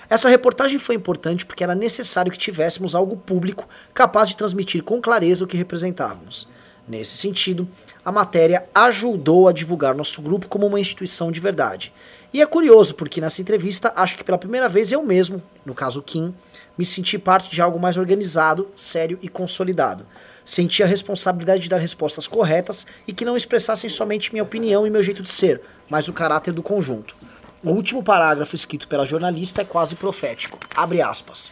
Essa 0.09 0.27
reportagem 0.27 0.79
foi 0.79 0.95
importante 0.95 1.45
porque 1.45 1.63
era 1.63 1.73
necessário 1.75 2.29
que 2.29 2.37
tivéssemos 2.37 2.93
algo 2.93 3.15
público 3.15 3.69
capaz 3.93 4.27
de 4.27 4.35
transmitir 4.35 4.83
com 4.83 4.99
clareza 4.99 5.45
o 5.45 5.47
que 5.47 5.55
representávamos. 5.55 6.45
Nesse 6.85 7.15
sentido, 7.15 7.67
a 8.03 8.11
matéria 8.11 8.67
ajudou 8.73 9.47
a 9.47 9.51
divulgar 9.51 9.93
nosso 9.93 10.21
grupo 10.21 10.47
como 10.47 10.65
uma 10.65 10.79
instituição 10.79 11.31
de 11.31 11.39
verdade. 11.39 11.93
E 12.33 12.41
é 12.41 12.45
curioso 12.45 12.95
porque 12.95 13.19
nessa 13.19 13.41
entrevista 13.41 13.91
acho 13.95 14.15
que 14.15 14.23
pela 14.23 14.37
primeira 14.37 14.69
vez 14.69 14.91
eu 14.91 15.03
mesmo, 15.03 15.41
no 15.65 15.73
caso 15.73 16.01
Kim, 16.01 16.33
me 16.77 16.85
senti 16.85 17.17
parte 17.17 17.51
de 17.51 17.61
algo 17.61 17.79
mais 17.79 17.97
organizado, 17.97 18.69
sério 18.75 19.17
e 19.21 19.27
consolidado. 19.27 20.05
Senti 20.45 20.81
a 20.81 20.85
responsabilidade 20.85 21.63
de 21.63 21.69
dar 21.69 21.77
respostas 21.77 22.27
corretas 22.27 22.85
e 23.07 23.13
que 23.13 23.25
não 23.25 23.35
expressassem 23.35 23.89
somente 23.89 24.31
minha 24.31 24.43
opinião 24.43 24.85
e 24.85 24.89
meu 24.89 25.03
jeito 25.03 25.23
de 25.23 25.29
ser, 25.29 25.61
mas 25.89 26.07
o 26.07 26.13
caráter 26.13 26.53
do 26.53 26.63
conjunto. 26.63 27.15
O 27.63 27.71
último 27.71 28.01
parágrafo 28.01 28.55
escrito 28.55 28.87
pela 28.87 29.05
jornalista 29.05 29.61
é 29.61 29.65
quase 29.65 29.95
profético. 29.95 30.57
Abre 30.75 31.01
aspas. 31.01 31.51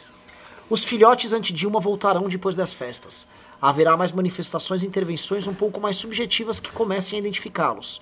Os 0.70 0.84
filhotes 0.84 1.34
anti-Dilma 1.34 1.80
voltarão 1.80 2.28
depois 2.28 2.56
das 2.56 2.74
festas. 2.74 3.28
Haverá 3.62 3.98
mais 3.98 4.12
manifestações 4.12 4.84
e 4.84 4.86
intervenções 4.88 5.48
um 5.48 5.54
pouco 5.54 5.80
mais 5.82 5.96
subjetivas 5.96 6.60
que 6.60 6.72
comecem 6.72 7.18
a 7.18 7.20
identificá-los. 7.22 8.02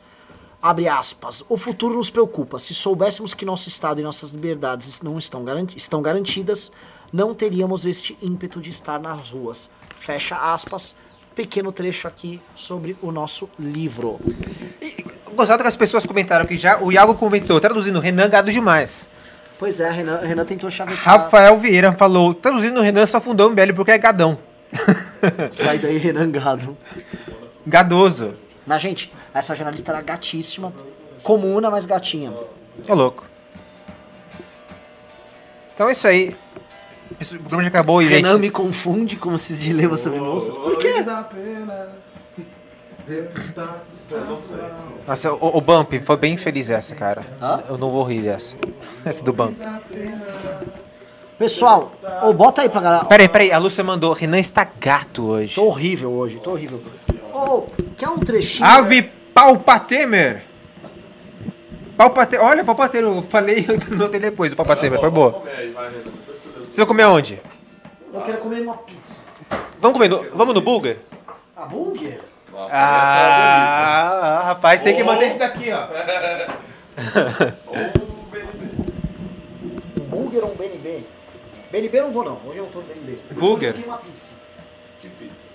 Abre 0.62 0.88
aspas. 0.88 1.44
O 1.48 1.58
futuro 1.58 1.96
nos 1.96 2.10
preocupa. 2.10 2.60
Se 2.60 2.74
soubéssemos 2.74 3.34
que 3.34 3.46
nosso 3.46 3.70
Estado 3.70 4.02
e 4.02 4.04
nossas 4.04 4.32
liberdades 4.32 5.02
não 5.02 5.18
estão, 5.18 5.44
garanti- 5.46 5.78
estão 5.78 6.02
garantidas, 6.02 6.72
não 7.14 7.34
teríamos 7.36 7.86
este 7.86 8.18
ímpeto 8.22 8.60
de 8.60 8.70
estar 8.72 9.00
nas 9.00 9.32
ruas. 9.32 9.70
Fecha 9.96 10.36
aspas. 10.36 10.96
Pequeno 11.36 11.72
trecho 11.72 12.08
aqui 12.08 12.42
sobre 12.56 12.98
o 13.02 13.12
nosso 13.12 13.50
livro. 13.60 14.20
Gostado 15.36 15.62
que 15.62 15.68
as 15.68 15.76
pessoas 15.76 16.06
comentaram 16.06 16.46
que 16.46 16.58
já. 16.58 16.82
O 16.82 16.92
Iago 16.92 17.14
comentou, 17.16 17.60
traduzindo, 17.60 18.00
Renan 18.00 18.30
gado 18.30 18.52
demais. 18.52 19.08
Pois 19.60 19.80
é, 19.80 19.90
Renan, 19.90 20.18
Renan 20.20 20.46
tentou 20.46 20.70
chavecar. 20.72 21.04
Rafael 21.04 21.58
Vieira 21.58 21.94
falou, 21.94 22.34
traduzindo, 22.34 22.82
Renan 22.82 23.06
só 23.06 23.22
fundou 23.22 23.48
o 23.48 23.52
MBL 23.52 23.74
porque 23.76 23.92
é 23.92 23.98
gadão. 23.98 24.38
Sai 25.52 25.80
daí, 25.80 25.98
Renan 25.98 26.32
Gado. 26.32 26.78
Gadoso. 27.66 28.36
Mas, 28.66 28.82
gente, 28.82 29.14
essa 29.34 29.56
jornalista 29.56 29.92
era 29.92 30.02
gatíssima. 30.02 30.74
Comuna, 31.22 31.70
mas 31.70 31.86
gatinha. 31.86 32.34
Ô 32.88 32.94
louco. 32.94 33.26
Então 35.74 35.90
é 35.90 35.92
isso 35.92 36.08
aí. 36.08 36.36
Esse 37.20 37.38
programa 37.38 37.64
já 37.64 37.70
acabou 37.70 38.02
e, 38.02 38.08
Renan 38.08 38.34
gente. 38.34 38.42
me 38.42 38.50
confunde 38.50 39.16
como 39.16 39.38
se 39.38 39.56
de 39.56 39.74
leva 39.74 39.98
sobre 39.98 40.20
moças. 40.20 40.58
Por 40.58 40.78
quê? 40.78 40.94
Nossa, 45.08 45.34
o, 45.34 45.58
o 45.58 45.62
Bump, 45.62 45.94
foi 46.02 46.18
bem 46.18 46.38
feliz 46.38 46.70
essa, 46.70 46.96
cara. 46.96 47.24
Hã? 47.42 47.64
Eu 47.70 47.78
não 47.78 47.90
vou 47.90 48.04
rir 48.04 48.24
dessa. 48.24 48.58
Essa 49.06 49.24
do 49.24 49.32
Bump. 49.32 49.54
Pessoal, 51.38 51.92
ô, 52.24 52.32
bota 52.32 52.62
aí 52.62 52.70
pra 52.70 52.80
galera. 52.80 53.06
Peraí, 53.06 53.28
peraí, 53.28 53.52
a 53.52 53.58
Lúcia 53.58 53.84
mandou, 53.84 54.14
Renan 54.14 54.40
está 54.40 54.66
gato 54.80 55.26
hoje. 55.26 55.56
Tô 55.56 55.66
horrível 55.66 56.14
hoje, 56.14 56.40
tô 56.40 56.52
horrível. 56.52 56.80
Ô, 57.34 57.64
quer 57.98 58.08
um 58.08 58.18
trechinho? 58.18 58.66
Ave 58.66 59.02
Palpatemer. 59.34 60.44
Palpate... 61.98 62.38
Olha, 62.38 62.64
Palpatemer, 62.64 63.12
eu 63.12 63.22
falei, 63.24 63.66
notei 63.92 64.20
depois, 64.20 64.54
o 64.54 64.56
Palpatemer, 64.56 65.00
foi 65.00 65.10
boa. 65.10 65.44
Você 66.64 66.78
vai 66.78 66.86
comer 66.86 67.04
aonde? 67.04 67.42
Eu 68.14 68.22
quero 68.22 68.38
comer 68.38 68.62
uma 68.62 68.78
pizza. 68.78 69.22
Vamos 69.82 69.98
comer 69.98 70.10
no, 70.10 70.38
vamos 70.38 70.54
no 70.54 70.62
Burger? 70.62 70.98
Hambúrguer? 71.58 72.18
Ah, 72.72 74.44
rapaz, 74.46 74.82
tem 74.82 74.96
que 74.96 75.04
manter 75.04 75.28
isso 75.28 75.40
daqui, 75.40 75.70
ó. 75.72 75.88
Um 79.98 80.06
burger 80.08 80.44
ou 80.46 80.52
um 80.52 80.56
BNB? 80.56 81.04
BNB 81.76 81.98
eu 82.00 82.04
não 82.04 82.12
vou 82.12 82.24
não, 82.24 82.40
hoje 82.48 82.60
eu 82.60 82.66
tô 82.68 82.80
no 82.80 82.86
BNB. 82.86 83.18
Burger? 83.32 83.70
Eu 83.70 83.74
queria 83.74 83.88
uma 83.92 83.98
pizza. 83.98 84.34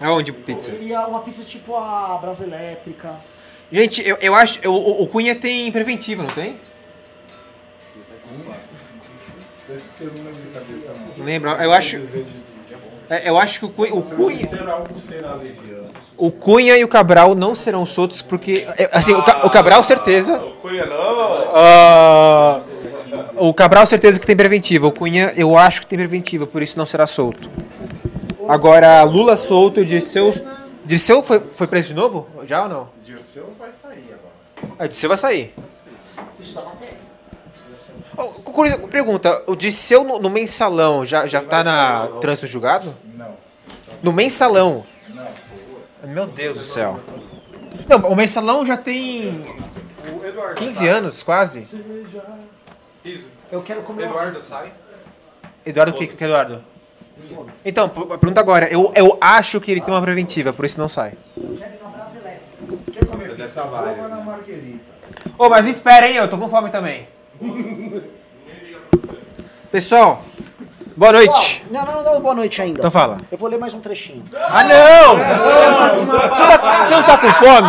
Aonde 0.00 0.30
Eu 0.30 0.34
pizza? 0.34 0.70
queria 0.72 1.06
uma 1.06 1.20
pizza 1.20 1.42
tipo 1.44 1.74
a 1.76 2.18
Brasa 2.20 2.44
Elétrica. 2.44 3.16
Gente, 3.72 4.06
eu, 4.06 4.16
eu 4.20 4.34
acho, 4.34 4.58
eu- 4.62 4.74
o, 4.74 5.02
o 5.02 5.06
Cunha 5.08 5.34
tem 5.34 5.70
preventivo, 5.72 6.22
não 6.22 6.28
tem? 6.28 6.58
Não 11.16 11.24
lembro, 11.24 11.50
eu 11.50 11.72
acho, 11.72 11.96
é, 13.08 13.28
eu 13.28 13.38
acho 13.38 13.58
que 13.60 13.66
o 13.66 13.68
Cunha, 13.70 13.94
o 13.94 14.02
Cunha, 14.02 14.46
o 16.16 16.30
Cunha 16.30 16.76
e 16.76 16.84
o 16.84 16.88
Cabral 16.88 17.34
não 17.34 17.54
serão 17.54 17.84
soltos 17.86 18.20
porque, 18.22 18.66
é, 18.76 18.88
assim, 18.92 19.12
o, 19.14 19.22
Ca- 19.22 19.46
o 19.46 19.50
Cabral 19.50 19.82
certeza, 19.84 20.38
Cunha 20.60 20.86
não. 20.86 21.50
Ah, 21.54 22.60
o 23.48 23.54
Cabral 23.54 23.86
certeza 23.86 24.20
que 24.20 24.26
tem 24.26 24.36
preventiva. 24.36 24.86
O 24.86 24.92
Cunha 24.92 25.32
eu 25.36 25.56
acho 25.56 25.80
que 25.80 25.86
tem 25.86 25.98
preventiva, 25.98 26.46
por 26.46 26.62
isso 26.62 26.78
não 26.78 26.86
será 26.86 27.06
solto. 27.06 27.48
Agora, 28.48 29.02
Lula 29.02 29.36
solto, 29.36 29.84
Dirceu. 29.84 30.32
Dirceu 30.84 31.22
foi, 31.22 31.40
foi 31.54 31.66
preso 31.66 31.88
de 31.88 31.94
novo? 31.94 32.26
Já 32.46 32.64
ou 32.64 32.68
não? 32.68 32.88
Dirceu 33.04 33.52
vai 33.58 33.70
sair 33.70 34.04
agora. 34.08 34.74
Ah, 34.78 34.86
Dirceu 34.86 35.08
vai 35.08 35.16
sair. 35.18 35.54
Oh, 38.16 38.24
curioso- 38.24 38.88
pergunta, 38.88 39.42
o 39.46 39.54
Dirceu 39.54 40.04
no, 40.04 40.18
no 40.18 40.28
mensalão 40.28 41.04
já, 41.06 41.26
já 41.26 41.40
tá 41.40 41.62
na 41.64 42.08
trânsito 42.20 42.46
julgado? 42.46 42.94
Não. 43.16 43.34
No 44.02 44.12
mensalão? 44.12 44.84
Meu 46.04 46.26
Deus 46.26 46.56
do 46.58 46.64
céu. 46.64 46.98
Não, 47.88 47.98
o 48.10 48.16
mensalão 48.16 48.64
já 48.66 48.76
tem 48.76 49.44
15 50.56 50.88
anos, 50.88 51.22
quase. 51.22 51.66
Eu 53.50 53.62
quero 53.62 53.82
comer 53.82 54.04
uma 54.06 54.26
pizza. 54.26 54.40
sai? 54.40 54.72
Eduardo, 55.64 55.92
o 55.92 55.98
que 55.98 56.06
que 56.06 56.24
é 56.24 56.26
Eduardo? 56.26 56.62
Então, 57.64 57.88
p- 57.88 58.04
pergunta 58.18 58.40
agora. 58.40 58.66
Eu, 58.70 58.92
eu 58.94 59.18
acho 59.20 59.60
que 59.60 59.70
ele 59.70 59.80
tem 59.80 59.92
uma 59.92 60.00
preventiva, 60.02 60.52
por 60.52 60.64
isso 60.64 60.78
não 60.80 60.88
sai. 60.88 61.14
Quer 62.92 63.06
comer 63.06 63.34
pizza 63.36 63.64
vai 63.64 63.96
na 64.08 64.16
Marguerita. 64.16 64.84
Ô, 65.38 65.48
mas 65.48 65.66
espera 65.66 66.06
aí, 66.06 66.16
eu 66.16 66.28
tô 66.28 66.38
com 66.38 66.48
fome 66.48 66.70
também. 66.70 67.06
Pessoal, 69.70 70.24
boa 71.00 71.12
noite. 71.12 71.64
Não, 71.70 71.84
não, 71.86 71.94
não 71.94 72.04
dá 72.04 72.20
boa 72.20 72.34
noite 72.34 72.60
ainda. 72.60 72.78
Então 72.80 72.90
fala. 72.90 73.16
Eu 73.32 73.38
vou 73.38 73.48
ler 73.48 73.58
mais 73.58 73.72
um 73.72 73.80
trechinho. 73.80 74.22
Ah, 74.36 74.62
não! 74.64 75.16
Você, 75.16 76.58
tá- 76.58 76.84
você 76.86 76.94
não 76.94 77.02
tá 77.02 77.16
com 77.18 77.32
fome? 77.32 77.68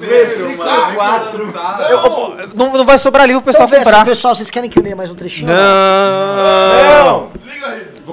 Versículo 0.00 0.56
4. 0.94 1.54
Eu- 1.90 2.36
não, 2.54 2.72
não 2.72 2.84
vai 2.86 2.96
sobrar 2.96 3.26
livro 3.26 3.42
pro 3.42 3.52
pessoal 3.52 3.66
Então, 3.66 3.76
vê 3.76 3.82
assim, 3.82 3.90
comprar. 3.90 4.04
pessoal, 4.04 4.34
vocês 4.36 4.50
querem 4.50 4.70
que 4.70 4.78
eu 4.78 4.82
leia 4.84 4.94
mais 4.94 5.10
um 5.10 5.16
trechinho? 5.16 5.48
Não! 5.52 7.28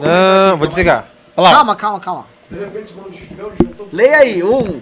Não, 0.01 0.57
vou 0.57 0.67
desligar. 0.67 1.05
Olha 1.37 1.49
lá. 1.49 1.55
Calma, 1.55 1.75
calma, 1.75 1.99
calma. 1.99 2.25
Leia 3.93 4.17
aí, 4.17 4.43
um. 4.43 4.81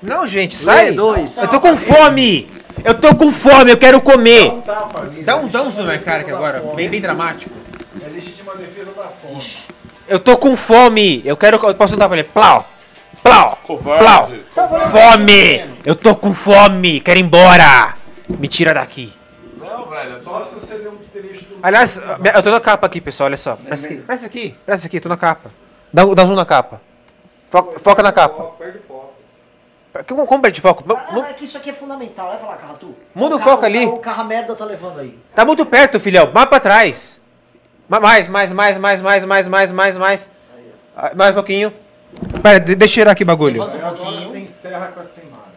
Não, 0.00 0.26
gente, 0.26 0.54
sai. 0.54 0.86
Lê, 0.90 0.92
dois. 0.92 1.36
Eu 1.38 1.48
tô 1.48 1.60
com 1.60 1.76
fome. 1.76 2.48
Eu 2.84 2.94
tô 2.94 3.14
com 3.14 3.30
fome, 3.30 3.70
eu 3.72 3.76
quero 3.76 4.00
comer. 4.00 4.46
Não 4.48 4.60
tapa 4.62 5.00
ali. 5.00 5.22
Dá 5.22 5.36
um, 5.36 5.46
dá 5.48 5.60
um 5.62 5.70
zoom 5.70 5.82
na 5.82 5.88
minha 5.88 5.98
cara 6.02 6.20
aqui 6.20 6.30
agora, 6.30 6.62
bem, 6.74 6.88
bem 6.88 7.00
dramático. 7.00 7.50
Legítima 8.20 8.54
defesa 8.54 8.92
da 8.92 9.04
fome. 9.04 9.56
Eu 10.06 10.20
tô 10.20 10.36
com 10.36 10.54
fome. 10.54 11.22
Eu 11.24 11.36
quero. 11.38 11.56
Eu 11.66 11.74
posso 11.74 11.96
dar 11.96 12.06
pra 12.06 12.18
ele? 12.18 12.28
Plau! 12.28 12.68
Plau! 13.22 13.58
Covarde. 13.64 14.04
Plau! 14.54 14.80
Fome! 14.90 15.64
Eu 15.86 15.96
tô 15.96 16.14
com 16.14 16.34
fome! 16.34 17.00
Quero 17.00 17.18
ir 17.18 17.22
embora! 17.22 17.94
Me 18.28 18.46
tira 18.46 18.74
daqui. 18.74 19.10
Não, 19.56 19.86
velho. 19.88 20.18
Só 20.20 20.44
se 20.44 20.54
você 20.54 20.74
ler 20.74 20.88
um 20.88 20.98
trecho 21.10 21.44
do. 21.46 21.58
Aliás, 21.62 21.98
eu 22.34 22.42
tô 22.42 22.50
na 22.50 22.60
capa 22.60 22.86
aqui, 22.86 23.00
pessoal, 23.00 23.26
olha 23.28 23.36
só. 23.38 23.56
Presta 23.56 23.86
aqui, 23.88 23.96
presta 23.96 24.26
aqui, 24.26 24.54
presta 24.66 24.86
aqui, 24.86 25.00
tô 25.00 25.08
na 25.08 25.16
capa. 25.16 25.50
Dá, 25.92 26.04
dá 26.04 26.24
zoom 26.26 26.34
na 26.36 26.44
capa. 26.44 26.80
Foca, 27.48 27.78
foca 27.80 28.02
na 28.02 28.12
capa. 28.12 28.44
Perde 28.58 28.78
foco. 28.86 29.14
Como, 30.26 30.42
perde 30.42 30.60
foco? 30.60 30.84
Ah, 30.94 31.06
não, 31.12 31.24
é 31.24 31.32
que 31.32 31.44
isso 31.44 31.56
aqui 31.56 31.70
é 31.70 31.72
fundamental. 31.72 32.30
Leva 32.30 32.46
lá, 32.46 32.56
Carratu. 32.56 32.94
Muda 33.14 33.34
o 33.36 33.38
carro- 33.38 33.50
foco 33.50 33.64
ali. 33.66 33.86
O 33.86 33.96
carro 33.96 34.20
a 34.20 34.24
merda 34.24 34.54
tá 34.54 34.64
levando 34.64 35.00
aí. 35.00 35.18
Tá 35.34 35.44
muito 35.44 35.66
perto, 35.66 35.98
filhão. 35.98 36.30
Mais 36.32 36.48
pra 36.48 36.60
trás. 36.60 37.19
Ma- 37.90 37.98
Mais, 38.00 38.28
mais, 38.28 38.52
mais, 38.52 38.78
mais, 38.78 39.02
mais, 39.02 39.24
mais, 39.24 39.48
mais, 39.48 39.72
mais, 39.72 39.96
mais. 39.98 40.30
Ah, 40.96 41.10
Mais 41.14 41.32
um 41.32 41.34
pouquinho. 41.34 41.72
Pera, 42.42 42.58
de- 42.60 42.74
deixa 42.76 42.92
eu 42.92 43.02
tirar 43.02 43.12
aqui 43.12 43.22
o 43.24 43.26
bagulho. 43.26 43.58
Levanta 43.60 43.76
um 43.76 43.80
Agora 43.86 43.96
pouquinho. 43.96 44.22
você 44.22 44.38
encerra 44.38 44.86
com 44.94 45.00
essa 45.00 45.20
imagem. 45.20 45.50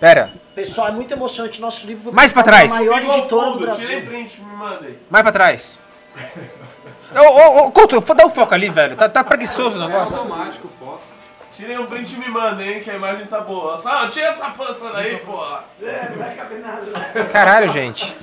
Pera, 0.00 0.32
Pessoal, 0.54 0.88
é 0.88 0.92
muito 0.92 1.12
emocionante. 1.12 1.60
Nosso 1.60 1.86
livro 1.86 2.12
Mais 2.12 2.32
pra 2.32 2.42
trás. 2.42 2.72
pela 2.72 2.84
maior 2.84 3.02
Igual 3.02 3.18
editora 3.18 3.46
do 3.50 3.52
fundo, 3.60 3.70
Tirei 3.76 4.00
Brasil. 4.00 4.10
print, 4.10 4.40
me 4.40 4.56
mandei. 4.56 4.98
mais 5.10 5.22
pra 5.22 5.32
trás. 5.32 5.78
Ô, 7.14 7.20
ô, 7.20 7.66
ô, 7.66 7.70
Couto, 7.70 8.00
dá 8.14 8.24
um 8.26 8.30
foco 8.30 8.54
ali, 8.54 8.68
velho. 8.70 8.96
Tá, 8.96 9.08
tá 9.08 9.22
preguiçoso 9.24 9.78
o 9.78 9.86
negócio. 9.86 10.16
Automático 10.16 10.68
o 10.68 10.70
foco. 10.84 11.02
Tirei 11.54 11.78
um 11.78 11.86
print 11.86 12.14
e 12.14 12.18
me 12.18 12.28
mandei, 12.28 12.74
hein, 12.76 12.80
que 12.82 12.90
a 12.90 12.94
imagem 12.94 13.26
tá 13.26 13.40
boa. 13.42 13.78
Só, 13.78 14.08
tira 14.08 14.26
essa 14.28 14.50
pança 14.50 14.90
daí, 14.94 15.16
porra. 15.18 15.64
É, 15.82 16.08
não 16.10 16.18
vai 16.18 16.34
caber 16.34 16.60
nada. 16.60 17.24
Caralho, 17.32 17.68
gente. 17.72 18.16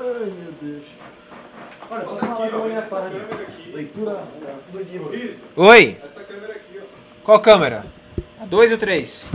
Ai, 0.00 0.04
meu 0.30 0.52
Deus. 0.62 0.84
Olha, 1.90 2.04
fazer 2.04 2.26
uma 2.26 2.38
live 2.38 2.54
amanhã 2.54 2.78
à 2.78 2.82
tarde. 2.82 3.16
Leitura 3.72 4.24
do 4.70 4.82
livro. 4.82 5.10
Oi. 5.56 5.98
Essa 6.04 6.22
câmera 6.22 6.52
aqui, 6.52 6.80
ó. 6.80 7.24
Qual 7.24 7.40
câmera? 7.40 7.84
A 8.40 8.46
2 8.46 8.72
ou 8.72 8.78
3? 8.78 9.26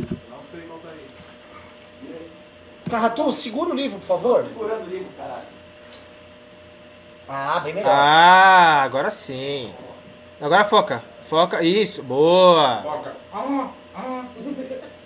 Carratu, 2.90 3.34
segura 3.34 3.72
o 3.72 3.76
livro, 3.76 4.00
por 4.00 4.06
favor. 4.06 4.44
Segurando 4.44 4.86
o 4.86 4.90
livro, 4.90 5.08
caralho. 5.18 5.44
Ah, 7.28 7.60
bem 7.60 7.74
melhor. 7.74 7.92
Ah, 7.92 8.84
agora 8.84 9.12
sim. 9.12 9.74
Agora 10.40 10.64
foca. 10.64 11.04
Foca. 11.24 11.64
Isso, 11.64 12.04
boa. 12.04 12.84
Foca. 12.84 13.16
Ah, 13.34 13.70
ah. 13.96 14.26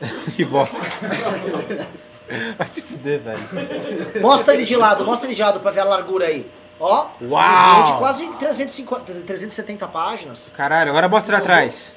que 0.35 0.45
bosta. 0.45 0.79
Vai 2.57 2.67
se 2.67 2.81
fuder, 2.81 3.19
velho. 3.21 4.21
Mostra 4.21 4.53
ele 4.53 4.65
de 4.65 4.75
lado, 4.75 5.05
mostra 5.05 5.27
ele 5.27 5.35
de 5.35 5.41
lado 5.41 5.59
pra 5.59 5.71
ver 5.71 5.81
a 5.81 5.85
largura 5.85 6.25
aí. 6.25 6.49
Ó, 6.79 7.07
Uau. 7.21 7.83
de 7.85 7.93
quase 7.97 8.27
350, 8.33 9.03
370 9.25 9.87
páginas. 9.87 10.51
Caralho, 10.55 10.89
agora 10.91 11.09
mostra 11.09 11.37
atrás. 11.37 11.95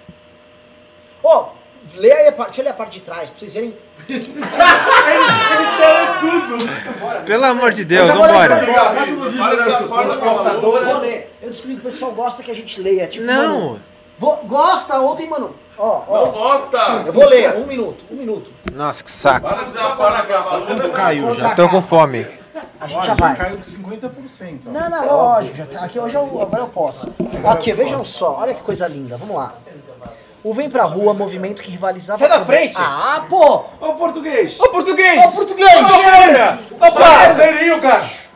Ô, 1.22 1.44
Lê 1.94 2.12
aí 2.12 2.28
a 2.28 2.32
parte, 2.32 2.48
deixa 2.48 2.60
eu 2.60 2.64
ler 2.66 2.70
a 2.70 2.74
parte 2.74 2.98
de 3.00 3.04
trás, 3.04 3.30
pra 3.30 3.38
vocês 3.38 3.54
verem. 3.54 3.74
Pelo 7.24 7.44
amor 7.44 7.72
de 7.72 7.84
Deus, 7.84 8.02
Eu 8.02 8.06
já 8.08 8.14
vou 8.14 8.26
ler 8.26 8.48
vambora. 10.62 11.26
Eu 11.42 11.50
descobri 11.50 11.76
que 11.76 11.80
o 11.80 11.90
pessoal 11.90 12.12
gosta 12.12 12.42
que 12.42 12.50
a 12.50 12.54
gente 12.54 12.80
leia. 12.80 13.06
Tipo, 13.06 13.24
Não. 13.24 13.60
mano, 13.60 13.80
vou- 14.20 14.36
gosta 14.44 15.00
ontem, 15.00 15.26
mano. 15.28 15.54
Ó, 15.78 16.02
ó. 16.06 16.26
Bosta! 16.26 17.04
Eu 17.06 17.12
vou 17.12 17.26
ler, 17.26 17.56
um 17.56 17.66
minuto, 17.66 18.04
um 18.10 18.14
minuto. 18.14 18.52
Nossa, 18.72 19.02
que 19.02 19.10
saco. 19.10 19.48
Para 19.48 19.64
de 19.64 19.72
dar 19.72 19.96
fora 19.96 20.18
na 20.18 20.22
capa. 20.24 20.60
Caiu 20.94 21.34
já. 21.34 21.54
Tô 21.54 21.68
com 21.70 21.80
fome. 21.80 22.26
A 22.78 22.86
gente 22.86 22.98
já 23.00 23.04
já 23.06 23.14
vai. 23.14 23.36
caiu 23.36 23.58
50%. 23.62 24.60
ó. 24.66 24.70
Não, 24.70 24.90
não, 24.90 25.06
lógico, 25.06 25.56
já 25.56 25.66
tá- 25.66 25.84
aqui 25.84 25.98
hoje 25.98 26.14
eu, 26.14 26.22
agora 26.42 26.62
eu 26.62 26.68
posso. 26.68 27.10
Aqui, 27.44 27.72
vejam 27.72 28.04
só, 28.04 28.38
olha 28.40 28.54
que 28.54 28.60
coisa 28.62 28.86
linda, 28.86 29.16
vamos 29.16 29.34
lá. 29.36 29.54
O 30.42 30.54
Vem 30.54 30.70
Pra 30.70 30.84
Rua, 30.84 31.12
movimento 31.12 31.60
que 31.62 31.70
rivalizava... 31.70 32.18
Sai 32.18 32.28
da 32.28 32.38
com- 32.38 32.46
frente! 32.46 32.74
Ah, 32.78 33.26
pô! 33.28 33.64
Ô, 33.80 33.92
português! 33.94 34.58
Ô, 34.58 34.68
português! 34.68 35.22
Ô, 35.26 35.30
português! 35.32 35.70
Opa! 36.80 37.34
Serinho, 37.34 37.78
gacho! 37.80 38.28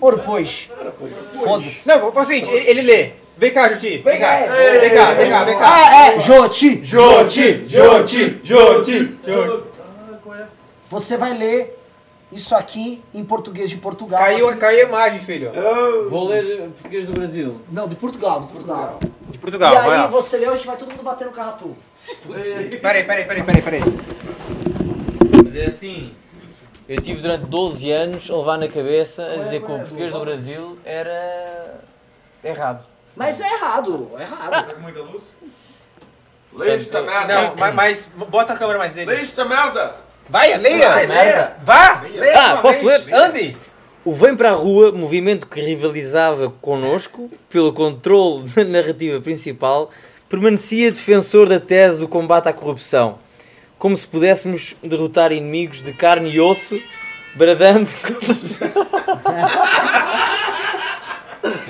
Ouro, 0.00 0.20
pois. 0.24 0.70
Foda-se. 1.44 1.86
Não, 1.88 2.12
faz 2.12 2.26
o 2.28 2.30
seguinte, 2.30 2.50
ele 2.52 2.82
lê. 2.82 3.12
Vem 3.38 3.52
cá, 3.52 3.68
Juti. 3.68 3.98
Vem 3.98 4.18
cá. 4.18 4.36
Vem 4.80 4.94
cá, 4.94 5.14
vem 5.14 5.30
cá, 5.30 5.44
vem 5.44 5.58
cá. 5.58 5.64
Ah, 5.64 6.06
é, 6.08 6.20
Joti. 6.20 6.84
Joti! 6.84 7.68
Joti! 7.68 8.40
Joti! 8.42 9.16
Você 10.90 11.16
vai 11.16 11.38
ler 11.38 11.78
isso 12.32 12.56
aqui 12.56 13.00
em 13.14 13.24
português 13.24 13.70
de 13.70 13.76
Portugal. 13.76 14.18
Caiu, 14.18 14.56
caiu 14.56 14.86
a 14.86 14.88
imagem, 14.88 15.20
filho. 15.20 15.52
Vou 16.10 16.26
ler 16.26 16.62
português 16.70 17.06
do 17.06 17.14
Brasil. 17.14 17.60
Não, 17.70 17.86
de 17.86 17.94
Portugal, 17.94 18.40
de 18.40 18.48
Portugal. 18.48 18.98
De 19.00 19.36
e 19.36 19.38
Portugal, 19.38 19.72
vai 19.72 20.00
aí 20.00 20.08
você 20.08 20.38
leu, 20.38 20.52
a 20.52 20.56
gente 20.56 20.66
vai 20.66 20.76
todo 20.76 20.90
mundo 20.90 21.02
bater 21.04 21.26
no 21.26 21.32
carratu. 21.32 21.76
Peraí, 22.82 23.04
peraí, 23.04 23.24
peraí, 23.24 23.42
peraí, 23.44 23.62
peraí. 23.62 23.80
Mas 25.44 25.54
é 25.54 25.66
assim. 25.66 26.12
Eu 26.88 27.00
tive 27.00 27.20
durante 27.20 27.46
12 27.46 27.90
anos 27.92 28.30
a 28.30 28.36
levar 28.36 28.58
na 28.58 28.66
cabeça 28.66 29.24
a 29.24 29.36
dizer 29.36 29.60
que 29.62 29.70
o 29.70 29.78
português 29.78 30.12
do 30.12 30.20
Brasil 30.20 30.78
era 30.84 31.78
errado. 32.42 32.97
Mas 33.18 33.40
é 33.40 33.52
errado, 33.52 34.10
é 34.16 34.22
errado. 34.22 34.74
Lê 36.52 36.70
esta 36.76 37.02
merda! 37.02 37.34
Não, 37.34 37.56
mas, 37.56 37.74
mas 37.74 38.08
bota 38.28 38.52
a 38.52 38.56
câmera 38.56 38.78
mais 38.78 38.94
nele. 38.94 39.12
esta 39.12 39.44
merda! 39.44 39.96
Vai, 40.28 40.56
leia! 40.56 40.88
Vai, 40.88 41.06
leia. 41.06 41.56
Vá! 41.60 42.02
Ah, 42.36 42.58
posso 42.58 42.86
ler? 42.86 43.12
Ande! 43.12 43.56
O 44.04 44.14
Vem 44.14 44.36
para 44.36 44.50
a 44.50 44.54
Rua, 44.54 44.92
movimento 44.92 45.48
que 45.48 45.60
rivalizava 45.60 46.48
connosco 46.60 47.28
pelo 47.50 47.72
controle 47.72 48.48
da 48.54 48.62
narrativa 48.62 49.20
principal, 49.20 49.90
permanecia 50.28 50.92
defensor 50.92 51.48
da 51.48 51.58
tese 51.58 51.98
do 51.98 52.06
combate 52.06 52.48
à 52.48 52.52
corrupção, 52.52 53.18
como 53.78 53.96
se 53.96 54.06
pudéssemos 54.06 54.76
derrotar 54.80 55.32
inimigos 55.32 55.82
de 55.82 55.92
carne 55.92 56.30
e 56.30 56.40
osso, 56.40 56.80
bradando 57.34 57.88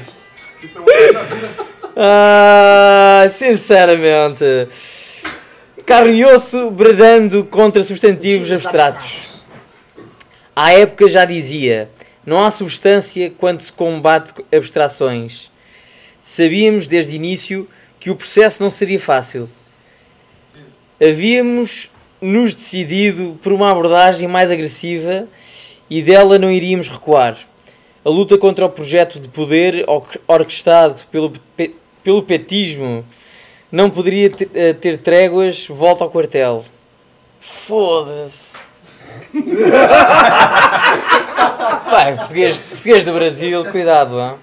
Ah, 2.01 3.29
sinceramente. 3.35 4.69
Carne 5.85 6.19
e 6.19 6.25
osso 6.25 6.71
bradando 6.71 7.43
contra 7.45 7.83
substantivos 7.83 8.53
abstratos. 8.53 9.43
À 10.55 10.73
época 10.73 11.09
já 11.09 11.25
dizia: 11.25 11.91
não 12.25 12.45
há 12.45 12.53
substância 12.53 13.33
quando 13.37 13.63
se 13.63 13.73
combate 13.73 14.33
abstrações. 14.55 15.51
Sabíamos 16.23 16.87
desde 16.87 17.17
início 17.17 17.69
que 17.99 18.11
o 18.11 18.15
processo 18.17 18.63
não 18.63 18.71
seria 18.71 19.01
fácil. 19.01 19.51
Havíamos 21.01 21.91
nos 22.21 22.55
decidido 22.55 23.39
por 23.43 23.53
uma 23.53 23.73
abordagem 23.73 24.29
mais 24.29 24.53
agressiva 24.53 25.27
e 25.91 26.01
dela 26.01 26.39
não 26.39 26.53
iríamos 26.53 26.87
recuar. 26.87 27.39
A 28.09 28.11
luta 28.11 28.39
contra 28.39 28.65
o 28.65 28.71
projeto 28.71 29.21
de 29.21 29.29
poder 29.29 29.85
or- 29.87 30.07
orquestrado 30.27 30.95
pelo, 31.13 31.31
pe- 31.55 31.75
pelo 32.03 32.23
petismo 32.23 33.05
não 33.71 33.91
poderia 33.91 34.31
ter, 34.31 34.49
eh, 34.55 34.73
ter 34.73 34.97
tréguas, 34.97 35.67
volta 35.69 36.05
ao 36.05 36.11
quartel. 36.11 36.65
Foda-se. 37.39 38.57
Pai, 41.91 42.17
português, 42.17 42.57
português 42.57 43.05
do 43.05 43.13
Brasil, 43.13 43.63
cuidado, 43.67 44.19
hã? 44.19 44.37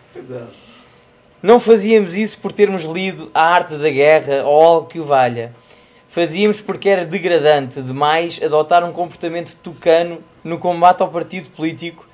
Não 1.42 1.60
fazíamos 1.60 2.14
isso 2.16 2.38
por 2.38 2.52
termos 2.52 2.84
lido 2.84 3.32
A 3.34 3.46
Arte 3.46 3.78
da 3.78 3.90
Guerra 3.90 4.44
ou 4.46 4.62
algo 4.64 4.88
que 4.88 5.00
o 5.00 5.04
valha. 5.04 5.56
Fazíamos 6.08 6.62
porque 6.62 6.88
era 6.88 7.04
degradante 7.04 7.82
demais 7.82 8.40
adotar 8.44 8.84
um 8.84 8.92
comportamento 8.92 9.56
tucano 9.64 10.20
no 10.44 10.60
combate 10.60 11.02
ao 11.02 11.08
partido 11.10 11.50
político 11.50 12.05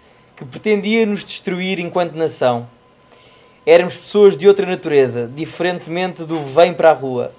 que 0.41 0.45
pretendia 0.45 1.05
nos 1.05 1.23
destruir 1.23 1.79
enquanto 1.79 2.13
nação. 2.15 2.67
Éramos 3.63 3.95
pessoas 3.95 4.35
de 4.35 4.47
outra 4.47 4.65
natureza, 4.65 5.27
diferentemente 5.31 6.23
do 6.23 6.41
vem 6.41 6.73
para 6.73 6.89
a 6.89 6.93
rua. 6.93 7.31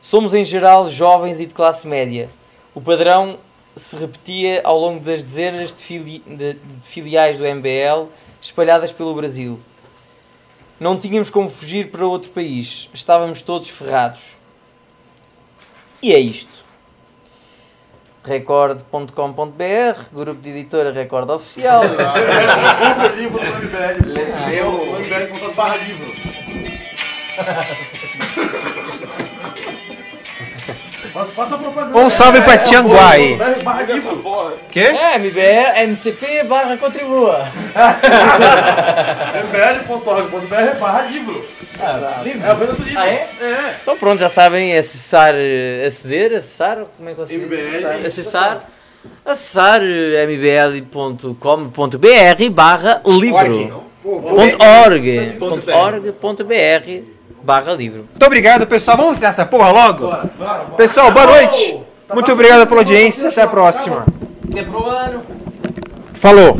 Somos 0.00 0.32
em 0.32 0.42
geral 0.42 0.88
jovens 0.88 1.40
e 1.40 1.46
de 1.46 1.52
classe 1.52 1.86
média. 1.86 2.30
O 2.74 2.80
padrão 2.80 3.38
se 3.76 3.94
repetia 3.96 4.62
ao 4.64 4.78
longo 4.78 4.98
das 5.04 5.22
dezenas 5.22 5.74
de, 5.74 5.80
fili- 5.82 6.22
de- 6.26 6.54
de 6.54 6.88
filiais 6.88 7.36
do 7.36 7.44
MBL 7.44 8.08
espalhadas 8.40 8.92
pelo 8.92 9.14
Brasil. 9.14 9.60
Não 10.80 10.96
tínhamos 10.98 11.28
como 11.28 11.50
fugir 11.50 11.90
para 11.90 12.06
outro 12.06 12.30
país. 12.30 12.88
Estávamos 12.94 13.42
todos 13.42 13.68
ferrados. 13.68 14.22
E 16.00 16.14
é 16.14 16.18
isto. 16.18 16.64
Record.com.br, 18.28 20.02
grupo 20.12 20.42
de 20.42 20.50
editora 20.50 20.92
Record 20.92 21.30
Oficial. 21.30 21.82
Compre 21.88 23.08
o 23.08 23.16
livro 23.16 23.38
do 23.38 23.46
MBL. 23.46 24.06
Lê 24.46 24.60
o 24.62 24.98
MBL 24.98 25.54
barra 25.54 25.76
livro. 25.76 26.08
Um 31.94 32.10
salve 32.10 32.40
pra 32.42 32.58
Tianguá 32.58 33.10
aí. 33.10 33.36
Barra 33.62 33.82
livro. 33.82 34.52
Quê? 34.70 34.80
É, 34.80 35.18
MBE, 35.18 35.82
MCP 35.88 36.44
barra 36.44 36.76
contribua. 36.76 37.46
mbl.org.br 39.48 40.78
barra 40.80 41.02
livro. 41.02 41.44
É 41.80 42.50
a 42.50 42.54
venda 42.54 42.72
do 42.72 42.82
livro. 42.82 43.00
Ah, 43.00 43.08
é? 43.08 43.28
Então 43.82 43.96
pronto, 43.96 44.18
já 44.20 44.28
sabem 44.28 44.76
acessar, 44.76 45.34
aceder, 45.86 46.34
acessar, 46.34 46.78
como 46.96 47.08
é 47.08 47.14
que 47.14 47.18
vocês 47.20 47.40
MBL. 47.40 48.06
acessar? 48.06 48.64
Acessar, 49.24 49.80
mbl.com.br 50.28 51.34
barra 52.50 53.00
livro. 53.06 53.86
Ponto 54.02 54.56
.org, 54.62 55.32
barra 57.48 57.72
livro. 57.72 58.00
Muito 58.00 58.26
obrigado, 58.26 58.66
pessoal. 58.66 58.98
Vamos 58.98 59.12
encerrar 59.12 59.30
essa 59.30 59.46
porra 59.46 59.70
logo? 59.70 60.12
Pessoal, 60.76 61.10
boa 61.10 61.26
noite. 61.26 61.80
Muito 62.12 62.30
obrigado 62.30 62.66
pela 62.66 62.82
audiência. 62.82 63.30
Até 63.30 63.40
a 63.40 63.46
próxima. 63.46 64.04
Até 64.50 64.62
pro 64.64 64.84
ano. 64.84 65.22
Falou. 66.12 66.58